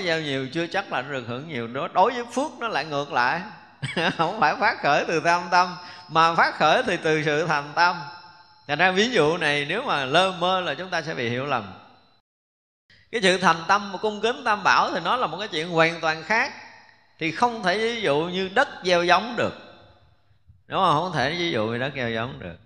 Gieo 0.04 0.22
nhiều 0.22 0.48
chưa 0.54 0.68
chắc 0.68 0.92
là 0.92 1.02
nó 1.02 1.12
được 1.12 1.24
hưởng 1.28 1.48
nhiều. 1.48 1.68
Đó 1.68 1.88
đối 1.88 2.14
với 2.14 2.26
phước 2.26 2.52
nó 2.60 2.68
lại 2.68 2.86
ngược 2.86 3.12
lại. 3.12 3.42
không 4.18 4.40
phải 4.40 4.56
phát 4.56 4.82
khởi 4.82 5.06
từ 5.08 5.20
tham 5.20 5.42
tâm, 5.52 5.76
mà 6.08 6.36
phát 6.36 6.56
khởi 6.56 6.84
thì 6.84 6.98
từ 7.04 7.24
sự 7.24 7.48
thành 7.48 7.72
tâm. 7.76 7.96
Thành 8.68 8.80
ra 8.80 8.92
ví 8.92 9.10
dụ 9.10 9.38
này, 9.38 9.66
nếu 9.70 9.84
mà 9.84 10.06
lơ 10.06 10.32
mơ 10.32 10.62
là 10.62 10.74
chúng 10.74 10.90
ta 10.90 11.02
sẽ 11.02 11.14
bị 11.14 11.30
hiểu 11.30 11.46
lầm. 11.46 11.74
Cái 13.12 13.22
sự 13.22 13.38
thành 13.38 13.64
tâm 13.68 13.92
và 13.92 13.98
cung 13.98 14.22
kính 14.22 14.44
tam 14.46 14.64
bảo 14.64 14.92
thì 14.94 15.00
nó 15.04 15.16
là 15.16 15.28
một 15.28 15.38
cái 15.40 15.48
chuyện 15.48 15.70
hoàn 15.70 16.02
toàn 16.02 16.24
khác. 16.24 16.54
Thì 17.20 17.32
không 17.32 17.64
thể 17.64 17.78
ví 17.78 18.02
dụ 18.02 18.30
như 18.34 18.50
đất 18.50 18.68
gieo 18.84 19.04
giống 19.04 19.36
được. 19.38 19.54
Đúng 20.68 20.80
không? 20.80 21.04
Không 21.04 21.14
thể 21.14 21.30
ví 21.32 21.52
dụ 21.52 21.68
như 21.68 21.78
đất 21.78 21.92
gieo 21.96 22.10
giống 22.10 22.40
được. 22.40 22.58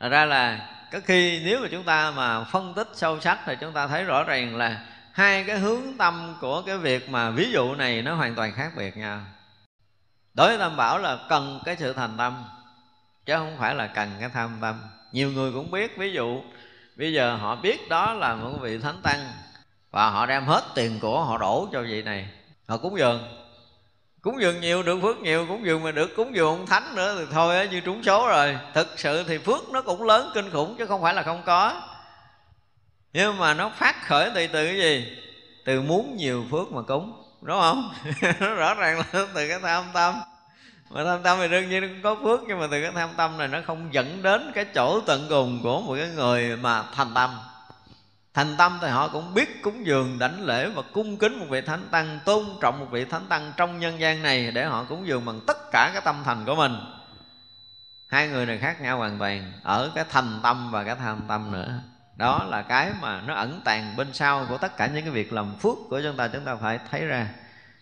Thật 0.00 0.08
ra 0.08 0.24
là 0.24 0.74
có 0.92 1.00
khi 1.04 1.42
nếu 1.44 1.60
mà 1.60 1.68
chúng 1.70 1.84
ta 1.84 2.10
mà 2.10 2.44
phân 2.44 2.74
tích 2.74 2.88
sâu 2.94 3.20
sắc 3.20 3.38
thì 3.46 3.54
chúng 3.60 3.72
ta 3.72 3.86
thấy 3.86 4.04
rõ 4.04 4.24
ràng 4.24 4.56
là 4.56 4.86
hai 5.12 5.44
cái 5.44 5.58
hướng 5.58 5.82
tâm 5.98 6.36
của 6.40 6.62
cái 6.62 6.78
việc 6.78 7.08
mà 7.10 7.30
ví 7.30 7.50
dụ 7.52 7.74
này 7.74 8.02
nó 8.02 8.14
hoàn 8.14 8.34
toàn 8.34 8.52
khác 8.52 8.72
biệt 8.76 8.96
nhau 8.96 9.20
đối 10.38 10.48
với 10.48 10.58
tam 10.58 10.76
bảo 10.76 10.98
là 10.98 11.18
cần 11.28 11.60
cái 11.64 11.76
sự 11.78 11.92
thành 11.92 12.16
tâm, 12.18 12.44
chứ 13.26 13.34
không 13.34 13.56
phải 13.58 13.74
là 13.74 13.86
cần 13.86 14.10
cái 14.20 14.28
tham 14.34 14.58
tâm. 14.60 14.80
Nhiều 15.12 15.32
người 15.32 15.52
cũng 15.52 15.70
biết, 15.70 15.96
ví 15.96 16.12
dụ, 16.12 16.42
bây 16.96 17.12
giờ 17.12 17.36
họ 17.36 17.56
biết 17.56 17.88
đó 17.88 18.12
là 18.12 18.34
một 18.34 18.50
vị 18.60 18.78
thánh 18.78 19.02
tăng, 19.02 19.20
và 19.90 20.10
họ 20.10 20.26
đem 20.26 20.44
hết 20.44 20.64
tiền 20.74 20.98
của 21.00 21.24
họ 21.24 21.38
đổ 21.38 21.68
cho 21.72 21.82
vị 21.82 22.02
này. 22.02 22.28
Họ 22.68 22.76
cúng 22.76 22.98
dường. 22.98 23.22
Cúng 24.20 24.40
dường 24.40 24.60
nhiều 24.60 24.82
được 24.82 24.98
phước 25.02 25.18
nhiều, 25.18 25.46
cúng 25.48 25.66
dường 25.66 25.82
mà 25.82 25.92
được 25.92 26.16
cúng 26.16 26.34
dường 26.34 26.48
ông 26.48 26.66
thánh 26.66 26.94
nữa 26.94 27.14
thì 27.18 27.24
thôi 27.32 27.56
á, 27.56 27.64
như 27.64 27.80
trúng 27.80 28.02
số 28.02 28.28
rồi. 28.28 28.58
Thực 28.74 28.88
sự 28.96 29.24
thì 29.28 29.38
phước 29.38 29.68
nó 29.70 29.82
cũng 29.82 30.02
lớn 30.02 30.30
kinh 30.34 30.50
khủng, 30.50 30.76
chứ 30.78 30.86
không 30.86 31.02
phải 31.02 31.14
là 31.14 31.22
không 31.22 31.42
có. 31.46 31.82
Nhưng 33.12 33.38
mà 33.38 33.54
nó 33.54 33.70
phát 33.76 34.06
khởi 34.06 34.30
từ 34.34 34.46
từ 34.46 34.66
cái 34.66 34.76
gì? 34.76 35.16
Từ 35.64 35.82
muốn 35.82 36.16
nhiều 36.16 36.44
phước 36.50 36.72
mà 36.72 36.82
cúng 36.82 37.17
đúng 37.42 37.60
không? 37.60 37.92
Nó 38.40 38.54
rõ 38.54 38.74
ràng 38.74 38.98
là 38.98 39.04
từ 39.12 39.48
cái 39.48 39.58
tham 39.62 39.84
tâm. 39.92 40.14
Mà 40.90 41.04
tham 41.04 41.22
tâm 41.22 41.38
thì 41.40 41.48
đương 41.48 41.68
nhiên 41.68 41.80
nó 41.80 41.88
cũng 41.88 42.02
có 42.02 42.16
phước, 42.22 42.40
nhưng 42.48 42.60
mà 42.60 42.66
từ 42.70 42.82
cái 42.82 42.92
tham 42.94 43.10
tâm 43.16 43.38
này 43.38 43.48
nó 43.48 43.58
không 43.66 43.88
dẫn 43.94 44.22
đến 44.22 44.52
cái 44.54 44.64
chỗ 44.64 45.00
tận 45.00 45.26
cùng 45.28 45.60
của 45.62 45.80
một 45.80 45.94
cái 45.98 46.08
người 46.08 46.56
mà 46.56 46.82
thành 46.94 47.14
tâm. 47.14 47.30
Thành 48.34 48.56
tâm 48.58 48.78
thì 48.82 48.88
họ 48.88 49.08
cũng 49.08 49.34
biết 49.34 49.62
cúng 49.62 49.86
dường, 49.86 50.18
đảnh 50.18 50.44
lễ 50.44 50.68
và 50.68 50.82
cung 50.92 51.16
kính 51.16 51.38
một 51.38 51.46
vị 51.48 51.60
thánh 51.60 51.88
tăng, 51.90 52.18
tôn 52.24 52.44
trọng 52.60 52.80
một 52.80 52.86
vị 52.90 53.04
thánh 53.04 53.26
tăng 53.28 53.52
trong 53.56 53.78
nhân 53.78 54.00
gian 54.00 54.22
này 54.22 54.50
để 54.50 54.64
họ 54.64 54.84
cúng 54.84 55.06
dường 55.06 55.24
bằng 55.24 55.40
tất 55.46 55.56
cả 55.72 55.90
cái 55.92 56.02
tâm 56.04 56.22
thành 56.24 56.44
của 56.44 56.54
mình. 56.54 56.76
Hai 58.08 58.28
người 58.28 58.46
này 58.46 58.58
khác 58.58 58.80
nhau 58.80 58.98
hoàn 58.98 59.18
toàn, 59.18 59.52
ở 59.62 59.90
cái 59.94 60.04
thành 60.10 60.40
tâm 60.42 60.70
và 60.70 60.84
cái 60.84 60.96
tham 60.96 61.20
tâm 61.28 61.52
nữa 61.52 61.80
đó 62.18 62.44
là 62.44 62.62
cái 62.62 62.92
mà 63.00 63.20
nó 63.20 63.34
ẩn 63.34 63.60
tàng 63.64 63.96
bên 63.96 64.12
sau 64.12 64.46
của 64.48 64.58
tất 64.58 64.76
cả 64.76 64.86
những 64.86 65.04
cái 65.04 65.10
việc 65.10 65.32
làm 65.32 65.56
phước 65.56 65.76
của 65.90 66.00
chúng 66.02 66.16
ta 66.16 66.28
chúng 66.28 66.44
ta 66.44 66.56
phải 66.56 66.78
thấy 66.90 67.06
ra. 67.06 67.28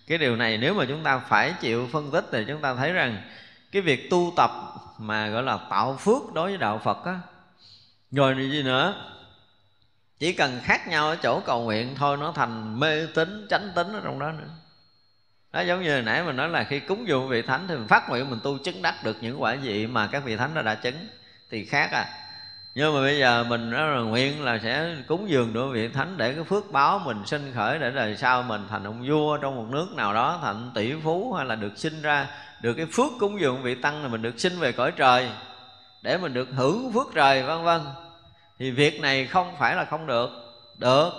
Cái 0.06 0.18
điều 0.18 0.36
này 0.36 0.58
nếu 0.58 0.74
mà 0.74 0.84
chúng 0.88 1.04
ta 1.04 1.18
phải 1.18 1.54
chịu 1.60 1.88
phân 1.92 2.10
tích 2.10 2.24
thì 2.32 2.44
chúng 2.48 2.60
ta 2.60 2.74
thấy 2.74 2.92
rằng 2.92 3.22
cái 3.72 3.82
việc 3.82 4.10
tu 4.10 4.32
tập 4.36 4.50
mà 4.98 5.28
gọi 5.28 5.42
là 5.42 5.58
tạo 5.70 5.96
phước 5.96 6.34
đối 6.34 6.50
với 6.50 6.58
đạo 6.58 6.80
phật 6.84 7.04
á, 7.04 7.20
rồi 8.10 8.34
thì 8.38 8.50
gì 8.50 8.62
nữa? 8.62 9.12
Chỉ 10.18 10.32
cần 10.32 10.60
khác 10.62 10.88
nhau 10.88 11.08
ở 11.08 11.16
chỗ 11.16 11.40
cầu 11.40 11.62
nguyện 11.62 11.94
thôi, 11.94 12.16
nó 12.16 12.32
thành 12.32 12.80
mê 12.80 13.06
tín, 13.06 13.46
chánh 13.50 13.72
tín 13.74 13.92
ở 13.92 14.00
trong 14.04 14.18
đó 14.18 14.32
nữa. 14.32 14.48
Đó 15.52 15.60
giống 15.60 15.82
như 15.82 15.94
hồi 15.94 16.02
nãy 16.02 16.22
mình 16.22 16.36
nói 16.36 16.48
là 16.48 16.64
khi 16.64 16.80
cúng 16.80 17.08
dường 17.08 17.28
vị 17.28 17.42
thánh 17.42 17.68
thì 17.68 17.74
mình 17.74 17.88
phát 17.88 18.08
nguyện 18.08 18.30
mình 18.30 18.40
tu 18.42 18.58
chứng 18.58 18.82
đắc 18.82 19.04
được 19.04 19.16
những 19.20 19.42
quả 19.42 19.54
gì 19.54 19.86
mà 19.86 20.06
các 20.06 20.24
vị 20.24 20.36
thánh 20.36 20.54
đã 20.54 20.62
đã 20.62 20.74
chứng. 20.74 21.08
Thì 21.50 21.64
khác 21.64 21.90
à 21.92 22.25
nhưng 22.78 22.94
mà 22.94 23.00
bây 23.00 23.18
giờ 23.18 23.44
mình 23.44 23.70
đó 23.70 23.86
là 23.86 24.00
nguyện 24.00 24.44
là 24.44 24.58
sẽ 24.62 24.96
cúng 25.06 25.30
dường 25.30 25.52
được 25.52 25.68
vị 25.72 25.88
thánh 25.88 26.16
để 26.16 26.34
cái 26.34 26.44
phước 26.44 26.72
báo 26.72 26.98
mình 26.98 27.26
sinh 27.26 27.52
khởi 27.54 27.78
để 27.78 27.90
đời 27.90 28.16
sau 28.16 28.42
mình 28.42 28.66
thành 28.70 28.84
ông 28.84 29.04
vua 29.08 29.36
trong 29.36 29.56
một 29.56 29.66
nước 29.70 29.86
nào 29.94 30.14
đó, 30.14 30.38
thành 30.42 30.70
tỷ 30.74 30.94
phú 31.04 31.32
hay 31.32 31.46
là 31.46 31.54
được 31.54 31.72
sinh 31.76 32.02
ra. 32.02 32.28
Được 32.60 32.74
cái 32.74 32.86
phước 32.92 33.12
cúng 33.20 33.40
dường 33.40 33.62
vị 33.62 33.74
tăng 33.74 34.02
là 34.02 34.08
mình 34.08 34.22
được 34.22 34.40
sinh 34.40 34.58
về 34.58 34.72
cõi 34.72 34.92
trời, 34.92 35.30
để 36.02 36.18
mình 36.18 36.34
được 36.34 36.48
hưởng 36.56 36.92
phước 36.92 37.06
trời, 37.14 37.42
vân 37.42 37.64
vân. 37.64 37.80
Thì 38.58 38.70
việc 38.70 39.00
này 39.00 39.26
không 39.26 39.56
phải 39.58 39.76
là 39.76 39.84
không 39.84 40.06
được. 40.06 40.30
Được. 40.78 41.10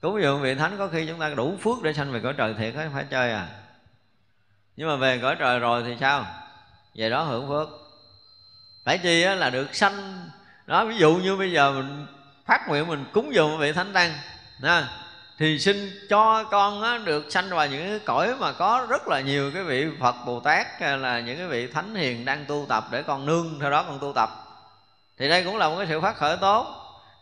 Cúng 0.00 0.22
dường 0.22 0.42
vị 0.42 0.54
thánh 0.54 0.78
có 0.78 0.88
khi 0.88 1.06
chúng 1.06 1.18
ta 1.18 1.28
đủ 1.28 1.56
phước 1.60 1.82
để 1.82 1.92
sanh 1.92 2.12
về 2.12 2.20
cõi 2.20 2.34
trời 2.36 2.54
thiệt 2.54 2.74
phải 2.94 3.04
chơi 3.10 3.32
à? 3.32 3.48
Nhưng 4.76 4.88
mà 4.88 4.96
về 4.96 5.18
cõi 5.22 5.36
trời 5.38 5.58
rồi 5.58 5.82
thì 5.86 5.96
sao? 6.00 6.26
Về 6.94 7.10
đó 7.10 7.22
hưởng 7.22 7.48
phước 7.48 7.87
phải 8.88 8.98
chi 8.98 9.24
là 9.24 9.50
được 9.50 9.74
sanh. 9.74 10.28
Đó 10.66 10.84
ví 10.84 10.96
dụ 10.98 11.14
như 11.14 11.36
bây 11.36 11.52
giờ 11.52 11.72
mình 11.72 12.06
phát 12.46 12.68
nguyện 12.68 12.86
mình 12.86 13.04
cúng 13.12 13.34
dường 13.34 13.58
vị 13.58 13.72
thánh 13.72 13.92
tăng 13.92 14.12
ha 14.62 14.88
thì 15.38 15.58
xin 15.58 15.90
cho 16.08 16.44
con 16.44 16.82
á, 16.82 16.98
được 17.04 17.26
sanh 17.32 17.48
vào 17.50 17.66
những 17.66 17.88
cái 17.88 17.98
cõi 18.04 18.34
mà 18.38 18.52
có 18.52 18.86
rất 18.88 19.08
là 19.08 19.20
nhiều 19.20 19.50
cái 19.54 19.62
vị 19.62 19.86
Phật 20.00 20.14
Bồ 20.26 20.40
Tát 20.40 20.66
là 20.80 21.20
những 21.20 21.38
cái 21.38 21.46
vị 21.46 21.66
thánh 21.66 21.94
hiền 21.94 22.24
đang 22.24 22.44
tu 22.44 22.66
tập 22.68 22.84
để 22.90 23.02
con 23.02 23.26
nương 23.26 23.58
theo 23.60 23.70
đó 23.70 23.82
con 23.82 23.98
tu 23.98 24.12
tập. 24.14 24.30
Thì 25.18 25.28
đây 25.28 25.44
cũng 25.44 25.56
là 25.56 25.68
một 25.68 25.76
cái 25.78 25.86
sự 25.88 26.00
phát 26.00 26.16
khởi 26.16 26.36
tốt. 26.36 26.66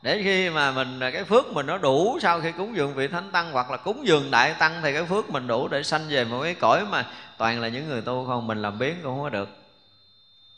Để 0.02 0.20
khi 0.24 0.50
mà 0.50 0.70
mình 0.70 1.00
cái 1.00 1.24
phước 1.24 1.46
mình 1.46 1.66
nó 1.66 1.78
đủ 1.78 2.18
sau 2.22 2.40
khi 2.40 2.52
cúng 2.52 2.76
dường 2.76 2.94
vị 2.94 3.08
thánh 3.08 3.30
tăng 3.32 3.52
hoặc 3.52 3.70
là 3.70 3.76
cúng 3.76 4.06
dường 4.06 4.30
đại 4.30 4.54
tăng 4.58 4.80
thì 4.82 4.92
cái 4.92 5.04
phước 5.04 5.30
mình 5.30 5.46
đủ 5.46 5.68
để 5.68 5.82
sanh 5.82 6.02
về 6.08 6.24
một 6.24 6.42
cái 6.42 6.54
cõi 6.54 6.84
mà 6.90 7.06
toàn 7.38 7.60
là 7.60 7.68
những 7.68 7.88
người 7.88 8.02
tu 8.02 8.26
không 8.26 8.46
mình 8.46 8.62
làm 8.62 8.78
biến 8.78 8.94
cũng 9.02 9.14
không 9.14 9.22
có 9.22 9.28
được 9.28 9.65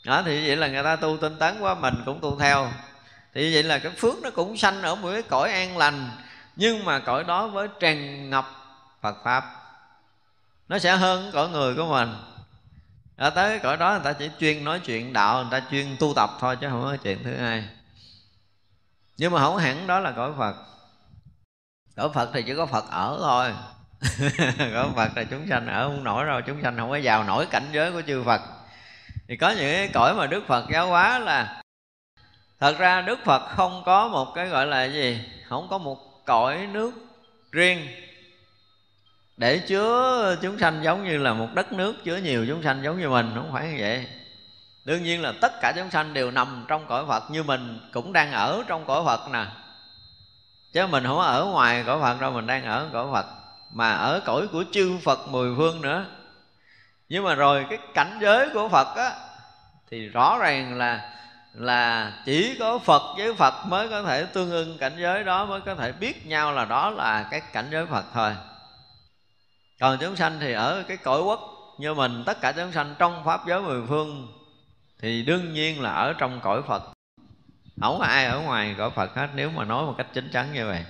đó, 0.09 0.21
thì 0.25 0.47
vậy 0.47 0.55
là 0.55 0.67
người 0.67 0.83
ta 0.83 0.95
tu 0.95 1.17
tinh 1.17 1.37
tấn 1.39 1.59
quá, 1.59 1.75
mình 1.75 1.93
cũng 2.05 2.19
tu 2.21 2.39
theo. 2.39 2.71
Thì 3.33 3.53
vậy 3.53 3.63
là 3.63 3.79
cái 3.79 3.91
phước 3.91 4.15
nó 4.23 4.29
cũng 4.29 4.57
sanh 4.57 4.81
ở 4.81 4.95
một 4.95 5.09
cái 5.11 5.21
cõi 5.21 5.51
an 5.51 5.77
lành, 5.77 6.09
nhưng 6.55 6.85
mà 6.85 6.99
cõi 6.99 7.23
đó 7.23 7.47
với 7.47 7.67
tràn 7.79 8.29
ngập 8.29 8.45
Phật 9.01 9.15
pháp. 9.23 9.43
Nó 10.69 10.79
sẽ 10.79 10.95
hơn 10.95 11.31
cõi 11.33 11.49
người 11.49 11.75
của 11.75 11.85
mình. 11.85 12.09
Ở 13.17 13.29
tới 13.29 13.49
cái 13.49 13.59
cõi 13.59 13.77
đó, 13.77 13.91
người 13.91 14.01
ta 14.03 14.13
chỉ 14.13 14.29
chuyên 14.39 14.63
nói 14.63 14.79
chuyện 14.79 15.13
đạo, 15.13 15.43
người 15.43 15.51
ta 15.51 15.67
chuyên 15.71 15.97
tu 15.99 16.13
tập 16.15 16.29
thôi, 16.39 16.57
chứ 16.61 16.67
không 16.69 16.81
có 16.81 16.97
chuyện 17.03 17.23
thứ 17.23 17.35
hai. 17.35 17.69
Nhưng 19.17 19.33
mà 19.33 19.39
không 19.39 19.57
hẳn 19.57 19.87
đó 19.87 19.99
là 19.99 20.11
cõi 20.11 20.31
phật. 20.37 20.55
Cõi 21.95 22.09
phật 22.13 22.29
thì 22.33 22.43
chỉ 22.43 22.55
có 22.55 22.65
phật 22.65 22.85
ở 22.89 23.17
thôi. 23.21 23.53
Cõi 24.73 24.89
phật 24.95 25.09
là 25.15 25.23
chúng 25.23 25.47
sanh 25.49 25.67
ở, 25.67 25.87
không 25.87 26.03
nổi 26.03 26.23
rồi 26.23 26.41
chúng 26.47 26.61
sanh 26.61 26.77
không 26.77 26.89
có 26.89 26.99
vào 27.03 27.23
nổi 27.23 27.45
cảnh 27.45 27.69
giới 27.71 27.91
của 27.91 28.01
chư 28.07 28.23
phật 28.23 28.41
thì 29.29 29.35
có 29.35 29.49
những 29.49 29.75
cái 29.75 29.89
cõi 29.93 30.15
mà 30.15 30.27
đức 30.27 30.47
phật 30.47 30.65
giáo 30.69 30.87
hóa 30.87 31.19
là 31.19 31.61
thật 32.59 32.75
ra 32.79 33.01
đức 33.01 33.19
phật 33.25 33.39
không 33.55 33.83
có 33.85 34.07
một 34.07 34.31
cái 34.35 34.47
gọi 34.47 34.65
là 34.65 34.83
gì, 34.83 35.19
không 35.49 35.67
có 35.69 35.77
một 35.77 36.25
cõi 36.25 36.67
nước 36.71 36.91
riêng. 37.51 37.87
Để 39.37 39.57
chứa 39.57 40.35
chúng 40.41 40.59
sanh 40.59 40.83
giống 40.83 41.03
như 41.03 41.17
là 41.17 41.33
một 41.33 41.47
đất 41.53 41.73
nước, 41.73 41.95
chứa 42.03 42.17
nhiều 42.17 42.45
chúng 42.47 42.63
sanh 42.63 42.83
giống 42.83 42.99
như 42.99 43.09
mình, 43.09 43.31
không 43.35 43.49
phải 43.53 43.67
như 43.67 43.75
vậy. 43.79 44.07
Đương 44.85 45.03
nhiên 45.03 45.21
là 45.21 45.33
tất 45.41 45.61
cả 45.61 45.73
chúng 45.75 45.91
sanh 45.91 46.13
đều 46.13 46.31
nằm 46.31 46.65
trong 46.67 46.85
cõi 46.87 47.05
phật, 47.07 47.31
như 47.31 47.43
mình 47.43 47.89
cũng 47.93 48.13
đang 48.13 48.31
ở 48.31 48.63
trong 48.67 48.85
cõi 48.85 49.03
phật 49.05 49.29
nè. 49.31 49.45
Chứ 50.73 50.87
mình 50.87 51.03
không 51.03 51.19
ở 51.19 51.45
ngoài 51.45 51.83
cõi 51.85 51.99
phật 52.01 52.21
đâu, 52.21 52.31
mình 52.31 52.47
đang 52.47 52.65
ở 52.65 52.87
cõi 52.93 53.07
phật. 53.11 53.25
Mà 53.71 53.93
ở 53.93 54.21
cõi 54.25 54.47
của 54.47 54.63
chư 54.71 54.97
phật 55.03 55.19
mười 55.27 55.55
phương 55.57 55.81
nữa 55.81 56.05
nhưng 57.09 57.23
mà 57.23 57.35
rồi 57.35 57.65
cái 57.69 57.79
cảnh 57.93 58.17
giới 58.21 58.49
của 58.53 58.69
phật 58.69 58.95
á, 58.95 59.11
thì 59.91 60.07
rõ 60.07 60.37
ràng 60.39 60.77
là 60.77 61.15
là 61.53 62.13
chỉ 62.25 62.57
có 62.59 62.79
phật 62.79 63.01
với 63.17 63.33
phật 63.33 63.53
mới 63.67 63.89
có 63.89 64.03
thể 64.03 64.25
tương 64.25 64.51
ưng 64.51 64.77
cảnh 64.77 64.93
giới 64.97 65.23
đó, 65.23 65.45
mới 65.45 65.61
có 65.61 65.75
thể 65.75 65.91
biết 65.91 66.25
nhau 66.25 66.51
là 66.51 66.65
đó 66.65 66.89
là 66.89 67.27
cái 67.31 67.41
cảnh 67.53 67.67
giới 67.71 67.85
phật 67.85 68.05
thôi. 68.13 68.35
Còn 69.79 69.97
chúng 70.01 70.15
sanh 70.15 70.39
thì 70.39 70.53
ở 70.53 70.83
cái 70.87 70.97
cõi 70.97 71.21
quốc 71.21 71.39
như 71.79 71.93
mình, 71.93 72.23
tất 72.25 72.41
cả 72.41 72.51
chúng 72.51 72.71
sanh 72.71 72.95
trong 72.99 73.23
pháp 73.25 73.41
giới 73.47 73.61
mười 73.61 73.81
phương 73.87 74.27
thì 75.01 75.23
đương 75.23 75.53
nhiên 75.53 75.81
là 75.81 75.91
ở 75.91 76.13
trong 76.13 76.39
cõi 76.41 76.61
phật. 76.67 76.83
Không 77.81 77.99
có 77.99 78.05
ai 78.05 78.25
ở 78.25 78.39
ngoài 78.39 78.75
cõi 78.77 78.89
phật 78.89 79.15
hết, 79.15 79.27
nếu 79.35 79.49
mà 79.49 79.65
nói 79.65 79.85
một 79.85 79.93
cách 79.97 80.07
chính 80.13 80.29
chắn 80.31 80.53
như 80.53 80.65
vậy 80.67 80.85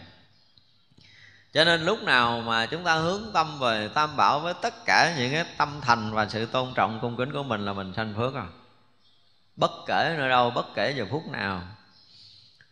cho 1.53 1.65
nên 1.65 1.85
lúc 1.85 2.03
nào 2.03 2.41
mà 2.41 2.65
chúng 2.65 2.83
ta 2.83 2.95
hướng 2.95 3.23
tâm 3.33 3.59
về 3.59 3.89
tam 3.93 4.17
bảo 4.17 4.39
với 4.39 4.53
tất 4.61 4.85
cả 4.85 5.15
những 5.17 5.31
cái 5.31 5.45
tâm 5.57 5.81
thành 5.81 6.13
và 6.13 6.27
sự 6.29 6.45
tôn 6.45 6.73
trọng 6.75 6.99
cung 7.01 7.17
kính 7.17 7.33
của 7.33 7.43
mình 7.43 7.65
là 7.65 7.73
mình 7.73 7.93
sanh 7.95 8.13
phước 8.17 8.33
rồi 8.33 8.47
bất 9.59 9.71
kể 9.87 10.15
nơi 10.17 10.29
đâu, 10.29 10.49
bất 10.49 10.75
kể 10.75 10.93
giờ 10.97 11.05
phút 11.11 11.27
nào. 11.31 11.61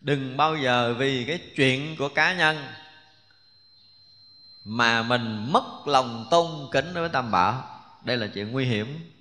Đừng 0.00 0.36
bao 0.36 0.56
giờ 0.56 0.94
vì 0.98 1.24
cái 1.24 1.40
chuyện 1.56 1.96
của 1.98 2.08
cá 2.08 2.32
nhân 2.32 2.66
mà 4.64 5.02
mình 5.02 5.52
mất 5.52 5.64
lòng 5.86 6.26
tôn 6.30 6.46
kính 6.72 6.94
đối 6.94 7.02
với 7.02 7.08
tam 7.08 7.30
bảo. 7.30 7.64
Đây 8.04 8.16
là 8.16 8.26
chuyện 8.26 8.52
nguy 8.52 8.64
hiểm 8.64 9.12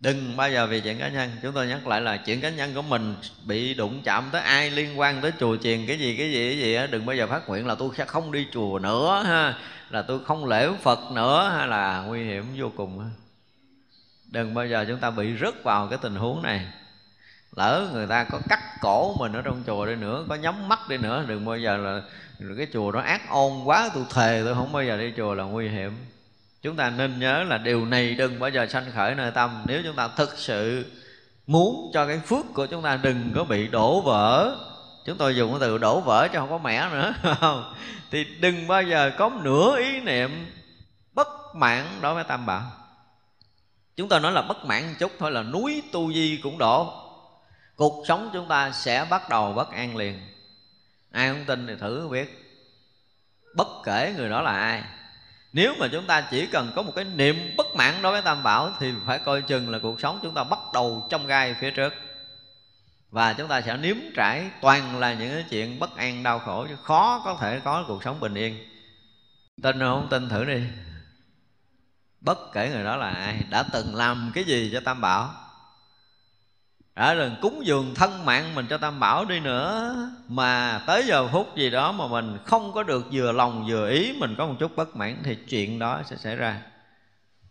đừng 0.00 0.36
bao 0.36 0.50
giờ 0.50 0.66
vì 0.66 0.80
chuyện 0.80 0.98
cá 0.98 1.08
nhân. 1.08 1.30
Chúng 1.42 1.52
tôi 1.52 1.66
nhắc 1.66 1.86
lại 1.86 2.00
là 2.00 2.16
chuyện 2.16 2.40
cá 2.40 2.50
nhân 2.50 2.74
của 2.74 2.82
mình 2.82 3.14
bị 3.44 3.74
đụng 3.74 4.02
chạm 4.04 4.28
tới 4.32 4.42
ai, 4.42 4.70
liên 4.70 5.00
quan 5.00 5.20
tới 5.20 5.32
chùa 5.40 5.56
chiền, 5.56 5.86
cái 5.86 5.98
gì 5.98 6.16
cái 6.16 6.32
gì 6.32 6.48
cái 6.48 6.58
gì 6.58 6.74
á, 6.74 6.86
đừng 6.86 7.06
bao 7.06 7.16
giờ 7.16 7.26
phát 7.26 7.48
nguyện 7.48 7.66
là 7.66 7.74
tôi 7.74 7.90
sẽ 7.96 8.04
không 8.04 8.32
đi 8.32 8.46
chùa 8.52 8.78
nữa 8.78 9.22
ha, 9.26 9.54
là 9.90 10.02
tôi 10.02 10.24
không 10.24 10.44
lễ 10.44 10.68
phật 10.82 10.98
nữa 11.12 11.52
hay 11.56 11.68
là 11.68 12.02
nguy 12.06 12.24
hiểm 12.24 12.44
vô 12.56 12.72
cùng 12.76 13.00
ha. 13.00 13.10
Đừng 14.30 14.54
bao 14.54 14.66
giờ 14.66 14.84
chúng 14.88 14.98
ta 14.98 15.10
bị 15.10 15.36
rớt 15.40 15.64
vào 15.64 15.86
cái 15.86 15.98
tình 16.02 16.14
huống 16.14 16.42
này. 16.42 16.66
Lỡ 17.56 17.88
người 17.92 18.06
ta 18.06 18.24
có 18.24 18.40
cắt 18.48 18.60
cổ 18.80 19.14
mình 19.18 19.32
ở 19.32 19.42
trong 19.42 19.62
chùa 19.66 19.86
đi 19.86 19.94
nữa, 19.94 20.24
có 20.28 20.34
nhắm 20.34 20.68
mắt 20.68 20.88
đi 20.88 20.96
nữa, 20.96 21.24
đừng 21.28 21.44
bao 21.44 21.58
giờ 21.58 21.76
là 21.76 22.02
cái 22.56 22.66
chùa 22.72 22.92
nó 22.92 23.00
ác 23.00 23.30
ôn 23.30 23.52
quá, 23.64 23.90
tôi 23.94 24.04
thề 24.14 24.42
tôi 24.44 24.54
không 24.54 24.72
bao 24.72 24.84
giờ 24.84 24.96
đi 24.96 25.12
chùa 25.16 25.34
là 25.34 25.44
nguy 25.44 25.68
hiểm 25.68 25.92
chúng 26.62 26.76
ta 26.76 26.90
nên 26.90 27.18
nhớ 27.18 27.44
là 27.44 27.58
điều 27.58 27.86
này 27.86 28.14
đừng 28.14 28.38
bao 28.38 28.50
giờ 28.50 28.66
sanh 28.66 28.84
khởi 28.94 29.14
nơi 29.14 29.30
tâm. 29.30 29.64
Nếu 29.66 29.82
chúng 29.84 29.96
ta 29.96 30.08
thực 30.16 30.38
sự 30.38 30.86
muốn 31.46 31.90
cho 31.94 32.06
cái 32.06 32.18
phước 32.18 32.44
của 32.54 32.66
chúng 32.66 32.82
ta 32.82 32.96
đừng 32.96 33.32
có 33.34 33.44
bị 33.44 33.68
đổ 33.68 34.00
vỡ, 34.00 34.56
chúng 35.06 35.18
tôi 35.18 35.36
dùng 35.36 35.50
cái 35.50 35.60
từ 35.60 35.78
đổ 35.78 36.00
vỡ 36.00 36.28
cho 36.32 36.40
không 36.40 36.50
có 36.50 36.58
mẻ 36.58 36.88
nữa, 36.92 37.14
không? 37.40 37.74
Thì 38.10 38.24
đừng 38.24 38.66
bao 38.66 38.82
giờ 38.82 39.10
có 39.18 39.30
nửa 39.42 39.76
ý 39.78 40.00
niệm 40.00 40.46
bất 41.12 41.28
mãn 41.54 41.84
đối 42.00 42.14
với 42.14 42.24
tam 42.24 42.46
bảo. 42.46 42.62
Chúng 43.96 44.08
tôi 44.08 44.20
nói 44.20 44.32
là 44.32 44.42
bất 44.42 44.64
mãn 44.64 44.86
một 44.86 44.94
chút 44.98 45.12
thôi 45.18 45.30
là 45.30 45.42
núi 45.42 45.82
tu 45.92 46.12
di 46.12 46.40
cũng 46.42 46.58
đổ. 46.58 46.92
Cuộc 47.76 48.04
sống 48.08 48.30
chúng 48.32 48.48
ta 48.48 48.72
sẽ 48.72 49.06
bắt 49.10 49.28
đầu 49.28 49.52
bất 49.52 49.70
an 49.70 49.96
liền. 49.96 50.20
Ai 51.10 51.28
không 51.28 51.44
tin 51.44 51.66
thì 51.66 51.74
thử 51.80 52.08
biết. 52.08 52.56
Bất 53.56 53.68
kể 53.84 54.14
người 54.16 54.28
đó 54.28 54.42
là 54.42 54.52
ai 54.52 54.82
nếu 55.52 55.74
mà 55.78 55.88
chúng 55.92 56.06
ta 56.06 56.20
chỉ 56.20 56.46
cần 56.46 56.72
có 56.76 56.82
một 56.82 56.92
cái 56.96 57.04
niệm 57.04 57.54
bất 57.56 57.66
mãn 57.76 58.02
đối 58.02 58.12
với 58.12 58.22
tam 58.22 58.42
bảo 58.42 58.72
thì 58.80 58.92
phải 59.06 59.18
coi 59.18 59.42
chừng 59.42 59.70
là 59.70 59.78
cuộc 59.78 60.00
sống 60.00 60.18
chúng 60.22 60.34
ta 60.34 60.44
bắt 60.44 60.58
đầu 60.74 61.06
trong 61.10 61.26
gai 61.26 61.54
phía 61.60 61.70
trước. 61.70 61.94
Và 63.10 63.32
chúng 63.32 63.48
ta 63.48 63.60
sẽ 63.60 63.76
nếm 63.76 63.96
trải 64.16 64.50
toàn 64.60 64.98
là 64.98 65.14
những 65.14 65.30
cái 65.32 65.44
chuyện 65.50 65.78
bất 65.78 65.96
an, 65.96 66.22
đau 66.22 66.38
khổ, 66.38 66.66
chứ 66.68 66.76
khó 66.82 67.22
có 67.24 67.36
thể 67.40 67.60
có 67.64 67.84
cuộc 67.88 68.02
sống 68.04 68.20
bình 68.20 68.34
yên. 68.34 68.64
Tin 69.62 69.78
không? 69.78 70.06
Tin 70.10 70.28
thử 70.28 70.44
đi. 70.44 70.62
Bất 72.20 72.38
kể 72.52 72.70
người 72.70 72.84
đó 72.84 72.96
là 72.96 73.10
ai, 73.10 73.44
đã 73.50 73.64
từng 73.72 73.94
làm 73.94 74.30
cái 74.34 74.44
gì 74.44 74.70
cho 74.72 74.80
tam 74.84 75.00
bảo? 75.00 75.34
Đã 77.00 77.14
lần 77.14 77.36
cúng 77.42 77.66
dường 77.66 77.94
thân 77.94 78.24
mạng 78.24 78.54
mình 78.54 78.66
cho 78.70 78.78
tam 78.78 79.00
bảo 79.00 79.24
đi 79.24 79.40
nữa. 79.40 79.96
Mà 80.28 80.82
tới 80.86 81.04
giờ 81.06 81.28
phút 81.28 81.56
gì 81.56 81.70
đó 81.70 81.92
mà 81.92 82.06
mình 82.06 82.38
không 82.44 82.72
có 82.72 82.82
được 82.82 83.06
vừa 83.12 83.32
lòng 83.32 83.66
vừa 83.68 83.90
ý, 83.90 84.12
mình 84.18 84.34
có 84.38 84.46
một 84.46 84.54
chút 84.58 84.76
bất 84.76 84.96
mãn, 84.96 85.16
thì 85.24 85.34
chuyện 85.48 85.78
đó 85.78 86.02
sẽ 86.06 86.16
xảy 86.16 86.36
ra. 86.36 86.62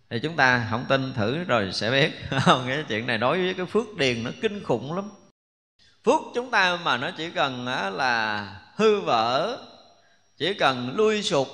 Thì 0.09 0.19
chúng 0.19 0.35
ta 0.35 0.67
không 0.69 0.85
tin 0.89 1.13
thử 1.13 1.43
rồi 1.43 1.73
sẽ 1.73 1.91
biết. 1.91 2.11
Cái 2.67 2.83
chuyện 2.87 3.07
này 3.07 3.17
đối 3.17 3.37
với 3.37 3.53
cái 3.53 3.65
phước 3.65 3.97
điền 3.97 4.23
nó 4.23 4.31
kinh 4.41 4.63
khủng 4.63 4.95
lắm. 4.95 5.09
Phước 6.05 6.21
chúng 6.35 6.51
ta 6.51 6.77
mà 6.83 6.97
nó 6.97 7.11
chỉ 7.17 7.29
cần 7.29 7.67
là 7.93 8.45
hư 8.75 8.99
vỡ, 8.99 9.57
chỉ 10.37 10.53
cần 10.53 10.93
lui 10.95 11.23
sụp, 11.23 11.47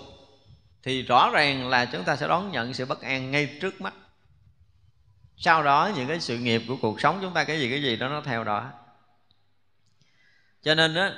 thì 0.83 1.01
rõ 1.01 1.29
ràng 1.33 1.69
là 1.69 1.85
chúng 1.85 2.03
ta 2.03 2.15
sẽ 2.15 2.27
đón 2.27 2.51
nhận 2.51 2.73
sự 2.73 2.85
bất 2.85 3.01
an 3.01 3.31
ngay 3.31 3.57
trước 3.61 3.81
mắt 3.81 3.93
sau 5.37 5.63
đó 5.63 5.91
những 5.95 6.07
cái 6.07 6.19
sự 6.19 6.37
nghiệp 6.37 6.61
của 6.67 6.77
cuộc 6.81 7.01
sống 7.01 7.19
chúng 7.21 7.33
ta, 7.33 7.43
cái 7.43 7.59
gì 7.59 7.69
cái 7.69 7.81
gì 7.81 7.95
đó, 7.95 8.07
nó 8.07 8.21
theo 8.21 8.43
đó. 8.43 8.69
Cho 10.63 10.75
nên 10.75 10.95
á, 10.95 11.11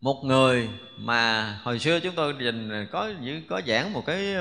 một 0.00 0.22
người 0.24 0.68
mà 0.96 1.52
hồi 1.62 1.78
xưa 1.78 2.00
chúng 2.00 2.14
tôi 2.14 2.34
dình 2.40 2.86
có 2.92 3.10
có 3.48 3.60
giảng 3.66 3.92
một 3.92 4.02
cái 4.06 4.36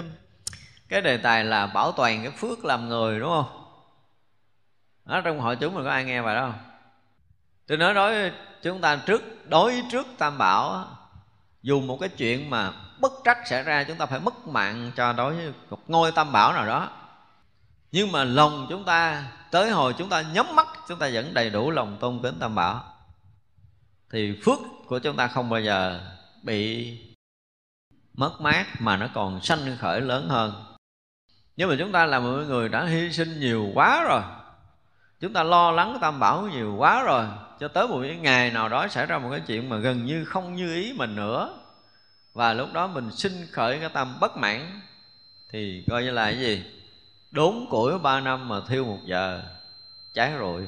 cái 0.89 1.01
đề 1.01 1.17
tài 1.17 1.45
là 1.45 1.67
bảo 1.67 1.91
toàn 1.91 2.23
cái 2.23 2.31
phước 2.31 2.65
làm 2.65 2.89
người, 2.89 3.19
đúng 3.19 3.29
không? 3.29 3.63
Ở 5.05 5.21
trong 5.21 5.39
hội 5.39 5.55
chúng 5.55 5.75
mình 5.75 5.85
có 5.85 5.91
ai 5.91 6.03
nghe 6.03 6.21
bài 6.21 6.35
đó 6.35 6.41
không? 6.41 6.59
Tôi 7.67 7.77
nói 7.77 7.93
đối 7.93 8.31
chúng 8.61 8.81
ta 8.81 8.95
trước, 9.05 9.49
đối 9.49 9.83
trước 9.91 10.07
tam 10.17 10.37
bảo 10.37 10.87
dù 11.61 11.81
một 11.81 11.97
cái 12.01 12.09
chuyện 12.09 12.49
mà 12.49 12.71
bất 12.99 13.11
trắc 13.25 13.37
xảy 13.47 13.63
ra, 13.63 13.83
chúng 13.83 13.97
ta 13.97 14.05
phải 14.05 14.19
mất 14.19 14.47
mạng 14.47 14.91
cho 14.95 15.13
đối 15.13 15.35
với 15.35 15.53
một 15.69 15.79
ngôi 15.87 16.11
tam 16.11 16.31
bảo 16.31 16.53
nào 16.53 16.65
đó 16.65 16.89
nhưng 17.91 18.11
mà 18.11 18.23
lòng 18.23 18.68
chúng 18.69 18.84
ta, 18.84 19.23
tới 19.51 19.72
hồi 19.72 19.93
chúng 19.97 20.09
ta 20.09 20.22
nhắm 20.22 20.55
mắt, 20.55 20.68
chúng 20.88 20.99
ta 20.99 21.09
vẫn 21.14 21.34
đầy 21.34 21.49
đủ 21.49 21.72
lòng 21.72 21.97
tôn 21.99 22.19
kính 22.23 22.39
tam 22.39 22.55
bảo. 22.55 22.84
Thì 24.11 24.39
phước 24.45 24.59
của 24.88 24.99
chúng 24.99 25.18
ta 25.18 25.27
không 25.27 25.49
bao 25.49 25.61
giờ 25.61 26.01
bị 26.43 26.91
mất 28.14 28.41
mát, 28.41 28.65
mà 28.80 28.97
nó 28.97 29.07
còn 29.14 29.41
sanh 29.41 29.77
khởi 29.80 30.01
lớn 30.01 30.30
hơn. 30.30 30.76
Nhưng 31.55 31.69
mà 31.69 31.76
chúng 31.80 31.91
ta 31.91 32.05
là 32.05 32.19
một 32.19 32.43
người 32.47 32.69
đã 32.69 32.85
hy 32.85 33.11
sinh 33.11 33.39
nhiều 33.39 33.72
quá 33.73 34.03
rồi. 34.03 34.22
Chúng 35.19 35.34
ta 35.34 35.43
lo 35.43 35.72
lắng 35.72 35.97
tam 36.01 36.19
bảo 36.19 36.47
nhiều 36.47 36.76
quá 36.77 37.03
rồi, 37.03 37.26
cho 37.59 37.68
tới 37.68 37.88
một 37.88 37.99
cái 38.01 38.15
ngày 38.15 38.51
nào 38.51 38.69
đó 38.69 38.88
xảy 38.88 39.05
ra 39.05 39.18
một 39.18 39.30
cái 39.31 39.39
chuyện 39.47 39.69
mà 39.69 39.77
gần 39.77 40.05
như 40.05 40.26
không 40.26 40.55
như 40.55 40.73
ý 40.73 40.93
mình 40.93 41.15
nữa. 41.15 41.59
Và 42.34 42.53
lúc 42.53 42.73
đó 42.73 42.88
mình 42.88 43.11
sinh 43.11 43.47
khởi 43.51 43.80
cái 43.80 43.89
tâm 43.89 44.18
bất 44.19 44.38
mãn, 44.38 44.81
thì 45.51 45.84
coi 45.89 46.03
như 46.03 46.11
là 46.11 46.26
cái 46.26 46.39
gì? 46.39 46.64
Đốn 47.38 47.65
củi 47.69 47.99
ba 47.99 48.19
năm 48.19 48.47
mà 48.47 48.61
thiêu 48.68 48.85
một 48.85 48.99
giờ, 49.05 49.41
cháy 50.14 50.34
rồi. 50.38 50.68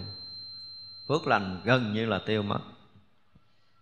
Phước 1.07 1.27
lành 1.27 1.61
gần 1.63 1.93
như 1.93 2.05
là 2.05 2.19
tiêu 2.25 2.43
mất. 2.43 2.59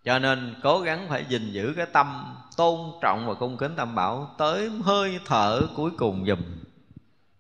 Cho 0.04 0.20
nên 0.20 0.56
cố 0.64 0.80
gắng 0.80 1.06
phải 1.10 1.26
gìn 1.30 1.52
giữ 1.52 1.74
cái 1.78 1.86
tâm 1.86 2.36
tôn 2.58 2.80
trọng 3.02 3.28
và 3.28 3.34
cung 3.34 3.58
kính 3.58 3.76
tam 3.76 3.96
bảo 3.96 4.36
tới 4.38 4.70
hơi 4.84 5.20
thở 5.26 5.62
cuối 5.76 5.92
cùng 5.98 6.26
dùm 6.26 6.40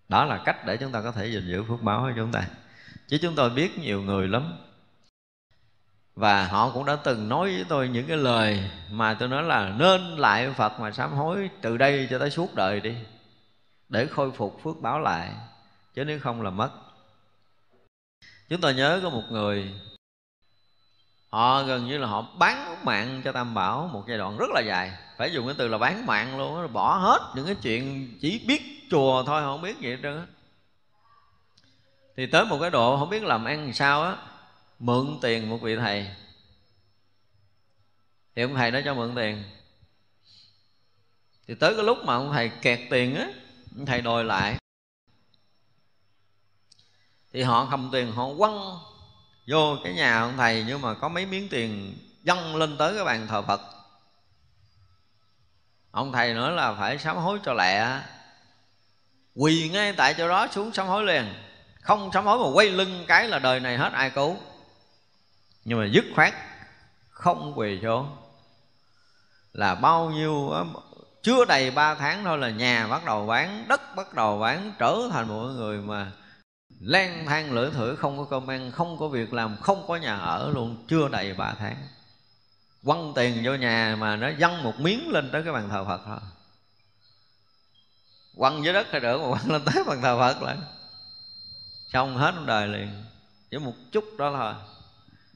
đó 0.09 0.25
là 0.25 0.41
cách 0.45 0.65
để 0.65 0.77
chúng 0.77 0.91
ta 0.91 1.01
có 1.01 1.11
thể 1.11 1.27
gìn 1.27 1.47
giữ 1.47 1.63
phước 1.63 1.81
báo 1.81 2.01
của 2.01 2.13
chúng 2.15 2.31
ta? 2.31 2.43
Chứ 3.07 3.17
chúng 3.21 3.35
tôi 3.35 3.49
biết 3.49 3.79
nhiều 3.79 4.01
người 4.01 4.27
lắm. 4.27 4.53
Và 6.15 6.47
họ 6.47 6.69
cũng 6.69 6.85
đã 6.85 6.95
từng 6.95 7.29
nói 7.29 7.49
với 7.49 7.65
tôi 7.69 7.89
những 7.89 8.07
cái 8.07 8.17
lời 8.17 8.69
mà 8.91 9.13
tôi 9.13 9.29
nói 9.29 9.43
là 9.43 9.69
nên 9.77 10.01
lại 10.01 10.53
phật 10.57 10.79
mà 10.79 10.91
sám 10.91 11.13
hối 11.13 11.49
từ 11.61 11.77
đây 11.77 12.07
cho 12.09 12.19
tới 12.19 12.29
suốt 12.29 12.55
đời 12.55 12.81
đi 12.81 12.95
để 13.89 14.07
khôi 14.07 14.31
phục 14.31 14.59
phước 14.63 14.81
báo 14.81 14.99
lại, 14.99 15.31
chứ 15.93 16.05
nếu 16.05 16.19
không 16.19 16.41
là 16.41 16.49
mất. 16.49 16.71
Chúng 18.49 18.61
ta 18.61 18.71
nhớ 18.71 18.99
có 19.03 19.09
một 19.09 19.23
người, 19.29 19.73
họ 21.29 21.63
gần 21.63 21.87
như 21.87 21.97
là 21.97 22.07
họ 22.07 22.21
bán 22.39 22.85
mạng 22.85 23.21
cho 23.23 23.31
tam 23.31 23.53
bảo 23.53 23.89
một 23.93 24.03
giai 24.07 24.17
đoạn 24.17 24.37
rất 24.37 24.49
là 24.53 24.61
dài. 24.61 24.91
Phải 25.17 25.33
dùng 25.33 25.45
cái 25.45 25.55
từ 25.57 25.67
là 25.67 25.77
bán 25.77 26.05
mạng 26.05 26.37
luôn 26.37 26.73
bỏ 26.73 26.97
hết 26.97 27.31
những 27.35 27.45
cái 27.45 27.55
chuyện 27.55 28.13
chỉ 28.21 28.45
biết 28.47 28.87
chùa 28.91 29.23
thôi, 29.23 29.41
không 29.41 29.61
biết 29.61 29.79
gì 29.79 29.89
hết 29.89 29.97
trơn 30.03 30.27
thì 32.17 32.25
tới 32.25 32.45
một 32.45 32.57
cái 32.61 32.69
độ 32.69 32.97
không 32.97 33.09
biết 33.09 33.23
làm 33.23 33.45
ăn 33.45 33.63
làm 33.63 33.73
sao 33.73 34.03
á, 34.03 34.17
mượn 34.79 35.17
tiền 35.21 35.49
một 35.49 35.57
vị 35.61 35.75
thầy. 35.75 36.07
Thì 38.35 38.41
ông 38.41 38.55
thầy 38.55 38.71
đó 38.71 38.79
cho 38.85 38.93
mượn 38.93 39.15
tiền. 39.15 39.43
Thì 41.47 41.55
tới 41.55 41.75
cái 41.75 41.83
lúc 41.83 41.97
mà 42.05 42.13
ông 42.13 42.31
thầy 42.33 42.49
kẹt 42.49 42.79
tiền 42.89 43.15
á 43.15 43.27
thay 43.85 44.01
đổi 44.01 44.23
lại. 44.23 44.57
Thì 47.33 47.43
họ 47.43 47.67
cầm 47.71 47.89
tiền, 47.91 48.11
họ 48.11 48.27
quăng 48.37 48.77
vô 49.47 49.77
cái 49.83 49.93
nhà 49.93 50.21
ông 50.21 50.37
thầy, 50.37 50.63
nhưng 50.67 50.81
mà 50.81 50.93
có 50.93 51.07
mấy 51.09 51.25
miếng 51.25 51.49
tiền 51.49 51.97
dâng 52.23 52.55
lên 52.55 52.77
tới 52.77 52.95
cái 52.95 53.05
bàn 53.05 53.27
thờ 53.27 53.41
phật. 53.41 53.61
Ông 55.91 56.11
thầy 56.11 56.33
nữa 56.33 56.49
là 56.49 56.73
phải 56.73 56.97
sám 56.97 57.17
hối 57.17 57.39
cho 57.45 57.53
lẹ. 57.53 58.01
Quỳ 59.35 59.69
ngay 59.69 59.93
tại 59.93 60.15
chỗ 60.17 60.27
đó 60.27 60.47
xuống 60.51 60.73
sám 60.73 60.87
hối 60.87 61.03
liền. 61.03 61.33
Không 61.81 62.09
sám 62.13 62.25
hối 62.25 62.37
mà 62.37 62.53
quay 62.53 62.69
lưng 62.69 63.05
cái 63.07 63.27
là 63.27 63.39
đời 63.39 63.59
này 63.59 63.77
hết 63.77 63.93
ai 63.93 64.09
cứu. 64.09 64.37
Nhưng 65.65 65.79
mà 65.79 65.85
dứt 65.85 66.05
khoát 66.15 66.33
không 67.09 67.59
quỳ 67.59 67.79
xuống 67.81 68.17
là 69.53 69.75
bao 69.75 70.09
nhiêu 70.09 70.53
chưa 71.23 71.45
đầy 71.45 71.71
ba 71.71 71.95
tháng 71.95 72.23
thôi 72.23 72.37
là 72.37 72.49
nhà 72.49 72.87
bắt 72.87 73.05
đầu 73.05 73.27
bán, 73.27 73.65
đất 73.67 73.95
bắt 73.95 74.13
đầu 74.13 74.39
bán, 74.39 74.73
trở 74.79 74.97
thành 75.11 75.27
một 75.27 75.43
người 75.43 75.77
mà 75.77 76.11
lang 76.79 77.25
thang 77.25 77.51
lưỡi 77.51 77.71
thử 77.71 77.95
không 77.95 78.17
có 78.17 78.23
cơm 78.29 78.47
ăn, 78.47 78.71
không 78.71 78.97
có 78.97 79.07
việc 79.07 79.33
làm, 79.33 79.57
không 79.61 79.87
có 79.87 79.95
nhà 79.95 80.15
ở 80.17 80.51
luôn, 80.53 80.85
chưa 80.87 81.09
đầy 81.09 81.33
ba 81.33 81.53
tháng. 81.59 81.77
Quăng 82.85 83.13
tiền 83.15 83.41
vô 83.43 83.55
nhà 83.55 83.95
mà 83.99 84.15
nó 84.15 84.29
dâng 84.37 84.63
một 84.63 84.79
miếng 84.79 85.09
lên 85.11 85.29
tới 85.31 85.43
cái 85.43 85.53
bàn 85.53 85.69
thờ 85.69 85.85
phật 85.85 86.01
thôi. 86.05 86.19
Quăng 88.35 88.63
dưới 88.63 88.73
đất 88.73 88.87
hay 88.91 89.01
được, 89.01 89.21
mà 89.21 89.29
quăng 89.29 89.51
lên 89.51 89.61
tới 89.65 89.83
bàn 89.87 90.01
thờ 90.01 90.17
phật 90.19 90.41
lại. 90.41 90.57
Xong 91.93 92.17
hết 92.17 92.33
đời 92.45 92.67
liền, 92.67 93.03
chỉ 93.51 93.57
một 93.57 93.73
chút 93.91 94.03
đó 94.17 94.31
thôi. 94.31 94.53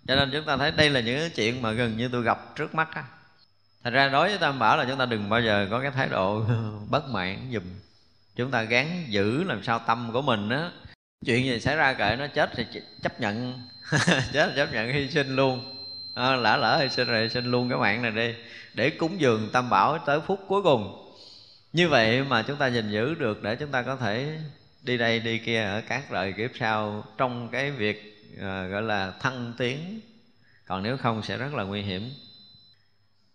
Cho 0.08 0.16
nên 0.16 0.30
chúng 0.34 0.46
ta 0.46 0.58
thấy 0.58 0.72
đây 0.72 0.90
là 0.90 1.00
những 1.00 1.20
cái 1.20 1.30
chuyện 1.30 1.62
mà 1.62 1.72
gần 1.72 1.98
như 1.98 2.10
tôi 2.12 2.24
gặp 2.24 2.56
trước 2.56 2.76
mắt 2.76 2.90
á 2.96 3.04
thật 3.84 3.90
ra 3.90 4.10
đối 4.10 4.30
với 4.30 4.38
tam 4.38 4.60
bảo 4.60 4.78
là 4.78 4.86
chúng 4.90 4.98
ta 4.98 5.06
đừng 5.06 5.30
bao 5.30 5.42
giờ 5.42 5.68
có 5.72 5.82
cái 5.82 5.92
thái 5.92 6.10
độ 6.10 6.46
bất 6.90 7.10
mãn 7.10 7.38
dùm 7.54 7.64
chúng 8.36 8.52
ta 8.52 8.64
gắn 8.64 9.06
giữ 9.10 9.44
làm 9.44 9.64
sao 9.64 9.80
tâm 9.80 10.10
của 10.14 10.22
mình 10.22 10.50
á. 10.50 10.72
Chuyện 11.26 11.46
gì 11.46 11.60
xảy 11.60 11.76
ra 11.76 11.94
kệ 11.94 12.16
nó 12.20 12.28
chết 12.28 12.50
thì 12.56 12.66
chấp 13.02 13.20
nhận. 13.20 13.62
Chết 14.34 14.54
chấp 14.56 14.74
nhận 14.74 14.90
hy 14.94 15.10
sinh 15.10 15.36
luôn. 15.36 15.76
À, 16.14 16.36
lỡ 16.36 16.58
lỡ 16.58 16.78
hy 16.78 16.90
sinh 16.90 17.08
rồi 17.08 17.22
hy 17.22 17.30
sinh 17.30 17.52
luôn 17.52 17.70
cái 17.70 17.78
mạng 17.78 18.02
này 18.02 18.12
đi. 18.12 18.34
Để 18.74 18.90
cúng 18.90 19.22
dường 19.22 19.50
tam 19.54 19.70
bảo 19.70 19.98
tới 19.98 20.20
phút 20.28 20.40
cuối 20.48 20.62
cùng. 20.62 21.14
Như 21.74 21.90
vậy 21.90 22.24
mà 22.24 22.42
chúng 22.42 22.58
ta 22.58 22.68
gìn 22.68 22.92
giữ 22.92 23.16
được 23.16 23.44
để 23.44 23.56
chúng 23.56 23.72
ta 23.72 23.82
có 23.82 23.96
thể 23.96 24.40
đi 24.84 24.98
đây 24.98 25.20
đi 25.20 25.38
kia 25.38 25.64
ở 25.64 25.82
các 25.88 26.12
đời 26.12 26.34
kiếp 26.34 26.52
sau 26.60 27.04
trong 27.18 27.50
cái 27.50 27.72
việc 27.72 28.28
uh, 28.36 28.42
gọi 28.42 28.82
là 28.82 29.14
thăng 29.20 29.54
tiến. 29.58 30.00
Còn 30.66 30.84
nếu 30.84 30.98
không 30.98 31.24
sẽ 31.24 31.38
rất 31.38 31.54
là 31.54 31.64
nguy 31.64 31.82
hiểm 31.82 32.12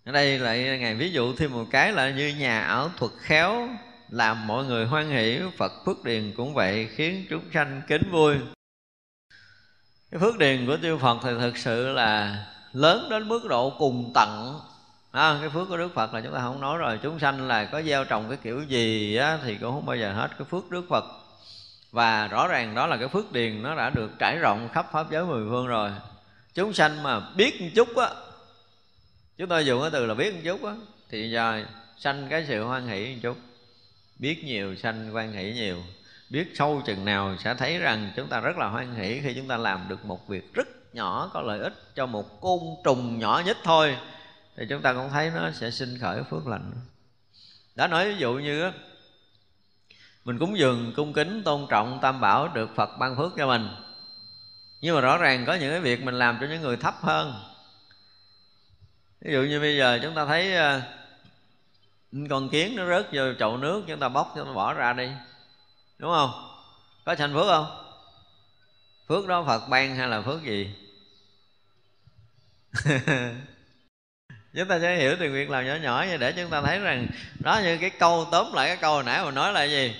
ở 0.07 0.12
đây 0.12 0.39
lại 0.39 0.78
ngài 0.81 0.95
ví 0.95 1.11
dụ 1.11 1.35
thêm 1.35 1.53
một 1.53 1.65
cái 1.70 1.93
là 1.93 2.11
như 2.11 2.28
nhà 2.39 2.61
ảo 2.61 2.91
thuật 2.97 3.12
khéo 3.19 3.69
làm 4.09 4.47
mọi 4.47 4.65
người 4.65 4.87
hoan 4.87 5.11
hỷ 5.11 5.41
phật 5.57 5.73
phước 5.87 6.05
điền 6.05 6.33
cũng 6.37 6.55
vậy 6.55 6.89
khiến 6.95 7.27
chúng 7.31 7.43
sanh 7.55 7.83
kính 7.89 8.03
vui. 8.11 8.35
Cái 10.11 10.20
phước 10.20 10.39
điền 10.39 10.66
của 10.66 10.77
tiêu 10.77 10.99
phật 10.99 11.19
thì 11.23 11.31
thực 11.41 11.57
sự 11.57 11.93
là 11.93 12.45
lớn 12.73 13.07
đến 13.11 13.28
mức 13.28 13.47
độ 13.49 13.70
cùng 13.78 14.12
tận. 14.15 14.61
À, 15.12 15.39
cái 15.41 15.51
phước 15.51 15.69
của 15.69 15.77
đức 15.77 15.95
phật 15.95 16.15
là 16.15 16.20
chúng 16.20 16.35
ta 16.35 16.41
không 16.41 16.61
nói 16.61 16.78
rồi 16.78 16.99
chúng 17.03 17.19
sanh 17.19 17.49
là 17.49 17.65
có 17.65 17.83
gieo 17.83 18.05
trồng 18.05 18.28
cái 18.28 18.39
kiểu 18.43 18.62
gì 18.62 19.16
á, 19.16 19.39
thì 19.45 19.57
cũng 19.57 19.73
không 19.73 19.87
bao 19.87 19.97
giờ 19.97 20.12
hết 20.12 20.28
cái 20.39 20.47
phước 20.51 20.70
đức 20.70 20.85
phật. 20.89 21.05
Và 21.93 22.27
rõ 22.27 22.49
ràng 22.49 22.74
đó 22.74 22.87
là 22.87 22.97
cái 22.97 23.09
phước 23.09 23.33
điền 23.33 23.62
nó 23.62 23.74
đã 23.74 23.91
được 23.91 24.11
trải 24.19 24.39
rộng 24.39 24.69
khắp 24.73 24.87
pháp 24.93 25.11
giới 25.11 25.24
mười 25.24 25.47
phương 25.51 25.66
rồi. 25.66 25.91
Chúng 26.55 26.73
sanh 26.73 27.03
mà 27.03 27.20
biết 27.37 27.61
một 27.61 27.69
chút 27.74 27.97
á 27.97 28.09
chúng 29.38 29.48
tôi 29.48 29.66
dùng 29.66 29.80
cái 29.80 29.90
từ 29.90 30.06
là 30.06 30.14
biết 30.14 30.34
một 30.34 30.40
chút 30.44 30.64
á. 30.64 30.72
Thì 31.10 31.30
giờ 31.30 31.64
sanh 31.98 32.26
cái 32.30 32.44
sự 32.48 32.64
hoan 32.64 32.88
hỷ 32.88 33.14
một 33.14 33.20
chút. 33.22 33.36
Biết 34.18 34.44
nhiều, 34.44 34.76
sanh 34.76 35.10
hoan 35.10 35.32
hỷ 35.32 35.52
nhiều. 35.52 35.82
Biết 36.30 36.52
sâu 36.54 36.82
chừng 36.86 37.04
nào 37.04 37.36
sẽ 37.44 37.54
thấy 37.54 37.78
rằng 37.78 38.12
chúng 38.16 38.28
ta 38.28 38.40
rất 38.40 38.56
là 38.58 38.68
hoan 38.68 38.94
hỷ 38.94 39.20
khi 39.20 39.34
chúng 39.34 39.48
ta 39.48 39.56
làm 39.56 39.86
được 39.88 40.04
một 40.04 40.28
việc 40.28 40.54
rất 40.54 40.66
nhỏ, 40.94 41.30
có 41.34 41.40
lợi 41.40 41.60
ích 41.60 41.72
cho 41.94 42.06
một 42.06 42.40
côn 42.40 42.60
trùng 42.84 43.18
nhỏ 43.18 43.42
nhất 43.46 43.56
thôi. 43.64 43.96
Thì 44.56 44.64
chúng 44.68 44.82
ta 44.82 44.92
cũng 44.92 45.10
thấy 45.10 45.30
nó 45.34 45.50
sẽ 45.50 45.70
sinh 45.70 45.98
khởi 46.00 46.22
phước 46.30 46.46
lành. 46.46 46.72
Đã 47.74 47.86
nói 47.86 48.12
ví 48.12 48.18
dụ 48.18 48.34
như 48.34 48.70
mình 50.24 50.38
cúng 50.38 50.58
dường, 50.58 50.92
cung 50.96 51.12
kính, 51.12 51.42
tôn 51.44 51.66
trọng, 51.70 51.98
tam 52.02 52.20
bảo 52.20 52.48
được 52.48 52.70
phật 52.76 52.90
ban 52.98 53.16
phước 53.16 53.32
cho 53.36 53.46
mình. 53.46 53.68
Nhưng 54.80 54.94
mà 54.94 55.00
rõ 55.00 55.18
ràng 55.18 55.44
có 55.46 55.54
những 55.54 55.70
cái 55.70 55.80
việc 55.80 56.02
mình 56.02 56.14
làm 56.14 56.38
cho 56.40 56.46
những 56.46 56.62
người 56.62 56.76
thấp 56.76 56.94
hơn 57.00 57.34
ví 59.20 59.32
dụ 59.32 59.43
như 59.43 59.60
bây 59.60 59.76
giờ 59.76 59.98
chúng 60.02 60.14
ta 60.14 60.26
thấy 60.26 60.55
ờ, 60.55 60.82
con 62.30 62.48
kiến 62.48 62.76
nó 62.76 62.86
rớt 62.88 63.09
vô 63.12 63.22
chậu 63.38 63.56
nước, 63.56 63.84
chúng 63.88 64.01
ta 64.01 64.09
bóc 64.09 64.32
cho 64.36 64.44
nó 64.44 64.52
bỏ 64.52 64.72
ra 64.72 64.93
đi. 64.93 65.09
Đúng 65.98 66.10
không? 66.10 66.30
Có 67.05 67.14
thành 67.14 67.32
phước 67.34 67.47
không? 67.47 67.66
Phước 69.09 69.26
đó 69.26 69.44
phật 69.47 69.68
ban 69.68 69.97
hay 69.97 70.09
là 70.09 70.22
phước 70.22 70.43
gì? 70.43 70.74
Chúng 74.55 74.68
ta 74.68 74.78
sẽ 74.80 74.97
hiểu 74.97 75.16
từ 75.20 75.32
việc 75.32 75.51
làm 75.51 75.66
nhỏ 75.66 75.74
nhỏ 75.74 76.05
như 76.09 76.16
để 76.16 76.32
chúng 76.32 76.51
ta 76.51 76.62
thấy 76.62 76.78
rằng 76.78 77.06
đó 77.38 77.60
như 77.64 77.78
cái 77.80 77.90
câu 77.90 78.28
tóm 78.32 78.52
lại 78.52 78.68
cái 78.68 78.76
câu 78.76 78.94
hồi 78.94 79.05
nãy 79.05 79.24
mà 79.24 79.30
nói 79.30 79.52
là 79.52 79.64
gì? 79.64 79.94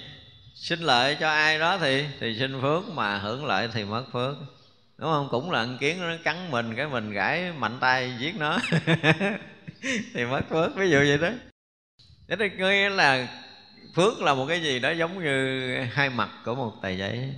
Xin 0.55 0.81
lợi 0.81 1.17
cho 1.21 1.29
ai 1.29 1.59
đó 1.59 1.79
thì 1.79 2.07
thì 2.21 2.37
xin 2.39 2.61
phước, 2.61 2.89
mà 2.89 3.19
hưởng 3.19 3.47
lợi 3.47 3.69
thì 3.73 3.85
mất 3.85 4.05
phước 4.13 4.37
đúng 4.99 5.11
không? 5.11 5.29
Cũng 5.31 5.51
là 5.51 5.59
ăn 5.59 5.79
kiến 5.81 6.01
nó 6.01 6.17
cắn 6.25 6.51
mình 6.51 6.75
cái 6.77 6.87
mình 6.87 7.13
gãi 7.13 7.53
mạnh 7.53 7.79
tay 7.81 8.15
giết 8.19 8.35
nó. 8.39 8.59
Thì 10.15 10.25
mất 10.25 10.41
phước 10.51 10.77
ví 10.77 10.91
dụ 10.91 10.99
vậy 10.99 11.19
đó. 11.19 11.31
Thế 12.29 12.37
thì 12.39 12.51
nghĩa 12.57 12.89
là 12.89 13.29
phước 13.95 14.21
là 14.21 14.35
một 14.35 14.47
cái 14.49 14.63
gì 14.63 14.79
đó 14.79 14.91
giống 14.91 15.25
như 15.25 15.79
hai 15.93 16.11
mặt 16.11 16.31
của 16.45 16.55
một 16.55 16.73
tờ 16.83 16.89
giấy. 16.89 17.35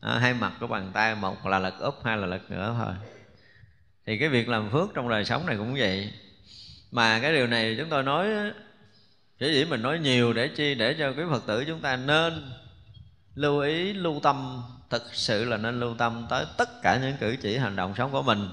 À, 0.00 0.18
hai 0.18 0.34
mặt 0.34 0.52
của 0.60 0.66
bàn 0.66 0.90
tay 0.94 1.14
một 1.14 1.46
là 1.46 1.58
lật 1.58 1.74
úp 1.80 1.94
hai 2.04 2.16
là 2.16 2.26
lật 2.26 2.50
nữa 2.50 2.74
thôi. 2.78 2.94
Thì 4.06 4.18
cái 4.18 4.28
việc 4.28 4.48
làm 4.48 4.70
phước 4.70 4.88
trong 4.94 5.08
đời 5.08 5.24
sống 5.24 5.46
này 5.46 5.56
cũng 5.56 5.74
vậy. 5.78 6.12
Mà 6.90 7.18
cái 7.22 7.32
điều 7.32 7.46
này 7.46 7.76
chúng 7.78 7.88
tôi 7.88 8.02
nói 8.02 8.28
chỉ 9.38 9.52
dĩ 9.52 9.64
mình 9.64 9.82
nói 9.82 9.98
nhiều 9.98 10.32
để 10.32 10.48
chi 10.48 10.74
để 10.74 10.96
cho 10.98 11.12
quý 11.12 11.22
phật 11.30 11.46
tử 11.46 11.64
chúng 11.66 11.80
ta 11.80 11.96
nên 11.96 12.50
lưu 13.34 13.60
ý 13.60 13.92
lưu 13.92 14.20
tâm 14.22 14.62
thực 14.90 15.14
sự 15.14 15.44
là 15.44 15.56
nên 15.56 15.80
lưu 15.80 15.94
tâm 15.98 16.26
tới 16.30 16.46
tất 16.56 16.82
cả 16.82 16.98
những 17.02 17.16
cử 17.20 17.36
chỉ 17.42 17.56
hành 17.56 17.76
động 17.76 17.94
sống 17.96 18.12
của 18.12 18.22
mình 18.22 18.48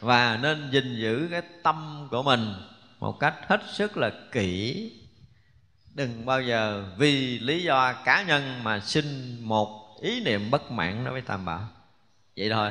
và 0.00 0.38
nên 0.42 0.70
gìn 0.70 0.96
giữ 0.96 1.28
cái 1.30 1.42
tâm 1.62 2.08
của 2.10 2.22
mình 2.22 2.54
một 3.00 3.20
cách 3.20 3.34
hết 3.48 3.60
sức 3.72 3.96
là 3.96 4.10
kỹ. 4.32 4.92
Đừng 5.94 6.26
bao 6.26 6.42
giờ 6.42 6.84
vì 6.96 7.38
lý 7.38 7.62
do 7.62 7.92
cá 7.92 8.22
nhân 8.22 8.64
mà 8.64 8.80
sinh 8.80 9.38
một 9.40 9.96
ý 10.02 10.24
niệm 10.24 10.50
bất 10.50 10.70
mãn 10.70 11.04
đối 11.04 11.12
với 11.12 11.22
tam 11.22 11.44
bảo. 11.44 11.68
Vậy 12.36 12.50
thôi. 12.50 12.70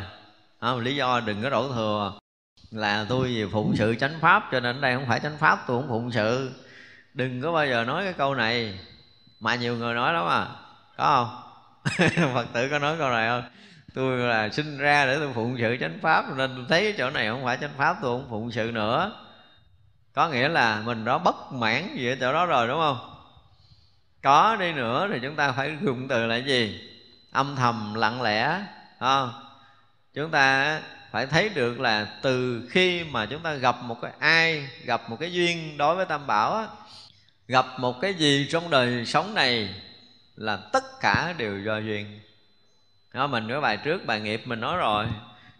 Không, 0.62 0.80
lý 0.80 0.96
do 0.96 1.20
đừng 1.20 1.44
có 1.44 1.50
đổ 1.50 1.74
thừa. 1.74 2.14
Là 2.72 3.06
tôi 3.10 3.28
vì 3.28 3.46
phụng 3.52 3.76
sự 3.78 3.96
chánh 3.96 4.20
pháp 4.22 4.50
cho 4.52 4.60
nên 4.60 4.82
đây 4.82 4.96
không 4.96 5.06
phải 5.08 5.20
chánh 5.20 5.38
pháp 5.38 5.64
tôi 5.68 5.82
không 5.82 5.90
phụng 5.90 6.12
sự. 6.12 6.52
Đừng 7.14 7.42
có 7.42 7.52
bao 7.52 7.68
giờ 7.68 7.84
nói 7.84 8.04
cái 8.04 8.14
câu 8.14 8.36
này. 8.36 8.80
Mà 9.40 9.56
nhiều 9.56 9.78
người 9.78 9.94
nói 9.96 10.14
lắm 10.14 10.28
à. 10.28 10.48
Có 10.98 11.06
không? 11.06 11.49
phật 12.34 12.46
tử 12.54 12.68
có 12.70 12.80
nói 12.80 12.96
câu 12.98 13.10
này 13.10 13.30
không? 13.30 13.44
Tôi 13.94 14.18
là 14.18 14.50
sinh 14.50 14.78
ra 14.78 15.06
để 15.06 15.18
tôi 15.20 15.34
phụng 15.34 15.58
sự 15.60 15.78
chánh 15.80 16.00
pháp 16.02 16.26
nên 16.38 16.56
tôi 16.56 16.66
thấy 16.70 16.96
chỗ 16.98 17.10
này 17.10 17.28
không 17.28 17.44
phải 17.44 17.58
chánh 17.62 17.74
pháp 17.78 17.98
tôi 18.02 18.20
không 18.20 18.30
phụng 18.30 18.52
sự 18.52 18.72
nữa. 18.74 19.12
Có 20.14 20.30
nghĩa 20.30 20.48
là 20.48 20.82
mình 20.82 21.06
đó 21.06 21.18
bất 21.18 21.52
mãn 21.52 21.96
gì 21.96 22.10
ở 22.10 22.16
chỗ 22.20 22.34
đó 22.34 22.46
rồi 22.46 22.68
đúng 22.68 22.80
không? 22.80 22.98
Có 24.24 24.56
đi 24.60 24.74
nữa 24.74 25.10
thì 25.14 25.20
chúng 25.22 25.36
ta 25.36 25.52
phải 25.52 25.78
dùng 25.82 26.08
từ 26.08 26.26
là 26.26 26.36
gì? 26.36 26.82
Âm 27.32 27.56
thầm 27.56 27.94
lặng 27.94 28.22
lẽ 28.22 28.62
không? 29.00 29.32
Chúng 30.14 30.32
ta 30.32 30.80
phải 31.12 31.26
thấy 31.26 31.50
được 31.50 31.80
là 31.80 32.08
từ 32.22 32.64
khi 32.70 33.04
mà 33.04 33.26
chúng 33.26 33.42
ta 33.42 33.54
gặp 33.54 33.76
một 33.84 33.98
cái 34.02 34.12
ai 34.20 34.68
gặp 34.86 35.10
một 35.10 35.18
cái 35.20 35.34
duyên 35.34 35.78
đối 35.78 35.96
với 35.96 36.06
tam 36.06 36.28
bảo 36.28 36.56
á, 36.56 36.68
gặp 37.48 37.66
một 37.78 38.02
cái 38.02 38.14
gì 38.14 38.48
trong 38.52 38.70
đời 38.70 39.06
sống 39.06 39.34
này 39.34 39.70
là 40.40 40.58
tất 40.74 40.84
cả 41.02 41.34
đều 41.38 41.60
do 41.60 41.78
duyên. 41.78 42.20
Đó, 43.14 43.28
mình 43.28 43.48
cái 43.50 43.62
bài 43.62 43.78
trước 43.78 44.06
bài 44.06 44.20
nghiệp 44.20 44.42
mình 44.46 44.60
nói 44.60 44.78
rồi. 44.78 45.06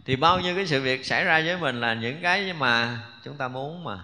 Thì 0.04 0.16
bao 0.16 0.40
nhiêu 0.40 0.56
cái 0.56 0.66
sự 0.66 0.80
việc 0.82 1.06
xảy 1.06 1.24
ra 1.24 1.42
với 1.46 1.56
mình 1.56 1.80
là 1.80 1.94
những 1.94 2.22
cái 2.22 2.52
mà 2.52 2.98
chúng 3.24 3.36
ta 3.36 3.48
muốn 3.48 3.84
mà. 3.84 3.98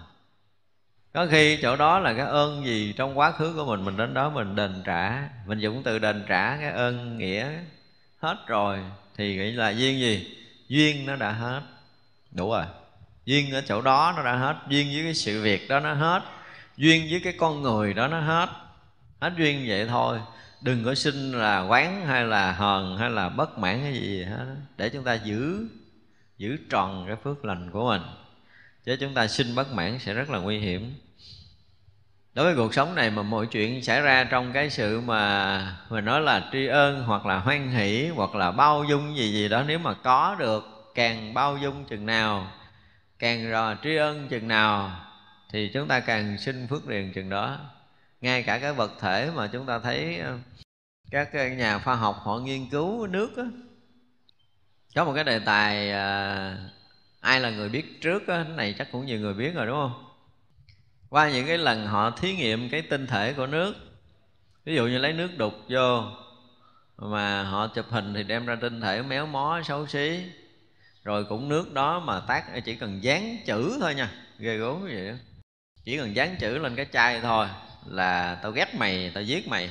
Có 1.13 1.27
khi 1.31 1.57
chỗ 1.61 1.75
đó 1.75 1.99
là 1.99 2.13
cái 2.13 2.25
ơn 2.25 2.65
gì 2.65 2.93
trong 2.97 3.17
quá 3.17 3.31
khứ 3.31 3.53
của 3.53 3.65
mình 3.65 3.85
mình 3.85 3.97
đến 3.97 4.13
đó 4.13 4.29
mình 4.29 4.55
đền 4.55 4.81
trả. 4.85 5.29
Mình 5.45 5.59
dùng 5.59 5.83
từ 5.83 5.99
đền 5.99 6.23
trả 6.27 6.57
cái 6.57 6.71
ơn 6.71 7.17
nghĩa 7.17 7.49
hết 8.19 8.37
rồi. 8.47 8.79
Thì 9.17 9.35
nghĩ 9.35 9.51
là 9.51 9.69
duyên 9.69 9.99
gì? 9.99 10.37
Duyên 10.67 11.05
nó 11.05 11.15
đã 11.15 11.31
hết. 11.31 11.61
Đủ 12.31 12.51
rồi. 12.51 12.65
Duyên 13.25 13.51
ở 13.51 13.61
chỗ 13.61 13.81
đó 13.81 14.13
nó 14.17 14.23
đã 14.23 14.35
hết. 14.35 14.55
Duyên 14.69 14.87
với 14.93 15.03
cái 15.03 15.13
sự 15.13 15.41
việc 15.41 15.69
đó 15.69 15.79
nó 15.79 15.93
hết. 15.93 16.23
Duyên 16.77 17.07
với 17.11 17.21
cái 17.23 17.33
con 17.37 17.61
người 17.61 17.93
đó 17.93 18.07
nó 18.07 18.19
hết. 18.19 18.49
Hết 19.19 19.33
duyên 19.37 19.65
vậy 19.67 19.87
thôi 19.87 20.19
đừng 20.61 20.83
có 20.85 20.95
sinh 20.95 21.31
là 21.31 21.61
quán 21.61 22.05
hay 22.05 22.23
là 22.23 22.51
hờn 22.51 22.97
hay 22.97 23.09
là 23.09 23.29
bất 23.29 23.57
mãn 23.57 23.79
cái 23.81 23.93
gì 23.93 24.23
hết 24.23 24.55
để 24.77 24.89
chúng 24.89 25.03
ta 25.03 25.13
giữ 25.13 25.67
giữ 26.37 26.57
tròn 26.69 27.03
cái 27.07 27.15
phước 27.23 27.45
lành 27.45 27.71
của 27.71 27.89
mình. 27.89 28.01
Chứ 28.85 28.97
chúng 28.99 29.13
ta 29.13 29.27
sinh 29.27 29.55
bất 29.55 29.73
mãn 29.73 29.99
sẽ 29.99 30.13
rất 30.13 30.29
là 30.29 30.39
nguy 30.39 30.59
hiểm. 30.59 30.93
Đối 32.33 32.45
với 32.45 32.55
cuộc 32.55 32.73
sống 32.73 32.95
này 32.95 33.09
mà 33.09 33.21
mọi 33.21 33.45
chuyện 33.45 33.83
xảy 33.83 34.01
ra 34.01 34.23
trong 34.23 34.53
cái 34.53 34.69
sự 34.69 35.01
mà 35.01 35.77
mình 35.89 36.05
nói 36.05 36.21
là 36.21 36.49
tri 36.51 36.67
ân 36.67 37.03
hoặc 37.03 37.25
là 37.25 37.39
hoan 37.39 37.71
hỷ 37.71 38.07
hoặc 38.07 38.35
là 38.35 38.51
bao 38.51 38.83
dung 38.83 39.17
gì 39.17 39.31
gì 39.31 39.49
đó, 39.49 39.63
nếu 39.67 39.79
mà 39.79 39.93
có 39.93 40.35
được 40.39 40.91
càng 40.95 41.33
bao 41.33 41.57
dung 41.57 41.85
chừng 41.85 42.05
nào, 42.05 42.51
càng 43.19 43.51
rò 43.51 43.75
tri 43.83 43.95
ân 43.95 44.27
chừng 44.27 44.47
nào, 44.47 44.91
thì 45.51 45.71
chúng 45.73 45.87
ta 45.87 45.99
càng 45.99 46.37
sinh 46.37 46.67
phước 46.69 46.87
điền 46.87 47.13
chừng 47.13 47.29
đó 47.29 47.59
ngay 48.27 48.43
cả 48.43 48.59
cái 48.59 48.73
vật 48.73 48.91
thể 48.99 49.31
mà 49.35 49.47
chúng 49.47 49.65
ta 49.65 49.79
thấy 49.79 50.19
ờ, 50.19 50.37
các 51.11 51.33
nhà 51.33 51.79
khoa 51.79 51.95
học 51.95 52.19
họ 52.23 52.39
nghiên 52.39 52.69
cứu 52.69 53.07
nước 53.07 53.37
đó. 53.37 53.43
có 54.95 55.05
một 55.05 55.13
cái 55.15 55.23
đề 55.23 55.39
tài 55.39 55.91
à, 55.91 56.57
ai 57.19 57.39
là 57.39 57.49
người 57.49 57.69
biết 57.69 58.01
trước 58.01 58.27
đó, 58.27 58.35
cái 58.35 58.55
này 58.55 58.75
chắc 58.77 58.91
cũng 58.91 59.05
nhiều 59.05 59.19
người 59.19 59.33
biết 59.33 59.55
rồi 59.55 59.67
đúng 59.67 59.75
không? 59.75 60.05
Qua 61.09 61.29
những 61.29 61.47
cái 61.47 61.57
lần 61.57 61.87
họ 61.87 62.11
thí 62.11 62.35
nghiệm 62.35 62.69
cái 62.69 62.81
tinh 62.81 63.07
thể 63.07 63.33
của 63.33 63.47
nước 63.47 63.75
ví 64.65 64.75
dụ 64.75 64.87
như 64.87 64.97
lấy 64.97 65.13
nước 65.13 65.37
đục 65.37 65.53
vô 65.69 66.03
mà 66.97 67.43
họ 67.43 67.67
chụp 67.67 67.85
hình 67.89 68.13
thì 68.13 68.23
đem 68.23 68.45
ra 68.45 68.55
tinh 68.61 68.81
thể 68.81 69.01
méo 69.01 69.25
mó 69.25 69.61
xấu 69.63 69.87
xí. 69.87 70.23
Rồi 71.03 71.25
cũng 71.25 71.49
nước 71.49 71.73
đó 71.73 71.99
mà 71.99 72.19
tác 72.19 72.63
chỉ 72.65 72.75
cần 72.75 73.03
dán 73.03 73.37
chữ 73.45 73.77
thôi 73.79 73.95
nha 73.95 74.11
ghê 74.39 74.57
gớm 74.57 74.81
vậy 74.83 75.07
đó 75.07 75.15
chỉ 75.83 75.97
cần 75.97 76.15
dán 76.15 76.35
chữ 76.39 76.57
lên 76.57 76.75
cái 76.75 76.85
chai 76.93 77.21
thôi 77.21 77.47
là 77.85 78.35
tao 78.35 78.51
ghét 78.51 78.75
mày 78.75 79.11
tao 79.13 79.23
giết 79.23 79.47
mày. 79.47 79.69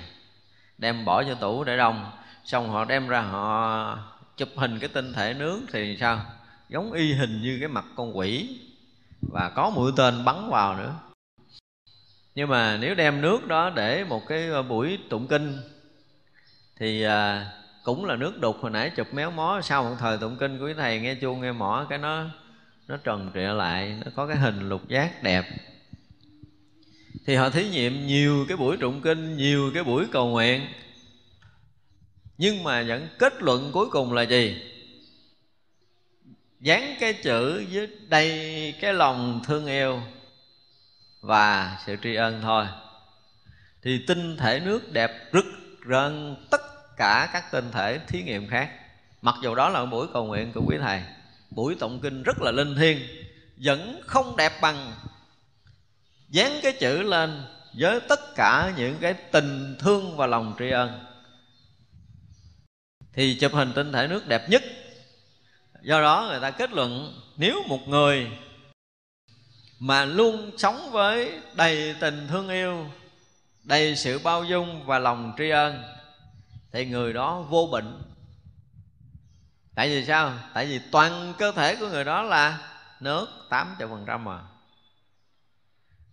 Đem 0.79 1.05
bỏ 1.05 1.25
cho 1.25 1.35
tủ 1.35 1.65
để 1.65 1.77
đông. 1.77 2.11
Xong 2.45 2.71
họ 2.71 2.85
đem 2.85 3.09
ra 3.09 3.21
họ 3.21 3.99
chụp 4.37 4.49
hình 4.57 4.79
cái 4.79 4.89
tinh 4.89 5.13
thể 5.13 5.35
nướng 5.35 5.61
thì 5.73 5.97
sao? 6.01 6.21
Giống 6.69 6.93
y 6.93 7.13
hình 7.13 7.43
như 7.43 7.57
cái 7.61 7.69
mặt 7.69 7.85
con 7.97 8.19
quỷ. 8.19 8.59
Và 9.33 9.49
có 9.49 9.71
mũi 9.71 9.93
tên 9.97 10.25
bắn 10.25 10.51
vào 10.51 10.77
nữa. 10.77 10.95
Nhưng 12.35 12.49
mà 12.49 12.77
nếu 12.77 12.95
đem 12.95 13.21
nước 13.21 13.47
đó 13.47 13.71
để 13.71 14.05
một 14.05 14.23
cái 14.29 14.49
ờ, 14.49 14.63
buổi 14.63 14.99
tụng 15.11 15.27
kinh 15.27 15.59
thì 16.77 17.03
à, 17.03 17.47
cũng 17.85 18.05
là 18.05 18.17
nước 18.17 18.41
đục 18.41 18.57
hồi 18.61 18.71
nãy 18.71 18.91
chụp 18.91 19.15
méo 19.15 19.31
mó. 19.31 19.61
Sau 19.63 19.85
một 19.85 19.97
thời 19.99 20.19
tụng 20.19 20.37
kinh 20.37 20.59
của 20.59 20.73
thầy 20.77 21.01
nghe 21.01 21.15
chuông 21.15 21.41
nghe 21.41 21.53
mỏ 21.53 21.87
cái 21.89 21.99
nó 21.99 22.25
nó 22.89 22.97
trần 22.97 23.31
trịa 23.35 23.49
lại 23.49 23.97
nó 24.05 24.11
có 24.17 24.27
cái 24.27 24.37
hình 24.37 24.69
lục 24.69 24.89
giác 24.89 25.23
đẹp 25.23 25.45
thì 27.25 27.35
họ 27.35 27.51
thí 27.51 27.69
nghiệm 27.69 28.07
nhiều 28.07 28.45
cái 28.49 28.57
buổi 28.57 28.77
tụng 28.77 29.03
kinh, 29.03 29.37
nhiều 29.37 29.71
cái 29.75 29.85
buổi 29.85 30.05
cầu 30.13 30.29
nguyện. 30.29 30.67
Nhưng 32.39 32.63
mà 32.63 32.85
vẫn 32.89 33.09
kết 33.19 33.43
luận 33.43 33.71
cuối 33.73 33.87
cùng 33.91 34.13
là 34.13 34.23
gì? 34.23 34.63
Dán 36.61 36.97
cái 37.01 37.13
chữ 37.13 37.65
với 37.73 37.89
đây 38.09 38.75
cái 38.81 38.95
lòng 38.95 39.41
thương 39.47 39.67
yêu 39.67 40.01
và 41.21 41.79
sự 41.87 41.97
tri 42.03 42.15
ân 42.15 42.41
thôi. 42.43 42.67
Thì 43.83 44.05
tinh 44.07 44.37
thể 44.37 44.61
nước 44.61 44.93
đẹp 44.93 45.11
rực 45.33 45.45
rỡ 45.81 46.13
tất 46.51 46.61
cả 46.97 47.31
các 47.33 47.45
tinh 47.53 47.71
thể 47.73 47.99
thí 48.09 48.23
nghiệm 48.23 48.49
khác. 48.49 48.71
Mặc 49.23 49.35
dù 49.43 49.55
đó 49.55 49.69
là 49.69 49.87
buổi 49.87 50.07
cầu 50.13 50.25
nguyện 50.25 50.53
của 50.53 50.63
quý 50.67 50.77
thầy, 50.81 51.03
buổi 51.51 51.75
tụng 51.75 52.01
kinh 52.03 52.23
rất 52.23 52.43
là 52.43 52.51
linh 52.51 52.77
thiêng, 52.77 52.99
vẫn 53.57 54.01
không 54.07 54.37
đẹp 54.37 54.53
bằng 54.61 54.93
dán 56.37 56.61
cái 56.63 56.73
chữ 56.73 57.03
lên 57.03 57.45
với 57.79 58.01
tất 58.01 58.35
cả 58.35 58.73
những 58.77 58.99
cái 59.01 59.15
tình 59.15 59.77
thương 59.79 60.17
và 60.17 60.27
lòng 60.27 60.55
tri 60.59 60.71
ân. 60.71 61.05
Thì 63.13 63.39
chụp 63.41 63.53
hình 63.53 63.73
tinh 63.75 63.93
thể 63.93 64.07
nước 64.07 64.27
đẹp 64.27 64.49
nhất. 64.49 64.63
Do 65.83 66.01
đó 66.01 66.27
người 66.29 66.41
ta 66.41 66.51
kết 66.51 66.73
luận 66.73 67.21
nếu 67.37 67.63
một 67.69 67.89
người 67.89 68.31
mà 69.79 70.05
luôn 70.05 70.51
sống 70.59 70.91
với 70.91 71.41
đầy 71.55 71.95
tình 72.01 72.29
thương 72.29 72.49
yêu, 72.49 72.91
đầy 73.63 73.97
sự 73.97 74.19
bao 74.19 74.45
dung 74.45 74.87
và 74.87 74.99
lòng 74.99 75.33
tri 75.39 75.51
ân, 75.51 75.83
thì 76.73 76.87
người 76.87 77.13
đó 77.13 77.41
vô 77.41 77.69
bệnh. 77.73 78.03
Tại 79.75 79.89
vì 79.89 80.05
sao? 80.07 80.33
Tại 80.55 80.67
vì 80.67 80.81
toàn 80.91 81.35
cơ 81.39 81.53
thể 81.53 81.77
của 81.77 81.89
người 81.89 82.05
đó 82.05 82.23
là 82.23 82.59
nước 83.01 83.27
tám 83.51 83.77
trăm 83.79 83.89
phần 83.89 84.05
trăm 84.07 84.25
mà 84.25 84.41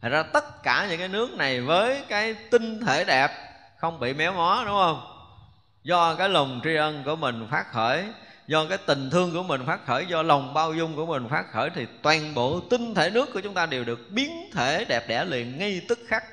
Thật 0.03 0.09
ra 0.09 0.23
tất 0.23 0.63
cả 0.63 0.87
những 0.89 0.99
cái 0.99 1.07
nước 1.07 1.33
này 1.37 1.61
với 1.61 2.03
cái 2.07 2.33
tinh 2.33 2.79
thể 2.85 3.03
đẹp 3.03 3.31
không 3.77 3.99
bị 3.99 4.13
méo 4.13 4.33
mó, 4.33 4.63
đúng 4.65 4.75
không? 4.75 5.01
Do 5.83 6.15
cái 6.15 6.29
lòng 6.29 6.61
tri 6.63 6.75
ân 6.75 7.03
của 7.05 7.15
mình 7.15 7.47
phát 7.51 7.71
khởi, 7.71 8.03
do 8.47 8.65
cái 8.65 8.77
tình 8.77 9.09
thương 9.09 9.33
của 9.33 9.43
mình 9.43 9.65
phát 9.65 9.85
khởi, 9.85 10.05
do 10.05 10.21
lòng 10.21 10.53
bao 10.53 10.73
dung 10.73 10.95
của 10.95 11.05
mình 11.05 11.29
phát 11.29 11.51
khởi 11.51 11.69
thì 11.75 11.87
toàn 12.01 12.33
bộ 12.33 12.59
tinh 12.59 12.93
thể 12.93 13.09
nước 13.09 13.29
của 13.33 13.39
chúng 13.39 13.53
ta 13.53 13.65
đều 13.65 13.83
được 13.83 13.99
biến 14.09 14.49
thể 14.53 14.85
đẹp 14.85 15.07
đẽ 15.07 15.25
liền 15.25 15.57
ngay 15.57 15.81
tức 15.87 15.99
khắc. 16.07 16.23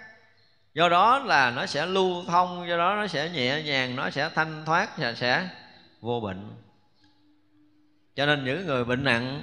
Do 0.74 0.88
đó 0.88 1.18
là 1.18 1.51
nó 1.51 1.66
sẽ 1.66 1.86
lưu 1.86 2.24
thông, 2.26 2.68
do 2.68 2.76
đó 2.76 2.94
nó 2.94 3.06
sẽ 3.06 3.28
nhẹ 3.28 3.62
nhàng, 3.62 3.97
nó 3.97 4.10
sẽ 4.10 4.30
thanh 4.34 4.64
thoát 4.66 4.98
và 4.98 5.14
sẽ 5.14 5.48
vô 6.01 6.20
bệnh. 6.20 6.51
Cho 8.16 8.26
nên 8.26 8.44
những 8.44 8.66
người 8.66 8.84
bệnh 8.84 9.05
nặng 9.05 9.42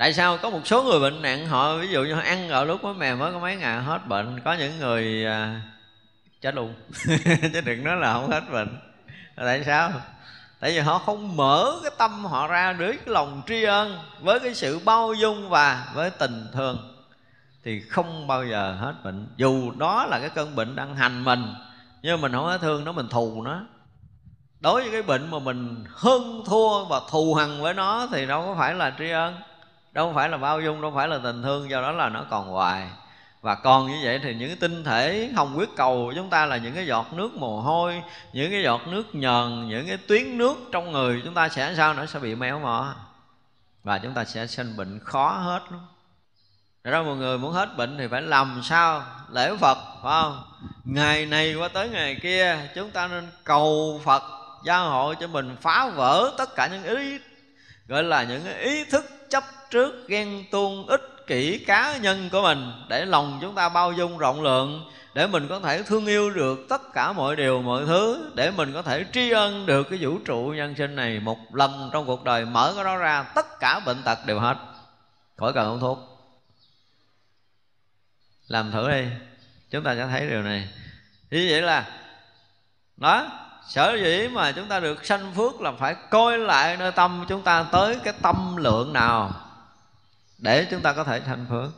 tại 0.00 0.12
sao 0.12 0.38
có 0.38 0.50
một 0.50 0.66
số 0.66 0.82
người 0.82 1.00
bệnh 1.00 1.22
nặng 1.22 1.46
họ 1.46 1.76
ví 1.76 1.88
dụ 1.88 2.02
như 2.02 2.14
họ 2.14 2.20
ăn 2.20 2.48
ở 2.48 2.64
lúc 2.64 2.84
mới 2.84 2.94
mè 2.94 3.14
mới 3.14 3.32
có 3.32 3.38
mấy 3.38 3.56
ngày 3.56 3.82
hết 3.82 4.06
bệnh 4.06 4.40
có 4.44 4.52
những 4.52 4.78
người 4.78 5.26
à, 5.26 5.60
chết 6.40 6.54
luôn. 6.54 6.74
Chứ 7.52 7.60
đừng 7.64 7.84
nói 7.84 7.96
là 7.96 8.12
không 8.12 8.30
hết 8.30 8.42
bệnh. 8.52 8.78
Tại 9.36 9.64
sao? 9.64 9.92
Tại 10.60 10.70
vì 10.70 10.78
họ 10.78 10.98
không 10.98 11.36
mở 11.36 11.72
cái 11.82 11.90
tâm 11.98 12.24
họ 12.24 12.46
ra 12.46 12.76
dưới 12.78 12.92
cái 12.92 13.14
lòng 13.14 13.42
tri 13.46 13.62
ân 13.62 13.98
với 14.20 14.40
cái 14.40 14.54
sự 14.54 14.78
bao 14.84 15.14
dung 15.14 15.48
và 15.48 15.92
với 15.94 16.10
tình 16.10 16.46
thương 16.52 17.04
thì 17.64 17.80
không 17.80 18.26
bao 18.26 18.46
giờ 18.46 18.76
hết 18.80 18.94
bệnh. 19.04 19.26
Dù 19.36 19.70
đó 19.70 20.06
là 20.06 20.18
cái 20.20 20.30
cơn 20.30 20.56
bệnh 20.56 20.76
đang 20.76 20.96
hành 20.96 21.24
mình 21.24 21.54
nhưng 22.02 22.20
mình 22.20 22.32
không 22.32 22.44
có 22.44 22.58
thương 22.58 22.84
nó 22.84 22.92
mình 22.92 23.08
thù 23.08 23.42
nó. 23.42 23.60
Đối 24.60 24.82
với 24.82 24.90
cái 24.92 25.02
bệnh 25.02 25.30
mà 25.30 25.38
mình 25.38 25.84
hơn 25.88 26.42
thua 26.46 26.84
và 26.84 27.00
thù 27.10 27.34
hằn 27.34 27.60
với 27.60 27.74
nó 27.74 28.08
thì 28.12 28.26
đâu 28.26 28.42
có 28.46 28.54
phải 28.58 28.74
là 28.74 28.94
tri 28.98 29.10
ân 29.10 29.34
đâu 29.92 30.12
phải 30.14 30.28
là 30.28 30.36
bao 30.36 30.60
dung, 30.60 30.80
đâu 30.82 30.92
phải 30.94 31.08
là 31.08 31.18
tình 31.22 31.42
thương, 31.42 31.70
do 31.70 31.82
đó 31.82 31.92
là 31.92 32.08
nó 32.08 32.24
còn 32.30 32.48
hoài. 32.48 32.88
Và 33.40 33.54
còn 33.54 33.86
như 33.86 34.00
vậy 34.04 34.20
thì 34.22 34.34
những 34.34 34.56
tinh 34.56 34.84
thể 34.84 35.30
hồng 35.36 35.54
huyết 35.54 35.68
cầu 35.76 36.04
của 36.06 36.12
chúng 36.16 36.30
ta 36.30 36.46
là 36.46 36.56
những 36.56 36.74
cái 36.74 36.86
giọt 36.86 37.12
nước 37.12 37.34
mồ 37.34 37.60
hôi, 37.60 38.02
những 38.32 38.50
cái 38.50 38.62
giọt 38.62 38.80
nước 38.86 39.14
nhờn, 39.14 39.68
những 39.68 39.86
cái 39.88 39.96
tuyến 39.96 40.38
nước 40.38 40.54
trong 40.72 40.92
người 40.92 41.22
chúng 41.24 41.34
ta 41.34 41.48
sẽ 41.48 41.74
sao 41.76 41.94
nó 41.94 42.06
sẽ 42.06 42.18
bị 42.18 42.34
méo 42.34 42.60
mó. 42.60 42.94
Và 43.84 43.98
chúng 43.98 44.14
ta 44.14 44.24
sẽ 44.24 44.46
sinh 44.46 44.76
bệnh 44.76 45.00
khó 45.04 45.30
hết 45.30 45.60
luôn 45.70 45.80
ra 46.84 47.02
một 47.02 47.14
người 47.14 47.38
muốn 47.38 47.52
hết 47.52 47.76
bệnh 47.76 47.98
thì 47.98 48.06
phải 48.10 48.22
làm 48.22 48.60
sao? 48.64 49.02
Lễ 49.32 49.56
Phật, 49.60 49.78
phải 50.02 50.22
không? 50.22 50.42
Ngày 50.84 51.26
này 51.26 51.54
qua 51.54 51.68
tới 51.68 51.88
ngày 51.88 52.16
kia, 52.22 52.58
Chúng 52.74 52.90
ta 52.90 53.08
nên 53.08 53.28
cầu 53.44 54.00
Phật 54.04 54.22
gia 54.64 54.78
hộ 54.78 55.14
cho 55.14 55.26
mình 55.26 55.56
phá 55.60 55.90
vỡ 55.94 56.32
tất 56.38 56.56
cả 56.56 56.66
những 56.66 56.84
ý 56.98 57.18
Gọi 57.90 58.02
là 58.02 58.24
những 58.24 58.58
ý 58.58 58.84
thức 58.84 59.04
chấp 59.30 59.44
trước, 59.70 60.08
ghen 60.08 60.44
tuông, 60.50 60.86
ích 60.86 61.26
kỷ 61.26 61.64
cá 61.66 61.96
nhân 61.96 62.28
của 62.32 62.42
mình 62.42 62.72
Để 62.88 63.04
lòng 63.04 63.38
chúng 63.40 63.54
ta 63.54 63.68
bao 63.68 63.92
dung 63.92 64.18
rộng 64.18 64.42
lượng, 64.42 64.90
Để 65.14 65.26
mình 65.26 65.48
có 65.48 65.60
thể 65.60 65.82
thương 65.82 66.06
yêu 66.06 66.30
được 66.30 66.66
tất 66.68 66.92
cả 66.92 67.12
mọi 67.12 67.36
điều, 67.36 67.62
mọi 67.62 67.86
thứ, 67.86 68.30
Để 68.34 68.50
mình 68.50 68.72
có 68.72 68.82
thể 68.82 69.04
tri 69.12 69.30
ân 69.30 69.66
được 69.66 69.86
cái 69.90 69.98
vũ 70.02 70.18
trụ 70.24 70.54
nhân 70.56 70.74
sinh 70.78 70.96
này 70.96 71.20
Một 71.20 71.38
lần 71.54 71.90
trong 71.92 72.06
cuộc 72.06 72.24
đời, 72.24 72.44
mở 72.44 72.72
cái 72.74 72.84
đó 72.84 72.96
ra, 72.96 73.22
Tất 73.22 73.60
cả 73.60 73.80
bệnh 73.86 74.02
tật 74.04 74.18
đều 74.26 74.38
hết. 74.38 74.56
Khỏi 75.36 75.52
cần 75.52 75.70
uống 75.70 75.80
thuốc. 75.80 75.98
Làm 78.48 78.70
thử 78.70 78.90
đi, 78.90 79.04
chúng 79.70 79.84
ta 79.84 79.94
sẽ 79.94 80.06
thấy 80.06 80.28
điều 80.28 80.42
này. 80.42 80.68
Như 81.30 81.46
vậy 81.50 81.62
là, 81.62 81.86
đó 82.96 83.28
sở 83.68 83.98
dĩ 84.02 84.28
mà 84.28 84.52
chúng 84.52 84.68
ta 84.68 84.80
được 84.80 85.06
sanh 85.06 85.32
phước 85.34 85.60
là 85.60 85.72
phải 85.72 85.96
coi 86.10 86.38
lại 86.38 86.76
nơi 86.76 86.92
tâm 86.92 87.24
chúng 87.28 87.42
ta 87.42 87.66
tới 87.72 87.96
cái 88.04 88.14
tâm 88.22 88.56
lượng 88.56 88.92
nào 88.92 89.30
để 90.38 90.66
chúng 90.70 90.80
ta 90.80 90.92
có 90.92 91.04
thể 91.04 91.20
sanh 91.26 91.46
phước. 91.48 91.70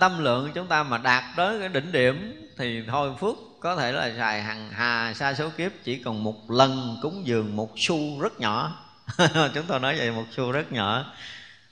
Tâm 0.00 0.24
lượng 0.24 0.50
chúng 0.54 0.66
ta 0.66 0.82
mà 0.82 0.98
đạt 0.98 1.24
tới 1.36 1.60
cái 1.60 1.68
đỉnh 1.68 1.92
điểm 1.92 2.48
thì 2.58 2.82
thôi 2.88 3.14
phước 3.20 3.36
có 3.60 3.76
thể 3.76 3.92
là 3.92 4.12
xài 4.18 4.42
hằng 4.42 4.70
hà 4.70 5.14
sa 5.14 5.34
số 5.34 5.48
kiếp 5.56 5.72
chỉ 5.84 6.02
còn 6.02 6.24
một 6.24 6.50
lần 6.50 6.98
cúng 7.02 7.26
dường 7.26 7.56
một 7.56 7.70
xu 7.76 8.20
rất 8.20 8.40
nhỏ. 8.40 8.78
Chúng 9.54 9.66
tôi 9.68 9.80
nói 9.80 9.94
vậy 9.98 10.10
một 10.10 10.24
xu 10.30 10.52
rất 10.52 10.72
nhỏ. 10.72 11.04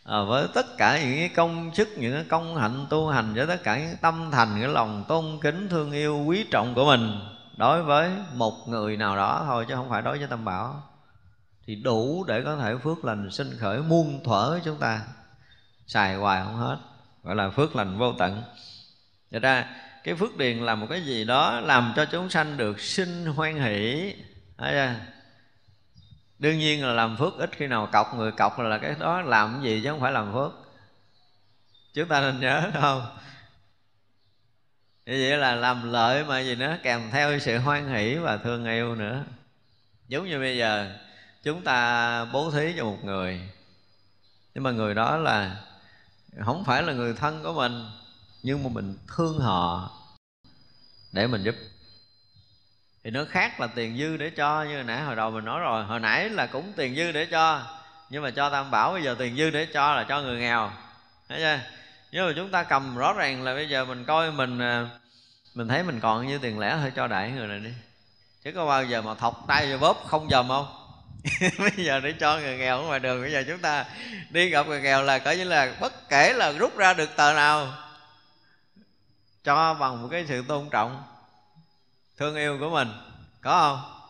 À, 0.05 0.23
với 0.23 0.47
tất 0.55 0.77
cả 0.77 1.03
những 1.03 1.17
cái 1.17 1.29
công 1.29 1.71
chức 1.75 1.89
những 1.99 2.13
cái 2.13 2.25
công 2.29 2.57
hạnh 2.57 2.87
tu 2.91 3.09
hành 3.09 3.35
với 3.35 3.47
tất 3.47 3.63
cả 3.63 3.79
những 3.79 3.97
tâm 4.01 4.31
thành 4.33 4.57
cái 4.61 4.69
lòng 4.69 5.05
tôn 5.09 5.39
kính 5.43 5.69
thương 5.69 5.93
yêu 5.93 6.25
quý 6.27 6.45
trọng 6.51 6.75
của 6.75 6.85
mình 6.85 7.21
đối 7.61 7.83
với 7.83 8.11
một 8.35 8.69
người 8.69 8.97
nào 8.97 9.17
đó 9.17 9.43
thôi, 9.47 9.65
chứ 9.69 9.75
không 9.75 9.89
phải 9.89 10.03
đối 10.03 10.19
với 10.19 10.27
tâm 10.29 10.45
bảo. 10.45 10.83
Thì 11.67 11.75
đủ 11.75 12.25
để 12.25 12.43
có 12.45 12.57
thể 12.57 12.77
phước 12.77 13.05
lành 13.05 13.31
sinh 13.31 13.57
khởi, 13.59 13.83
muôn 13.83 14.25
thuở 14.25 14.61
chúng 14.65 14.79
ta 14.79 15.01
xài 15.87 16.15
hoài 16.15 16.43
không 16.45 16.57
hết. 16.57 16.77
Gọi 17.23 17.37
là 17.37 17.51
phước 17.51 17.77
lành 17.77 17.99
vô 17.99 18.13
tận. 18.19 18.43
Thật 19.33 19.39
ra, 19.43 19.67
cái 20.05 20.15
phước 20.15 20.37
điền 20.37 20.59
là 20.59 20.75
một 20.75 20.87
cái 20.91 21.03
gì 21.03 21.25
đó 21.25 21.61
làm 21.61 21.93
cho 21.97 22.05
chúng 22.05 22.31
sanh 22.31 22.57
được 22.57 22.81
sinh 22.81 23.27
hoan 23.27 23.55
hỷ. 23.55 24.15
Chưa? 24.59 24.95
Đương 26.39 26.59
nhiên 26.59 26.87
là 26.87 26.93
làm 26.93 27.17
phước 27.17 27.39
ít 27.39 27.51
khi 27.53 27.67
nào 27.67 27.89
cọc 27.93 28.15
người 28.15 28.33
cọc 28.33 28.59
là 28.59 28.79
cái 28.79 28.95
đó 28.99 29.21
làm 29.21 29.53
cái 29.53 29.63
gì 29.63 29.81
chứ 29.85 29.91
không 29.91 30.01
phải 30.01 30.13
làm 30.13 30.33
phước. 30.33 30.53
Chúng 31.95 32.09
ta 32.09 32.21
nên 32.21 32.41
nhớ, 32.41 32.71
không? 32.81 33.07
Như 35.11 35.27
vậy 35.29 35.39
là 35.39 35.55
làm 35.55 35.93
lợi 35.93 36.25
mà 36.25 36.41
gì 36.41 36.55
nữa, 36.55 36.77
kèm 36.83 37.11
theo 37.13 37.39
sự 37.39 37.59
hoan 37.59 37.89
hỷ 37.89 38.15
và 38.15 38.37
thương 38.37 38.65
yêu 38.65 38.95
nữa. 38.95 39.25
Giống 40.09 40.29
như 40.29 40.39
bây 40.39 40.57
giờ, 40.57 40.97
chúng 41.43 41.65
ta 41.65 42.25
bố 42.25 42.51
thí 42.51 42.75
cho 42.77 42.85
một 42.85 43.05
người. 43.05 43.41
Nhưng 44.55 44.65
mà 44.65 44.71
người 44.71 44.95
đó 44.95 45.17
là, 45.17 45.57
không 46.45 46.65
phải 46.65 46.83
là 46.83 46.93
người 46.93 47.15
thân 47.15 47.43
của 47.43 47.53
mình, 47.53 47.87
nhưng 48.43 48.63
mà 48.63 48.71
mình 48.73 48.97
thương 49.17 49.39
họ 49.39 49.91
để 51.13 51.27
mình 51.27 51.43
giúp. 51.43 51.55
Thì 53.05 53.11
nó 53.11 53.25
khác 53.31 53.61
là 53.61 53.67
tiền 53.67 53.99
dư 53.99 54.17
để 54.17 54.31
cho, 54.31 54.63
như 54.63 54.75
hồi 54.75 54.85
nãy 54.85 55.03
hồi 55.03 55.17
đầu 55.17 55.31
mình 55.31 55.45
nói 55.45 55.61
rồi. 55.61 55.85
Hồi 55.85 56.01
nãy 56.01 56.29
là 56.29 56.47
cũng 56.47 56.73
tiền 56.77 56.97
dư 56.97 57.13
để 57.13 57.27
cho, 57.27 57.63
nhưng 58.11 58.23
mà 58.23 58.31
cho 58.31 58.51
tam 58.51 58.71
bảo, 58.71 58.93
bây 58.93 59.03
giờ 59.03 59.17
tiền 59.19 59.37
dư 59.37 59.51
để 59.51 59.67
cho 59.67 59.95
là 59.95 60.05
cho 60.05 60.23
người 60.23 60.39
nghèo. 60.39 60.73
Thấy 61.29 61.39
chưa? 61.39 61.59
Nhưng 62.13 62.27
mà 62.27 62.33
chúng 62.37 62.51
ta 62.51 62.63
cầm 62.63 62.97
rõ 62.97 63.13
ràng 63.13 63.43
là 63.43 63.55
bây 63.55 63.69
giờ 63.69 63.85
mình 63.85 64.05
coi 64.05 64.33
mình 64.33 64.59
à, 64.59 64.89
mình 65.61 65.69
thấy 65.69 65.83
mình 65.83 66.01
còn 66.01 66.27
như 66.27 66.39
tiền 66.39 66.59
lẻ 66.59 66.77
thôi 66.81 66.93
cho 66.97 67.07
đại 67.07 67.31
người 67.31 67.47
này 67.47 67.59
đi. 67.59 67.71
Chứ 68.45 68.53
có 68.55 68.67
bao 68.67 68.85
giờ 68.85 69.03
mà 69.03 69.15
thọc 69.15 69.45
tay 69.49 69.73
vô 69.73 69.79
bóp 69.79 70.05
không 70.07 70.29
dầm 70.31 70.49
không? 70.49 70.67
Bây 71.59 71.85
giờ 71.85 72.01
để 72.01 72.15
cho 72.21 72.39
người 72.39 72.59
nghèo 72.59 72.79
ở 72.79 72.83
ngoài 72.83 73.01
đường 73.01 73.23
bây 73.23 73.33
giờ 73.33 73.45
chúng 73.49 73.59
ta 73.59 73.85
đi 74.31 74.51
gặp 74.51 74.67
người 74.67 74.81
nghèo 74.81 75.03
là 75.03 75.19
coi 75.19 75.37
như 75.37 75.45
là 75.45 75.75
bất 75.81 76.09
kể 76.09 76.33
là 76.33 76.53
rút 76.53 76.77
ra 76.77 76.95
được 76.95 77.17
tờ 77.17 77.33
nào 77.33 77.73
cho 79.45 79.75
bằng 79.75 80.03
một 80.03 80.09
cái 80.11 80.25
sự 80.29 80.45
tôn 80.49 80.71
trọng 80.71 81.03
thương 82.19 82.37
yêu 82.37 82.59
của 82.61 82.71
mình 82.71 82.89
có 83.41 83.61
không? 83.61 84.01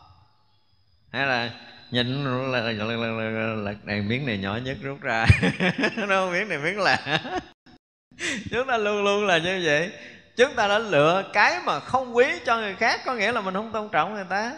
Hay 1.11 1.27
là 1.27 1.51
nhìn 1.91 2.25
là, 2.51 2.59
là, 2.59 2.71
là, 2.71 2.95
là, 2.95 3.29
là, 3.29 3.53
là 3.55 3.73
đèn 3.83 4.07
miếng 4.07 4.25
này 4.25 4.37
nhỏ 4.37 4.57
nhất 4.57 4.77
rút 4.81 5.01
ra. 5.01 5.25
Nó 6.07 6.31
miếng 6.31 6.49
này 6.49 6.57
miếng 6.57 6.79
lạ 6.79 7.19
chúng 8.51 8.67
ta 8.67 8.77
luôn 8.77 9.03
luôn 9.03 9.25
là 9.25 9.37
như 9.37 9.61
vậy 9.65 9.91
chúng 10.35 10.55
ta 10.55 10.67
đã 10.67 10.79
lựa 10.79 11.23
cái 11.33 11.59
mà 11.65 11.79
không 11.79 12.15
quý 12.15 12.25
cho 12.45 12.57
người 12.57 12.75
khác, 12.75 13.01
có 13.05 13.13
nghĩa 13.13 13.31
là 13.31 13.41
mình 13.41 13.53
không 13.53 13.71
tôn 13.71 13.89
trọng 13.89 14.13
người 14.13 14.25
ta. 14.29 14.51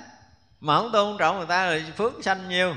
Mà 0.60 0.78
không 0.78 0.92
tôn 0.92 1.18
trọng 1.18 1.38
người 1.38 1.48
ta 1.48 1.70
thì 1.70 1.92
phước 1.98 2.14
sanh 2.22 2.50
nhiều. 2.50 2.76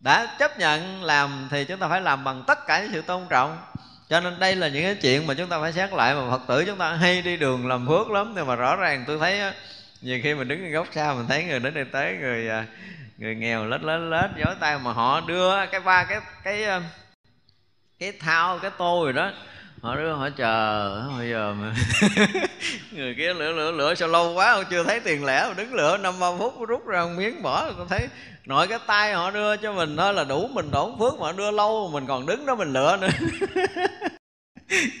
Đã 0.00 0.36
chấp 0.38 0.58
nhận 0.58 1.04
làm 1.04 1.48
thì 1.50 1.64
chúng 1.64 1.78
ta 1.78 1.88
phải 1.88 2.00
làm 2.00 2.24
bằng 2.24 2.44
tất 2.46 2.66
cả 2.66 2.80
những 2.80 2.90
sự 2.92 3.02
tôn 3.02 3.26
trọng. 3.28 3.58
Cho 4.08 4.20
nên 4.20 4.38
đây 4.38 4.56
là 4.56 4.68
những 4.68 4.82
cái 4.82 4.94
chuyện 4.94 5.26
mà 5.26 5.34
chúng 5.34 5.48
ta 5.48 5.60
phải 5.60 5.72
xét 5.72 5.92
lại. 5.92 6.14
Mà 6.14 6.30
phật 6.30 6.42
tử 6.48 6.64
chúng 6.66 6.78
ta 6.78 6.92
hay 6.94 7.22
đi 7.22 7.36
đường 7.36 7.68
làm 7.68 7.86
phước 7.88 8.10
lắm, 8.10 8.32
nhưng 8.36 8.46
mà 8.46 8.54
rõ 8.54 8.76
ràng 8.76 9.04
tôi 9.06 9.18
thấy 9.18 9.40
nhiều 10.00 10.20
khi 10.22 10.34
mình 10.34 10.48
đứng 10.48 10.64
ở 10.64 10.70
góc 10.70 10.86
xa 10.92 11.14
mình 11.14 11.26
thấy 11.28 11.44
người 11.44 11.60
đến 11.60 11.74
đây 11.74 11.84
tới 11.84 12.16
người 12.20 12.48
à, 12.48 12.66
người 13.18 13.34
nghèo 13.34 13.66
lết 13.66 13.82
lết 13.82 14.00
lết 14.00 14.30
giói 14.44 14.54
tay 14.60 14.78
mà 14.78 14.92
họ 14.92 15.20
đưa 15.20 15.66
cái 15.66 15.80
ba 15.80 16.04
cái 16.04 16.20
cái 16.42 16.64
à, 16.64 16.82
cái 17.98 18.12
thao, 18.20 18.58
cái 18.58 18.70
tô 18.78 19.04
rồi 19.04 19.12
đó 19.12 19.30
họ 19.84 19.96
đưa 19.96 20.12
họ 20.12 20.30
chờ 20.30 21.02
bây 21.18 21.30
giờ 21.30 21.54
mà. 21.54 21.74
Người 22.92 23.14
kia 23.18 23.34
lửa 23.34 23.52
lửa 23.52 23.72
lửa 23.72 23.94
sao 23.94 24.08
lâu 24.08 24.34
quá 24.34 24.54
không 24.54 24.64
chưa 24.70 24.84
thấy 24.84 25.00
tiền 25.00 25.24
lẻ 25.24 25.44
mà 25.48 25.54
đứng 25.54 25.74
lửa 25.74 25.96
năm, 25.96 26.14
ba 26.20 26.26
phút 26.38 26.54
rút 26.68 26.86
ra 26.86 27.04
một 27.04 27.10
miếng 27.16 27.42
bỏ, 27.42 27.72
con 27.78 27.88
thấy 27.88 28.08
nội 28.44 28.66
cái 28.66 28.78
tay 28.86 29.12
họ 29.12 29.30
đưa 29.30 29.56
cho 29.56 29.72
mình 29.72 29.96
thôi 29.96 30.14
là 30.14 30.24
đủ 30.24 30.48
mình 30.52 30.70
đổ 30.70 30.96
phước 30.98 31.20
mà 31.20 31.32
đưa 31.32 31.50
lâu, 31.50 31.90
mình 31.92 32.06
còn 32.06 32.26
đứng 32.26 32.46
đó 32.46 32.54
mình 32.54 32.72
lựa 32.72 32.96
nữa. 32.96 33.08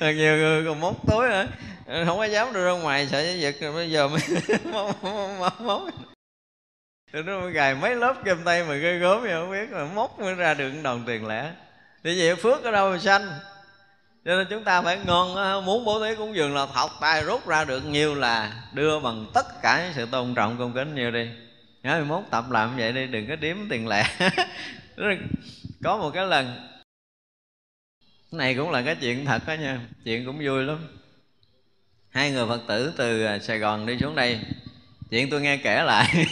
Nhiều 0.00 0.36
người 0.36 0.64
còn 0.64 0.80
móc 0.80 1.06
tối 1.06 1.28
hả? 1.28 1.46
Ừ, 1.86 2.04
không 2.06 2.18
có 2.18 2.24
dám 2.24 2.52
đưa 2.52 2.64
ra 2.66 2.72
ngoài, 2.72 3.08
sợ 3.10 3.32
giật 3.32 3.54
rồi 3.60 3.72
bây 3.72 3.90
giờ 3.90 4.08
mới 4.08 4.20
móc 4.72 5.04
móc 5.38 5.60
móc 5.60 5.82
tụi 7.12 7.22
nó 7.22 7.46
gài 7.46 7.74
mấy 7.74 7.96
lớp 7.96 8.14
kem 8.24 8.38
tay 8.44 8.64
mà 8.64 8.74
ghê 8.74 8.98
gớm 8.98 9.22
vậy, 9.22 9.32
không 9.32 9.50
biết 9.50 9.70
mà 9.72 9.84
móc 9.94 10.20
mới 10.20 10.34
ra 10.34 10.54
được 10.54 10.70
đồng 10.82 11.04
tiền 11.06 11.26
lẻ. 11.26 11.50
Thì 12.04 12.20
vậy 12.20 12.36
phước 12.36 12.62
ở 12.62 12.70
đâu 12.70 12.90
mà 12.90 12.98
sanh? 12.98 13.28
Cho 14.24 14.36
nên 14.36 14.46
chúng 14.50 14.64
ta 14.64 14.82
phải 14.82 14.98
ngon 15.06 15.34
ờ, 15.34 15.60
muốn 15.60 15.84
bố 15.84 16.04
thí 16.04 16.14
cúng 16.14 16.36
dường 16.36 16.54
là 16.54 16.66
thọc 16.66 16.90
tay 17.00 17.22
rút 17.22 17.48
ra 17.48 17.64
được 17.64 17.86
nhiều 17.86 18.14
là 18.14 18.62
đưa 18.72 19.00
bằng 19.00 19.26
tất 19.34 19.62
cả 19.62 19.92
sự 19.94 20.06
tôn 20.06 20.34
trọng 20.34 20.58
công 20.58 20.72
kính 20.72 20.94
nhiều 20.94 21.10
đi. 21.10 21.28
Nhớ 21.82 22.04
mốt 22.04 22.22
tập 22.30 22.44
làm 22.50 22.76
vậy 22.76 22.92
đi, 22.92 23.06
đừng 23.06 23.26
có 23.28 23.36
điếm 23.36 23.56
tiền 23.70 23.88
lẻ. 23.88 24.04
Có 25.82 25.96
một 25.96 26.10
cái 26.10 26.26
lần, 26.26 26.46
cái 28.30 28.38
này 28.38 28.54
cũng 28.54 28.70
là 28.70 28.82
cái 28.82 28.96
chuyện 29.00 29.24
thật 29.24 29.46
đó 29.46 29.54
nha, 29.54 29.80
chuyện 30.04 30.26
cũng 30.26 30.38
vui 30.44 30.62
lắm. 30.62 30.78
Hai 32.10 32.30
người 32.30 32.46
phật 32.48 32.60
tử 32.68 32.92
từ 32.96 33.24
ờ, 33.24 33.38
sài 33.38 33.58
gòn 33.58 33.86
đi 33.86 33.98
xuống 33.98 34.14
đây, 34.14 34.40
chuyện 35.10 35.30
tôi 35.30 35.40
nghe 35.40 35.56
kể 35.56 35.82
lại. 35.82 36.26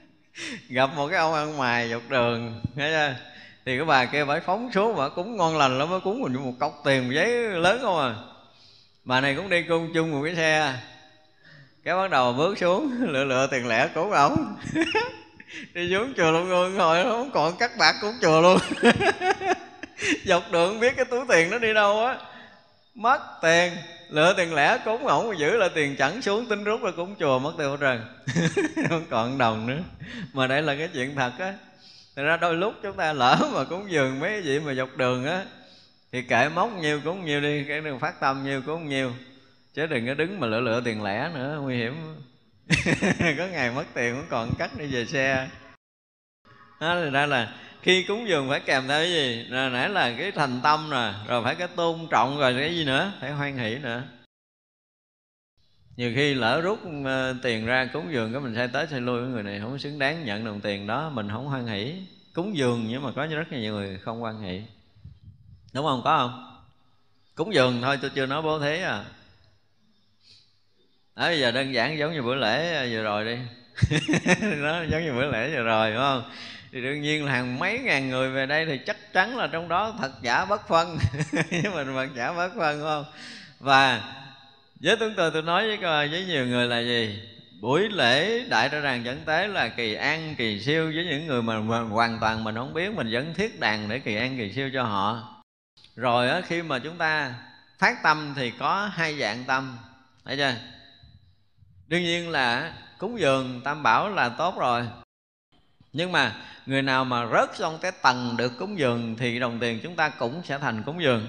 Gặp 0.68 0.90
một 0.96 1.08
cái 1.08 1.18
ông 1.18 1.34
ăn 1.34 1.58
mày 1.58 1.90
dọc 1.90 2.02
đường, 2.08 2.60
thấy 2.76 2.90
chưa? 2.90 3.29
Thì 3.66 3.76
cái 3.76 3.84
bà 3.84 4.04
kia 4.04 4.24
phải 4.24 4.40
phóng 4.40 4.72
xuống 4.72 4.96
mà 4.96 5.08
cúng 5.08 5.36
ngon 5.36 5.58
lành 5.58 5.78
lắm 5.78 5.90
mới 5.90 6.00
cúng 6.00 6.20
mình 6.20 6.34
một 6.34 6.52
cốc 6.60 6.80
tiền 6.84 7.14
giấy 7.14 7.28
lớn 7.38 7.78
không 7.82 7.98
à. 8.00 8.14
Bà 9.04 9.20
này 9.20 9.34
cũng 9.34 9.48
đi 9.48 9.62
cung 9.62 9.90
chung 9.94 10.10
một 10.12 10.22
cái 10.24 10.36
xe. 10.36 10.74
Cái 11.84 11.94
bắt 11.94 12.10
đầu 12.10 12.32
bước 12.32 12.58
xuống, 12.58 12.92
lựa 13.00 13.24
lựa 13.24 13.46
tiền 13.46 13.68
lẻ 13.68 13.88
cúng 13.94 14.10
ổng. 14.10 14.54
Đi 15.74 15.90
xuống 15.92 16.12
chùa 16.16 16.30
luôn 16.30 16.50
luôn 16.50 16.76
rồi 16.76 17.04
không 17.04 17.30
còn 17.30 17.56
cắt 17.56 17.70
bạc 17.78 17.94
cúng 18.00 18.14
chùa 18.22 18.40
luôn. 18.40 18.58
Dọc 20.24 20.42
đường 20.52 20.80
biết 20.80 20.96
cái 20.96 21.04
túi 21.04 21.20
tiền 21.28 21.50
nó 21.50 21.58
đi 21.58 21.74
đâu 21.74 22.06
á. 22.06 22.16
Mất 22.94 23.20
tiền, 23.42 23.72
lựa 24.08 24.34
tiền 24.36 24.54
lẻ 24.54 24.78
cúng 24.84 25.06
ổng 25.06 25.38
giữ 25.38 25.56
lại 25.56 25.70
tiền 25.74 25.96
chẳng 25.98 26.22
xuống, 26.22 26.46
tính 26.46 26.64
rút 26.64 26.82
là 26.82 26.90
cúng 26.96 27.14
chùa 27.18 27.38
mất 27.38 27.52
tiêu 27.58 27.70
hết 27.70 27.76
trơn. 27.80 28.00
Không 28.88 29.04
còn 29.10 29.38
đồng 29.38 29.66
nữa. 29.66 29.78
Mà 30.32 30.46
đây 30.46 30.62
là 30.62 30.74
cái 30.74 30.88
chuyện 30.94 31.14
thật 31.14 31.32
á. 31.38 31.54
Thật 32.20 32.26
ra 32.26 32.36
đôi 32.36 32.54
lúc 32.54 32.74
chúng 32.82 32.96
ta 32.96 33.12
lỡ 33.12 33.36
mà 33.54 33.64
cúng 33.64 33.90
dường 33.90 34.20
mấy 34.20 34.40
vị 34.40 34.60
mà 34.60 34.74
dọc 34.74 34.96
đường 34.96 35.26
á, 35.26 35.44
Thì 36.12 36.22
kệ 36.22 36.48
móc 36.48 36.70
nhiều 36.80 37.00
cũng 37.04 37.24
nhiều 37.24 37.40
đi 37.40 37.64
Cái 37.68 37.80
đường 37.80 37.98
phát 37.98 38.20
tâm 38.20 38.44
nhiều 38.44 38.62
cũng 38.66 38.88
nhiều. 38.88 39.12
Chứ 39.74 39.86
đừng 39.86 40.06
có 40.06 40.14
đứng 40.14 40.40
mà 40.40 40.46
lựa 40.46 40.60
lựa 40.60 40.80
tiền 40.84 41.02
lẻ 41.02 41.30
nữa, 41.34 41.58
Nguy 41.62 41.76
hiểm. 41.76 41.94
Có 43.38 43.46
ngày 43.46 43.70
mất 43.70 43.84
tiền 43.94 44.14
cũng 44.16 44.26
còn 44.30 44.50
cắt 44.58 44.70
đi 44.78 44.86
về 44.86 45.06
xe. 45.06 45.48
Đó, 46.80 47.00
thì 47.04 47.10
ra 47.10 47.26
là 47.26 47.54
khi 47.82 48.02
cúng 48.02 48.28
dường 48.28 48.48
phải 48.48 48.60
kèm 48.60 48.88
theo 48.88 49.00
cái 49.00 49.10
gì? 49.10 49.46
Rồi 49.50 49.70
nãy 49.70 49.88
là 49.88 50.12
cái 50.18 50.32
thành 50.32 50.60
tâm 50.62 50.90
nè, 50.90 51.12
rồi 51.28 51.44
phải 51.44 51.54
cái 51.54 51.68
tôn 51.76 52.06
trọng 52.10 52.38
rồi 52.38 52.54
cái 52.58 52.76
gì 52.76 52.84
nữa? 52.84 53.12
Phải 53.20 53.30
hoan 53.30 53.58
hỷ 53.58 53.74
nữa 53.74 54.02
nhiều 56.00 56.12
khi 56.14 56.34
lỡ 56.34 56.60
rút 56.60 56.78
ờ, 57.04 57.34
tiền 57.42 57.66
ra 57.66 57.88
cúng 57.92 58.12
dường 58.12 58.32
cái 58.32 58.40
mình 58.40 58.54
sai 58.54 58.68
tới 58.68 58.86
sai 58.90 59.00
lui 59.00 59.20
người 59.20 59.42
này, 59.42 59.60
không 59.60 59.78
xứng 59.78 59.98
đáng 59.98 60.24
nhận 60.24 60.44
đồng 60.44 60.60
tiền 60.60 60.86
đó, 60.86 61.10
mình 61.10 61.28
không 61.30 61.46
hoan 61.46 61.66
hỷ. 61.66 61.94
Cúng 62.34 62.56
dường 62.56 62.84
nhưng 62.88 63.02
mà 63.02 63.12
có 63.16 63.26
rất 63.26 63.52
nhiều 63.52 63.74
người 63.74 63.98
không 63.98 64.20
hoan 64.20 64.42
hỷ. 64.42 64.62
Đúng 65.72 65.84
không? 65.84 66.00
Có 66.04 66.16
không? 66.18 66.60
Cúng 67.34 67.54
dường 67.54 67.82
thôi, 67.82 67.98
tôi 68.02 68.10
chưa 68.14 68.26
nói 68.26 68.42
bố 68.42 68.60
thí 68.60 68.80
à. 68.82 69.04
Đó 71.16 71.26
bây 71.26 71.40
giờ 71.40 71.50
đơn 71.50 71.74
giản 71.74 71.98
giống 71.98 72.12
như 72.12 72.22
bữa 72.22 72.34
lễ 72.34 72.74
ờ, 72.74 72.86
vừa 72.90 73.02
rồi 73.02 73.24
đi. 73.24 73.36
Nó 74.56 74.82
giống 74.82 75.04
như 75.04 75.12
bữa 75.12 75.30
lễ 75.30 75.50
vừa 75.56 75.62
rồi 75.62 75.90
đúng 75.90 76.00
không? 76.00 76.22
Thì 76.72 76.80
đương 76.82 77.02
nhiên 77.02 77.24
là 77.24 77.32
hàng 77.32 77.58
mấy 77.58 77.78
ngàn 77.78 78.08
người 78.08 78.30
về 78.30 78.46
đây 78.46 78.66
thì 78.66 78.78
chắc 78.86 79.12
chắn 79.12 79.36
là 79.36 79.46
trong 79.46 79.68
đó 79.68 79.94
thật 80.00 80.12
giả 80.22 80.44
bất 80.44 80.68
phân. 80.68 80.98
Với 81.50 81.62
mình 81.74 81.86
thật 81.94 82.08
giả 82.16 82.32
bất 82.32 82.52
phân 82.56 82.78
đúng 82.78 82.88
không? 82.88 83.04
Và 83.58 84.02
với 84.80 84.96
tương 84.96 85.14
tự 85.14 85.30
tôi 85.30 85.42
nói 85.42 85.76
với 85.76 86.08
với 86.08 86.24
nhiều 86.24 86.46
người 86.46 86.68
là 86.68 86.80
gì? 86.80 87.22
Buổi 87.60 87.88
lễ 87.88 88.44
đại 88.48 88.68
ra 88.68 88.80
đàn 88.80 89.04
dẫn 89.04 89.20
tế 89.24 89.48
là 89.48 89.68
kỳ 89.68 89.94
an 89.94 90.34
kỳ 90.38 90.60
siêu. 90.60 90.92
Với 90.94 91.06
những 91.10 91.26
người 91.26 91.42
mà, 91.42 91.60
mà 91.60 91.80
hoàn 91.80 92.18
toàn 92.20 92.44
mình 92.44 92.54
không 92.54 92.74
biết 92.74 92.94
mình 92.94 93.08
vẫn 93.12 93.34
thiết 93.34 93.60
đàn 93.60 93.88
để 93.88 93.98
kỳ 93.98 94.16
an 94.16 94.36
kỳ 94.36 94.52
siêu 94.52 94.70
cho 94.74 94.82
họ. 94.82 95.34
Rồi 95.96 96.28
á, 96.28 96.40
khi 96.40 96.62
mà 96.62 96.78
chúng 96.78 96.96
ta 96.98 97.34
phát 97.78 98.02
tâm 98.02 98.32
thì 98.36 98.50
có 98.50 98.90
hai 98.92 99.18
dạng 99.18 99.44
tâm. 99.44 99.78
Thấy 100.24 100.36
chưa? 100.36 100.54
Đương 101.86 102.02
nhiên 102.02 102.30
là 102.30 102.72
cúng 102.98 103.20
dường 103.20 103.60
tam 103.64 103.82
bảo 103.82 104.08
là 104.08 104.28
tốt 104.28 104.58
rồi. 104.58 104.88
Nhưng 105.92 106.12
mà 106.12 106.36
người 106.66 106.82
nào 106.82 107.04
mà 107.04 107.26
rớt 107.32 107.56
xong 107.56 107.78
cái 107.82 107.92
tầng 108.02 108.34
được 108.38 108.52
cúng 108.58 108.78
dường 108.78 109.16
thì 109.18 109.38
đồng 109.38 109.58
tiền 109.58 109.80
chúng 109.82 109.96
ta 109.96 110.08
cũng 110.08 110.42
sẽ 110.44 110.58
thành 110.58 110.82
cúng 110.82 111.02
dường 111.02 111.26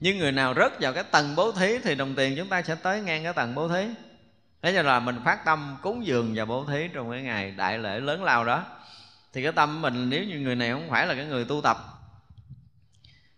nhưng 0.00 0.18
người 0.18 0.32
nào 0.32 0.54
rớt 0.54 0.80
vào 0.80 0.92
cái 0.92 1.04
tầng 1.04 1.36
bố 1.36 1.52
thí 1.52 1.78
thì 1.78 1.94
đồng 1.94 2.14
tiền 2.14 2.34
chúng 2.36 2.48
ta 2.48 2.62
sẽ 2.62 2.74
tới 2.74 3.00
ngang 3.00 3.24
cái 3.24 3.32
tầng 3.32 3.54
bố 3.54 3.68
thí. 3.68 3.86
Thế 4.62 4.72
cho 4.74 4.82
là 4.82 5.00
mình 5.00 5.20
phát 5.24 5.44
tâm 5.44 5.76
cúng 5.82 6.06
dường 6.06 6.32
và 6.36 6.44
bố 6.44 6.64
thí 6.64 6.88
trong 6.94 7.10
cái 7.10 7.22
ngày 7.22 7.50
đại 7.50 7.78
lễ 7.78 8.00
lớn 8.00 8.24
lao 8.24 8.44
đó. 8.44 8.64
Thì 9.32 9.42
cái 9.42 9.52
tâm 9.52 9.82
mình 9.82 10.10
nếu 10.10 10.24
như 10.24 10.38
người 10.38 10.54
này 10.54 10.70
không 10.70 10.90
phải 10.90 11.06
là 11.06 11.14
cái 11.14 11.24
người 11.24 11.44
tu 11.44 11.60
tập, 11.62 11.78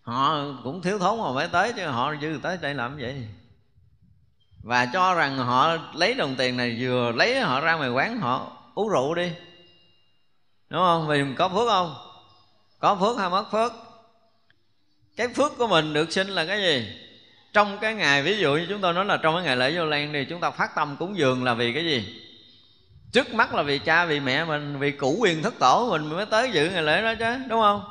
họ 0.03 0.45
cũng 0.65 0.83
thiếu 0.83 0.99
thốn 0.99 1.19
mà 1.19 1.33
mới 1.33 1.49
tới 1.49 1.73
chứ 1.73 1.87
họ 1.87 2.15
dư 2.21 2.39
tới 2.43 2.59
đây 2.63 2.75
làm 2.75 2.97
vậy 2.97 3.29
và 4.63 4.87
cho 4.87 5.15
rằng 5.15 5.37
họ 5.39 5.77
lấy 5.95 6.15
đồng 6.15 6.37
tiền 6.37 6.57
này 6.57 6.77
vừa 6.81 7.13
lấy 7.13 7.41
họ 7.41 7.61
ra 7.61 7.75
ngoài 7.75 7.91
quán 7.91 8.21
họ 8.21 8.53
uống 8.75 8.89
rượu 8.89 9.15
đi. 9.15 9.33
Đúng 10.69 10.81
không? 10.81 11.09
Vì 11.09 11.25
có 11.39 11.49
phước 11.49 11.69
không? 11.69 11.95
Có 12.79 12.95
phước 12.95 13.19
hay 13.19 13.31
mất 13.31 13.51
phước? 13.51 13.73
Cái 15.17 15.29
phước 15.29 15.59
của 15.59 15.67
mình 15.67 15.93
được 15.93 16.13
sinh 16.13 16.29
là 16.29 16.45
cái 16.45 16.63
gì? 16.63 16.97
Trong 17.53 17.79
cái 17.79 17.95
ngày, 17.95 18.23
ví 18.23 18.39
dụ 18.39 18.55
như 18.55 18.67
chúng 18.69 18.81
tôi 18.81 18.93
nói 18.93 19.05
là 19.05 19.17
trong 19.17 19.35
cái 19.35 19.45
ngày 19.45 19.57
lễ 19.57 19.77
vô 19.77 19.85
lan 19.85 20.13
thì 20.13 20.25
chúng 20.25 20.41
ta 20.41 20.51
phát 20.51 20.75
tâm 20.75 20.97
cúng 20.97 21.19
dường 21.19 21.45
là 21.45 21.55
vì 21.55 21.73
cái 21.73 21.85
gì? 21.85 22.23
Trước 23.13 23.35
mắt 23.35 23.55
là 23.55 23.63
vì 23.63 23.79
cha, 23.79 24.05
vì 24.05 24.21
mẹ 24.21 24.45
mình, 24.45 24.79
vì 24.79 24.91
củ 24.91 25.17
quyền 25.21 25.43
thất 25.43 25.55
tổ 25.59 25.89
mình 25.91 26.07
mới 26.07 26.27
tới 26.27 26.51
dự 26.53 26.71
ngày 26.71 26.83
lễ 26.83 27.03
đó 27.03 27.15
chứ, 27.19 27.37
đúng 27.49 27.61
không? 27.61 27.85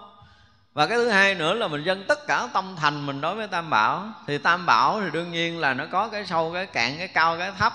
Và 0.74 0.88
cái 0.88 0.98
thứ 0.98 1.10
hai 1.10 1.36
nữa 1.36 1.54
là 1.54 1.68
mình 1.68 1.84
dâng 1.84 2.04
tất 2.08 2.28
cả 2.28 2.48
tâm 2.54 2.76
thành 2.78 3.06
mình 3.06 3.22
đối 3.22 3.36
với 3.36 3.48
tam 3.48 3.70
bảo. 3.70 4.14
Thì 4.28 4.38
tam 4.38 4.66
bảo 4.66 5.02
thì 5.02 5.08
đương 5.14 5.32
nhiên 5.32 5.60
là 5.60 5.74
nó 5.74 5.86
có 5.92 6.08
cái 6.08 6.26
sâu, 6.26 6.52
cái 6.54 6.66
cạn, 6.66 6.96
cái 6.98 7.08
cao, 7.08 7.38
cái 7.40 7.52
thấp. 7.58 7.74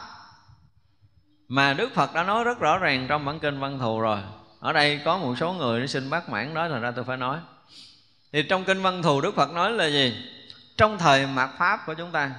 Mà 1.49 1.75
đức 1.75 1.95
phật 1.95 2.15
đã 2.15 2.23
nói 2.23 2.45
rất 2.45 2.59
rõ 2.59 2.79
ràng 2.79 3.07
trong 3.09 3.25
bản 3.25 3.39
kinh 3.39 3.61
văn 3.61 3.79
thù 3.79 4.01
rồi. 4.01 4.19
Ở 4.61 4.73
đây 4.73 5.01
có 5.05 5.19
một 5.19 5.35
số 5.41 5.53
người 5.53 5.81
nó 5.81 5.87
xin 5.87 6.11
bác 6.11 6.29
mãn 6.29 6.55
đó 6.55 6.67
là 6.67 6.79
ra 6.79 6.91
tôi 6.91 7.05
phải 7.05 7.17
nói 7.17 7.39
thì 8.35 8.43
trong 8.43 8.65
kinh 8.65 8.83
văn 8.83 9.03
thù 9.03 9.21
đức 9.21 9.35
phật 9.35 9.51
nói 9.51 9.73
là 9.73 9.87
gì? 9.87 10.17
Trong 10.77 10.99
thời 10.99 11.27
mạt 11.27 11.51
pháp 11.59 11.81
của 11.87 11.95
chúng 11.95 12.11
ta, 12.11 12.31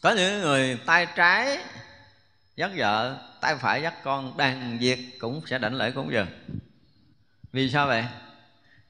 có 0.00 0.12
những 0.12 0.40
người 0.40 0.78
tay 0.86 1.06
trái 1.16 1.58
dắt 2.56 2.70
vợ, 2.76 3.16
tay 3.40 3.56
phải 3.56 3.82
dắt 3.82 3.94
con, 4.04 4.36
đàn 4.36 4.78
diệt 4.80 4.98
cũng 5.18 5.40
sẽ 5.46 5.58
đảnh 5.58 5.74
lễ 5.74 5.90
cúng 5.90 6.12
dường. 6.12 6.26
Vì 7.52 7.70
sao 7.70 7.86
vậy? 7.86 8.04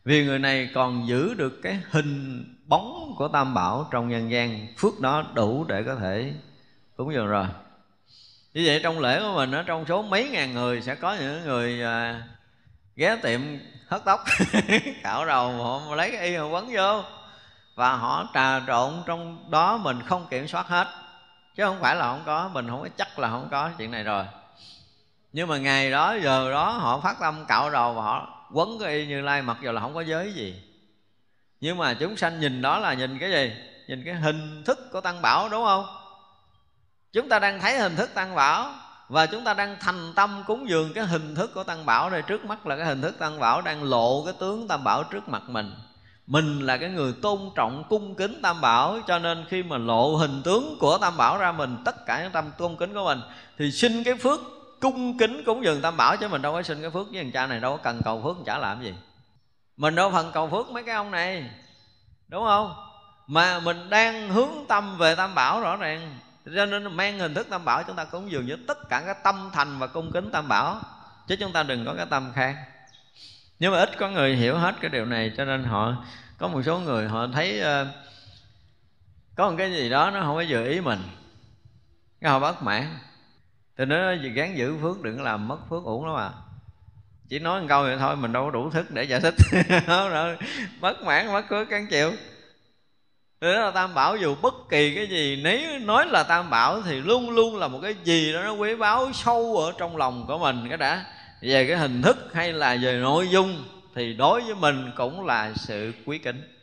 Vì 0.04 0.24
người 0.24 0.38
này 0.38 0.70
còn 0.74 1.08
giữ 1.08 1.34
được 1.34 1.60
cái 1.62 1.80
hình 1.90 2.44
bóng 2.66 3.14
của 3.18 3.28
tam 3.28 3.54
bảo 3.54 3.88
trong 3.90 4.08
nhân 4.08 4.30
gian. 4.30 4.66
Phước 4.76 5.00
đó 5.00 5.32
đủ 5.34 5.64
để 5.64 5.82
có 5.82 5.94
thể 5.94 6.32
cúng 6.96 7.12
dường 7.14 7.26
rồi. 7.26 7.46
Như 8.54 8.62
vậy 8.66 8.80
trong 8.82 9.00
lễ 9.00 9.20
của 9.20 9.34
mình 9.36 9.52
ở 9.52 9.62
trong 9.62 9.84
số 9.88 10.02
mấy 10.02 10.28
ngàn 10.28 10.54
người 10.54 10.82
sẽ 10.82 10.94
có 10.94 11.16
những 11.20 11.44
người 11.44 11.82
à, 11.82 12.28
ghé 12.96 13.16
tiệm 13.22 13.40
hớt 13.90 14.04
tóc. 14.04 14.24
Cạo 15.02 15.26
đầu 15.26 15.52
họ 15.52 15.94
lấy 15.94 16.10
cái 16.10 16.20
y 16.20 16.36
họ 16.36 16.46
quấn 16.46 16.68
vô. 16.72 17.02
Và 17.74 17.96
họ 17.96 18.28
trà 18.34 18.60
trộn 18.66 19.02
trong 19.06 19.50
đó 19.50 19.76
mình 19.76 20.02
không 20.02 20.26
kiểm 20.30 20.48
soát 20.48 20.68
hết. 20.68 20.86
Chứ 21.56 21.64
không 21.64 21.80
phải 21.80 21.96
là 21.96 22.04
không 22.04 22.22
có, 22.26 22.50
mình 22.52 22.68
không 22.68 22.82
có 22.82 22.88
chắc 22.96 23.18
là 23.18 23.30
không 23.30 23.48
có 23.50 23.70
chuyện 23.78 23.90
này 23.90 24.04
rồi. 24.04 24.24
Nhưng 25.32 25.48
mà 25.48 25.58
ngày 25.58 25.90
đó, 25.90 26.16
giờ 26.22 26.50
đó 26.50 26.70
họ 26.70 27.00
phát 27.00 27.16
tâm 27.20 27.44
cạo 27.48 27.70
đầu 27.70 27.92
và 27.92 28.02
họ 28.02 28.46
quấn 28.52 28.78
cái 28.80 28.94
y 28.94 29.06
như 29.06 29.20
lai, 29.20 29.42
mặc 29.42 29.56
dù 29.62 29.72
là 29.72 29.80
không 29.80 29.94
có 29.94 30.00
giới 30.00 30.32
gì. 30.32 30.62
Nhưng 31.60 31.78
mà 31.78 31.94
chúng 31.94 32.16
sanh 32.16 32.40
nhìn 32.40 32.62
đó 32.62 32.78
là 32.78 32.94
nhìn 32.94 33.18
cái 33.18 33.30
gì? 33.30 33.52
Nhìn 33.88 34.02
cái 34.04 34.14
hình 34.14 34.62
thức 34.64 34.78
của 34.92 35.00
tăng 35.00 35.22
bảo, 35.22 35.48
đúng 35.48 35.64
không? 35.64 35.86
Chúng 37.12 37.28
ta 37.28 37.38
đang 37.38 37.60
thấy 37.60 37.78
hình 37.78 37.96
thức 37.96 38.14
tăng 38.14 38.34
bảo 38.34 38.74
và 39.10 39.26
chúng 39.26 39.44
ta 39.44 39.54
đang 39.54 39.76
thành 39.80 40.12
tâm 40.14 40.44
cúng 40.46 40.68
dường 40.68 40.92
cái 40.92 41.04
hình 41.04 41.34
thức 41.34 41.54
của 41.54 41.64
tăng 41.64 41.86
bảo 41.86 42.10
đây. 42.10 42.22
Trước 42.22 42.44
mắt 42.44 42.66
là 42.66 42.76
cái 42.76 42.86
hình 42.86 43.02
thức 43.02 43.18
tăng 43.18 43.40
bảo 43.40 43.60
đang 43.62 43.82
lộ 43.82 44.24
cái 44.24 44.34
tướng 44.38 44.68
tam 44.68 44.84
bảo 44.84 45.04
trước 45.04 45.28
mặt 45.28 45.42
mình. 45.46 45.72
Mình 46.26 46.60
là 46.60 46.76
cái 46.76 46.90
người 46.90 47.14
tôn 47.22 47.40
trọng 47.54 47.84
cung 47.88 48.14
kính 48.14 48.42
tam 48.42 48.60
bảo, 48.60 48.98
cho 49.06 49.18
nên 49.18 49.44
khi 49.48 49.62
mà 49.62 49.78
lộ 49.78 50.16
hình 50.16 50.42
tướng 50.42 50.76
của 50.80 50.98
tam 50.98 51.16
bảo 51.16 51.38
ra 51.38 51.52
mình, 51.52 51.76
tất 51.84 52.06
cả 52.06 52.22
những 52.22 52.32
tâm 52.32 52.50
tôn 52.58 52.76
kính 52.76 52.94
của 52.94 53.04
mình, 53.04 53.20
thì 53.58 53.70
xin 53.70 54.04
cái 54.04 54.14
phước 54.14 54.40
cung 54.80 55.18
kính 55.18 55.42
cúng 55.46 55.64
dường 55.64 55.82
tam 55.82 55.96
bảo 55.96 56.16
chứ 56.16 56.28
mình 56.28 56.42
đâu 56.42 56.52
có 56.52 56.62
xin 56.62 56.80
cái 56.82 56.90
phước 56.90 57.06
với 57.12 57.22
thằng 57.22 57.32
cha 57.32 57.46
này, 57.46 57.60
đâu 57.60 57.76
có 57.76 57.82
cần 57.82 58.00
cầu 58.04 58.22
phước 58.22 58.36
chả 58.46 58.58
làm 58.58 58.82
gì. 58.82 58.94
Mình 59.76 59.94
đâu 59.94 60.10
phần 60.10 60.30
cầu 60.32 60.48
phước 60.48 60.70
mấy 60.70 60.82
cái 60.82 60.94
ông 60.94 61.10
này, 61.10 61.50
đúng 62.28 62.44
không? 62.44 62.74
Mà 63.26 63.60
mình 63.60 63.90
đang 63.90 64.28
hướng 64.28 64.50
tâm 64.68 64.98
về 64.98 65.14
tam 65.14 65.34
bảo 65.34 65.60
rõ 65.60 65.76
ràng 65.76 66.18
cho 66.44 66.66
nên 66.66 66.96
mang 66.96 67.18
hình 67.18 67.34
thức 67.34 67.46
tam 67.50 67.64
bảo 67.64 67.82
chúng 67.82 67.96
ta 67.96 68.04
cúng 68.04 68.30
dường 68.30 68.46
với 68.46 68.58
tất 68.68 68.88
cả 68.88 69.02
cái 69.06 69.14
tâm 69.24 69.50
thành 69.52 69.78
và 69.78 69.86
cung 69.86 70.12
kính 70.12 70.30
tam 70.30 70.48
bảo 70.48 70.80
chứ 71.26 71.36
chúng 71.40 71.52
ta 71.52 71.62
đừng 71.62 71.84
có 71.84 71.94
cái 71.94 72.06
tâm 72.10 72.32
khác. 72.34 72.56
Nhưng 73.58 73.72
mà 73.72 73.78
ít 73.78 73.90
có 73.98 74.10
người 74.10 74.36
hiểu 74.36 74.58
hết 74.58 74.74
cái 74.80 74.90
điều 74.90 75.04
này 75.04 75.32
cho 75.36 75.44
nên 75.44 75.64
họ 75.64 76.04
có 76.38 76.48
một 76.48 76.62
số 76.62 76.78
người 76.78 77.08
họ 77.08 77.26
thấy 77.26 77.60
uh, 77.60 77.88
có 79.36 79.50
một 79.50 79.56
cái 79.58 79.72
gì 79.72 79.90
đó 79.90 80.10
nó 80.10 80.20
không 80.22 80.36
có 80.36 80.44
vừa 80.48 80.64
ý 80.64 80.80
mình 80.80 81.00
cái 82.20 82.30
họ 82.30 82.38
bất 82.38 82.62
mãn. 82.62 82.98
Thì 83.78 83.84
nó 83.84 84.12
gì 84.12 84.28
gắng 84.28 84.56
giữ 84.56 84.76
phước 84.82 85.02
đừng 85.02 85.22
làm 85.22 85.48
mất 85.48 85.58
phước 85.70 85.84
uổng 85.84 86.06
lắm 86.06 86.16
à. 86.16 86.30
Chỉ 87.28 87.38
nói 87.38 87.60
một 87.60 87.66
câu 87.68 87.82
vậy 87.82 87.96
thôi 87.98 88.16
mình 88.16 88.32
đâu 88.32 88.44
có 88.44 88.50
đủ 88.50 88.70
thức 88.70 88.90
để 88.90 89.04
giải 89.04 89.20
thích. 89.20 89.34
Rồi 89.86 90.36
mất 90.80 91.02
mãn 91.02 91.32
mất 91.32 91.44
phước 91.48 91.68
cán 91.68 91.86
chịu 91.86 92.12
đó 93.40 93.48
là 93.48 93.70
tam 93.70 93.94
bảo 93.94 94.16
dù 94.16 94.36
bất 94.42 94.54
kỳ 94.68 94.94
cái 94.94 95.06
gì, 95.06 95.40
nếu 95.44 95.78
nói 95.78 96.06
là 96.06 96.22
tam 96.22 96.50
bảo 96.50 96.82
thì 96.82 97.00
luôn 97.00 97.30
luôn 97.30 97.56
là 97.56 97.68
một 97.68 97.78
cái 97.82 97.94
gì 98.04 98.32
đó 98.32 98.42
nó 98.42 98.52
quý 98.52 98.76
báu 98.76 99.12
sâu 99.12 99.56
ở 99.56 99.72
trong 99.78 99.96
lòng 99.96 100.24
của 100.26 100.38
mình 100.38 100.68
cái 100.68 100.78
đã. 100.78 101.04
Về 101.42 101.66
cái 101.66 101.76
hình 101.76 102.02
thức 102.02 102.16
hay 102.34 102.52
là 102.52 102.76
về 102.82 102.98
nội 103.00 103.28
dung 103.28 103.64
thì 103.94 104.14
đối 104.14 104.40
với 104.40 104.54
mình 104.54 104.90
cũng 104.96 105.26
là 105.26 105.52
sự 105.54 105.92
quý 106.06 106.18
kính. 106.18 106.56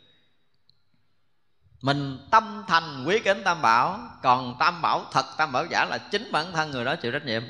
Mình 1.82 2.18
tâm 2.32 2.64
thành 2.68 3.06
quý 3.08 3.20
kính 3.20 3.44
tam 3.44 3.62
bảo, 3.62 4.00
còn 4.24 4.56
tam 4.60 4.82
bảo 4.82 5.06
thật, 5.12 5.26
tam 5.38 5.52
bảo 5.52 5.66
giả 5.66 5.86
là 5.86 5.98
chính 5.98 6.32
bản 6.32 6.46
thân 6.54 6.72
người 6.72 6.86
đó 6.86 6.96
chịu 6.96 7.12
trách 7.12 7.26
nhiệm. 7.26 7.44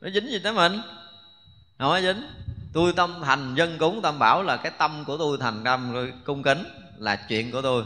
Nó 0.00 0.10
dính 0.10 0.30
gì 0.30 0.38
tới 0.38 0.52
mình? 0.52 0.72
Không 1.78 1.90
có 1.90 2.00
dính. 2.00 2.22
Tôi 2.72 2.92
tâm 2.96 3.14
thành 3.24 3.54
dân 3.54 3.78
cúng 3.78 4.02
tam 4.02 4.18
bảo 4.18 4.42
là 4.42 4.56
cái 4.56 4.72
tâm 4.78 5.04
của 5.04 5.16
tôi 5.18 5.38
thành 5.40 5.64
tâm 5.64 6.10
cung 6.24 6.42
kính 6.42 6.64
là 6.98 7.16
chuyện 7.16 7.52
của 7.52 7.62
tôi 7.62 7.84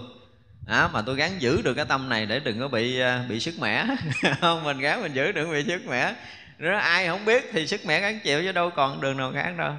à, 0.68 0.88
mà 0.92 1.02
tôi 1.02 1.16
gắng 1.16 1.42
giữ 1.42 1.62
được 1.62 1.74
cái 1.74 1.84
tâm 1.84 2.08
này 2.08 2.26
để 2.26 2.40
đừng 2.40 2.60
có 2.60 2.68
bị 2.68 3.00
à, 3.00 3.24
bị 3.28 3.40
sức 3.40 3.54
mẻ. 3.58 3.86
Không 4.40 4.64
mình 4.64 4.78
gắng 4.78 5.02
mình 5.02 5.12
giữ 5.12 5.32
đừng 5.32 5.52
bị 5.52 5.64
sức 5.66 5.86
mẻ. 5.86 6.14
Nếu 6.58 6.76
ai 6.76 7.06
không 7.06 7.24
biết 7.24 7.50
thì 7.52 7.66
sức 7.66 7.80
mẻ 7.86 8.00
gắng 8.00 8.20
chịu 8.24 8.42
chứ 8.42 8.52
đâu 8.52 8.70
còn 8.70 9.00
đường 9.00 9.16
nào 9.16 9.32
khác 9.34 9.54
đâu. 9.58 9.72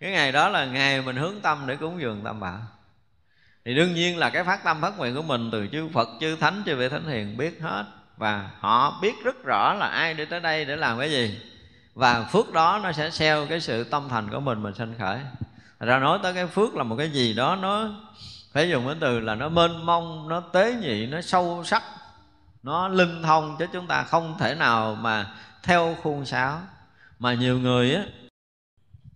Cái 0.00 0.10
ngày 0.10 0.32
đó 0.32 0.48
là 0.48 0.64
ngày 0.64 1.02
mình 1.02 1.16
hướng 1.16 1.40
tâm 1.40 1.64
để 1.66 1.76
cúng 1.76 2.00
dường 2.00 2.20
tam 2.24 2.40
bảo. 2.40 2.58
Thì 3.64 3.74
đương 3.74 3.94
nhiên 3.94 4.18
là 4.18 4.30
cái 4.30 4.44
phát 4.44 4.64
tâm 4.64 4.80
phát 4.80 4.98
nguyện 4.98 5.14
của 5.14 5.22
mình 5.22 5.50
từ 5.52 5.66
chư 5.72 5.88
Phật 5.88 6.08
chư 6.20 6.36
Thánh 6.36 6.62
chư 6.66 6.76
vị 6.76 6.88
Thánh 6.88 7.08
Hiền 7.08 7.36
biết 7.36 7.58
hết. 7.62 7.84
Và 8.16 8.50
họ 8.58 8.98
biết 9.02 9.14
rất 9.24 9.44
rõ 9.44 9.74
là 9.74 9.86
ai 9.86 10.14
đi 10.14 10.24
tới 10.24 10.40
đây 10.40 10.64
để 10.64 10.76
làm 10.76 10.98
cái 10.98 11.10
gì. 11.10 11.40
Và 11.94 12.22
phước 12.22 12.52
đó 12.52 12.80
nó 12.82 12.92
sẽ 12.92 13.10
xeo 13.10 13.46
cái 13.46 13.60
sự 13.60 13.84
tâm 13.84 14.08
thành 14.08 14.30
của 14.30 14.40
mình 14.40 14.62
mình 14.62 14.74
sanh 14.74 14.94
khởi. 14.98 15.18
Ra 15.80 15.98
nói 15.98 16.18
tới 16.22 16.34
cái 16.34 16.46
phước 16.46 16.74
là 16.74 16.82
một 16.82 16.96
cái 16.96 17.10
gì 17.10 17.34
đó 17.34 17.58
nó 17.62 17.90
phải 18.54 18.70
dùng 18.70 18.86
cái 18.86 18.96
từ 19.00 19.20
là 19.20 19.34
nó 19.34 19.48
mênh 19.48 19.86
mông, 19.86 20.28
nó 20.28 20.40
tế 20.40 20.74
nhị, 20.74 21.06
nó 21.06 21.20
sâu 21.20 21.62
sắc, 21.64 21.82
nó 22.62 22.88
linh 22.88 23.22
thông 23.22 23.56
chứ 23.58 23.66
chúng 23.72 23.86
ta 23.86 24.02
không 24.02 24.36
thể 24.38 24.54
nào 24.54 24.94
mà 25.00 25.26
theo 25.62 25.96
khuôn 26.02 26.24
sáo. 26.24 26.60
Mà 27.18 27.34
nhiều 27.34 27.58
người 27.58 27.94
á, 27.94 28.02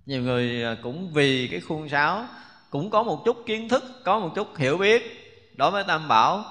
nhiều 0.06 0.22
người 0.22 0.64
à, 0.64 0.76
cũng 0.82 1.12
vì 1.12 1.48
cái 1.50 1.60
khuôn 1.60 1.88
sáo, 1.88 2.26
cũng 2.70 2.90
có 2.90 3.02
một 3.02 3.22
chút 3.24 3.36
kiến 3.46 3.68
thức, 3.68 3.84
có 4.04 4.18
một 4.18 4.30
chút 4.34 4.56
hiểu 4.56 4.78
biết 4.78 5.02
đối 5.56 5.70
với 5.70 5.84
tam 5.84 6.08
bảo. 6.08 6.44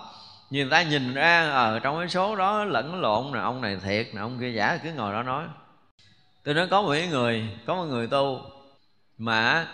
Người 0.49 0.67
ta 0.71 0.83
nhìn 0.83 1.13
ra 1.13 1.49
ở 1.49 1.79
trong 1.79 1.99
cái 1.99 2.09
số 2.09 2.35
đó 2.35 2.63
lẫn 2.63 3.01
lộn 3.01 3.31
nè, 3.33 3.39
ông 3.39 3.61
này 3.61 3.77
thiệt 3.83 4.07
nè, 4.13 4.21
ông 4.21 4.39
kia 4.39 4.51
giả, 4.51 4.79
cứ 4.83 4.93
ngồi 4.93 5.13
đó 5.13 5.23
nói. 5.23 5.45
Tôi 6.43 6.53
nói 6.53 6.67
có 6.67 6.81
một 6.81 6.95
người, 7.09 7.49
có 7.65 7.75
một 7.75 7.85
người 7.85 8.07
tu 8.07 8.41
mà 9.17 9.67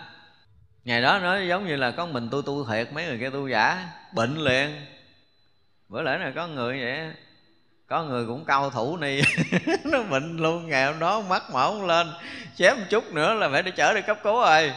ngày 0.84 1.02
đó 1.02 1.18
nó 1.18 1.38
giống 1.38 1.66
như 1.66 1.76
là 1.76 1.90
có 1.90 2.06
mình 2.06 2.28
tu 2.30 2.42
tu 2.42 2.66
thiệt, 2.66 2.92
mấy 2.92 3.04
người 3.04 3.18
kia 3.18 3.30
tu 3.30 3.48
giả, 3.48 3.88
bệnh 4.12 4.36
liền. 4.38 4.86
Bữa 5.88 6.02
lễ 6.02 6.18
này 6.20 6.32
có 6.34 6.46
người 6.46 6.80
vậy, 6.80 7.12
có 7.86 8.02
người 8.02 8.26
cũng 8.26 8.44
cao 8.44 8.70
thủ 8.70 8.96
ni. 8.96 9.20
Nó 9.84 10.02
bệnh 10.02 10.36
luôn, 10.36 10.68
ngày 10.68 10.86
hôm 10.86 10.98
đó 10.98 11.20
mắt 11.20 11.42
mở 11.52 11.66
không 11.66 11.86
lên 11.86 12.06
chém 12.56 12.76
một 12.76 12.84
chút 12.90 13.12
nữa 13.12 13.34
là 13.34 13.48
phải 13.48 13.62
đi 13.62 13.70
chở 13.70 13.94
đi 13.94 14.00
cấp 14.00 14.18
cứu 14.22 14.40
rồi. 14.40 14.72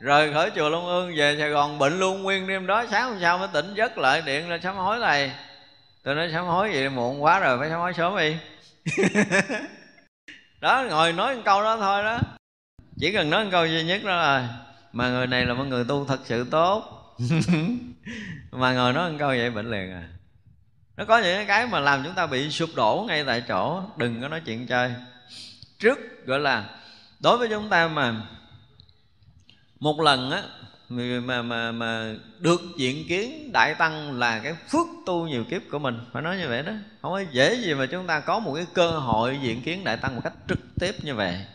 Rời 0.00 0.32
khỏi 0.32 0.50
chùa 0.54 0.68
Long 0.68 0.86
Ương 0.86 1.12
về 1.16 1.36
Sài 1.38 1.50
Gòn, 1.50 1.78
bệnh 1.78 1.98
luôn, 1.98 2.22
nguyên 2.22 2.46
đêm 2.46 2.66
đó, 2.66 2.84
sáng 2.90 3.10
hôm 3.10 3.18
sau 3.20 3.38
mới 3.38 3.48
tỉnh, 3.52 3.74
giấc 3.74 3.98
lại, 3.98 4.22
điện 4.26 4.50
lên 4.50 4.60
sám 4.62 4.76
hối 4.76 4.98
thầy. 5.00 5.30
Tôi 6.02 6.14
nói, 6.14 6.30
sám 6.32 6.44
hối 6.44 6.70
vậy 6.72 6.88
muộn 6.88 7.22
quá 7.22 7.40
rồi, 7.40 7.58
phải 7.58 7.70
sám 7.70 7.80
hối 7.80 7.92
sớm 7.94 8.16
đi. 8.16 8.36
Đó, 10.60 10.84
ngồi 10.90 11.12
nói 11.12 11.36
một 11.36 11.42
câu 11.44 11.62
đó 11.62 11.76
thôi 11.76 12.02
đó. 12.02 12.18
Chỉ 13.00 13.12
cần 13.12 13.30
nói 13.30 13.44
một 13.44 13.50
câu 13.52 13.66
duy 13.66 13.84
nhất 13.84 14.00
đó 14.04 14.16
là 14.16 14.48
mà 14.94 15.10
người 15.10 15.26
này 15.26 15.46
là 15.46 15.54
một 15.54 15.64
người 15.64 15.84
tu 15.84 16.04
thật 16.04 16.20
sự 16.24 16.44
tốt. 16.50 17.00
Mà 18.50 18.72
ngồi 18.72 18.92
nói 18.92 19.10
một 19.10 19.16
câu 19.18 19.28
vậy 19.28 19.50
bệnh 19.50 19.70
liền 19.70 19.92
à. 19.92 20.08
Nó 20.96 21.04
có 21.04 21.18
những 21.18 21.46
cái 21.46 21.66
mà 21.66 21.80
làm 21.80 22.04
chúng 22.04 22.14
ta 22.14 22.26
bị 22.26 22.50
sụp 22.50 22.70
đổ 22.74 23.04
ngay 23.08 23.24
tại 23.24 23.42
chỗ. 23.48 23.82
Đừng 23.96 24.20
có 24.20 24.28
nói 24.28 24.40
chuyện 24.40 24.66
chơi. 24.66 24.92
Trước 25.78 26.26
gọi 26.26 26.40
là, 26.40 26.70
đối 27.20 27.38
với 27.38 27.48
chúng 27.48 27.68
ta 27.68 27.88
mà 27.88 28.14
một 29.80 30.00
lần 30.00 30.30
á, 30.30 30.42
mà 30.88 31.42
mà 31.42 31.72
mà 31.72 32.14
được 32.38 32.60
diện 32.76 33.08
kiến 33.08 33.52
đại 33.52 33.74
tăng 33.74 34.18
là 34.18 34.38
cái 34.38 34.54
phước 34.68 34.86
tu 35.06 35.26
nhiều 35.26 35.44
kiếp 35.44 35.62
của 35.70 35.78
mình. 35.78 36.00
Phải 36.12 36.22
nói 36.22 36.36
như 36.36 36.48
vậy 36.48 36.62
đó. 36.62 36.72
Không 37.02 37.12
có 37.12 37.22
dễ 37.32 37.54
gì 37.54 37.74
mà 37.74 37.86
chúng 37.86 38.06
ta 38.06 38.20
có 38.20 38.38
một 38.38 38.54
cái 38.54 38.66
cơ 38.74 38.90
hội 38.90 39.38
diện 39.42 39.62
kiến 39.62 39.84
đại 39.84 39.96
tăng 39.96 40.14
một 40.14 40.20
cách 40.24 40.34
trực 40.48 40.60
tiếp 40.80 40.94
như 41.02 41.14
vậy. 41.14 41.46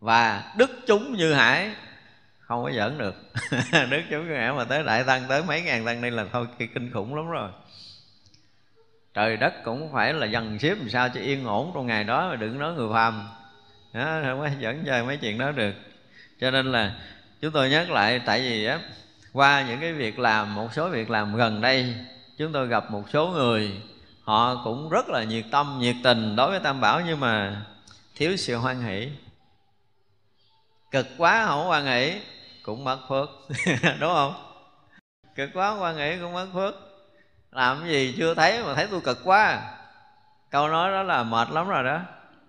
Và 0.00 0.52
đức 0.56 0.70
chúng 0.86 1.16
như 1.16 1.32
hải 1.32 1.74
không 2.50 2.64
có 2.64 2.70
giỡn 2.72 2.98
được. 2.98 3.14
Đức 3.90 4.02
chúng 4.10 4.28
ngã 4.28 4.52
mà 4.56 4.64
tới 4.64 4.82
đại 4.82 5.04
tăng 5.04 5.22
tới 5.28 5.42
mấy 5.42 5.62
ngàn 5.62 5.84
tăng 5.84 6.00
đây 6.00 6.10
là 6.10 6.24
thôi 6.32 6.46
kinh 6.58 6.90
khủng 6.92 7.14
lắm 7.14 7.30
rồi. 7.30 7.50
Trời 9.14 9.36
đất 9.36 9.54
cũng 9.64 9.92
phải 9.92 10.12
là 10.12 10.26
dần 10.26 10.58
xếp 10.58 10.74
làm 10.74 10.88
sao 10.88 11.08
cho 11.08 11.20
yên 11.20 11.44
ổn 11.44 11.70
trong 11.74 11.86
ngày 11.86 12.04
đó 12.04 12.28
mà 12.28 12.36
đừng 12.36 12.58
nói 12.58 12.74
người 12.74 12.88
phàm. 12.92 13.28
Đó, 13.92 14.20
không 14.24 14.40
có 14.40 14.48
dẫn 14.58 14.84
chơi 14.86 15.02
mấy 15.02 15.16
chuyện 15.16 15.38
đó 15.38 15.52
được. 15.52 15.74
Cho 16.40 16.50
nên 16.50 16.72
là 16.72 16.94
chúng 17.40 17.52
tôi 17.52 17.70
nhắc 17.70 17.90
lại 17.90 18.20
tại 18.26 18.40
vì 18.40 18.64
á 18.64 18.78
qua 19.32 19.64
những 19.68 19.80
cái 19.80 19.92
việc 19.92 20.18
làm 20.18 20.54
một 20.54 20.68
số 20.72 20.88
việc 20.88 21.10
làm 21.10 21.36
gần 21.36 21.60
đây 21.60 21.94
chúng 22.38 22.52
tôi 22.52 22.66
gặp 22.68 22.90
một 22.90 23.04
số 23.12 23.28
người 23.28 23.82
họ 24.22 24.64
cũng 24.64 24.90
rất 24.90 25.08
là 25.08 25.24
nhiệt 25.24 25.44
tâm 25.50 25.78
nhiệt 25.80 25.96
tình 26.04 26.36
đối 26.36 26.50
với 26.50 26.60
tam 26.60 26.80
bảo 26.80 27.00
nhưng 27.00 27.20
mà 27.20 27.62
thiếu 28.14 28.36
sự 28.36 28.56
hoan 28.56 28.82
hỷ. 28.82 29.08
Cực 30.90 31.06
quá 31.18 31.46
không 31.46 31.66
hoan 31.66 31.86
hỷ 31.86 32.20
cũng 32.62 32.84
mất 32.84 32.98
phước. 33.08 33.30
Đúng 34.00 34.12
không? 34.14 34.34
Cực 35.34 35.50
quá 35.54 35.70
hoan 35.70 35.96
nghĩ 35.96 36.18
cũng 36.18 36.32
mất 36.32 36.46
phước. 36.54 36.74
Làm 37.50 37.80
cái 37.80 37.88
gì 37.88 38.14
chưa 38.18 38.34
thấy 38.34 38.64
mà 38.64 38.74
thấy 38.74 38.86
tôi 38.90 39.00
cực 39.00 39.18
quá 39.24 39.44
à. 39.44 39.76
câu 40.50 40.68
nói 40.68 40.90
đó 40.90 41.02
là 41.02 41.22
mệt 41.22 41.50
lắm 41.50 41.68
rồi 41.68 41.84
đó. 41.84 42.00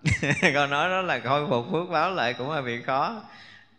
Câu 0.54 0.68
nói 0.68 0.90
đó 0.90 1.02
là 1.02 1.20
khôi 1.20 1.48
phục 1.48 1.66
phước 1.72 1.90
báo 1.90 2.12
lại 2.12 2.34
cũng 2.34 2.52
là 2.52 2.62
bị 2.62 2.82
khó. 2.82 3.22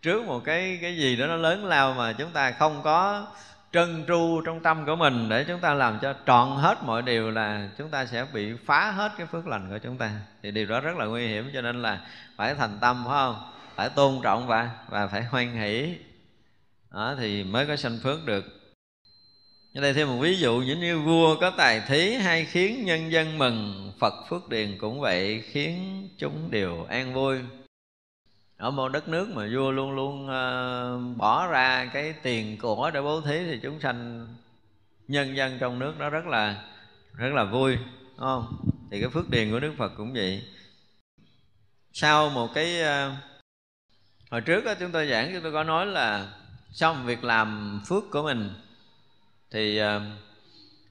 Trước 0.03 0.25
một 0.25 0.41
cái 0.45 0.79
cái 0.83 0.97
gì 0.97 1.17
đó 1.17 1.27
nó 1.27 1.37
lớn 1.37 1.65
lao 1.65 1.95
mà 1.95 2.13
chúng 2.13 2.31
ta 2.31 2.53
không 2.53 2.83
có 2.83 3.27
trân 3.73 4.05
tru 4.09 4.41
trong 4.47 4.61
tâm 4.61 4.87
của 4.87 4.97
mình 4.97 5.29
để 5.29 5.45
chúng 5.45 5.61
ta 5.61 5.75
làm 5.75 5.99
cho 6.03 6.15
trọn 6.27 6.49
hết 6.57 6.83
mọi 6.83 7.03
điều 7.03 7.31
là 7.31 7.69
chúng 7.79 7.89
ta 7.89 8.07
sẽ 8.07 8.27
bị 8.33 8.53
phá 8.67 8.91
hết 8.91 9.13
cái 9.19 9.27
phước 9.27 9.47
lành 9.47 9.71
của 9.71 9.79
chúng 9.79 9.99
ta. 9.99 10.11
Thì 10.43 10.51
điều 10.51 10.67
đó 10.67 10.81
rất 10.81 10.97
là 10.97 11.05
nguy 11.05 11.27
hiểm 11.27 11.51
cho 11.55 11.61
nên 11.61 11.83
là 11.83 12.01
phải 12.37 12.55
thành 12.55 12.79
tâm, 12.81 13.05
phải 13.07 13.15
không? 13.15 13.51
Phải 13.75 13.89
tôn 13.89 14.21
trọng 14.23 14.47
và 14.47 14.71
và 14.89 15.07
phải 15.07 15.23
hoan 15.23 15.53
hỷ 15.53 15.97
đó 16.93 17.15
thì 17.19 17.45
mới 17.45 17.67
có 17.67 17.77
sanh 17.77 17.99
phước 18.03 18.25
được. 18.25 18.45
Ở 19.75 19.81
đây 19.81 19.95
thêm 19.95 20.09
một 20.09 20.19
ví 20.21 20.37
dụ 20.37 20.63
giống 20.63 20.81
như 20.81 21.01
vua 21.01 21.41
có 21.41 21.51
tài 21.57 21.81
thí 21.89 22.15
hay 22.15 22.45
khiến 22.45 22.85
nhân 22.85 23.13
dân 23.13 23.39
mừng 23.39 23.93
Phật 23.99 24.15
phước 24.29 24.49
điền 24.49 24.79
cũng 24.79 25.01
vậy 25.01 25.43
khiến 25.47 26.09
chúng 26.19 26.51
đều 26.51 26.85
an 26.85 27.15
vui. 27.15 27.39
Ở 28.57 28.71
một 28.71 28.89
đất 28.89 29.09
nước 29.09 29.29
mà 29.29 29.49
vua 29.55 29.71
luôn 29.71 29.93
luôn 29.93 30.25
uh, 30.25 31.17
bỏ 31.17 31.47
ra 31.47 31.91
cái 31.95 32.15
tiền 32.23 32.59
của 32.59 32.91
để 32.95 33.03
bố 33.03 33.21
thí 33.21 33.39
thì 33.45 33.59
chúng 33.63 33.81
sanh 33.81 34.27
nhân 35.09 35.37
dân 35.37 35.59
trong 35.61 35.79
nước 35.79 35.99
đó 35.99 36.11
rất 36.11 36.27
là 36.27 36.65
rất 37.13 37.33
là 37.35 37.45
vui 37.45 37.77
đúng 37.77 38.19
không? 38.19 38.57
Thì 38.91 39.01
cái 39.01 39.11
phước 39.11 39.31
điền 39.31 39.51
của 39.51 39.61
đức 39.61 39.75
phật 39.79 39.93
cũng 39.97 40.13
vậy. 40.13 40.43
Sau 41.93 42.31
một 42.31 42.51
cái 42.55 42.81
uh, 42.81 43.13
hồi 44.31 44.41
trước 44.41 44.65
đó, 44.65 44.75
chúng 44.81 44.93
tôi 44.93 45.09
giảng 45.09 45.31
chúng 45.33 45.43
tôi 45.43 45.53
có 45.53 45.65
nói 45.65 45.87
là 45.87 46.33
xong 46.73 47.07
việc 47.07 47.25
làm 47.25 47.81
phước 47.87 48.05
của 48.11 48.23
mình 48.23 48.55
thì 49.51 49.79
ờ, 49.79 50.01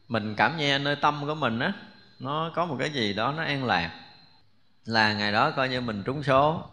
mình 0.07 0.35
cảm 0.35 0.57
nhận 0.57 0.83
nơi 0.83 0.95
tâm 0.95 1.23
của 1.27 1.35
mình 1.35 1.59
á, 1.59 1.73
nó 2.19 2.51
có 2.55 2.65
một 2.65 2.75
cái 2.79 2.89
gì 2.89 3.13
đó 3.13 3.33
nó 3.37 3.43
an 3.43 3.65
lạc. 3.65 3.91
Là 4.85 5.13
ngày 5.13 5.31
đó 5.31 5.51
coi 5.51 5.69
như 5.69 5.81
mình 5.81 6.03
trúng 6.05 6.23
số. 6.23 6.63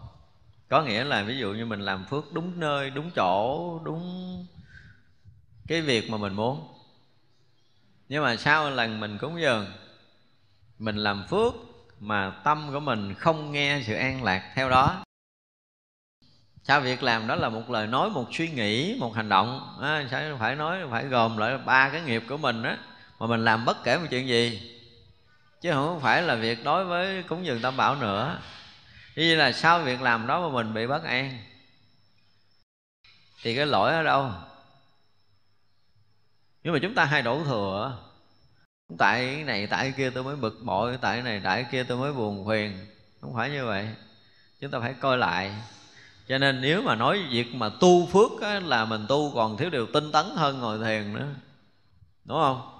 Có 0.68 0.82
nghĩa 0.82 1.04
là 1.04 1.22
ví 1.22 1.38
dụ 1.38 1.52
như 1.52 1.66
mình 1.66 1.80
làm 1.80 2.04
phước 2.04 2.32
đúng 2.32 2.60
nơi, 2.60 2.90
đúng 2.90 3.10
chỗ, 3.16 3.80
đúng 3.84 4.46
cái 5.66 5.80
việc 5.80 6.10
mà 6.10 6.18
mình 6.18 6.34
muốn. 6.34 6.68
Nhưng 8.08 8.24
mà 8.24 8.36
sau 8.36 8.70
lần 8.70 9.00
mình 9.00 9.18
cúng 9.18 9.40
dường, 9.40 9.66
mình 10.78 10.96
làm 10.96 11.24
phước 11.28 11.54
mà 12.00 12.30
tâm 12.30 12.70
của 12.72 12.80
mình 12.80 13.14
không 13.14 13.52
nghe 13.52 13.82
sự 13.86 13.94
an 13.94 14.24
lạc 14.24 14.52
theo 14.54 14.70
đó 14.70 15.04
sao 16.64 16.80
việc 16.80 17.02
làm 17.02 17.26
đó 17.26 17.34
là 17.34 17.48
một 17.48 17.70
lời 17.70 17.86
nói 17.86 18.10
một 18.10 18.26
suy 18.32 18.48
nghĩ 18.48 18.96
một 19.00 19.14
hành 19.14 19.28
động. 19.28 19.76
À, 19.82 20.06
sẽ 20.10 20.32
phải 20.38 20.56
nói 20.56 20.78
phải 20.90 21.04
gồm 21.04 21.36
lại 21.36 21.58
ba 21.58 21.88
cái 21.88 22.00
nghiệp 22.02 22.22
của 22.28 22.36
mình 22.36 22.62
á 22.62 22.78
mà 23.18 23.26
mình 23.26 23.44
làm 23.44 23.64
bất 23.64 23.84
kể 23.84 23.98
một 23.98 24.06
chuyện 24.10 24.28
gì. 24.28 24.74
Chứ 25.60 25.72
không 25.72 26.00
phải 26.00 26.22
là 26.22 26.34
việc 26.34 26.64
đối 26.64 26.84
với 26.84 27.22
cúng 27.22 27.46
dường 27.46 27.62
tam 27.62 27.76
bảo 27.76 27.96
nữa. 27.96 28.38
Như 29.16 29.36
là 29.36 29.52
sau 29.52 29.78
việc 29.78 30.02
làm 30.02 30.26
đó 30.26 30.48
mà 30.48 30.54
mình 30.54 30.74
bị 30.74 30.86
bất 30.86 31.04
an. 31.04 31.38
Thì 33.42 33.56
cái 33.56 33.66
lỗi 33.66 33.92
ở 33.92 34.02
đâu? 34.02 34.30
Nhưng 36.62 36.72
mà 36.72 36.78
chúng 36.82 36.94
ta 36.94 37.04
hay 37.04 37.22
đổ 37.22 37.44
thừa. 37.44 37.98
Tại 38.98 39.34
cái 39.34 39.44
này 39.44 39.66
tại 39.66 39.82
cái 39.82 39.92
kia 39.96 40.10
tôi 40.10 40.24
mới 40.24 40.36
bực 40.36 40.60
bội 40.62 40.98
tại 41.00 41.16
cái 41.16 41.22
này 41.22 41.40
tại 41.44 41.62
cái 41.62 41.72
kia 41.72 41.84
tôi 41.84 41.98
mới 41.98 42.12
buồn 42.12 42.48
phiền. 42.48 42.86
Không 43.20 43.34
phải 43.34 43.50
như 43.50 43.66
vậy. 43.66 43.88
Chúng 44.60 44.70
ta 44.70 44.80
phải 44.80 44.94
coi 45.00 45.18
lại 45.18 45.54
cho 46.28 46.38
nên 46.38 46.60
nếu 46.60 46.82
mà 46.82 46.94
nói 46.94 47.18
việc 47.30 47.54
mà 47.54 47.68
tu 47.68 48.06
phước 48.06 48.42
á, 48.42 48.60
là 48.60 48.84
mình 48.84 49.06
tu 49.08 49.32
còn 49.34 49.56
thiếu 49.56 49.70
điều 49.70 49.86
tinh 49.86 50.12
tấn 50.12 50.26
hơn 50.36 50.58
ngồi 50.60 50.78
thiền 50.78 51.14
nữa. 51.14 51.26
Đúng 52.24 52.38
không? 52.38 52.78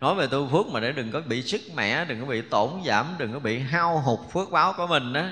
Nói 0.00 0.14
về 0.14 0.26
tu 0.26 0.48
phước 0.48 0.66
mà 0.66 0.80
để 0.80 0.92
đừng 0.92 1.10
có 1.12 1.20
bị 1.20 1.42
sức 1.42 1.60
mẻ 1.74 2.04
đừng 2.04 2.20
có 2.20 2.26
bị 2.26 2.42
tổn 2.42 2.70
giảm 2.86 3.06
đừng 3.18 3.32
có 3.32 3.38
bị 3.38 3.58
hao 3.58 4.00
hụt 4.00 4.18
phước 4.32 4.50
báo 4.50 4.74
của 4.76 4.86
mình 4.86 5.12
đó 5.12 5.22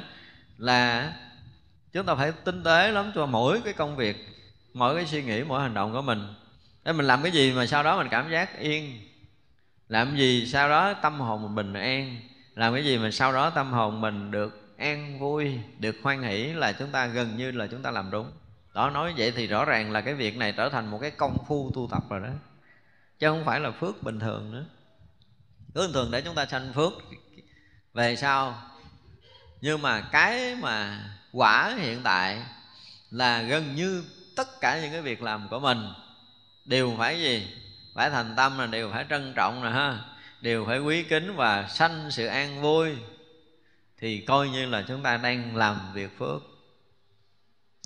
là 0.59 1.13
chúng 1.93 2.07
ta 2.07 2.15
phải 2.15 2.33
tinh 2.33 2.63
tế 2.65 2.91
lắm 2.91 3.13
cho 3.15 3.27
mỗi 3.27 3.61
cái 3.65 3.73
công 3.73 3.97
việc 3.97 4.29
mỗi 4.75 4.97
cái 4.97 5.07
suy 5.07 5.23
nghĩ 5.23 5.43
mỗi 5.43 5.63
hành 5.63 5.75
động 5.75 5.93
của 5.93 6.03
mình. 6.03 6.35
Để 6.85 6.93
mình 6.93 7.07
làm 7.07 7.23
cái 7.23 7.33
gì 7.33 7.53
mà 7.53 7.67
sau 7.67 7.83
đó 7.83 7.99
mình 7.99 8.09
cảm 8.11 8.31
giác 8.31 8.59
yên? 8.59 9.01
Làm 9.89 10.17
gì 10.17 10.47
sau 10.47 10.69
đó 10.69 10.95
tâm 10.95 11.21
hồn 11.21 11.43
mình 11.43 11.55
bình 11.55 11.83
an? 11.83 12.17
Làm 12.55 12.75
cái 12.75 12.85
gì 12.85 12.99
mà 12.99 13.11
sau 13.11 13.33
đó 13.33 13.51
tâm 13.51 13.73
hồn 13.73 14.01
mình 14.01 14.31
được 14.31 14.64
an 14.77 15.19
vui, 15.19 15.59
được 15.79 15.97
hoan 16.03 16.23
hỷ 16.23 16.53
là 16.53 16.73
chúng 16.73 16.91
ta 16.91 17.07
gần 17.07 17.37
như 17.37 17.51
là 17.51 17.67
chúng 17.67 17.83
ta 17.83 17.91
làm 17.91 18.11
đúng. 18.11 18.33
Đó, 18.75 18.91
nói 18.91 19.15
vậy 19.17 19.33
thì 19.37 19.47
rõ 19.47 19.65
ràng 19.65 19.93
là 19.93 20.01
cái 20.01 20.15
việc 20.15 20.37
này 20.37 20.53
trở 20.53 20.69
thành 20.69 20.87
một 20.87 20.99
cái 21.01 21.11
công 21.11 21.45
phu 21.49 21.71
tu 21.75 21.89
tập 21.91 22.03
rồi 22.11 22.21
đó. 22.21 22.29
Chứ 23.19 23.29
không 23.29 23.45
phải 23.45 23.61
là 23.61 23.71
phước 23.71 24.03
bình 24.03 24.21
thường 24.21 24.53
nữa. 24.53 24.65
Phước 25.75 25.87
bình 25.87 25.93
thường 25.93 26.11
để 26.11 26.21
chúng 26.21 26.35
ta 26.35 26.47
sanh 26.47 26.73
phước, 26.73 26.93
về 27.95 28.17
sau. 28.17 28.71
Nhưng 29.61 29.83
mà 29.83 30.01
cái 30.01 30.55
mà 30.55 31.05
quả 31.33 31.75
hiện 31.79 32.01
tại 32.05 32.43
là 33.11 33.43
gần 33.43 33.75
như 33.75 34.05
tất 34.37 34.61
cả 34.61 34.81
những 34.81 34.93
cái 34.93 35.03
việc 35.03 35.23
làm 35.23 35.49
của 35.49 35.61
mình 35.61 35.79
đều 36.65 36.95
phải 36.99 37.21
gì? 37.21 37.49
Phải 37.95 38.11
thành 38.11 38.35
tâm 38.37 38.59
là 38.59 38.67
đều 38.67 38.91
phải 38.93 39.07
trân 39.11 39.33
trọng 39.37 39.65
nè 39.65 39.71
ha. 39.71 39.99
Đều 40.41 40.65
phải 40.67 40.79
quý 40.79 41.03
kính 41.03 41.37
và 41.37 41.69
sanh 41.69 42.11
sự 42.11 42.27
an 42.27 42.63
vui 42.63 42.97
thì 44.05 44.21
coi 44.21 44.49
như 44.49 44.67
là 44.67 44.85
chúng 44.89 45.03
ta 45.03 45.17
đang 45.17 45.57
làm 45.57 45.77
việc 45.95 46.19
phước. 46.19 46.43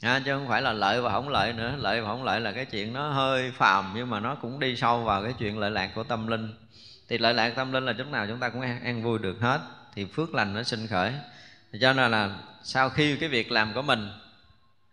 À, 0.03 0.23
chứ 0.25 0.35
không 0.35 0.49
phải 0.49 0.63
là 0.63 0.73
lợi 0.73 1.01
và 1.01 1.13
không 1.13 1.29
lợi 1.29 1.53
nữa. 1.53 1.75
Lợi 1.79 2.01
và 2.01 2.09
không 2.09 2.25
lợi 2.25 2.41
là 2.41 2.53
cái 2.53 2.65
chuyện 2.65 2.93
nó 2.93 3.11
hơi 3.11 3.51
phàm 3.51 3.93
nhưng 3.95 4.11
mà 4.11 4.21
nó 4.21 4.35
cũng 4.35 4.61
đi 4.61 4.77
sâu 4.77 5.05
vào 5.05 5.23
cái 5.23 5.35
chuyện 5.39 5.59
lợi 5.59 5.71
lạc 5.71 5.91
của 5.95 6.03
tâm 6.03 6.27
linh. 6.27 6.55
Thì 7.09 7.19
lợi 7.19 7.35
lạc 7.35 7.51
tâm 7.57 7.73
linh 7.73 7.85
là 7.85 7.93
lúc 7.93 8.07
nào 8.07 8.27
chúng 8.27 8.39
ta 8.39 8.49
cũng 8.49 8.61
an, 8.61 8.85
an 8.85 9.03
vui 9.03 9.19
được 9.19 9.41
hết. 9.41 9.61
Thì 9.95 10.05
phước 10.05 10.35
lành 10.35 10.55
nó 10.55 10.63
sinh 10.63 10.87
khởi. 10.87 11.13
Cho 11.81 11.93
nên 11.93 12.11
là 12.11 12.39
sau 12.63 12.91
khi 12.91 13.17
cái 13.17 13.29
việc 13.29 13.53
làm 13.53 13.75
của 13.75 13.83
mình 13.83 14.09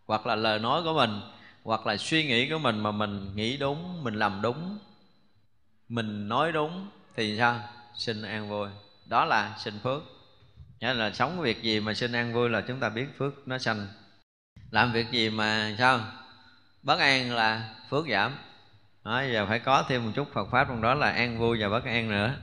hoặc 0.06 0.26
là 0.26 0.35
lời 0.35 0.60
nói 0.60 0.84
của 0.84 0.93
mình 0.93 1.22
hoặc 1.64 1.88
là 1.88 1.97
suy 1.97 2.26
nghĩ 2.26 2.49
của 2.49 2.57
mình 2.57 2.80
mà 2.80 2.91
mình 2.91 3.35
nghĩ 3.35 3.57
đúng 3.57 4.03
mình 4.03 4.14
làm 4.14 4.41
đúng 4.41 4.77
mình 5.89 6.27
nói 6.27 6.52
đúng 6.52 6.88
thì 7.15 7.38
sao? 7.38 7.60
Sinh 7.95 8.22
an 8.22 8.49
vui. 8.49 8.69
Đó 9.06 9.26
là 9.26 9.56
sinh 9.57 9.80
phước. 9.84 10.15
Nghĩa 10.80 10.93
là 10.93 11.11
sống 11.11 11.41
việc 11.41 11.64
gì 11.64 11.80
mà 11.80 11.93
sinh 11.93 12.11
an 12.11 12.34
vui 12.34 12.49
là 12.49 12.61
chúng 12.61 12.80
ta 12.80 12.89
biết 12.89 13.06
phước 13.18 13.47
nó 13.47 13.57
sanh. 13.57 13.88
Làm 14.72 14.91
việc 14.93 15.11
gì 15.11 15.30
mà 15.30 15.76
sao? 15.80 15.99
Bất 16.84 16.99
an 16.99 17.31
là 17.31 17.76
phước 17.89 18.06
giảm. 18.10 18.35
Đó, 19.03 19.22
giờ 19.22 19.45
phải 19.49 19.60
có 19.60 19.85
thêm 19.88 20.06
một 20.06 20.11
chút 20.15 20.27
Phật 20.34 20.47
pháp 20.52 20.68
trong 20.68 20.81
đó 20.81 20.93
là 20.93 21.11
an 21.11 21.39
vui 21.39 21.61
và 21.61 21.69
bất 21.69 21.85
an 21.85 22.10
nữa. 22.10 22.35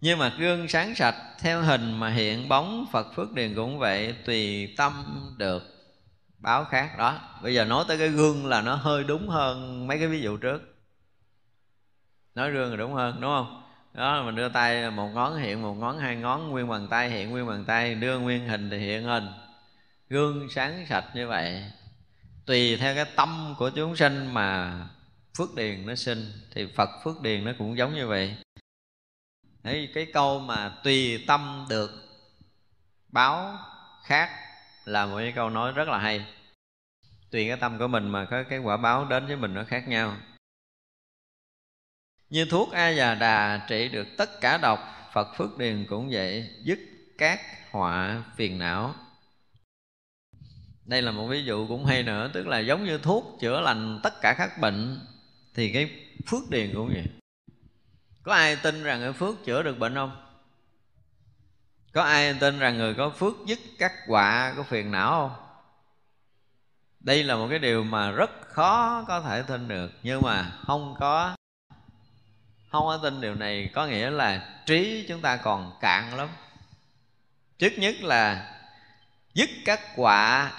Nhưng 0.00 0.18
mà 0.18 0.32
gương 0.38 0.68
sáng 0.68 0.94
sạch 0.94 1.14
theo 1.38 1.62
hình 1.62 2.00
mà 2.00 2.10
hiện 2.10 2.48
bóng 2.48 2.86
phật 2.92 3.06
phước 3.14 3.32
điền 3.32 3.54
cũng 3.54 3.78
vậy 3.78 4.14
tùy 4.24 4.74
tâm 4.76 5.04
được 5.38 5.62
báo 6.38 6.64
khác 6.64 6.98
đó. 6.98 7.18
Bây 7.42 7.54
giờ 7.54 7.64
nói 7.64 7.84
tới 7.88 7.98
cái 7.98 8.08
gương 8.08 8.46
là 8.46 8.62
nó 8.62 8.74
hơi 8.74 9.04
đúng 9.04 9.28
hơn 9.28 9.86
mấy 9.86 9.98
cái 9.98 10.08
ví 10.08 10.20
dụ 10.20 10.36
trước. 10.36 10.62
Nói 12.34 12.52
gương 12.52 12.70
là 12.70 12.76
đúng 12.76 12.94
hơn 12.94 13.20
đúng 13.20 13.30
không? 13.30 13.62
Đó 13.96 14.22
mình 14.22 14.34
đưa 14.34 14.48
tay 14.48 14.90
một 14.90 15.08
ngón 15.08 15.36
hiện 15.36 15.62
một 15.62 15.74
ngón 15.74 15.98
hai 15.98 16.16
ngón 16.16 16.50
nguyên 16.50 16.68
bàn 16.68 16.88
tay 16.90 17.10
hiện 17.10 17.30
nguyên 17.30 17.46
bàn 17.46 17.64
tay 17.64 17.94
đưa 17.94 18.18
nguyên 18.18 18.48
hình 18.48 18.70
thì 18.70 18.78
hiện 18.78 19.04
hình. 19.04 19.28
Gương 20.08 20.48
sáng 20.50 20.86
sạch 20.88 21.04
như 21.14 21.28
vậy. 21.28 21.64
Tùy 22.46 22.76
theo 22.76 22.94
cái 22.94 23.04
tâm 23.16 23.54
của 23.58 23.70
chúng 23.70 23.96
sinh 23.96 24.34
mà 24.34 24.76
phước 25.38 25.54
điền 25.54 25.86
nó 25.86 25.94
sinh 25.94 26.32
thì 26.54 26.66
phật 26.74 26.88
phước 27.04 27.22
điền 27.22 27.44
nó 27.44 27.52
cũng 27.58 27.78
giống 27.78 27.94
như 27.94 28.06
vậy. 28.06 28.36
Đấy, 29.62 29.88
cái 29.94 30.06
câu 30.12 30.38
mà 30.38 30.72
tùy 30.84 31.24
tâm 31.26 31.66
được 31.68 31.90
báo 33.08 33.58
khác 34.04 34.30
là 34.84 35.06
một 35.06 35.18
cái 35.18 35.32
câu 35.32 35.50
nói 35.50 35.72
rất 35.72 35.88
là 35.88 35.98
hay. 35.98 36.26
Tùy 37.30 37.48
cái 37.48 37.56
tâm 37.56 37.78
của 37.78 37.88
mình 37.88 38.08
mà 38.08 38.24
có 38.24 38.42
cái 38.42 38.58
quả 38.58 38.76
báo 38.76 39.04
đến 39.04 39.26
với 39.26 39.36
mình 39.36 39.54
nó 39.54 39.64
khác 39.64 39.88
nhau 39.88 40.16
như 42.30 42.44
thuốc 42.44 42.72
a 42.72 42.88
già 42.88 43.14
đà 43.14 43.66
trị 43.68 43.88
được 43.88 44.06
tất 44.16 44.40
cả 44.40 44.58
độc, 44.58 45.10
phật 45.12 45.28
phước 45.36 45.58
điền 45.58 45.86
cũng 45.88 46.08
vậy, 46.12 46.50
dứt 46.62 46.78
các 47.18 47.40
họa 47.70 48.22
phiền 48.36 48.58
não. 48.58 48.94
Đây 50.84 51.02
là 51.02 51.10
một 51.10 51.26
ví 51.26 51.44
dụ 51.44 51.68
cũng 51.68 51.84
hay 51.84 52.02
nữa, 52.02 52.30
tức 52.32 52.46
là 52.46 52.58
giống 52.58 52.84
như 52.84 52.98
thuốc 52.98 53.38
chữa 53.40 53.60
lành 53.60 54.00
tất 54.02 54.20
cả 54.20 54.34
các 54.38 54.58
bệnh, 54.58 55.00
thì 55.54 55.72
cái 55.72 55.90
phước 56.26 56.50
điền 56.50 56.74
cũng 56.74 56.88
vậy. 56.88 57.04
Có 58.22 58.34
ai 58.34 58.56
tin 58.56 58.82
rằng 58.82 59.00
cái 59.00 59.12
phước 59.12 59.44
chữa 59.44 59.62
được 59.62 59.78
bệnh 59.78 59.94
không? 59.94 60.22
Có 61.92 62.02
ai 62.02 62.34
tin 62.40 62.58
rằng 62.58 62.78
người 62.78 62.94
có 62.94 63.10
phước 63.10 63.34
dứt 63.46 63.58
các 63.78 63.92
họa 64.08 64.54
có 64.56 64.62
phiền 64.62 64.90
não 64.90 65.10
không? 65.10 65.46
Đây 67.00 67.24
là 67.24 67.36
một 67.36 67.46
cái 67.50 67.58
điều 67.58 67.84
mà 67.84 68.10
rất 68.10 68.30
khó 68.40 69.04
có 69.08 69.20
thể 69.20 69.42
tin 69.42 69.68
được, 69.68 69.92
nhưng 70.02 70.22
mà 70.22 70.52
không 70.66 70.94
có 71.00 71.35
không 72.76 72.86
có 72.86 72.96
tin 72.96 73.20
điều 73.20 73.34
này, 73.34 73.70
có 73.74 73.86
nghĩa 73.86 74.10
là 74.10 74.48
trí 74.66 75.06
chúng 75.08 75.20
ta 75.20 75.36
còn 75.36 75.72
cạn 75.80 76.16
lắm. 76.16 76.28
Trước 77.58 77.72
nhất 77.76 77.94
là 78.02 78.54
dứt 79.34 79.50
các 79.64 79.80
quả. 79.96 80.52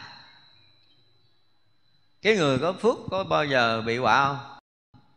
Cái 2.22 2.36
người 2.36 2.60
có 2.60 2.74
phước 2.74 2.98
có 3.12 3.24
bao 3.24 3.46
giờ 3.46 3.82
bị 3.82 3.98
quả 3.98 4.26
không? 4.26 4.38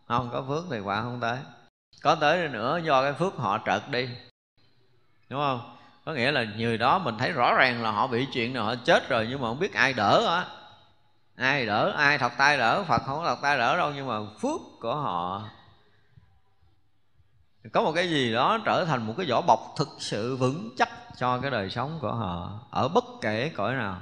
Không, 0.09 0.31
có 0.33 0.45
phước 0.49 0.65
thì 0.71 0.81
quả 0.81 1.03
không 1.03 1.21
tới. 1.21 1.39
Có 2.03 2.15
tới 2.15 2.49
nữa, 2.49 2.81
do 2.85 3.03
cái 3.03 3.13
phước 3.13 3.37
họ 3.37 3.59
trợt 3.67 3.83
đi. 3.91 4.09
Đúng 5.29 5.41
không? 5.41 5.77
Có 6.05 6.13
nghĩa 6.13 6.31
là 6.31 6.45
người 6.57 6.79
đó 6.79 6.99
mình 6.99 7.19
thấy 7.19 7.33
rõ 7.33 7.55
ràng 7.55 7.83
là 7.83 7.91
họ 7.91 8.07
bị 8.07 8.27
chuyện 8.33 8.53
nào 8.53 8.65
họ 8.65 8.75
chết 8.85 9.09
rồi, 9.09 9.27
nhưng 9.31 9.41
mà 9.41 9.49
không 9.49 9.59
biết 9.59 9.75
ai 9.75 9.93
đỡ 9.93 10.27
á. 10.27 10.47
Ai 11.37 11.67
đỡ, 11.67 11.93
ai 11.97 12.19
thọc 12.19 12.33
tay 12.39 12.59
đỡ, 12.59 12.85
phật 12.89 13.03
không 13.07 13.19
có 13.19 13.27
thọc 13.27 13.43
tay 13.43 13.59
đỡ 13.59 13.77
đâu, 13.77 13.93
nhưng 13.95 14.07
mà 14.09 14.15
phước 14.41 14.61
của 14.81 14.95
họ 14.95 15.43
có 17.73 17.83
một 17.83 17.93
cái 17.93 18.11
gì 18.11 18.33
đó 18.33 18.59
trở 18.65 18.85
thành 18.85 19.07
một 19.07 19.15
cái 19.17 19.27
vỏ 19.27 19.41
bọc 19.41 19.75
thực 19.79 19.89
sự 19.99 20.37
vững 20.37 20.71
chắc 20.77 20.89
cho 21.19 21.39
cái 21.39 21.51
đời 21.51 21.71
sống 21.71 21.99
của 22.01 22.13
họ, 22.13 22.61
ở 22.71 22.89
bất 22.89 23.05
kể 23.21 23.51
cõi 23.57 23.75
nào. 23.75 24.01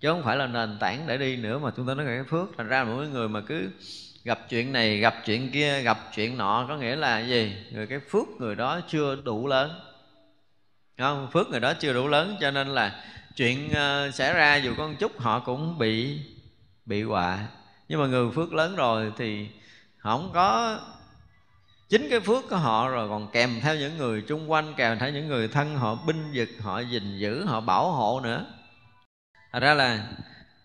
Chứ 0.00 0.08
không 0.08 0.22
phải 0.22 0.36
là 0.36 0.46
nền 0.46 0.78
tảng 0.78 1.06
để 1.06 1.18
đi 1.18 1.36
nữa 1.36 1.58
mà 1.58 1.70
chúng 1.76 1.86
ta 1.86 1.94
nói 1.94 2.06
cái 2.06 2.24
phước. 2.24 2.48
Thành 2.56 2.68
ra 2.68 2.84
mỗi 2.84 3.08
người 3.08 3.28
mà 3.28 3.40
cứ 3.40 3.70
gặp 4.24 4.38
chuyện 4.48 4.72
này, 4.72 4.98
gặp 4.98 5.14
chuyện 5.24 5.50
kia, 5.50 5.82
gặp 5.82 5.98
chuyện 6.14 6.38
nọ, 6.38 6.66
có 6.68 6.76
nghĩa 6.76 6.96
là 6.96 7.20
gì? 7.20 7.56
Người 7.72 7.86
cái 7.86 8.00
phước 8.10 8.28
người 8.38 8.54
đó 8.54 8.80
chưa 8.88 9.16
đủ 9.16 9.46
lớn. 9.46 9.80
Không? 10.98 11.28
Phước 11.32 11.48
người 11.50 11.60
đó 11.60 11.74
chưa 11.74 11.92
đủ 11.92 12.08
lớn, 12.08 12.36
cho 12.40 12.50
nên 12.50 12.68
là 12.68 13.04
chuyện 13.36 13.70
ờ, 13.74 14.10
xảy 14.10 14.32
ra 14.32 14.56
dù 14.56 14.74
có 14.78 14.88
một 14.88 14.94
chút 14.98 15.20
họ 15.20 15.40
cũng 15.40 15.78
bị 15.78 16.20
bị 16.86 17.02
họa. 17.02 17.46
Nhưng 17.88 18.00
mà 18.00 18.06
người 18.06 18.30
phước 18.34 18.52
lớn 18.52 18.76
rồi 18.76 19.12
thì 19.16 19.48
không 19.98 20.30
có 20.34 20.78
chính 21.90 22.08
cái 22.10 22.20
phước 22.20 22.48
của 22.50 22.56
họ 22.56 22.88
rồi, 22.88 23.08
còn 23.08 23.28
kèm 23.32 23.60
theo 23.62 23.76
những 23.76 23.98
người 23.98 24.22
chung 24.28 24.50
quanh, 24.50 24.74
kèm 24.76 24.98
theo 24.98 25.10
những 25.10 25.28
người 25.28 25.48
thân, 25.48 25.76
họ 25.76 25.94
binh 25.94 26.30
vực, 26.34 26.48
họ 26.60 26.80
gìn 26.80 27.18
giữ, 27.18 27.44
họ 27.44 27.60
bảo 27.60 27.92
hộ 27.92 28.20
nữa. 28.20 28.44
Thật 29.52 29.60
ra 29.60 29.74
là 29.74 30.08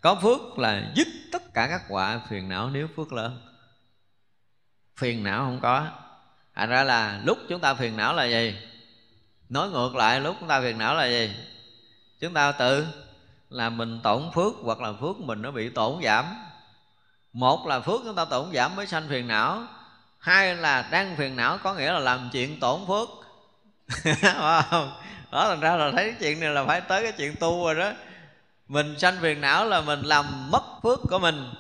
có 0.02 0.16
phước 0.16 0.60
là 0.60 0.92
dứt 0.96 1.08
tất 1.32 1.54
cả 1.54 1.68
các 1.68 1.82
quả 1.90 2.22
phiền 2.30 2.50
não 2.50 2.70
nếu 2.70 2.88
phước 2.96 3.14
lớn. 3.14 3.42
Phiền 4.98 5.24
não 5.24 5.40
không 5.40 5.60
có. 5.62 5.88
Thật 6.56 6.66
ra 6.66 6.84
là 6.84 7.22
lúc 7.26 7.38
chúng 7.50 7.62
ta 7.62 7.74
phiền 7.74 7.98
não 7.98 8.14
là 8.14 8.26
gì? 8.26 8.56
Nói 9.50 9.70
ngược 9.70 9.96
lại, 9.96 10.22
lúc 10.22 10.36
chúng 10.40 10.50
ta 10.50 10.62
phiền 10.62 10.78
não 10.78 10.96
là 10.96 11.06
gì? 11.06 11.36
Chúng 12.20 12.34
ta 12.34 12.52
tự 12.52 12.88
là 13.50 13.70
mình 13.70 14.00
tổn 14.04 14.32
phước 14.34 14.54
hoặc 14.64 14.82
là 14.82 14.94
phước 14.94 15.20
mình 15.20 15.42
nó 15.42 15.52
bị 15.52 15.70
tổn 15.70 16.04
giảm. 16.04 16.26
Một 17.34 17.68
là 17.68 17.80
phước 17.80 18.02
chúng 18.04 18.16
ta 18.16 18.26
tổn 18.26 18.54
giảm 18.54 18.76
mới 18.76 18.88
sanh 18.88 19.08
phiền 19.10 19.28
não 19.28 19.68
hai 20.26 20.56
là 20.56 20.86
đang 20.92 21.16
phiền 21.16 21.36
não 21.36 21.58
có 21.58 21.74
nghĩa 21.74 21.92
là 21.92 22.00
làm 22.00 22.30
chuyện 22.32 22.60
tổn 22.60 22.80
phước. 22.88 23.10
Không? 24.70 24.92
Đó 25.32 25.48
thành 25.50 25.60
ra 25.60 25.76
là 25.76 25.92
thấy 25.92 26.04
cái 26.04 26.16
chuyện 26.20 26.40
này 26.40 26.50
là 26.50 26.66
phải 26.66 26.82
tới 26.82 27.04
cái 27.04 27.12
chuyện 27.12 27.36
tu 27.40 27.66
rồi 27.66 27.76
đó. 27.76 27.92
Mình 28.68 29.00
sanh 29.00 29.18
phiền 29.22 29.42
não 29.42 29.66
là 29.66 29.82
mình 29.82 30.02
làm 30.02 30.52
mất 30.52 30.64
phước 30.84 31.00
của 31.10 31.20
mình. 31.20 31.54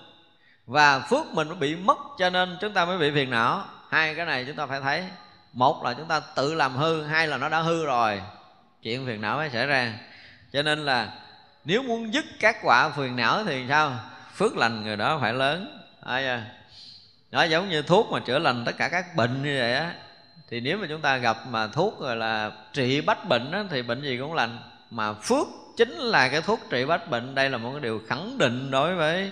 Và 0.65 0.99
phước 0.99 1.25
mình 1.25 1.49
nó 1.49 1.55
bị 1.55 1.75
mất 1.75 1.97
cho 2.17 2.29
nên 2.29 2.57
chúng 2.61 2.73
ta 2.73 2.85
mới 2.85 2.97
bị 2.97 3.11
phiền 3.11 3.29
não. 3.29 3.65
Hai 3.89 4.15
cái 4.15 4.25
này 4.25 4.45
chúng 4.47 4.55
ta 4.55 4.65
phải 4.65 4.81
thấy. 4.81 5.03
Một 5.53 5.83
là 5.83 5.93
chúng 5.93 6.07
ta 6.07 6.19
tự 6.19 6.53
làm 6.53 6.75
hư 6.75 7.03
hai 7.03 7.27
là 7.27 7.37
nó 7.37 7.49
đã 7.49 7.59
hư 7.59 7.85
rồi. 7.85 8.21
Chuyện 8.81 9.05
phiền 9.05 9.21
não 9.21 9.37
mới 9.37 9.49
xảy 9.49 9.67
ra. 9.67 9.93
Cho 10.53 10.61
nên 10.61 10.85
là 10.85 11.09
nếu 11.65 11.83
muốn 11.83 12.13
dứt 12.13 12.25
các 12.39 12.57
quả 12.63 12.89
phiền 12.89 13.15
não 13.15 13.43
thì 13.43 13.65
sao? 13.69 13.99
Phước 14.35 14.57
lành 14.57 14.83
người 14.83 14.97
đó 14.97 15.17
phải 15.21 15.33
lớn. 15.33 15.81
Ai 16.05 16.27
à, 16.27 16.45
nó 17.35 17.43
giống 17.43 17.69
như 17.69 17.81
thuốc 17.81 18.11
mà 18.11 18.19
chữa 18.19 18.39
lành 18.39 18.63
tất 18.65 18.71
cả 18.77 18.89
các 18.89 19.15
bệnh 19.15 19.43
như 19.43 19.57
vậy 19.59 19.73
á. 19.73 19.95
Thì 20.49 20.59
nếu 20.59 20.77
mà 20.77 20.87
chúng 20.89 21.01
ta 21.01 21.17
gặp 21.17 21.37
mà 21.47 21.67
thuốc 21.67 21.99
gọi 21.99 22.15
là 22.15 22.51
trị 22.73 23.01
bách 23.01 23.27
bệnh 23.27 23.51
á, 23.51 23.63
thì 23.69 23.81
bệnh 23.81 24.01
gì 24.01 24.17
cũng 24.17 24.33
lành. 24.33 24.59
Mà 24.91 25.13
phước 25.13 25.47
chính 25.77 25.91
là 25.91 26.29
cái 26.29 26.41
thuốc 26.41 26.59
trị 26.69 26.85
bách 26.85 27.09
bệnh. 27.09 27.35
Đây 27.35 27.49
là 27.49 27.57
một 27.57 27.71
cái 27.71 27.79
điều 27.81 28.01
khẳng 28.07 28.37
định 28.37 28.71
đối 28.71 28.95
với 28.95 29.31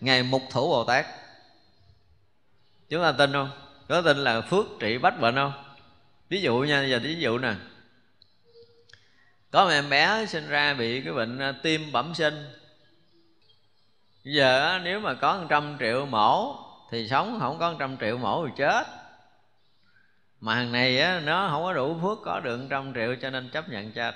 ngài 0.00 0.22
mục 0.22 0.42
thủ 0.50 0.68
bồ 0.68 0.84
tát. 0.84 1.06
Chúng 2.88 3.02
ta 3.02 3.12
tin 3.12 3.32
không? 3.32 3.50
Có 3.88 4.02
tin 4.02 4.16
là 4.16 4.40
phước 4.40 4.66
trị 4.80 4.98
bách 4.98 5.20
bệnh 5.20 5.34
không? 5.34 5.52
Ví 6.28 6.40
dụ 6.40 6.58
nha 6.58 6.82
giờ 6.82 7.00
ví 7.02 7.14
dụ 7.14 7.38
nè. 7.38 7.54
Có 9.50 9.64
một 9.64 9.70
em 9.70 9.90
bé 9.90 10.26
sinh 10.26 10.48
ra 10.48 10.74
bị 10.74 11.00
cái 11.00 11.12
bệnh 11.12 11.38
à, 11.38 11.54
tim 11.62 11.92
bẩm 11.92 12.14
sinh. 12.14 12.34
Bây 14.24 14.34
giờ 14.34 14.80
nếu 14.84 15.00
mà 15.00 15.14
có 15.14 15.36
một 15.36 15.46
trăm 15.48 15.76
triệu 15.80 16.06
mổ 16.06 16.61
thì 16.92 17.08
sống 17.08 17.38
không 17.40 17.58
có 17.58 17.74
trăm 17.78 17.96
triệu 18.00 18.18
mổ 18.18 18.46
thì 18.46 18.52
chết. 18.56 18.86
Mà 20.40 20.54
hàng 20.54 20.72
này 20.72 21.00
á, 21.00 21.20
nó 21.24 21.48
không 21.50 21.62
có 21.62 21.72
đủ 21.72 21.98
phước 22.02 22.18
có 22.24 22.40
được 22.40 22.60
trăm 22.70 22.94
triệu 22.94 23.14
cho 23.22 23.30
nên 23.30 23.50
chấp 23.50 23.68
nhận 23.68 23.92
chết. 23.92 24.14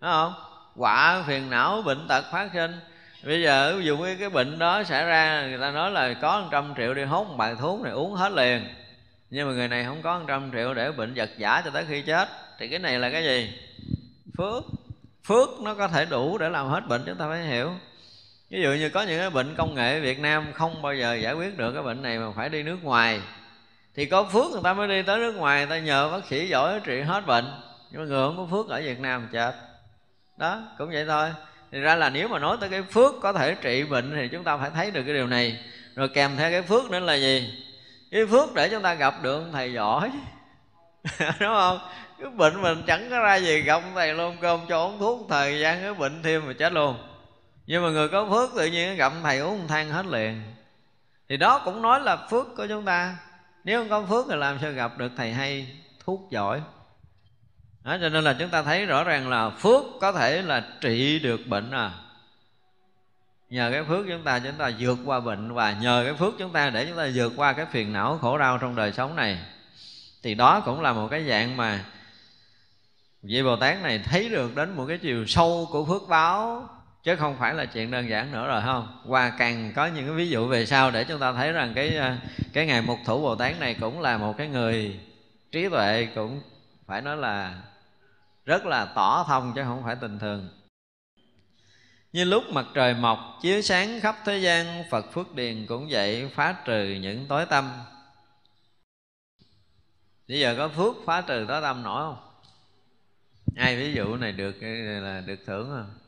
Đúng 0.00 0.10
không? 0.10 0.34
Quả 0.76 1.24
phiền 1.26 1.50
não 1.50 1.82
bệnh 1.82 2.08
tật 2.08 2.24
phát 2.32 2.50
sinh. 2.52 2.80
Bây 3.24 3.42
giờ 3.42 3.74
ví 3.76 3.84
dụ 3.84 4.04
cái, 4.04 4.16
cái 4.20 4.30
bệnh 4.30 4.58
đó 4.58 4.82
xảy 4.82 5.04
ra 5.04 5.46
người 5.46 5.58
ta 5.58 5.70
nói 5.70 5.90
là 5.90 6.14
có 6.14 6.48
trăm 6.50 6.74
triệu 6.76 6.94
đi 6.94 7.02
hốt 7.02 7.24
một 7.24 7.34
bài 7.36 7.54
thuốc 7.60 7.80
này 7.80 7.92
uống 7.92 8.14
hết 8.14 8.32
liền. 8.32 8.74
Nhưng 9.30 9.48
mà 9.48 9.54
người 9.54 9.68
này 9.68 9.84
không 9.84 10.02
có 10.02 10.20
trăm 10.26 10.50
triệu 10.52 10.74
để 10.74 10.92
bệnh 10.92 11.14
vật 11.14 11.30
giả 11.38 11.62
cho 11.64 11.70
tới 11.70 11.84
khi 11.88 12.02
chết. 12.02 12.28
Thì 12.58 12.68
cái 12.68 12.78
này 12.78 12.98
là 12.98 13.10
cái 13.10 13.24
gì? 13.24 13.58
Phước. 14.38 14.64
Phước 15.24 15.48
nó 15.60 15.74
có 15.74 15.88
thể 15.88 16.04
đủ 16.04 16.38
để 16.38 16.48
làm 16.48 16.66
hết 16.66 16.86
bệnh 16.88 17.02
chúng 17.06 17.16
ta 17.16 17.28
phải 17.28 17.42
hiểu 17.46 17.72
ví 18.52 18.62
dụ 18.62 18.72
như 18.72 18.88
có 18.88 19.02
những 19.02 19.18
cái 19.18 19.30
bệnh 19.30 19.54
công 19.54 19.74
nghệ 19.74 20.00
Việt 20.00 20.20
Nam 20.20 20.46
không 20.52 20.82
bao 20.82 20.94
giờ 20.94 21.14
giải 21.14 21.34
quyết 21.34 21.58
được 21.58 21.72
cái 21.72 21.82
bệnh 21.82 22.02
này 22.02 22.18
mà 22.18 22.26
phải 22.36 22.48
đi 22.48 22.62
nước 22.62 22.78
ngoài. 22.82 23.20
Thì 23.94 24.06
có 24.06 24.24
phước 24.24 24.50
người 24.50 24.60
ta 24.64 24.74
mới 24.74 24.88
đi 24.88 25.02
tới 25.02 25.18
nước 25.18 25.32
ngoài, 25.32 25.58
người 25.58 25.70
ta 25.70 25.78
nhờ 25.78 26.10
bác 26.12 26.26
sĩ 26.26 26.48
giỏi 26.48 26.80
trị 26.84 27.00
hết 27.00 27.26
bệnh. 27.26 27.44
Nhưng 27.90 28.00
mà 28.00 28.06
người 28.06 28.26
không 28.26 28.36
có 28.36 28.46
phước 28.50 28.68
ở 28.68 28.80
Việt 28.80 29.00
Nam 29.00 29.28
chết. 29.32 29.54
Đó, 30.36 30.62
cũng 30.78 30.90
vậy 30.90 31.04
thôi. 31.08 31.28
Thì 31.72 31.80
ra 31.80 31.94
là 31.94 32.10
nếu 32.10 32.28
mà 32.28 32.38
nói 32.38 32.56
tới 32.60 32.68
cái 32.68 32.82
phước 32.82 33.14
có 33.22 33.32
thể 33.32 33.54
trị 33.54 33.84
bệnh 33.84 34.12
thì 34.16 34.28
chúng 34.28 34.44
ta 34.44 34.56
phải 34.56 34.70
thấy 34.74 34.90
được 34.90 35.02
cái 35.06 35.14
điều 35.14 35.26
này. 35.26 35.58
Rồi 35.94 36.08
kèm 36.08 36.30
theo 36.36 36.50
cái 36.50 36.62
phước 36.62 36.90
nữa 36.90 37.00
là 37.00 37.14
gì? 37.14 37.64
Cái 38.10 38.26
phước 38.26 38.54
để 38.54 38.68
chúng 38.68 38.82
ta 38.82 38.94
gặp 38.94 39.22
được 39.22 39.44
thầy 39.52 39.72
giỏi. 39.72 40.10
Đúng 41.18 41.54
không? 41.54 41.78
Cái 42.20 42.30
bệnh 42.30 42.62
mình 42.62 42.82
chẳng 42.86 43.10
có 43.10 43.20
ra 43.20 43.36
gì 43.36 43.60
gặp 43.60 43.82
thầy 43.94 44.14
luôn 44.14 44.36
cơm 44.40 44.60
cho 44.68 44.86
uống 44.86 44.98
thuốc 44.98 45.26
thời 45.28 45.60
gian 45.60 45.82
cái 45.82 45.94
bệnh 45.94 46.22
thêm 46.22 46.46
mà 46.46 46.52
chết 46.52 46.72
luôn 46.72 47.11
nhưng 47.66 47.82
mà 47.82 47.90
người 47.90 48.08
có 48.08 48.26
phước 48.30 48.50
tự 48.56 48.66
nhiên 48.66 48.96
gặp 48.96 49.12
thầy 49.22 49.38
uống 49.38 49.68
than 49.68 49.90
hết 49.90 50.06
liền. 50.06 50.42
Thì 51.28 51.36
đó 51.36 51.62
cũng 51.64 51.82
nói 51.82 52.00
là 52.00 52.16
phước 52.30 52.46
của 52.56 52.66
chúng 52.66 52.84
ta. 52.84 53.16
Nếu 53.64 53.80
không 53.80 53.88
có 53.88 54.06
phước 54.06 54.26
thì 54.30 54.36
làm 54.36 54.58
sao 54.62 54.72
gặp 54.72 54.98
được 54.98 55.12
thầy 55.16 55.32
hay 55.32 55.76
thuốc 56.04 56.20
giỏi? 56.30 56.60
Đó, 57.84 57.96
cho 58.00 58.08
nên 58.08 58.24
là 58.24 58.36
chúng 58.38 58.48
ta 58.48 58.62
thấy 58.62 58.86
rõ 58.86 59.04
ràng 59.04 59.28
là 59.28 59.50
phước 59.50 59.84
có 60.00 60.12
thể 60.12 60.42
là 60.42 60.66
trị 60.80 61.18
được 61.18 61.40
bệnh 61.46 61.70
à. 61.70 61.90
Nhờ 63.50 63.70
cái 63.72 63.84
phước 63.84 64.06
chúng 64.08 64.22
ta 64.24 64.38
chúng 64.38 64.52
ta 64.52 64.70
vượt 64.78 64.98
qua 65.04 65.20
bệnh 65.20 65.52
và 65.52 65.72
nhờ 65.72 66.02
cái 66.04 66.14
phước 66.14 66.34
chúng 66.38 66.52
ta 66.52 66.70
để 66.70 66.86
chúng 66.86 66.96
ta 66.96 67.08
vượt 67.14 67.32
qua 67.36 67.52
cái 67.52 67.66
phiền 67.66 67.92
não 67.92 68.18
khổ 68.18 68.38
đau 68.38 68.58
trong 68.58 68.76
đời 68.76 68.92
sống 68.92 69.16
này. 69.16 69.38
Thì 70.22 70.34
đó 70.34 70.60
cũng 70.60 70.80
là 70.80 70.92
một 70.92 71.08
cái 71.10 71.24
dạng 71.28 71.56
mà 71.56 71.84
vị 73.22 73.42
bồ 73.42 73.56
tát 73.56 73.82
này 73.82 73.98
thấy 73.98 74.28
được 74.28 74.54
đến 74.56 74.76
một 74.76 74.84
cái 74.88 74.98
chiều 74.98 75.26
sâu 75.26 75.68
của 75.72 75.84
phước 75.84 76.08
báo 76.08 76.68
chứ 77.02 77.16
không 77.16 77.36
phải 77.38 77.54
là 77.54 77.64
chuyện 77.64 77.90
đơn 77.90 78.08
giản 78.08 78.32
nữa 78.32 78.46
rồi 78.46 78.62
không 78.62 79.02
qua 79.06 79.32
càng 79.38 79.72
có 79.76 79.86
những 79.86 80.06
cái 80.06 80.14
ví 80.14 80.30
dụ 80.30 80.48
về 80.48 80.66
sau 80.66 80.90
để 80.90 81.04
chúng 81.04 81.20
ta 81.20 81.32
thấy 81.32 81.52
rằng 81.52 81.72
cái 81.74 81.96
ờ, 81.96 82.16
cái 82.52 82.66
ngài 82.66 82.82
mục 82.82 82.98
thủ 83.04 83.22
bồ 83.22 83.36
tát 83.36 83.60
này 83.60 83.76
cũng 83.80 84.00
là 84.00 84.18
một 84.18 84.34
cái 84.38 84.48
người 84.48 85.00
trí 85.52 85.68
tuệ, 85.68 86.08
cũng 86.14 86.40
phải 86.86 87.02
nói 87.02 87.16
là 87.16 87.54
rất 88.44 88.66
là 88.66 88.84
tỏ 88.84 89.24
thông 89.28 89.52
chứ 89.54 89.62
không 89.64 89.82
phải 89.84 89.96
tình 89.96 90.18
thường 90.18 90.48
như 92.12 92.24
lúc 92.24 92.44
mặt 92.52 92.66
trời 92.74 92.94
mọc, 92.94 93.38
chiếu 93.42 93.62
sáng 93.62 94.00
khắp 94.00 94.16
thế 94.24 94.38
gian, 94.38 94.84
Phật 94.90 95.12
Phước 95.12 95.34
Điền 95.34 95.66
cũng 95.66 95.86
vậy 95.90 96.30
phá 96.34 96.54
trừ 96.64 96.98
những 97.00 97.26
tối 97.28 97.46
tâm 97.46 97.72
Bây 100.28 100.40
giờ 100.40 100.54
có 100.58 100.68
phước 100.68 100.94
phá 101.06 101.20
trừ 101.20 101.44
tối 101.48 101.62
tâm 101.62 101.82
nổi 101.82 102.02
không? 102.02 102.16
Ai 103.56 103.76
ví 103.76 103.92
dụ 103.94 104.16
này 104.16 104.32
được 104.32 104.56
là 105.02 105.20
được 105.26 105.40
thưởng 105.46 105.68
không? 105.70 106.01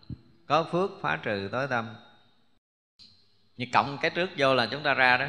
Có 0.47 0.65
phước 0.73 0.91
phá 1.03 1.19
trừ 1.23 1.49
tối 1.53 1.67
tâm. 1.71 1.97
Như 3.57 3.67
cộng 3.73 3.99
cái 3.99 4.11
trước 4.11 4.31
vô 4.37 4.55
là 4.55 4.67
chúng 4.67 4.83
ta 4.83 4.95
ra 4.95 5.17
đó. 5.17 5.27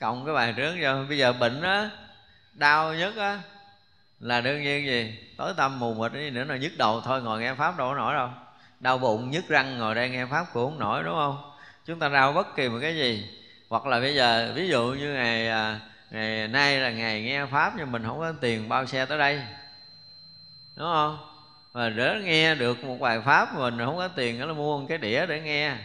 Cộng 0.00 0.24
cái 0.24 0.34
bài 0.34 0.54
trước 0.56 0.76
vô. 0.82 1.04
Bây 1.08 1.18
giờ 1.18 1.32
bệnh 1.32 1.62
á, 1.62 1.90
Đau 2.52 2.94
nhất 2.94 3.16
á, 3.16 3.40
Là 4.20 4.40
đương 4.40 4.62
nhiên 4.62 4.86
gì? 4.86 5.18
Tối 5.36 5.54
tâm 5.56 5.78
mù 5.78 5.94
mịt 5.94 6.12
nữa 6.32 6.44
là 6.44 6.56
nhức 6.56 6.72
đầu 6.78 7.00
thôi, 7.00 7.22
Ngồi 7.22 7.40
nghe 7.40 7.54
Pháp 7.54 7.76
đâu 7.76 7.88
có 7.88 7.94
nổi 7.94 8.14
đâu. 8.14 8.28
Đau 8.80 8.98
bụng, 8.98 9.30
nhức 9.30 9.48
răng, 9.48 9.78
ngồi 9.78 9.94
đây 9.94 10.08
nghe 10.08 10.26
pháp 10.26 10.46
cũng 10.52 10.70
không 10.70 10.78
nổi, 10.78 11.04
đúng 11.04 11.14
không? 11.14 11.52
Chúng 11.84 11.98
ta 11.98 12.08
đau 12.08 12.32
bất 12.32 12.56
kỳ 12.56 12.68
một 12.68 12.78
cái 12.82 12.96
gì. 12.96 13.30
Hoặc 13.68 13.86
là 13.86 14.00
bây 14.00 14.14
giờ, 14.14 14.52
ví 14.54 14.68
dụ 14.68 14.86
như 14.86 15.12
ngày 15.12 15.48
à, 15.48 15.80
ngày 16.10 16.48
nay 16.48 16.78
là 16.80 16.90
ngày 16.90 17.22
nghe 17.22 17.46
pháp 17.46 17.72
nhưng 17.76 17.92
mình 17.92 18.02
không 18.06 18.18
có 18.18 18.32
tiền 18.40 18.68
bao 18.68 18.86
xe 18.86 19.06
tới 19.06 19.18
đây. 19.18 19.42
Đúng 20.76 20.88
không? 20.92 21.27
Và 21.72 21.88
để 21.88 22.20
nghe 22.24 22.54
được 22.54 22.84
một 22.84 23.00
bài 23.00 23.20
pháp 23.20 23.54
mình 23.54 23.78
không 23.78 23.96
có 23.96 24.08
tiền 24.08 24.40
nó 24.40 24.54
mua 24.54 24.78
một 24.78 24.86
cái 24.88 24.98
đĩa 24.98 25.26
để 25.26 25.40
nghe. 25.40 25.76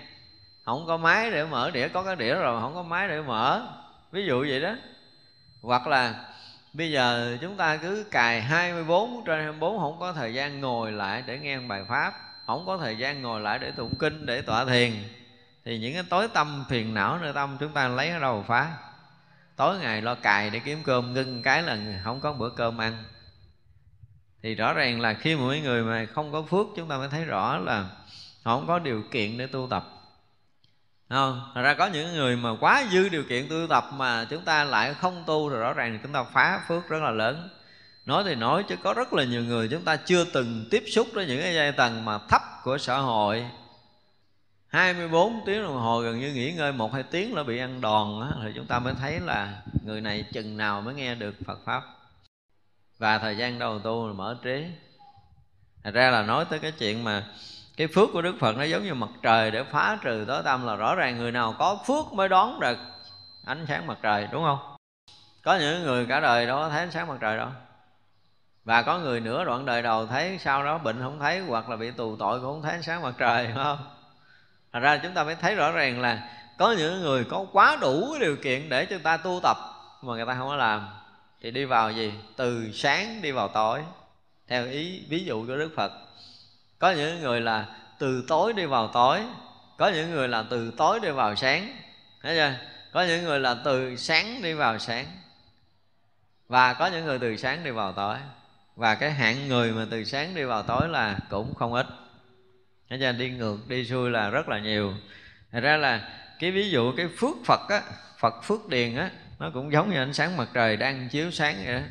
Không 0.65 0.87
có 0.87 0.97
máy 0.97 1.31
để 1.31 1.45
mở 1.45 1.71
đĩa, 1.71 1.87
có 1.87 2.03
cái 2.03 2.15
đĩa 2.15 2.35
rồi 2.35 2.61
không 2.61 2.75
có 2.75 2.83
máy 2.83 3.07
để 3.07 3.21
mở. 3.21 3.67
Ví 4.11 4.25
dụ 4.25 4.45
vậy 4.49 4.61
đó. 4.61 4.75
Hoặc 5.61 5.87
là 5.87 6.15
bây 6.73 6.91
giờ 6.91 7.37
chúng 7.41 7.57
ta 7.57 7.77
cứ 7.77 8.05
cài 8.11 8.41
24 8.41 9.23
trên 9.25 9.39
24 9.39 9.79
không 9.79 9.99
có 9.99 10.13
thời 10.13 10.33
gian 10.33 10.61
ngồi 10.61 10.91
lại 10.91 11.23
để 11.27 11.39
nghe 11.39 11.59
bài 11.59 11.83
pháp, 11.87 12.13
không 12.45 12.65
có 12.65 12.77
thời 12.77 12.97
gian 12.97 13.21
ngồi 13.21 13.41
lại 13.41 13.59
để 13.59 13.71
tụng 13.71 13.95
kinh, 13.99 14.25
để 14.25 14.41
tọa 14.41 14.65
thiền, 14.65 14.91
thì 15.65 15.79
những 15.79 15.93
cái 15.93 16.03
tối 16.09 16.27
tâm 16.33 16.65
phiền 16.69 16.93
não 16.93 17.17
nơi 17.21 17.33
tâm 17.33 17.57
chúng 17.59 17.71
ta 17.71 17.87
lấy 17.87 18.09
ở 18.09 18.19
đâu 18.19 18.45
phá? 18.47 18.71
Tối 19.55 19.77
ngày 19.79 20.01
lo 20.01 20.15
cài 20.15 20.49
để 20.49 20.59
kiếm 20.59 20.83
cơm, 20.83 21.13
ngưng 21.13 21.41
cái 21.41 21.63
là 21.63 21.77
không 22.03 22.19
có 22.19 22.33
bữa 22.33 22.49
cơm 22.49 22.77
ăn 22.77 23.03
thì 24.43 24.55
rõ 24.55 24.73
ràng 24.73 25.01
là 25.01 25.13
khi 25.13 25.35
mỗi 25.35 25.59
người 25.59 25.83
mà 25.83 26.05
không 26.13 26.31
có 26.31 26.41
phước 26.41 26.67
chúng 26.75 26.87
ta 26.87 26.97
mới 26.97 27.09
thấy 27.09 27.25
rõ 27.25 27.57
là 27.57 27.85
họ 28.43 28.57
không 28.57 28.67
có 28.67 28.79
điều 28.79 29.03
kiện 29.11 29.37
để 29.37 29.47
tu 29.47 29.67
tập. 29.69 29.89
Không? 31.09 31.51
Thật 31.55 31.61
ra 31.61 31.73
có 31.73 31.87
những 31.87 32.13
người 32.13 32.35
mà 32.35 32.49
quá 32.59 32.83
dư 32.91 33.09
điều 33.09 33.23
kiện 33.29 33.49
tu 33.49 33.67
tập 33.69 33.85
mà 33.93 34.25
chúng 34.29 34.41
ta 34.41 34.63
lại 34.63 34.93
không 34.93 35.23
tu 35.27 35.49
rồi 35.49 35.59
rõ 35.59 35.73
ràng 35.73 35.99
chúng 36.03 36.11
ta 36.11 36.23
phá 36.23 36.61
phước 36.67 36.89
rất 36.89 37.01
là 37.01 37.11
lớn. 37.11 37.49
Nói 38.05 38.23
thì 38.25 38.35
nói 38.35 38.63
chứ 38.69 38.75
có 38.83 38.93
rất 38.93 39.13
là 39.13 39.23
nhiều 39.23 39.43
người 39.43 39.67
chúng 39.67 39.83
ta 39.83 39.95
chưa 39.95 40.25
từng 40.33 40.65
tiếp 40.71 40.83
xúc 40.87 41.07
với 41.13 41.25
những 41.25 41.41
cái 41.41 41.55
giai 41.55 41.71
tầng 41.71 42.05
mà 42.05 42.17
thấp 42.29 42.41
của 42.63 42.77
xã 42.77 42.97
hội. 42.97 43.45
24 44.67 45.33
tiếng 45.45 45.63
đồng 45.63 45.79
hồ 45.79 46.01
gần 46.01 46.19
như 46.19 46.33
nghỉ 46.33 46.51
ngơi 46.51 46.71
một 46.71 46.93
hai 46.93 47.03
tiếng 47.03 47.35
là 47.35 47.43
bị 47.43 47.57
ăn 47.57 47.81
đòn 47.81 48.19
đó, 48.19 48.31
thì 48.43 48.49
chúng 48.55 48.65
ta 48.65 48.79
mới 48.79 48.93
thấy 49.01 49.19
là 49.19 49.61
người 49.85 50.01
này 50.01 50.25
chừng 50.33 50.57
nào 50.57 50.81
mới 50.81 50.93
nghe 50.93 51.15
được 51.15 51.35
Phật 51.45 51.59
pháp 51.65 51.83
và 53.03 53.17
thời 53.17 53.37
gian 53.37 53.59
đầu 53.59 53.79
tu 53.79 54.07
là 54.07 54.13
mở 54.13 54.37
trí. 54.43 54.65
Thật 55.83 55.93
ra 55.93 56.09
là 56.09 56.21
nói 56.21 56.45
tới 56.49 56.59
cái 56.59 56.71
chuyện 56.71 57.03
mà 57.03 57.23
cái 57.77 57.87
phước 57.87 58.09
của 58.13 58.21
đức 58.21 58.35
phật 58.39 58.57
nó 58.57 58.63
giống 58.63 58.83
như 58.83 58.93
mặt 58.93 59.09
trời 59.21 59.51
để 59.51 59.63
phá 59.63 59.97
trừ 60.01 60.25
tối 60.27 60.41
tâm 60.45 60.65
là 60.65 60.75
rõ 60.75 60.95
ràng 60.95 61.17
người 61.17 61.31
nào 61.31 61.55
có 61.59 61.77
phước 61.87 62.13
mới 62.13 62.29
đón 62.29 62.59
được 62.59 62.77
ánh 63.45 63.65
sáng 63.67 63.87
mặt 63.87 63.97
trời, 64.01 64.27
đúng 64.31 64.43
không? 64.43 64.75
Có 65.43 65.55
những 65.55 65.83
người 65.83 66.05
cả 66.05 66.19
đời 66.19 66.45
đâu 66.45 66.57
có 66.57 66.69
thấy 66.69 66.79
ánh 66.79 66.91
sáng 66.91 67.07
mặt 67.07 67.17
trời 67.21 67.37
đâu. 67.37 67.49
Và 68.63 68.81
có 68.81 68.99
người 68.99 69.19
nửa 69.19 69.45
đoạn 69.45 69.65
đời 69.65 69.81
đầu 69.81 70.07
thấy, 70.07 70.37
sau 70.39 70.63
đó 70.63 70.77
bệnh 70.77 71.01
không 71.01 71.19
thấy, 71.19 71.39
hoặc 71.39 71.69
là 71.69 71.75
bị 71.75 71.91
tù 71.91 72.15
tội 72.15 72.39
cũng 72.39 72.53
không 72.53 72.61
thấy 72.61 72.71
ánh 72.71 72.83
sáng 72.83 73.01
mặt 73.01 73.13
trời, 73.17 73.47
đúng 73.47 73.63
không? 73.63 73.79
Thật 74.73 74.79
ra 74.79 74.97
chúng 74.97 75.13
ta 75.13 75.23
mới 75.23 75.35
thấy 75.35 75.55
rõ 75.55 75.71
ràng 75.71 76.01
là 76.01 76.29
có 76.57 76.71
những 76.71 77.01
người 77.01 77.23
có 77.23 77.45
quá 77.51 77.77
đủ 77.81 78.15
điều 78.19 78.35
kiện 78.43 78.69
để 78.69 78.85
chúng 78.85 78.99
ta 78.99 79.17
tu 79.17 79.39
tập 79.43 79.57
mà 80.01 80.13
người 80.13 80.25
ta 80.25 80.35
không 80.35 80.47
có 80.47 80.55
làm 80.55 81.02
thì 81.43 81.51
đi 81.51 81.65
vào 81.65 81.91
gì? 81.91 82.13
Từ 82.35 82.71
sáng 82.73 83.21
đi 83.21 83.31
vào 83.31 83.47
tối. 83.47 83.81
Theo 84.47 84.65
ý, 84.65 85.03
ví 85.09 85.23
dụ 85.25 85.47
của 85.47 85.57
đức 85.57 85.71
phật. 85.75 85.91
Có 86.79 86.91
những 86.91 87.21
người 87.21 87.41
là 87.41 87.65
từ 87.99 88.25
tối 88.27 88.53
đi 88.53 88.65
vào 88.65 88.87
tối, 88.87 89.21
có 89.77 89.89
những 89.89 90.11
người 90.11 90.27
là 90.27 90.45
từ 90.49 90.71
tối 90.77 90.99
đi 90.99 91.09
vào 91.11 91.35
sáng. 91.35 91.77
Thấy 92.21 92.35
chưa? 92.35 92.53
Có 92.91 93.03
những 93.03 93.23
người 93.23 93.39
là 93.39 93.55
từ 93.65 93.95
sáng 93.95 94.41
đi 94.41 94.53
vào 94.53 94.79
sáng. 94.79 95.05
Và 96.47 96.73
có 96.73 96.87
những 96.87 97.05
người 97.05 97.19
từ 97.19 97.35
sáng 97.37 97.63
đi 97.63 97.71
vào 97.71 97.93
tối. 97.93 98.17
Và 98.75 98.95
cái 98.95 99.11
hạng 99.11 99.47
người 99.47 99.71
mà 99.71 99.85
từ 99.91 100.03
sáng 100.03 100.35
đi 100.35 100.43
vào 100.43 100.63
tối 100.63 100.89
là 100.89 101.19
cũng 101.29 101.55
không 101.55 101.73
ít. 101.73 101.87
Thấy 102.89 102.99
chưa? 102.99 103.11
Đi 103.11 103.29
ngược, 103.29 103.57
đi 103.67 103.85
xuôi 103.85 104.09
là 104.09 104.29
rất 104.29 104.49
là 104.49 104.59
nhiều. 104.59 104.93
Thật 105.51 105.59
ra 105.59 105.77
là 105.77 106.09
cái 106.39 106.51
ví 106.51 106.69
dụ, 106.69 106.93
cái 106.97 107.07
phước 107.17 107.35
phật 107.45 107.69
á, 107.69 107.81
phật 108.19 108.43
phước 108.43 108.69
điền 108.69 108.95
á 108.95 109.09
nó 109.39 109.51
cũng 109.53 109.71
giống 109.71 109.89
như 109.89 109.97
ánh 109.97 110.13
sáng 110.13 110.37
mặt 110.37 110.49
trời 110.53 110.77
đang 110.77 111.09
chiếu 111.09 111.31
sáng 111.31 111.55
vậy 111.65 111.73
đó. 111.73 111.81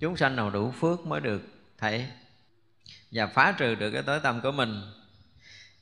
Chúng 0.00 0.16
sanh 0.16 0.36
nào 0.36 0.50
đủ 0.50 0.70
phước 0.70 1.06
mới 1.06 1.20
được 1.20 1.42
thấy 1.78 2.06
và 3.10 3.26
phá 3.26 3.54
trừ 3.58 3.74
được 3.74 3.90
cái 3.90 4.02
tối 4.02 4.20
tâm 4.22 4.40
của 4.40 4.52
mình. 4.52 4.82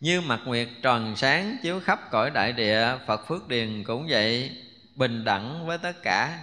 Như 0.00 0.20
mặt 0.20 0.40
nguyệt 0.44 0.68
tròn 0.82 1.16
sáng 1.16 1.56
chiếu 1.62 1.80
khắp 1.80 2.10
cõi 2.10 2.30
đại 2.30 2.52
địa, 2.52 2.98
phật 3.06 3.26
phước 3.28 3.48
điền 3.48 3.84
cũng 3.84 4.06
vậy, 4.08 4.50
bình 4.96 5.24
đẳng 5.24 5.66
với 5.66 5.78
tất 5.78 6.02
cả. 6.02 6.38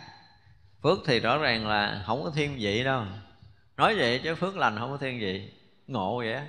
Phước 0.84 1.00
thì 1.08 1.20
rõ 1.20 1.38
ràng 1.38 1.68
là 1.68 2.04
không 2.08 2.24
có 2.24 2.32
thiên 2.36 2.56
vị 2.60 2.84
đâu. 2.84 3.06
Nói 3.78 3.96
vậy 3.96 4.22
chứ 4.24 4.36
phước 4.36 4.58
lành 4.58 4.78
không 4.80 4.92
có 4.92 4.98
thiên 4.98 5.20
vị. 5.20 5.52
Ngộ 5.88 6.18
vậy 6.18 6.42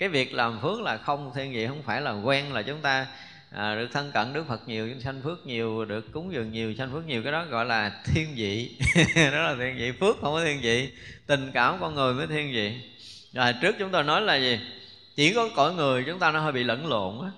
cái 0.00 0.08
việc 0.08 0.32
làm 0.32 0.60
phước 0.60 0.80
là 0.80 0.96
không 0.96 1.32
thiên 1.34 1.52
vị, 1.52 1.66
không 1.66 1.82
phải 1.82 2.00
là 2.00 2.10
quen 2.10 2.52
là 2.52 2.62
chúng 2.62 2.80
ta 2.80 3.06
à, 3.50 3.74
được 3.74 3.88
thân 3.92 4.10
cận 4.12 4.32
đức 4.32 4.44
phật 4.48 4.68
nhiều 4.68 5.00
sanh 5.00 5.22
phước 5.22 5.46
nhiều 5.46 5.84
được 5.84 6.12
cúng 6.12 6.32
dường 6.32 6.52
nhiều 6.52 6.74
sanh 6.78 6.92
phước 6.92 7.06
nhiều 7.06 7.22
cái 7.22 7.32
đó 7.32 7.44
gọi 7.44 7.64
là 7.64 8.02
thiên 8.04 8.34
vị. 8.36 8.78
Đó 9.32 9.42
là 9.42 9.54
thiên 9.58 9.76
vị 9.76 9.92
phước 10.00 10.16
không 10.20 10.32
có 10.32 10.44
thiên 10.44 10.60
vị 10.60 10.92
tình 11.26 11.50
cảm 11.52 11.76
con 11.80 11.94
người 11.94 12.14
mới 12.14 12.26
thiên 12.26 12.52
vị. 12.52 12.80
Rồi 13.32 13.54
trước 13.62 13.76
chúng 13.78 13.90
tôi 13.90 14.04
nói 14.04 14.20
là 14.20 14.36
gì? 14.36 14.60
Chỉ 15.16 15.34
có 15.34 15.48
cõi 15.56 15.74
người 15.74 16.04
chúng 16.06 16.18
ta 16.18 16.30
nó 16.30 16.40
hơi 16.40 16.52
bị 16.52 16.64
lẫn 16.64 16.86
lộn 16.86 17.24
á. 17.24 17.30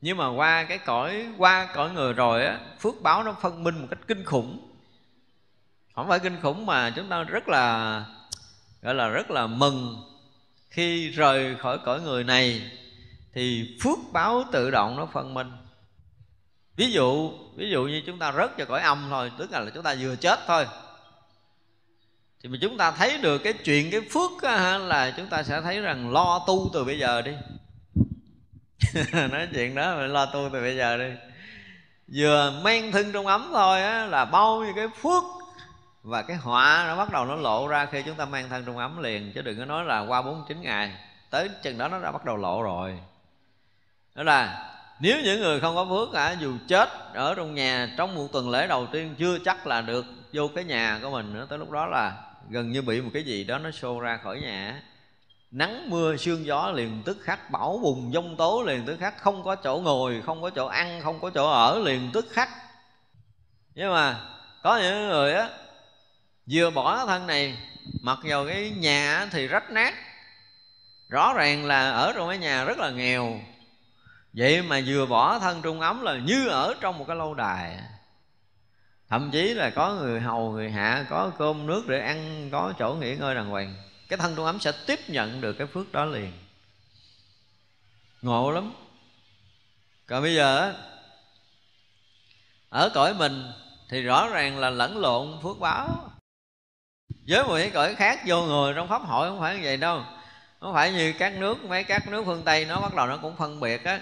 Nhưng 0.00 0.16
mà 0.16 0.28
qua 0.28 0.64
cái 0.64 0.78
cõi 0.78 1.26
qua 1.38 1.68
cõi 1.74 1.90
người 1.90 2.12
rồi 2.12 2.44
á 2.44 2.58
phước 2.80 3.02
báo 3.02 3.22
nó 3.22 3.36
phân 3.42 3.64
minh 3.64 3.80
một 3.80 3.86
cách 3.90 3.98
kinh 4.06 4.24
khủng. 4.24 4.68
Không 5.94 6.08
phải 6.08 6.18
kinh 6.18 6.40
khủng 6.42 6.66
mà 6.66 6.90
chúng 6.96 7.08
ta 7.08 7.22
rất 7.22 7.48
là 7.48 8.04
gọi 8.82 8.94
là 8.94 9.08
rất 9.08 9.30
là 9.30 9.46
mừng 9.46 9.96
khi 10.70 11.08
rời 11.08 11.54
khỏi 11.54 11.78
cõi 11.84 12.00
người 12.00 12.24
này 12.24 12.70
thì 13.38 13.76
phước 13.82 13.98
báo 14.12 14.44
tự 14.52 14.70
động 14.70 14.96
nó 14.96 15.06
phân 15.06 15.34
minh. 15.34 15.52
Ví 16.76 16.92
dụ 16.92 17.32
ví 17.56 17.70
dụ 17.70 17.84
như 17.84 18.02
chúng 18.06 18.18
ta 18.18 18.32
rớt 18.32 18.56
vào 18.56 18.66
cõi 18.66 18.80
âm 18.80 19.06
thôi 19.10 19.32
tức 19.38 19.50
là 19.50 19.60
là 19.60 19.70
chúng 19.74 19.82
ta 19.82 19.94
vừa 20.00 20.16
chết 20.16 20.38
thôi. 20.46 20.66
Thì 22.42 22.48
mà 22.48 22.58
chúng 22.60 22.76
ta 22.76 22.90
thấy 22.90 23.18
được 23.18 23.38
cái 23.38 23.52
chuyện 23.52 23.90
cái 23.90 24.00
phước 24.00 24.42
á, 24.42 24.78
là 24.78 25.14
chúng 25.16 25.26
ta 25.26 25.42
sẽ 25.42 25.60
thấy 25.60 25.80
rằng 25.80 26.12
lo 26.12 26.44
tu 26.46 26.70
từ 26.72 26.84
bây 26.84 26.98
giờ 26.98 27.22
đi. 27.22 27.32
Nói 29.12 29.48
chuyện 29.54 29.74
đó 29.74 29.96
mà 29.96 30.06
lo 30.06 30.26
tu 30.26 30.50
từ 30.52 30.60
bây 30.60 30.76
giờ 30.76 30.96
đi. 30.96 31.10
Vừa 32.14 32.60
men 32.64 32.92
thân 32.92 33.12
trong 33.12 33.26
ấm 33.26 33.48
thôi 33.52 33.82
á, 33.82 34.06
là 34.06 34.24
bao 34.24 34.60
nhiêu 34.60 34.72
cái 34.76 34.88
phước 35.02 35.22
và 36.02 36.22
cái 36.22 36.36
họa 36.36 36.84
nó 36.86 36.96
bắt 36.96 37.12
đầu 37.12 37.24
nó 37.24 37.36
lộ 37.36 37.68
ra 37.68 37.86
khi 37.86 38.02
chúng 38.02 38.16
ta 38.16 38.24
mang 38.24 38.48
thân 38.48 38.64
trong 38.64 38.78
ấm 38.78 39.02
liền. 39.02 39.32
Chứ 39.34 39.42
đừng 39.42 39.58
có 39.58 39.64
nói 39.64 39.84
là 39.84 40.00
qua 40.00 40.22
49 40.22 40.60
ngày 40.60 40.92
tới 41.30 41.48
chừng 41.62 41.78
đó 41.78 41.88
nó 41.88 41.98
đã 41.98 42.12
bắt 42.12 42.24
đầu 42.24 42.36
lộ 42.36 42.62
rồi 42.62 42.98
đó 44.18 44.24
là, 44.24 44.70
nếu 45.00 45.20
những 45.24 45.40
người 45.40 45.60
không 45.60 45.74
có 45.74 45.84
phước 45.84 46.08
cả 46.12 46.36
dù 46.40 46.52
chết 46.68 46.88
ở 47.14 47.34
trong 47.34 47.54
nhà, 47.54 47.94
trong 47.96 48.14
một 48.14 48.28
tuần 48.32 48.50
lễ 48.50 48.66
đầu 48.66 48.86
tiên, 48.86 49.14
chưa 49.18 49.38
chắc 49.44 49.66
là 49.66 49.80
được 49.80 50.06
vô 50.32 50.48
cái 50.54 50.64
nhà 50.64 50.98
của 51.02 51.10
mình 51.10 51.34
nữa. 51.34 51.46
Tới 51.50 51.58
lúc 51.58 51.70
đó 51.70 51.86
là 51.86 52.12
gần 52.48 52.72
như 52.72 52.82
bị 52.82 53.00
một 53.00 53.10
cái 53.14 53.22
gì 53.22 53.44
đó 53.44 53.58
nó 53.58 53.70
xô 53.70 54.00
ra 54.00 54.16
khỏi 54.22 54.40
nhà. 54.40 54.82
Nắng 55.50 55.90
mưa, 55.90 56.16
sương 56.16 56.46
gió 56.46 56.70
liền 56.70 57.02
tức 57.04 57.18
khắc, 57.22 57.50
bão 57.50 57.80
bùng, 57.82 58.12
giông 58.12 58.36
tố 58.36 58.62
liền 58.66 58.86
tức 58.86 58.96
khắc. 59.00 59.18
Không 59.18 59.44
có 59.44 59.54
chỗ 59.54 59.80
ngồi, 59.84 60.22
không 60.26 60.42
có 60.42 60.50
chỗ 60.50 60.66
ăn, 60.66 61.00
không 61.02 61.20
có 61.20 61.30
chỗ 61.30 61.50
ở 61.50 61.78
liền 61.78 62.10
tức 62.12 62.26
khắc. 62.30 62.48
Nhưng 63.74 63.92
mà 63.92 64.20
có 64.62 64.78
những 64.78 65.08
người 65.08 65.34
á, 65.34 65.48
vừa 66.50 66.70
bỏ 66.70 67.06
thân 67.06 67.26
này, 67.26 67.58
mặc 68.02 68.18
vào 68.22 68.46
cái 68.46 68.70
nhà 68.70 69.26
thì 69.30 69.46
rách 69.46 69.70
nát. 69.70 69.94
Rõ 71.08 71.32
ràng 71.36 71.64
là 71.64 71.90
ở 71.90 72.12
trong 72.12 72.28
cái 72.28 72.38
nhà 72.38 72.64
rất 72.64 72.78
là 72.78 72.90
nghèo 72.90 73.40
vậy 74.32 74.62
mà 74.62 74.80
vừa 74.86 75.06
bỏ 75.06 75.38
thân 75.38 75.62
trung 75.62 75.80
ấm 75.80 76.02
là 76.02 76.18
như 76.18 76.48
ở 76.48 76.74
trong 76.80 76.98
một 76.98 77.04
cái 77.08 77.16
lâu 77.16 77.34
đài. 77.34 77.78
Thậm 79.08 79.30
chí 79.30 79.54
là 79.54 79.70
có 79.70 79.94
người 79.94 80.20
hầu, 80.20 80.50
người 80.50 80.70
hạ, 80.70 81.06
có 81.10 81.32
cơm 81.38 81.66
nước 81.66 81.88
để 81.88 82.00
ăn, 82.00 82.48
có 82.52 82.72
chỗ 82.78 82.94
nghỉ 82.94 83.16
ngơi 83.16 83.34
đàng 83.34 83.48
hoàng. 83.48 83.74
Cái 84.08 84.16
thân 84.16 84.36
trung 84.36 84.44
ấm 84.44 84.60
sẽ 84.60 84.72
tiếp 84.86 85.00
nhận 85.08 85.40
được 85.40 85.52
cái 85.52 85.66
phước 85.66 85.92
đó 85.92 86.04
liền. 86.04 86.32
Ngộ 88.22 88.50
lắm. 88.50 88.72
Còn 90.06 90.22
bây 90.22 90.34
giờ 90.34 90.74
ở 92.68 92.90
cõi 92.94 93.14
mình 93.14 93.52
thì 93.88 94.02
rõ 94.02 94.28
ràng 94.28 94.58
là 94.58 94.70
lẫn 94.70 94.98
lộn 94.98 95.38
phước 95.42 95.58
báo. 95.58 96.10
Với 97.28 97.42
một 97.42 97.54
cái 97.54 97.70
cõi 97.70 97.94
khác 97.94 98.20
vô 98.26 98.42
người 98.42 98.74
trong 98.74 98.88
pháp 98.88 99.02
hội 99.02 99.28
không 99.28 99.40
phải 99.40 99.56
như 99.56 99.60
vậy 99.64 99.76
đâu. 99.76 100.04
Không 100.60 100.74
phải 100.74 100.92
như 100.92 101.14
các 101.18 101.32
nước, 101.36 101.64
mấy 101.64 101.84
các 101.84 102.08
nước 102.08 102.22
phương 102.26 102.42
tây 102.44 102.64
nó 102.64 102.80
bắt 102.80 102.94
đầu 102.94 103.06
nó 103.06 103.16
cũng 103.16 103.36
phân 103.36 103.60
biệt 103.60 103.84
á 103.84 104.00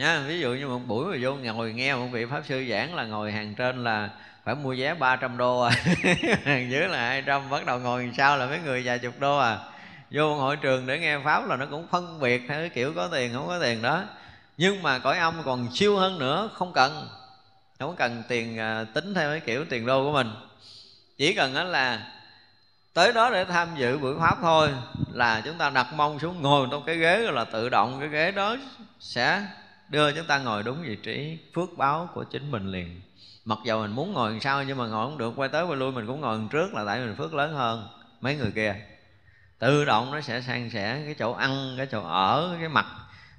nha 0.00 0.20
ví 0.20 0.40
dụ 0.40 0.54
như 0.54 0.68
một 0.68 0.80
buổi 0.86 1.04
mà 1.04 1.16
vô 1.20 1.34
ngồi 1.34 1.72
nghe 1.72 1.94
một 1.94 2.06
vị 2.12 2.24
pháp 2.24 2.42
sư 2.48 2.64
giảng 2.70 2.94
là 2.94 3.04
ngồi 3.04 3.32
hàng 3.32 3.54
trên 3.54 3.84
là 3.84 4.10
phải 4.44 4.54
mua 4.54 4.74
vé 4.78 4.94
300 4.94 5.36
đô 5.36 5.60
à. 5.60 5.70
Hàng 6.44 6.70
dưới 6.70 6.88
là 6.88 6.98
200 7.08 7.50
bắt 7.50 7.66
đầu 7.66 7.78
ngồi 7.78 8.10
sau 8.16 8.36
là 8.36 8.46
mấy 8.46 8.58
người 8.58 8.82
vài 8.84 8.98
chục 8.98 9.14
đô 9.18 9.38
à. 9.38 9.58
Vô 10.10 10.34
hội 10.34 10.56
trường 10.56 10.86
để 10.86 10.98
nghe 10.98 11.18
pháp 11.24 11.48
là 11.48 11.56
nó 11.56 11.66
cũng 11.70 11.86
phân 11.90 12.20
biệt 12.20 12.42
theo 12.48 12.60
cái 12.60 12.68
kiểu 12.68 12.92
có 12.96 13.08
tiền, 13.12 13.32
không 13.34 13.46
có 13.46 13.58
tiền 13.58 13.82
đó. 13.82 14.04
Nhưng 14.56 14.82
mà 14.82 14.98
cõi 14.98 15.18
âm 15.18 15.42
còn 15.44 15.74
siêu 15.74 15.96
hơn 15.96 16.18
nữa, 16.18 16.50
không 16.54 16.72
cần. 16.72 17.08
Không 17.78 17.96
cần 17.96 18.22
tiền 18.28 18.58
à, 18.58 18.84
tính 18.94 19.14
theo 19.14 19.30
cái 19.30 19.40
kiểu 19.40 19.64
tiền 19.64 19.86
đô 19.86 20.04
của 20.04 20.12
mình. 20.12 20.30
Chỉ 21.18 21.34
cần 21.34 21.54
đó 21.54 21.64
là 21.64 22.06
tới 22.94 23.12
đó 23.12 23.30
để 23.30 23.44
tham 23.44 23.68
dự 23.76 23.98
buổi 23.98 24.14
pháp 24.20 24.38
thôi 24.40 24.70
là 25.12 25.42
chúng 25.44 25.58
ta 25.58 25.70
đặt 25.70 25.92
mông 25.92 26.18
xuống 26.18 26.42
ngồi 26.42 26.68
trong 26.70 26.82
cái 26.86 26.96
ghế 26.96 27.18
là 27.18 27.44
tự 27.44 27.68
động 27.68 27.96
cái 28.00 28.08
ghế 28.08 28.30
đó 28.30 28.56
sẽ 29.00 29.42
đưa 29.90 30.12
chúng 30.12 30.26
ta 30.26 30.38
ngồi 30.38 30.62
đúng 30.62 30.82
vị 30.82 30.96
trí 30.96 31.38
phước 31.54 31.68
báo 31.76 32.08
của 32.14 32.24
chính 32.24 32.50
mình 32.50 32.66
liền. 32.66 33.00
Mặc 33.44 33.58
dầu 33.64 33.80
mình 33.80 33.90
muốn 33.90 34.12
ngồi 34.12 34.38
sau 34.40 34.64
nhưng 34.64 34.78
mà 34.78 34.86
ngồi 34.86 35.06
không 35.06 35.18
được, 35.18 35.32
quay 35.36 35.48
tới 35.48 35.64
quay 35.64 35.76
lui 35.76 35.92
mình 35.92 36.06
cũng 36.06 36.20
ngồi 36.20 36.40
trước 36.50 36.74
là 36.74 36.84
tại 36.86 37.00
mình 37.00 37.16
phước 37.16 37.34
lớn 37.34 37.54
hơn 37.54 37.88
mấy 38.20 38.36
người 38.36 38.50
kia. 38.54 38.74
Tự 39.58 39.84
động 39.84 40.10
nó 40.10 40.20
sẽ 40.20 40.40
san 40.40 40.70
sẻ 40.70 41.02
cái 41.04 41.14
chỗ 41.18 41.32
ăn, 41.32 41.74
cái 41.76 41.86
chỗ 41.86 42.02
ở, 42.02 42.56
cái 42.60 42.68
mặt. 42.68 42.86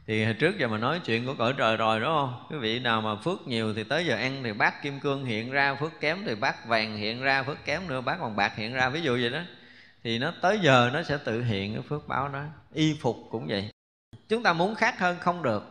Thì 0.08 0.26
hồi 0.26 0.34
trước 0.34 0.58
giờ 0.58 0.68
mà 0.68 0.78
nói 0.78 1.00
chuyện 1.06 1.26
của 1.26 1.34
cõi 1.38 1.54
trời 1.58 1.78
rồi, 1.78 2.00
đúng 2.00 2.10
không? 2.10 2.46
Cái 2.50 2.60
vị 2.60 2.80
nào 2.80 3.02
mà 3.02 3.16
phước 3.16 3.48
nhiều 3.48 3.74
thì 3.74 3.84
tới 3.84 4.06
giờ 4.06 4.16
ăn 4.16 4.42
thì 4.44 4.54
bát 4.54 4.84
kim 4.84 5.00
cương 5.00 5.26
hiện 5.26 5.52
ra, 5.52 5.76
phước 5.76 6.00
kém 6.00 6.18
thì 6.26 6.36
bát 6.36 6.68
vàng 6.68 6.98
hiện 6.98 7.22
ra, 7.22 7.44
phước 7.44 7.66
kém 7.66 7.88
nữa 7.88 8.02
bát 8.02 8.22
bằng 8.22 8.36
bạc 8.36 8.56
hiện 8.56 8.74
ra. 8.74 8.90
Ví 8.90 9.02
dụ 9.02 9.18
vậy 9.22 9.30
đó. 9.30 9.40
Thì 10.04 10.20
nó 10.20 10.34
tới 10.42 10.60
giờ 10.62 10.90
nó 10.94 11.04
sẽ 11.04 11.18
tự 11.18 11.44
hiện 11.44 11.74
cái 11.74 11.84
phước 11.90 12.08
báo 12.08 12.30
đó. 12.30 12.44
Y 12.74 12.98
phục 13.02 13.18
cũng 13.32 13.48
vậy. 13.48 13.70
Chúng 14.30 14.44
ta 14.44 14.54
muốn 14.54 14.76
khác 14.76 15.00
hơn 15.00 15.18
không 15.20 15.44
được 15.44 15.71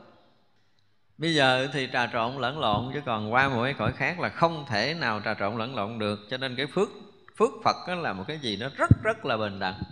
bây 1.20 1.34
giờ 1.34 1.68
thì 1.72 1.88
trà 1.92 2.06
trộn 2.06 2.36
lẫn 2.36 2.58
lộn 2.58 2.90
chứ 2.94 3.00
còn 3.06 3.32
qua 3.32 3.48
một 3.48 3.64
cái 3.64 3.74
cõi 3.74 3.92
khác 3.92 4.20
là 4.20 4.28
không 4.28 4.64
thể 4.68 4.94
nào 4.94 5.20
trà 5.24 5.34
trộn 5.34 5.58
lẫn 5.58 5.76
lộn 5.76 5.98
được. 5.98 6.26
Cho 6.30 6.36
nên 6.36 6.56
cái 6.56 6.66
phước 6.66 6.88
phước 7.36 7.50
phật 7.64 7.76
đó 7.88 7.94
là 7.94 8.12
một 8.12 8.24
cái 8.28 8.38
gì 8.38 8.56
nó 8.56 8.68
rất 8.76 8.90
rất 9.02 9.24
là 9.24 9.36
bình 9.36 9.58
đẳng. 9.58 9.82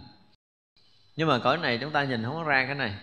Nhưng 1.16 1.28
mà 1.28 1.38
cõi 1.38 1.58
này 1.58 1.78
chúng 1.80 1.90
ta 1.90 2.04
nhìn 2.04 2.24
không 2.24 2.34
có 2.34 2.42
ra 2.42 2.66
cái 2.66 2.74
này. 2.74 2.94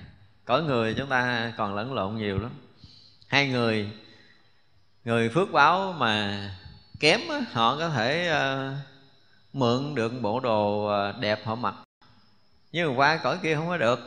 Cõi 0.45 0.63
người 0.63 0.93
chúng 0.97 1.09
ta 1.09 1.53
còn 1.57 1.75
lẫn 1.75 1.93
lộn 1.93 2.15
nhiều 2.15 2.39
lắm. 2.39 2.51
Hai 3.27 3.47
người 3.47 3.89
người 5.03 5.29
phước 5.29 5.51
báo 5.51 5.91
mà 5.97 6.49
kém 6.99 7.19
họ 7.51 7.77
có 7.77 7.89
thể 7.89 8.31
uh, 8.31 8.77
mượn 9.53 9.95
được 9.95 10.11
bộ 10.21 10.39
đồ 10.39 10.85
ờ, 10.85 11.13
đẹp 11.19 11.39
họ 11.45 11.55
mặc. 11.55 11.75
Nhưng 12.71 12.89
mà 12.89 12.95
qua 12.95 13.17
cõi 13.17 13.37
kia 13.43 13.55
không 13.55 13.67
có 13.67 13.77
được 13.77 13.99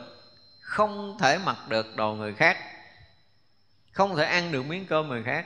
không 0.61 1.17
thể 1.19 1.37
mặc 1.45 1.57
được 1.69 1.95
đồ 1.95 2.15
người 2.15 2.33
khác 2.33 2.57
không 3.99 4.15
thể 4.15 4.25
ăn 4.25 4.51
được 4.51 4.65
miếng 4.65 4.85
cơm 4.85 5.07
người 5.07 5.23
khác. 5.23 5.45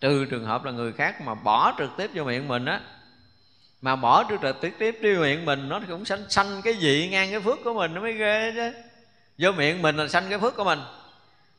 Trừ 0.00 0.24
trường 0.24 0.44
hợp 0.44 0.64
là 0.64 0.72
người 0.72 0.92
khác 0.92 1.20
mà 1.20 1.34
bỏ 1.34 1.74
trực 1.78 1.90
tiếp 1.96 2.10
vô 2.14 2.24
miệng 2.24 2.48
mình 2.48 2.64
á 2.64 2.80
mà 3.82 3.96
bỏ 3.96 4.24
trực 4.28 4.60
tiếp 4.60 4.74
tiếp 4.78 4.98
đi 5.02 5.14
miệng 5.14 5.44
mình 5.44 5.68
nó 5.68 5.80
cũng 5.88 6.04
sanh 6.04 6.30
sanh 6.30 6.62
cái 6.64 6.74
gì 6.74 7.08
ngang 7.10 7.30
cái 7.30 7.40
phước 7.40 7.58
của 7.64 7.74
mình 7.74 7.94
nó 7.94 8.00
mới 8.00 8.12
ghê 8.12 8.52
chứ. 8.54 8.72
Vô 9.38 9.52
miệng 9.52 9.82
mình 9.82 9.96
là 9.96 10.08
sanh 10.08 10.24
cái 10.30 10.38
phước 10.38 10.56
của 10.56 10.64
mình. 10.64 10.78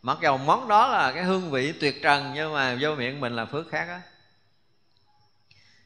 Mặc 0.02 0.18
dầu 0.22 0.38
món 0.38 0.68
đó 0.68 0.88
là 0.88 1.12
cái 1.12 1.24
hương 1.24 1.52
vị 1.52 1.74
tuyệt 1.80 2.02
trần 2.04 2.32
nhưng 2.36 2.54
mà 2.54 2.78
vô 2.82 2.96
miệng 2.96 3.20
mình 3.20 3.36
là 3.36 3.46
phước 3.46 3.70
khác 3.72 3.88
á. 3.88 4.02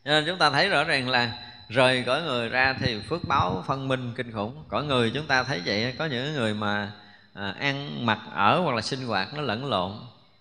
Nên 0.03 0.23
chúng 0.27 0.37
ta 0.37 0.49
thấy 0.49 0.69
rõ 0.69 0.83
ràng 0.83 1.09
là 1.09 1.31
rời 1.69 2.03
cõi 2.05 2.21
người 2.21 2.49
ra 2.49 2.75
thì 2.79 2.99
phước 3.09 3.21
báo 3.27 3.63
phân 3.67 3.87
minh 3.87 4.13
kinh 4.15 4.31
khủng. 4.31 4.63
Cõi 4.69 4.83
người 4.83 5.11
chúng 5.13 5.27
ta 5.27 5.43
thấy 5.43 5.61
vậy 5.65 5.95
có 5.99 6.05
những 6.05 6.33
người 6.33 6.53
mà 6.53 6.91
à, 7.33 7.55
ăn 7.59 8.05
mặc 8.05 8.19
ở 8.33 8.59
hoặc 8.59 8.75
là 8.75 8.81
sinh 8.81 9.07
hoạt 9.07 9.33
nó 9.33 9.41
lẫn 9.41 9.65
lộn 9.65 9.91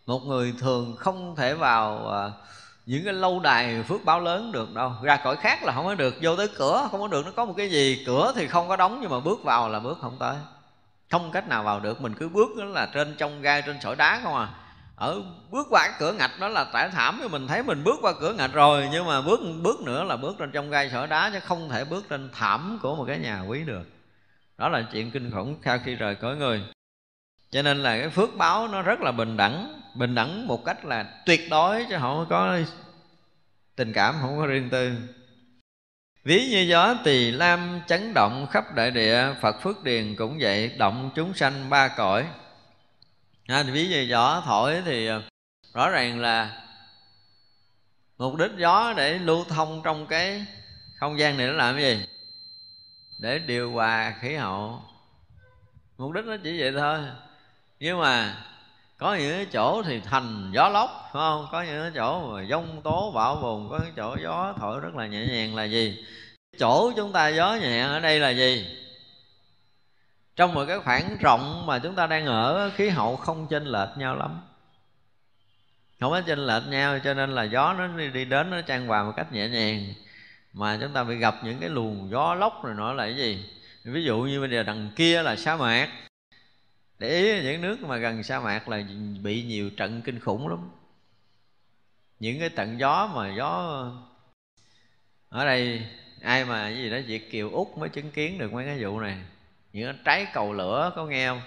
một 0.07 0.23
người 0.27 0.55
thường 0.61 0.97
không 0.99 1.37
thể 1.37 1.55
vào 1.55 2.09
à, 2.09 2.31
những 2.87 3.05
cái 3.05 3.12
lâu 3.12 3.41
đài 3.41 3.83
phước 3.83 4.05
báo 4.05 4.20
lớn 4.20 4.53
được 4.53 4.74
đâu. 4.74 4.93
Ra 5.03 5.16
cõi 5.16 5.37
khác 5.37 5.65
là 5.65 5.73
không 5.73 5.85
có 5.85 5.95
được 5.95 6.15
vô 6.23 6.37
tới 6.37 6.49
cửa 6.57 6.89
không 6.91 7.01
có 7.01 7.09
được 7.09 7.27
nó 7.27 7.33
có 7.37 7.45
một 7.45 7.55
cái 7.57 7.70
gì 7.70 8.05
cửa 8.07 8.33
thì 8.37 8.47
không 8.47 8.69
có 8.69 8.77
đóng 8.77 8.99
nhưng 9.03 9.11
mà 9.11 9.20
bước 9.20 9.45
vào 9.45 9.69
là 9.69 9.81
bước 9.81 9.99
không 10.01 10.16
tới. 10.20 10.37
Không 11.11 11.31
cách 11.33 11.49
nào 11.49 11.62
vào 11.62 11.81
được 11.81 12.01
mình 12.01 12.15
cứ 12.15 12.28
bước 12.28 12.57
đó 12.57 12.65
là 12.65 12.87
trên 12.87 13.15
trong 13.19 13.43
gai 13.43 13.62
trên 13.66 13.81
sỏi 13.81 13.97
đá 13.97 14.20
không 14.23 14.35
à. 14.35 14.49
Ở 14.97 15.23
bước 15.51 15.66
qua 15.70 15.89
cái 15.89 15.97
cửa 15.99 16.12
ngạch 16.12 16.41
đó 16.41 16.49
là 16.49 16.66
trải 16.73 16.89
thảm 16.89 17.19
thì 17.23 17.28
mình 17.28 17.47
thấy 17.47 17.62
mình 17.62 17.85
bước 17.85 17.99
qua 18.03 18.12
cửa 18.20 18.33
ngạch 18.33 18.53
rồi 18.53 18.89
nhưng 18.93 19.07
mà 19.07 19.20
bước 19.20 19.41
bước 19.62 19.81
nữa 19.81 20.05
là 20.05 20.16
bước 20.16 20.37
trên 20.39 20.51
trong 20.53 20.70
gai 20.70 20.91
sỏi 20.91 21.07
đá 21.07 21.31
chứ 21.33 21.41
không 21.41 21.69
thể 21.69 21.85
bước 21.85 22.05
trên 22.09 22.31
thảm 22.33 22.78
của 22.83 22.97
một 22.97 23.05
cái 23.09 23.19
nhà 23.19 23.43
quý 23.43 23.65
được. 23.65 23.85
Đó 24.59 24.69
là 24.69 24.83
chuyện 24.93 25.11
kinh 25.11 25.31
khủng 25.31 25.57
sau 25.65 25.78
khi 25.85 25.95
rời 25.95 26.15
cõi 26.15 26.37
người 26.37 26.62
cho 27.57 27.62
nên 27.62 27.83
là 27.83 27.99
cái 27.99 28.09
phước 28.09 28.37
báo 28.37 28.69
nó 28.69 28.83
rất 28.83 29.01
là 29.01 29.12
bình 29.12 29.37
đẳng 29.37 29.83
bình 29.95 30.15
đẳng 30.15 30.47
một 30.47 30.65
cách 30.65 30.85
là 30.85 31.03
tuyệt 31.27 31.41
đối 31.51 31.87
chứ 31.89 31.97
không 32.01 32.27
có 32.31 32.59
tình 33.77 33.93
cảm 33.93 34.15
không 34.20 34.39
có 34.39 34.47
riêng 34.47 34.70
tư. 34.70 34.93
Ví 36.24 36.49
như 36.51 36.61
gió 36.61 36.95
tỳ 37.05 37.31
lam 37.31 37.81
chấn 37.87 38.15
động 38.15 38.47
khắp 38.51 38.74
đại 38.74 38.91
địa 38.91 39.35
phật 39.41 39.62
phước 39.62 39.85
điền 39.85 40.16
cũng 40.16 40.39
vậy 40.41 40.69
động 40.78 41.11
chúng 41.15 41.35
sanh 41.35 41.70
ba 41.70 41.89
cõi. 41.89 42.27
À, 43.47 43.62
ví 43.62 43.89
như 43.89 44.01
gió 44.01 44.43
thổi 44.45 44.83
thì 44.85 45.07
à, 45.07 45.20
rõ 45.74 45.91
ràng 45.91 46.20
là 46.20 46.62
mục 48.19 48.37
đích 48.37 48.51
gió 48.57 48.95
để 48.97 49.19
lưu 49.19 49.45
thông 49.45 49.81
trong 49.85 50.07
cái 50.07 50.47
không 50.97 51.19
gian 51.19 51.39
này 51.39 51.47
nó 51.47 51.53
làm 51.53 51.77
cái 51.77 51.85
gì? 51.85 52.07
Để 53.19 53.39
điều 53.39 53.73
hòa 53.73 54.15
khí 54.20 54.35
hậu. 54.35 54.83
Mục 55.99 56.12
đích 56.12 56.24
nó 56.24 56.37
chỉ 56.45 56.61
vậy 56.61 56.73
thôi 56.73 56.99
nhưng 57.81 58.01
mà 58.01 58.36
có 58.98 59.15
những 59.15 59.32
cái 59.32 59.47
chỗ 59.53 59.82
thì 59.82 60.01
thành 60.01 60.51
gió 60.53 60.69
lốc, 60.69 60.90
phải 61.12 61.20
không? 61.20 61.47
Có 61.53 61.62
những 61.62 61.82
cái 61.82 61.90
chỗ 61.94 62.32
mà 62.32 62.43
giông 62.43 62.81
tố, 62.82 63.12
bão 63.15 63.36
bùng, 63.36 63.69
có 63.70 63.78
những 63.85 63.94
chỗ 63.97 64.16
gió 64.23 64.55
thổi 64.59 64.81
rất 64.81 64.94
là 64.94 65.07
nhẹ 65.07 65.27
nhàng 65.27 65.55
là 65.55 65.65
gì? 65.65 66.05
Chỗ 66.59 66.93
chúng 66.97 67.12
ta 67.12 67.28
gió 67.28 67.55
nhẹ 67.55 67.81
ở 67.81 68.01
đây 68.01 68.20
là 68.20 68.31
gì? 68.31 68.66
Trong 70.36 70.55
một 70.55 70.65
cái 70.69 70.78
khoảng 70.78 71.16
rộng 71.20 71.66
mà 71.66 71.78
chúng 71.78 71.94
ta 71.94 72.07
đang 72.07 72.27
ở, 72.27 72.70
khí 72.77 72.89
hậu 72.89 73.16
không 73.16 73.47
chênh 73.51 73.65
lệch 73.65 73.89
nhau 73.97 74.16
lắm. 74.16 74.40
Không 76.01 76.11
có 76.11 76.20
chênh 76.20 76.47
lệch 76.47 76.62
nhau, 76.69 76.98
cho 77.05 77.15
nên 77.15 77.35
là 77.35 77.43
gió 77.43 77.73
nó 77.73 77.86
đi 77.86 78.24
đến 78.24 78.51
nó 78.51 78.61
trang 78.61 78.86
hòa 78.86 79.03
một 79.03 79.12
cách 79.16 79.32
nhẹ 79.32 79.48
nhàng. 79.48 79.94
Mà 80.53 80.78
chúng 80.81 80.93
ta 80.93 81.05
bị 81.05 81.16
gặp 81.16 81.35
những 81.43 81.59
cái 81.61 81.69
luồng 81.69 82.11
gió 82.11 82.35
lốc 82.35 82.65
rồi 82.65 82.74
nó 82.74 82.93
là 82.93 83.05
cái 83.05 83.16
gì? 83.16 83.44
Ví 83.85 84.05
dụ 84.05 84.19
như 84.19 84.40
bây 84.40 84.51
giờ 84.51 84.62
đằng 84.62 84.90
kia 84.97 85.23
là 85.23 85.36
sa 85.36 85.57
mạc 85.57 85.89
để 86.98 87.09
ý 87.09 87.43
những 87.43 87.60
nước 87.60 87.82
mà 87.82 87.97
gần 87.97 88.23
sa 88.23 88.40
mạc 88.40 88.68
là 88.68 88.82
bị 89.23 89.43
nhiều 89.43 89.70
trận 89.70 90.02
kinh 90.02 90.20
khủng 90.20 90.48
lắm. 90.48 90.70
Những 92.20 92.40
cái 92.40 92.48
trận 92.48 92.78
gió 92.78 93.10
mà 93.14 93.35
gió 93.36 93.85
ở 95.28 95.44
đây 95.44 95.86
ai 96.23 96.44
mà 96.44 96.62
cái 96.62 96.77
gì 96.77 96.90
đó 96.90 96.97
việt 97.06 97.31
kiều 97.31 97.51
úc 97.51 97.78
mới 97.78 97.89
chứng 97.89 98.10
kiến 98.10 98.39
được 98.39 98.52
mấy 98.52 98.64
cái 98.64 98.82
vụ 98.82 99.01
này. 99.01 99.18
Những 99.73 99.97
trái 100.05 100.27
cầu 100.32 100.52
lửa 100.52 100.93
có 100.97 101.06
nghe 101.06 101.28
không? 101.28 101.40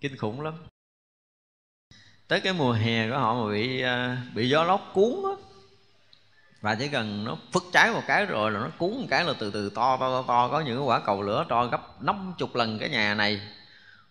Kinh 0.00 0.16
khủng 0.16 0.40
lắm. 0.40 0.54
Tới 2.28 2.40
cái 2.40 2.52
mùa 2.52 2.72
hè 2.72 3.10
của 3.10 3.18
họ 3.18 3.34
mà 3.34 3.52
bị 3.52 3.82
à, 3.82 4.22
bị 4.34 4.48
gió 4.48 4.64
lốc 4.64 4.90
cuốn 4.94 5.12
á. 5.24 5.44
Và 6.60 6.74
chỉ 6.74 6.88
cần 6.88 7.24
nó 7.24 7.36
phất 7.52 7.62
cháy 7.72 7.92
một 7.92 8.02
cái 8.06 8.26
rồi 8.26 8.50
là 8.50 8.60
nó 8.60 8.70
cuốn 8.78 8.90
một 8.90 9.06
cái 9.10 9.24
là 9.24 9.32
từ 9.38 9.50
từ 9.50 9.70
to 9.70 9.96
to 9.96 10.10
to, 10.10 10.24
to. 10.28 10.48
có 10.48 10.60
những 10.60 10.88
quả 10.88 11.00
cầu 11.00 11.22
lửa 11.22 11.46
to 11.48 11.66
gấp 11.66 12.02
năm 12.02 12.34
chục 12.38 12.54
lần 12.54 12.78
cái 12.78 12.88
nhà 12.88 13.14
này 13.14 13.40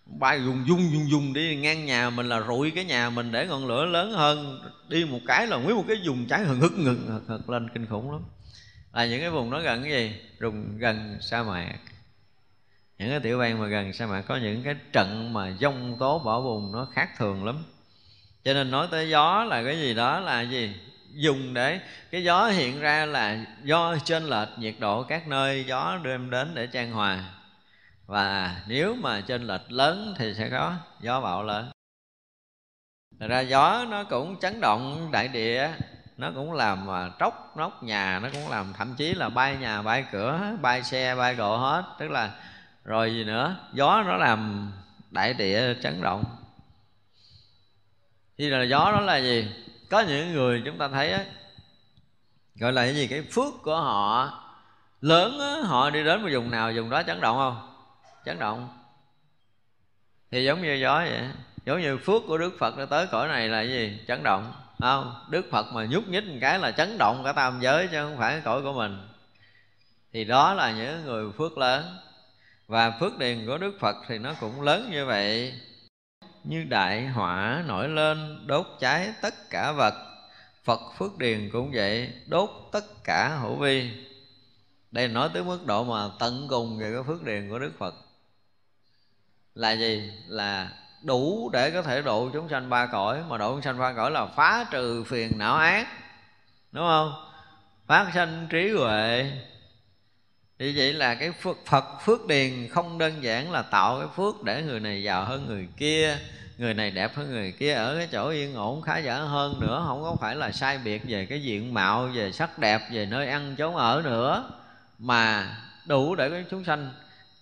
bay 0.10 0.42
dùng 0.46 0.64
dung 0.68 0.92
dùng 0.92 1.10
dùng 1.10 1.34
đi, 1.34 1.56
ngang 1.56 1.86
nhà 1.86 2.10
mình 2.10 2.30
là 2.30 2.42
rụi 2.48 2.72
cái 2.72 2.86
nhà 2.86 3.10
mình 3.10 3.32
để 3.32 3.48
ngọn 3.48 3.68
lửa 3.68 3.86
lớn 3.86 4.12
hơn. 4.12 4.62
Đi 4.88 5.06
một 5.06 5.20
cái 5.28 5.48
là 5.48 5.58
nguyên 5.58 5.76
một 5.76 5.86
cái 5.88 5.98
vùng 6.06 6.26
cháy 6.28 6.44
hừng 6.44 6.60
hực, 6.60 6.72
ngừng 6.78 7.22
hực 7.28 7.50
lên 7.50 7.70
kinh 7.74 7.86
khủng 7.86 8.12
lắm. 8.12 8.22
Là 8.94 9.06
những 9.06 9.22
cái 9.22 9.30
vùng 9.30 9.50
nó 9.50 9.60
gần 9.60 9.84
cái 9.84 9.92
gì? 9.92 10.16
Rùng 10.40 10.78
gần 10.78 11.18
sa 11.22 11.44
mạc. 11.44 11.76
Những 13.00 13.10
cái 13.10 13.20
tiểu 13.20 13.40
bang 13.40 13.62
mà 13.62 13.68
gần 13.68 13.94
sa 13.94 14.08
mạc 14.08 14.22
có 14.22 14.36
những 14.36 14.64
cái 14.64 14.76
trận 14.94 15.34
mà 15.34 15.56
dông 15.60 15.96
tố 16.00 16.20
bỏ 16.20 16.42
vùng 16.42 16.72
nó 16.72 16.88
khác 16.94 17.10
thường 17.18 17.46
lắm. 17.46 17.64
Cho 18.44 18.54
nên 18.54 18.72
nói 18.72 18.88
tới 18.92 19.10
gió 19.10 19.44
là 19.44 19.64
cái 19.64 19.80
gì 19.80 19.94
đó 19.94 20.20
là 20.20 20.42
gì? 20.42 20.76
Dùng 21.14 21.54
để, 21.54 21.80
cái 22.12 22.24
gió 22.24 22.48
hiện 22.48 22.80
ra 22.80 23.06
là 23.06 23.46
do 23.64 23.98
trên 24.04 24.24
lệch 24.24 24.50
nhiệt 24.60 24.76
độ 24.80 25.04
các 25.04 25.28
nơi 25.28 25.66
gió 25.68 26.00
đem 26.04 26.30
đến 26.30 26.52
để 26.56 26.68
trang 26.68 26.92
hòa 26.92 27.34
và 28.08 28.56
nếu 28.68 28.96
mà 28.96 29.22
trên 29.22 29.48
lệch 29.48 29.72
lớn 29.72 30.14
thì 30.18 30.34
sẽ 30.34 30.50
có 30.50 30.76
gió 31.00 31.22
bão 31.22 31.44
lớn 31.44 31.72
Thật 33.20 33.28
ra 33.28 33.40
gió 33.40 33.86
nó 33.90 34.04
cũng 34.04 34.40
chấn 34.40 34.62
động 34.62 35.10
đại 35.12 35.28
địa 35.28 35.70
nó 36.18 36.32
cũng 36.36 36.54
làm 36.54 36.86
mà 36.86 37.12
tróc 37.20 37.54
nóc 37.58 37.84
nhà 37.84 38.20
nó 38.20 38.30
cũng 38.34 38.50
làm 38.50 38.74
thậm 38.74 38.96
chí 38.96 39.14
là 39.14 39.30
bay 39.30 39.58
nhà 39.58 39.82
bay 39.82 40.06
cửa 40.12 40.42
bay 40.62 40.84
xe 40.84 41.16
bay 41.16 41.36
đồ 41.36 41.58
hết. 41.58 41.84
Tức 42.00 42.12
là 42.12 42.32
rồi 42.84 43.14
gì 43.14 43.24
nữa? 43.24 43.56
Gió 43.74 44.04
nó 44.08 44.16
làm 44.18 44.72
đại 45.12 45.34
địa 45.34 45.74
chấn 45.84 46.02
động. 46.02 46.24
Thì 48.38 48.50
là 48.50 48.64
gió 48.64 48.92
đó 48.92 49.00
là 49.00 49.18
gì? 49.18 49.52
Có 49.90 50.00
những 50.00 50.34
người 50.34 50.62
chúng 50.66 50.78
ta 50.78 50.88
thấy 50.88 51.12
á 51.12 51.26
gọi 52.56 52.74
là 52.74 52.82
cái 52.82 52.96
gì? 52.96 53.08
Cái 53.08 53.22
phước 53.32 53.54
của 53.64 53.76
họ 53.76 54.34
lớn 55.02 55.40
á, 55.40 55.68
họ 55.68 55.90
đi 55.90 56.04
đến 56.04 56.22
một 56.22 56.30
vùng 56.34 56.52
nào 56.52 56.72
vùng 56.76 56.90
đó 56.90 57.04
chấn 57.04 57.22
động 57.22 57.38
không? 57.38 57.67
Chấn 58.28 58.40
động. 58.40 58.70
Thì 60.32 60.44
giống 60.46 60.62
như 60.62 60.74
gió 60.74 60.98
vậy. 60.98 61.22
Giống 61.66 61.82
như 61.82 61.98
phước 61.98 62.22
của 62.28 62.38
đức 62.38 62.54
phật 62.60 62.78
nó 62.78 62.86
tới 62.86 63.08
cõi 63.12 63.28
này 63.28 63.50
là 63.50 63.62
gì? 63.62 64.00
Chấn 64.08 64.24
động. 64.24 64.54
Không, 64.80 65.26
đức 65.30 65.46
phật 65.52 65.66
mà 65.74 65.86
nhúc 65.86 66.08
nhích 66.08 66.24
một 66.24 66.38
cái 66.42 66.60
là 66.60 66.72
chấn 66.72 66.98
động 66.98 67.22
cả 67.26 67.34
tam 67.34 67.60
giới 67.62 67.88
chứ 67.88 68.04
không 68.04 68.18
phải 68.18 68.32
cái 68.32 68.42
cõi 68.46 68.62
của 68.62 68.74
mình. 68.74 69.08
Thì 70.14 70.24
đó 70.24 70.54
là 70.54 70.72
những 70.72 71.06
người 71.06 71.32
phước 71.32 71.58
lớn. 71.58 71.98
Và 72.68 72.92
phước 73.00 73.18
điền 73.18 73.48
của 73.48 73.58
đức 73.58 73.78
phật 73.80 73.96
thì 74.08 74.18
nó 74.18 74.34
cũng 74.40 74.62
lớn 74.62 74.90
như 74.92 75.06
vậy. 75.06 75.54
Như 76.44 76.64
đại 76.64 77.08
hỏa 77.08 77.64
nổi 77.68 77.90
lên, 77.90 78.48
đốt 78.48 78.66
cháy 78.80 79.14
tất 79.22 79.34
cả 79.50 79.72
vật. 79.72 79.94
Phật 80.64 80.80
phước 80.98 81.18
điền 81.18 81.50
cũng 81.54 81.72
vậy, 81.74 82.14
đốt 82.26 82.50
tất 82.72 83.04
cả 83.04 83.38
hữu 83.42 83.56
vi. 83.56 83.92
Đây 84.92 85.08
nói 85.08 85.30
tới 85.34 85.44
mức 85.44 85.66
độ 85.66 85.84
mà 85.84 86.10
tận 86.20 86.48
cùng 86.50 86.80
về 86.80 86.94
cái 86.94 87.04
phước 87.04 87.24
điền 87.24 87.50
của 87.50 87.60
đức 87.60 87.72
phật 87.80 87.96
là 89.58 89.72
gì? 89.72 90.12
Là 90.28 90.70
đủ 91.04 91.50
để 91.54 91.72
có 91.72 91.82
thể 91.82 92.02
độ 92.02 92.30
chúng 92.34 92.50
sanh 92.50 92.70
ba 92.70 92.86
cõi. 92.86 93.24
Mà 93.30 93.38
độ 93.38 93.54
chúng 93.54 93.62
sanh 93.62 93.80
ba 93.80 93.94
cõi 93.94 94.12
là 94.12 94.26
phá 94.26 94.66
trừ 94.72 95.04
phiền 95.04 95.38
não 95.38 95.56
ác. 95.56 95.88
Đúng 96.72 96.86
không? 96.86 97.14
Phát 97.88 98.12
sanh 98.14 98.48
trí 98.50 98.72
huệ. 98.72 99.32
Thì 100.60 100.78
vậy 100.78 100.94
là 100.94 101.16
cái 101.16 101.32
phước, 101.32 101.66
Phật 101.66 101.86
phước 102.02 102.28
điền 102.28 102.68
không 102.72 102.98
đơn 102.98 103.24
giản 103.24 103.52
là 103.52 103.62
tạo 103.62 104.00
cái 104.00 104.08
phước 104.16 104.44
để 104.44 104.62
người 104.62 104.80
này 104.80 105.04
giàu 105.04 105.26
hơn 105.26 105.46
người 105.48 105.68
kia 105.78 106.18
người 106.58 106.74
này 106.74 106.92
đẹp 106.92 107.16
hơn 107.16 107.32
người 107.32 107.52
kia 107.52 107.74
ở 107.74 107.96
cái 107.96 108.08
chỗ 108.12 108.30
yên 108.30 108.56
ổn 108.56 108.82
khá 108.82 108.98
giả 108.98 109.16
hơn 109.16 109.60
nữa. 109.60 109.84
Không 109.88 110.04
có 110.04 110.16
phải 110.22 110.36
là 110.36 110.52
sai 110.52 110.78
biệt 110.78 111.02
về 111.08 111.26
cái 111.26 111.42
diện 111.42 111.74
mạo 111.74 112.10
về 112.14 112.32
sắc 112.32 112.60
đẹp 112.60 112.82
về 112.92 113.06
nơi 113.06 113.28
ăn 113.28 113.56
chốn 113.58 113.76
ở 113.76 114.02
nữa. 114.06 114.52
Mà 115.00 115.56
đủ 115.86 116.16
để 116.16 116.30
cái 116.30 116.46
chúng 116.52 116.64
sanh 116.64 116.90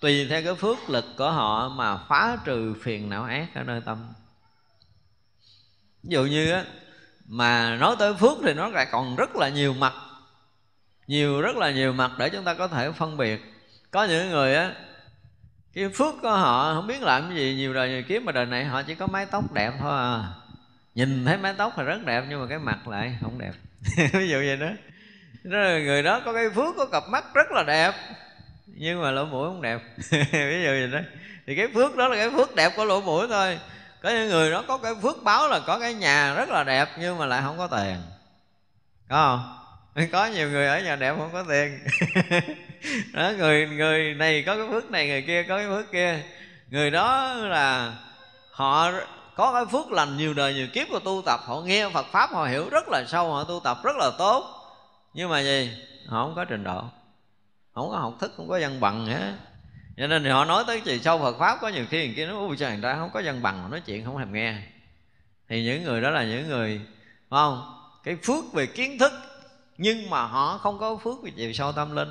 tùy 0.06 0.28
theo 0.30 0.44
cái 0.44 0.56
phước 0.56 0.90
lực 0.90 1.06
của 1.18 1.32
họ 1.32 1.70
mà 1.70 1.98
phá 1.98 2.38
trừ 2.46 2.74
phiền 2.82 3.10
não 3.10 3.24
ác 3.24 3.48
ở 3.56 3.64
nơi 3.64 3.82
tâm. 3.86 3.98
Ví 6.04 6.10
dụ 6.14 6.24
như 6.26 6.52
á, 6.52 6.64
mà 7.26 7.76
nói 7.76 7.96
tới 8.00 8.14
phước 8.14 8.38
thì 8.44 8.54
nó 8.54 8.68
lại 8.68 8.88
còn 8.92 9.16
rất 9.16 9.36
là 9.36 9.50
nhiều 9.50 9.74
mặt. 9.74 9.94
Nhiều, 11.08 11.42
rất 11.42 11.56
là 11.56 11.72
nhiều 11.72 11.94
mặt 11.94 12.12
để 12.18 12.30
chúng 12.30 12.44
ta 12.44 12.54
có 12.54 12.68
thể 12.68 12.92
phân 12.92 13.18
biệt. 13.18 13.42
Có 13.92 14.04
những 14.04 14.30
người 14.30 14.56
á, 14.56 14.72
cái 15.74 15.90
phước 15.90 16.14
của 16.22 16.32
họ 16.32 16.74
không 16.74 16.88
biết 16.88 17.02
làm 17.02 17.30
cái 17.30 17.38
gì, 17.38 17.56
nhiều 17.56 17.74
đời 17.74 17.90
nhiều 17.90 18.04
kiếp 18.04 18.22
mà 18.22 18.32
đời 18.32 18.46
này 18.46 18.66
họ 18.66 18.84
chỉ 18.84 18.96
có 18.96 19.08
mái 19.08 19.26
tóc 19.26 19.54
đẹp 19.54 19.74
thôi 19.80 19.98
à. 19.98 20.24
Nhìn 20.96 21.26
thấy 21.26 21.38
mái 21.38 21.54
tóc 21.58 21.78
là 21.78 21.84
rất 21.84 22.06
đẹp 22.06 22.24
nhưng 22.30 22.42
mà 22.42 22.48
cái 22.50 22.60
mặt 22.60 22.88
lại 22.88 23.18
không 23.22 23.40
đẹp. 23.40 23.54
Ví 24.14 24.30
dụ 24.30 24.38
vậy 24.38 24.58
đó. 24.58 24.70
Đó 25.44 25.58
là 25.58 25.80
người 25.80 26.04
đó 26.04 26.22
có 26.26 26.34
cái 26.34 26.50
phước, 26.50 26.76
có 26.78 26.86
cặp 26.86 27.04
mắt 27.10 27.26
rất 27.34 27.52
là 27.52 27.64
đẹp 27.64 27.94
nhưng 28.68 29.02
mà 29.02 29.12
lỗ 29.12 29.26
mũi 29.26 29.48
không 29.48 29.62
đẹp. 29.62 29.82
Ví 30.32 30.64
dụ 30.64 30.70
vậy 30.70 30.90
đó. 30.92 31.00
Thì 31.48 31.56
cái 31.56 31.68
phước 31.74 31.96
đó 31.96 32.08
là 32.08 32.16
cái 32.16 32.30
phước 32.30 32.56
đẹp 32.56 32.72
của 32.76 32.86
lỗ 32.86 33.02
mũi 33.02 33.28
thôi. 33.30 33.60
Có 34.04 34.10
những 34.10 34.30
người 34.30 34.52
đó 34.52 34.64
có 34.68 34.78
cái 34.78 34.94
phước 35.02 35.24
báo 35.24 35.48
là 35.48 35.60
có 35.68 35.80
cái 35.80 35.94
nhà 35.94 36.34
rất 36.34 36.50
là 36.50 36.64
đẹp 36.64 36.90
nhưng 37.00 37.18
mà 37.18 37.26
lại 37.26 37.42
không 37.42 37.58
có 37.58 37.68
tiền. 37.68 37.96
Có 39.10 39.16
không? 39.16 39.52
Có 40.12 40.26
nhiều 40.26 40.50
người 40.50 40.68
ở 40.68 40.80
nhà 40.80 40.96
đẹp 40.96 41.16
không 41.18 41.30
có 41.34 41.44
tiền. 41.50 41.80
Đó, 43.14 43.32
người 43.38 43.68
người 43.68 44.14
này 44.14 44.44
có 44.46 44.56
cái 44.56 44.66
phước 44.72 44.92
này, 44.92 45.08
người 45.08 45.22
kia 45.22 45.44
có 45.44 45.58
cái 45.58 45.68
phước 45.68 45.92
kia. 45.92 46.20
Người 46.70 46.92
đó 46.92 47.34
là 47.34 47.94
họ 48.52 48.92
có 49.36 49.54
cái 49.54 49.66
phước 49.72 49.92
lành 49.92 50.18
nhiều 50.18 50.34
đời, 50.34 50.54
nhiều 50.54 50.68
kiếp 50.74 50.88
của 50.92 51.00
tu 51.00 51.22
tập. 51.26 51.40
Họ 51.46 51.62
nghe 51.62 51.90
Phật 51.90 52.06
pháp, 52.12 52.30
họ 52.32 52.46
hiểu 52.46 52.70
rất 52.70 52.88
là 52.88 53.04
sâu, 53.08 53.34
họ 53.34 53.44
tu 53.44 53.62
tập 53.64 53.78
rất 53.84 53.96
là 53.96 54.12
tốt. 54.18 54.44
Nhưng 55.14 55.30
mà 55.30 55.40
gì? 55.40 55.72
Họ 56.08 56.24
không 56.24 56.36
có 56.36 56.46
trình 56.46 56.64
độ 56.64 56.84
không 57.76 57.90
có 57.90 57.98
học 57.98 58.14
thức, 58.20 58.34
không 58.38 58.50
có 58.50 58.60
văn 58.62 58.80
bằng 58.80 59.06
hết 59.06 59.34
cho 59.98 60.08
nên 60.08 60.24
thì 60.24 60.30
họ 60.30 60.46
nói 60.46 60.64
tới 60.68 60.82
chị 60.82 61.00
sâu 61.00 61.20
Phật 61.20 61.38
pháp 61.40 61.58
có 61.62 61.68
nhiều 61.68 61.86
khi 61.90 62.06
người 62.06 62.16
kia 62.16 62.26
nói 62.26 62.36
ui 62.36 62.58
sao 62.58 62.70
người 62.70 62.82
ta 62.84 62.96
không 62.96 63.10
có 63.14 63.22
văn 63.26 63.42
bằng 63.42 63.72
nói 63.72 63.82
chuyện 63.86 64.06
không 64.06 64.18
thèm 64.18 64.34
nghe? 64.34 64.62
Thì 65.50 65.64
những 65.64 65.84
người 65.84 66.02
đó 66.02 66.10
là 66.10 66.24
những 66.24 66.48
người, 66.48 66.82
phải 67.30 67.38
không? 67.38 67.82
Cái 68.04 68.18
phước 68.24 68.54
về 68.54 68.66
kiến 68.66 69.00
thức, 69.00 69.12
nhưng 69.78 70.10
mà 70.10 70.26
họ 70.26 70.58
không 70.58 70.80
có 70.80 70.98
phước 70.98 71.24
về 71.24 71.32
chiều 71.36 71.54
sâu 71.54 71.72
tâm 71.72 71.96
linh. 71.96 72.10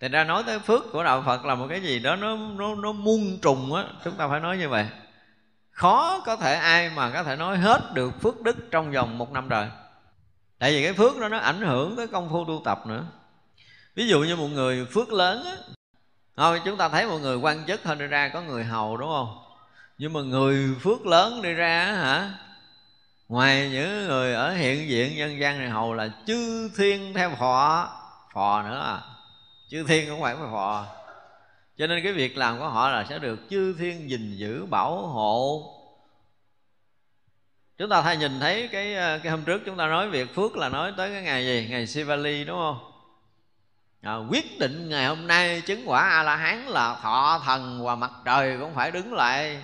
Thì 0.00 0.08
ra 0.08 0.24
nói 0.24 0.42
tới 0.46 0.58
phước 0.58 0.92
của 0.92 1.04
đạo 1.04 1.22
Phật 1.26 1.44
là 1.44 1.54
một 1.54 1.66
cái 1.70 1.80
gì 1.80 1.98
đó 1.98 2.16
nó 2.16 2.36
nó 2.36 2.74
nó 2.74 2.92
muôn 2.92 3.38
trùng 3.42 3.74
á, 3.74 3.84
chúng 4.04 4.14
ta 4.14 4.28
phải 4.28 4.40
nói 4.40 4.58
như 4.58 4.68
vậy. 4.68 4.86
Khó 5.70 6.22
có 6.26 6.36
thể 6.36 6.54
ai 6.54 6.90
mà 6.90 7.10
có 7.10 7.22
thể 7.22 7.36
nói 7.36 7.58
hết 7.58 7.94
được 7.94 8.20
phước 8.20 8.42
đức 8.42 8.56
trong 8.70 8.92
vòng 8.92 9.18
một 9.18 9.32
năm 9.32 9.46
trời. 9.50 9.68
Tại 10.58 10.72
vì 10.72 10.82
cái 10.82 10.92
phước 10.92 11.18
đó 11.18 11.28
nó 11.28 11.38
ảnh 11.38 11.60
hưởng 11.60 11.96
tới 11.96 12.06
công 12.06 12.28
phu 12.30 12.44
tu 12.44 12.62
tập 12.64 12.86
nữa 12.86 13.04
ví 13.96 14.08
dụ 14.08 14.20
như 14.20 14.36
một 14.36 14.48
người 14.48 14.84
phước 14.84 15.12
lớn 15.12 15.44
á. 15.44 15.56
Thôi, 16.36 16.60
chúng 16.64 16.76
ta 16.76 16.88
thấy 16.88 17.06
một 17.06 17.18
người 17.18 17.36
quan 17.36 17.66
chức 17.66 17.84
hơn 17.84 17.98
đi 17.98 18.06
ra 18.06 18.28
có 18.28 18.42
người 18.42 18.64
hầu, 18.64 18.96
đúng 18.96 19.08
không? 19.08 19.38
Nhưng 19.98 20.12
mà 20.12 20.20
người 20.20 20.74
phước 20.80 21.06
lớn 21.06 21.42
đi 21.42 21.52
ra 21.52 21.84
hả? 21.84 22.34
Ngoài 23.28 23.70
những 23.72 24.06
người 24.06 24.34
ở 24.34 24.54
hiện 24.54 24.88
diện 24.88 25.16
nhân 25.16 25.40
gian 25.40 25.58
này 25.58 25.68
hầu 25.68 25.94
là 25.94 26.08
chư 26.26 26.70
thiên 26.76 27.14
theo 27.14 27.30
phò. 27.38 27.90
Phò 28.32 28.62
nữa 28.62 28.80
à. 28.80 29.00
Chư 29.68 29.84
thiên 29.88 30.08
không 30.08 30.22
phải 30.22 30.36
phò. 30.36 30.86
Cho 31.78 31.86
nên 31.86 32.04
cái 32.04 32.12
việc 32.12 32.36
làm 32.36 32.58
của 32.58 32.68
họ 32.68 32.90
là 32.90 33.06
sẽ 33.08 33.18
được 33.18 33.38
chư 33.50 33.74
thiên 33.78 34.10
gìn 34.10 34.36
giữ, 34.36 34.66
bảo 34.66 35.06
hộ. 35.06 35.72
Chúng 37.78 37.90
ta 37.90 38.02
thay 38.02 38.16
nhìn 38.16 38.40
thấy 38.40 38.68
cái 38.72 38.94
ờ, 38.94 39.18
cái 39.18 39.30
hôm 39.30 39.44
trước 39.44 39.62
chúng 39.66 39.76
ta 39.76 39.86
nói 39.86 40.10
việc 40.10 40.34
phước 40.34 40.56
là 40.56 40.68
nói 40.68 40.92
tới 40.96 41.10
cái 41.12 41.22
ngày 41.22 41.44
gì? 41.44 41.66
Ngày 41.70 41.86
Sivali, 41.86 42.44
đúng 42.44 42.56
không? 42.56 42.95
À, 44.06 44.16
quyết 44.16 44.58
định 44.58 44.88
ngày 44.88 45.06
hôm 45.06 45.26
nay 45.26 45.62
chứng 45.66 45.82
quả 45.86 46.08
a 46.08 46.22
la 46.22 46.36
hán 46.36 46.66
là 46.66 46.96
thọ 47.02 47.42
thần 47.44 47.84
và 47.84 47.94
mặt 47.94 48.10
trời 48.24 48.56
cũng 48.60 48.74
phải 48.74 48.90
đứng 48.90 49.12
lại. 49.14 49.62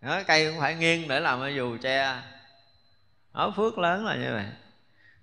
Đó, 0.00 0.20
cây 0.26 0.50
cũng 0.50 0.60
phải 0.60 0.74
nghiêng 0.74 1.08
để 1.08 1.20
làm 1.20 1.40
cái 1.40 1.54
dù 1.54 1.76
che 1.82 2.14
đó 3.34 3.52
phước 3.56 3.78
lớn 3.78 4.06
là 4.06 4.14
như 4.14 4.32
vậy. 4.32 4.44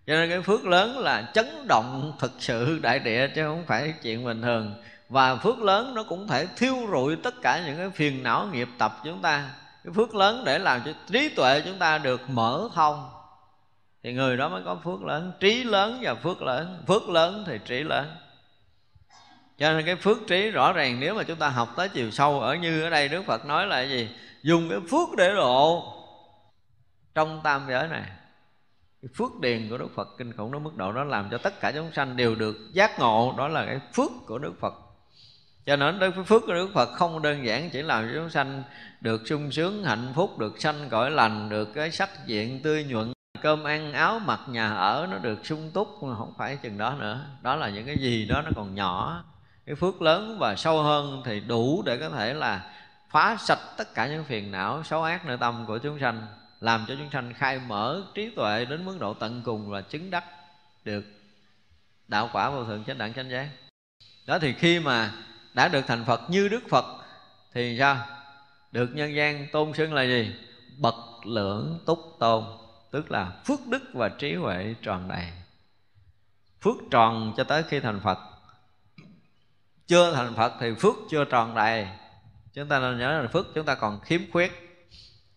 Cho 0.07 0.13
nên 0.13 0.29
cái 0.29 0.41
phước 0.41 0.65
lớn 0.65 0.99
là 0.99 1.31
chấn 1.33 1.67
động 1.67 2.13
thực 2.19 2.31
sự 2.39 2.79
đại 2.81 2.99
địa 2.99 3.27
chứ 3.35 3.43
không 3.43 3.63
phải 3.67 3.93
chuyện 4.03 4.25
bình 4.25 4.41
thường. 4.41 4.83
Và 5.09 5.35
phước 5.35 5.59
lớn 5.59 5.93
nó 5.95 6.03
cũng 6.03 6.27
thể 6.27 6.47
thiêu 6.57 6.75
rụi 6.91 7.15
tất 7.15 7.41
cả 7.41 7.61
những 7.65 7.77
cái 7.77 7.89
phiền 7.89 8.23
não 8.23 8.47
nghiệp 8.53 8.67
tập 8.77 8.97
chúng 9.03 9.21
ta. 9.21 9.49
Cái 9.83 9.93
phước 9.93 10.15
lớn 10.15 10.43
để 10.45 10.59
làm 10.59 10.81
cho 10.85 10.91
trí 11.11 11.29
tuệ 11.29 11.61
chúng 11.65 11.79
ta 11.79 11.97
được 11.97 12.29
mở 12.29 12.69
thông. 12.73 13.09
Thì 14.03 14.13
người 14.13 14.37
đó 14.37 14.49
mới 14.49 14.61
có 14.65 14.77
phước 14.83 15.03
lớn. 15.03 15.31
Trí 15.39 15.63
lớn 15.63 15.99
và 16.01 16.15
phước 16.15 16.41
lớn. 16.41 16.83
Phước 16.87 17.09
lớn 17.09 17.43
thì 17.47 17.59
trí 17.65 17.83
lớn 17.83 18.15
cho 19.59 19.73
nên 19.73 19.85
cái 19.85 19.95
phước 19.95 20.17
trí 20.27 20.51
rõ 20.51 20.73
ràng, 20.73 20.99
nếu 20.99 21.15
mà 21.15 21.23
chúng 21.23 21.37
ta 21.37 21.49
học 21.49 21.69
tới 21.75 21.89
chiều 21.89 22.11
sâu, 22.11 22.41
ở 22.41 22.55
như 22.55 22.83
ở 22.83 22.89
đây 22.89 23.07
đức 23.07 23.25
phật 23.25 23.45
nói 23.45 23.67
là 23.67 23.75
cái 23.75 23.89
gì? 23.89 24.09
Dùng 24.43 24.69
cái 24.69 24.79
phước 24.91 25.09
để 25.17 25.33
độ 25.35 25.93
trong 27.15 27.41
tam 27.43 27.65
giới 27.69 27.87
này. 27.87 28.03
Cái 29.01 29.09
phước 29.15 29.39
điền 29.39 29.69
của 29.69 29.77
đức 29.77 29.87
phật 29.95 30.07
kinh 30.17 30.33
khủng 30.33 30.51
nó 30.51 30.59
mức 30.59 30.75
độ 30.75 30.91
đó 30.91 31.03
làm 31.03 31.29
cho 31.31 31.37
tất 31.37 31.59
cả 31.59 31.71
chúng 31.71 31.91
sanh 31.93 32.17
đều 32.17 32.35
được 32.35 32.55
giác 32.73 32.99
ngộ. 32.99 33.35
Đó 33.37 33.47
là 33.47 33.65
cái 33.65 33.79
phước 33.93 34.11
của 34.25 34.37
đức 34.37 34.53
phật. 34.59 34.73
Cho 35.65 35.75
nên 35.75 35.99
cái 35.99 36.11
phước 36.25 36.41
của 36.45 36.53
đức 36.53 36.69
phật 36.73 36.89
không 36.95 37.21
đơn 37.21 37.45
giản 37.45 37.69
chỉ 37.69 37.81
làm 37.81 38.07
cho 38.07 38.19
chúng 38.19 38.29
sanh 38.29 38.63
được 39.01 39.21
sung 39.25 39.51
sướng, 39.51 39.83
hạnh 39.83 40.11
phúc, 40.15 40.39
được 40.39 40.61
sanh 40.61 40.89
cõi 40.89 41.11
lành, 41.11 41.49
được 41.49 41.73
cái 41.75 41.91
sắc 41.91 42.09
diện 42.25 42.61
tươi 42.63 42.83
nhuận, 42.83 43.13
cơm 43.41 43.63
ăn 43.63 43.93
áo 43.93 44.19
mặc 44.19 44.39
nhà 44.49 44.73
ở 44.73 45.07
nó 45.11 45.17
được 45.17 45.45
sung 45.45 45.71
túc 45.73 45.87
không 45.99 46.33
phải 46.37 46.55
chừng 46.55 46.77
đó 46.77 46.95
nữa. 46.99 47.25
Đó 47.41 47.55
là 47.55 47.69
những 47.69 47.85
cái 47.85 47.97
gì 47.97 48.25
đó 48.25 48.41
nó 48.41 48.49
còn 48.55 48.75
nhỏ 48.75 49.23
cái 49.69 49.75
phước 49.75 50.01
lớn 50.01 50.37
và 50.39 50.55
sâu 50.55 50.83
hơn 50.83 51.21
thì 51.25 51.39
đủ 51.39 51.83
để 51.85 51.97
có 51.97 52.09
thể 52.09 52.33
là 52.33 52.73
phá 53.09 53.37
sạch 53.39 53.59
tất 53.77 53.93
cả 53.93 54.07
những 54.07 54.23
phiền 54.23 54.51
não 54.51 54.83
xấu 54.83 55.03
ác 55.03 55.25
nội 55.25 55.37
tâm 55.37 55.65
của 55.67 55.77
chúng 55.77 55.99
sanh, 55.99 56.27
làm 56.59 56.85
cho 56.87 56.95
chúng 56.97 57.09
sanh 57.11 57.33
khai 57.33 57.59
mở 57.67 58.03
trí 58.15 58.29
tuệ 58.29 58.65
đến 58.65 58.85
mức 58.85 58.97
độ 58.99 59.13
tận 59.13 59.41
cùng 59.45 59.69
và 59.69 59.81
chứng 59.81 60.11
đắc 60.11 60.23
được 60.85 61.05
đạo 62.07 62.29
quả 62.33 62.49
vô 62.49 62.65
thượng 62.65 62.83
chánh 62.83 62.97
đẳng 62.97 63.13
chánh 63.13 63.29
giác. 63.29 63.49
Đó 64.27 64.39
thì 64.39 64.53
khi 64.53 64.79
mà 64.79 65.11
đã 65.53 65.67
được 65.67 65.87
thành 65.87 66.05
phật 66.05 66.21
như 66.29 66.47
đức 66.47 66.61
phật 66.69 66.85
thì 67.53 67.77
sao? 67.79 68.05
Được 68.71 68.89
nhân 68.93 69.15
gian 69.15 69.47
tôn 69.51 69.73
xưng 69.73 69.93
là 69.93 70.03
gì? 70.03 70.35
Bậc 70.77 70.95
lưỡng 71.25 71.79
túc 71.85 71.99
tôn, 72.19 72.43
tức 72.91 73.11
là 73.11 73.31
phước 73.45 73.59
đức 73.67 73.83
và 73.93 74.09
trí 74.09 74.35
huệ 74.35 74.75
tròn 74.81 75.07
đầy. 75.07 75.25
Phước 76.61 76.75
tròn 76.91 77.33
cho 77.37 77.43
tới 77.43 77.63
khi 77.63 77.79
thành 77.79 77.99
phật 77.99 78.38
chưa 79.89 80.13
thành 80.13 80.35
phật 80.35 80.53
thì 80.59 80.73
phước 80.79 80.95
chưa 81.09 81.25
tròn 81.25 81.55
đầy. 81.55 81.87
Chúng 82.53 82.67
ta 82.67 82.79
nên 82.79 82.99
nhớ 82.99 83.21
là 83.21 83.27
phước 83.27 83.45
chúng 83.55 83.65
ta 83.65 83.75
còn 83.75 83.99
khiếm 83.99 84.21
khuyết. 84.31 84.51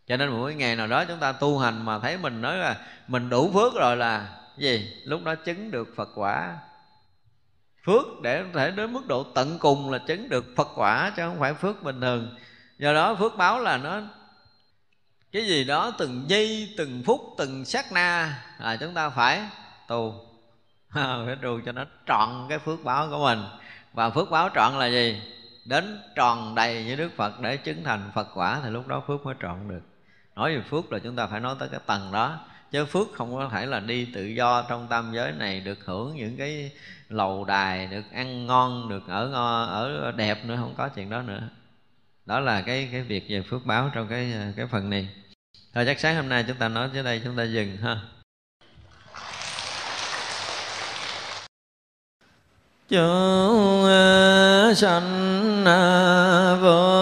Cho 0.06 0.16
nên 0.16 0.30
mỗi 0.30 0.54
ngày 0.54 0.76
nào 0.76 0.86
đó 0.86 1.04
chúng 1.04 1.18
ta 1.18 1.32
tu 1.32 1.58
hành 1.58 1.84
mà 1.84 1.98
thấy 1.98 2.18
mình 2.18 2.40
nói 2.40 2.56
là 2.56 2.76
mình 3.08 3.30
đủ 3.30 3.50
phước 3.54 3.74
rồi 3.74 3.96
là 3.96 4.38
gì? 4.58 4.92
Lúc 5.04 5.24
đó 5.24 5.34
chứng 5.34 5.70
được 5.70 5.88
phật 5.96 6.08
quả. 6.14 6.56
Phước 7.86 8.06
để 8.22 8.44
có 8.52 8.60
thể 8.60 8.70
đến 8.70 8.92
mức 8.92 9.06
độ 9.06 9.22
tận 9.34 9.58
cùng 9.58 9.90
là 9.90 9.98
chứng 9.98 10.28
được 10.28 10.44
phật 10.56 10.68
quả 10.74 11.12
chứ 11.16 11.22
không 11.22 11.38
phải 11.40 11.54
phước 11.54 11.82
bình 11.82 12.00
thường. 12.00 12.34
Do 12.78 12.92
đó 12.92 13.14
phước 13.14 13.36
báo 13.36 13.60
là 13.60 13.76
nó 13.76 14.00
cái 15.32 15.46
gì 15.46 15.64
đó 15.64 15.92
từng 15.98 16.24
giây, 16.26 16.74
từng 16.76 17.02
phút, 17.06 17.20
từng 17.38 17.64
sát 17.64 17.92
na 17.92 18.38
là 18.58 18.76
chúng 18.76 18.94
ta 18.94 19.10
phải 19.10 19.42
tu. 19.88 20.14
Phải 21.26 21.36
tu 21.42 21.60
cho 21.66 21.72
nó 21.72 21.84
trọn 22.06 22.46
cái 22.48 22.58
phước 22.58 22.84
báo 22.84 23.08
của 23.10 23.18
mình 23.18 23.38
và 23.92 24.10
phước 24.10 24.30
báo 24.30 24.48
trọn 24.54 24.72
là 24.78 24.86
gì? 24.86 25.22
Đến 25.64 26.00
tròn 26.14 26.54
đầy 26.54 26.84
như 26.84 26.96
đức 26.96 27.12
phật 27.16 27.40
để 27.40 27.56
chứng 27.56 27.84
thành 27.84 28.10
phật 28.14 28.28
quả 28.34 28.60
thì 28.64 28.70
lúc 28.70 28.88
đó 28.88 29.02
phước 29.06 29.24
mới 29.24 29.34
trọn 29.42 29.68
được. 29.68 29.82
Nói 30.36 30.56
về 30.56 30.62
phước 30.70 30.92
là 30.92 30.98
chúng 30.98 31.16
ta 31.16 31.26
phải 31.26 31.40
nói 31.40 31.56
tới 31.58 31.68
cái 31.68 31.80
tầng 31.86 32.12
đó. 32.12 32.40
Chứ 32.70 32.84
phước 32.84 33.06
không 33.14 33.34
có 33.34 33.48
thể 33.48 33.66
là 33.66 33.80
đi 33.80 34.04
tự 34.14 34.24
do 34.24 34.62
trong 34.68 34.86
tam 34.88 35.12
giới 35.14 35.32
này, 35.32 35.60
được 35.60 35.78
hưởng 35.84 36.16
những 36.16 36.36
cái 36.36 36.70
lầu 37.08 37.44
đài, 37.44 37.86
được 37.86 38.04
ăn 38.12 38.46
ngon, 38.46 38.88
được 38.88 39.02
ở 39.08 39.28
ngon, 39.28 39.68
ở 39.68 40.12
đẹp 40.12 40.44
nữa, 40.44 40.56
không 40.56 40.74
có 40.76 40.88
chuyện 40.88 41.10
đó 41.10 41.22
nữa. 41.22 41.48
Đó 42.26 42.40
là 42.40 42.60
cái 42.60 42.88
cái 42.92 43.02
việc 43.02 43.24
về 43.28 43.42
phước 43.42 43.66
báo 43.66 43.90
trong 43.94 44.08
cái 44.08 44.34
cái 44.56 44.66
phần 44.66 44.90
này. 44.90 45.08
Thôi 45.74 45.84
chắc 45.86 46.00
sáng 46.00 46.16
hôm 46.16 46.28
nay 46.28 46.44
chúng 46.48 46.56
ta 46.56 46.68
nói 46.68 46.90
tới 46.94 47.02
đây, 47.02 47.20
chúng 47.24 47.36
ta 47.36 47.42
dừng 47.42 47.76
ha. 47.76 48.00
Chúng 52.92 53.84
à, 53.86 54.74
sanh 54.76 55.64
à, 55.64 56.56
vô 56.60 57.01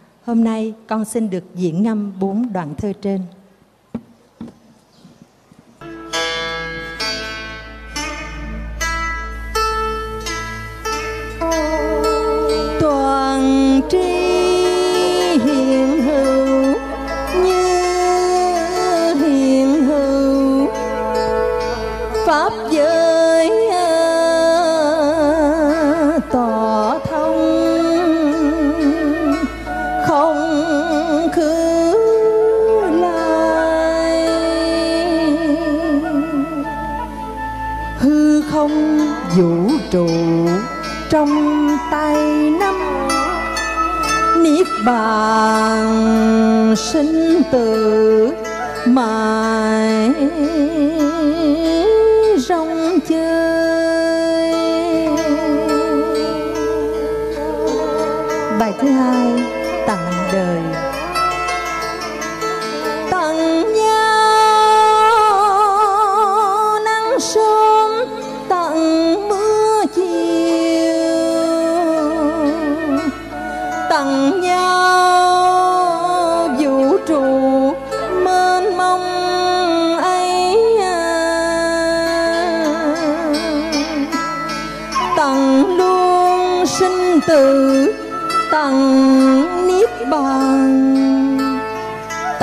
hôm 0.21 0.43
nay 0.43 0.73
con 0.87 1.05
xin 1.05 1.29
được 1.29 1.43
diễn 1.55 1.83
ngâm 1.83 2.19
bốn 2.19 2.53
đoạn 2.53 2.75
thơ 2.77 2.93
trên. 3.01 3.21
Hư 38.01 38.41
không 38.41 38.99
vũ 39.37 39.71
trụ 39.91 40.07
trong 41.09 41.67
tay 41.91 42.15
năm. 42.59 42.75
Niết 44.43 44.67
bàn 44.85 45.85
sinh 46.77 47.41
tử 47.51 48.33
mãi 48.85 50.11
rong 52.37 52.99
chơi. 53.07 54.51
Bài 58.59 58.73
thứ 58.81 58.87
hai. 58.87 59.20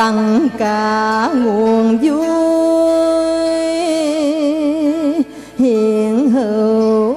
Tặng 0.09 0.49
cả 0.59 1.31
nguồn 1.35 1.99
vui. 1.99 2.27
Hiện 5.59 6.31
hữu 6.31 7.15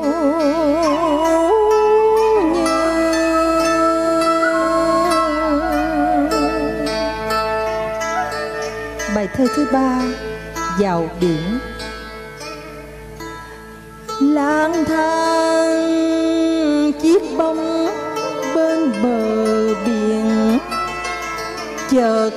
như 2.53 2.69
bài 9.15 9.27
thơ 9.35 9.47
thứ 9.55 9.65
ba, 9.71 10.01
vào 10.79 11.09
biển. 11.21 11.59
Lang 14.21 14.85
thang, 14.85 16.11
chiếc 17.01 17.21
bóng 17.37 17.87
bên 18.55 18.91
bờ 19.03 19.73
biển. 19.85 20.57
Chợt 21.91 22.31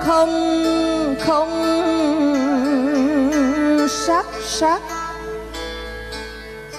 không 0.00 1.16
không 1.20 1.50
sắc 3.88 4.26
sắc. 4.44 4.82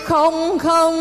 Không 0.05 0.59
không 0.59 0.95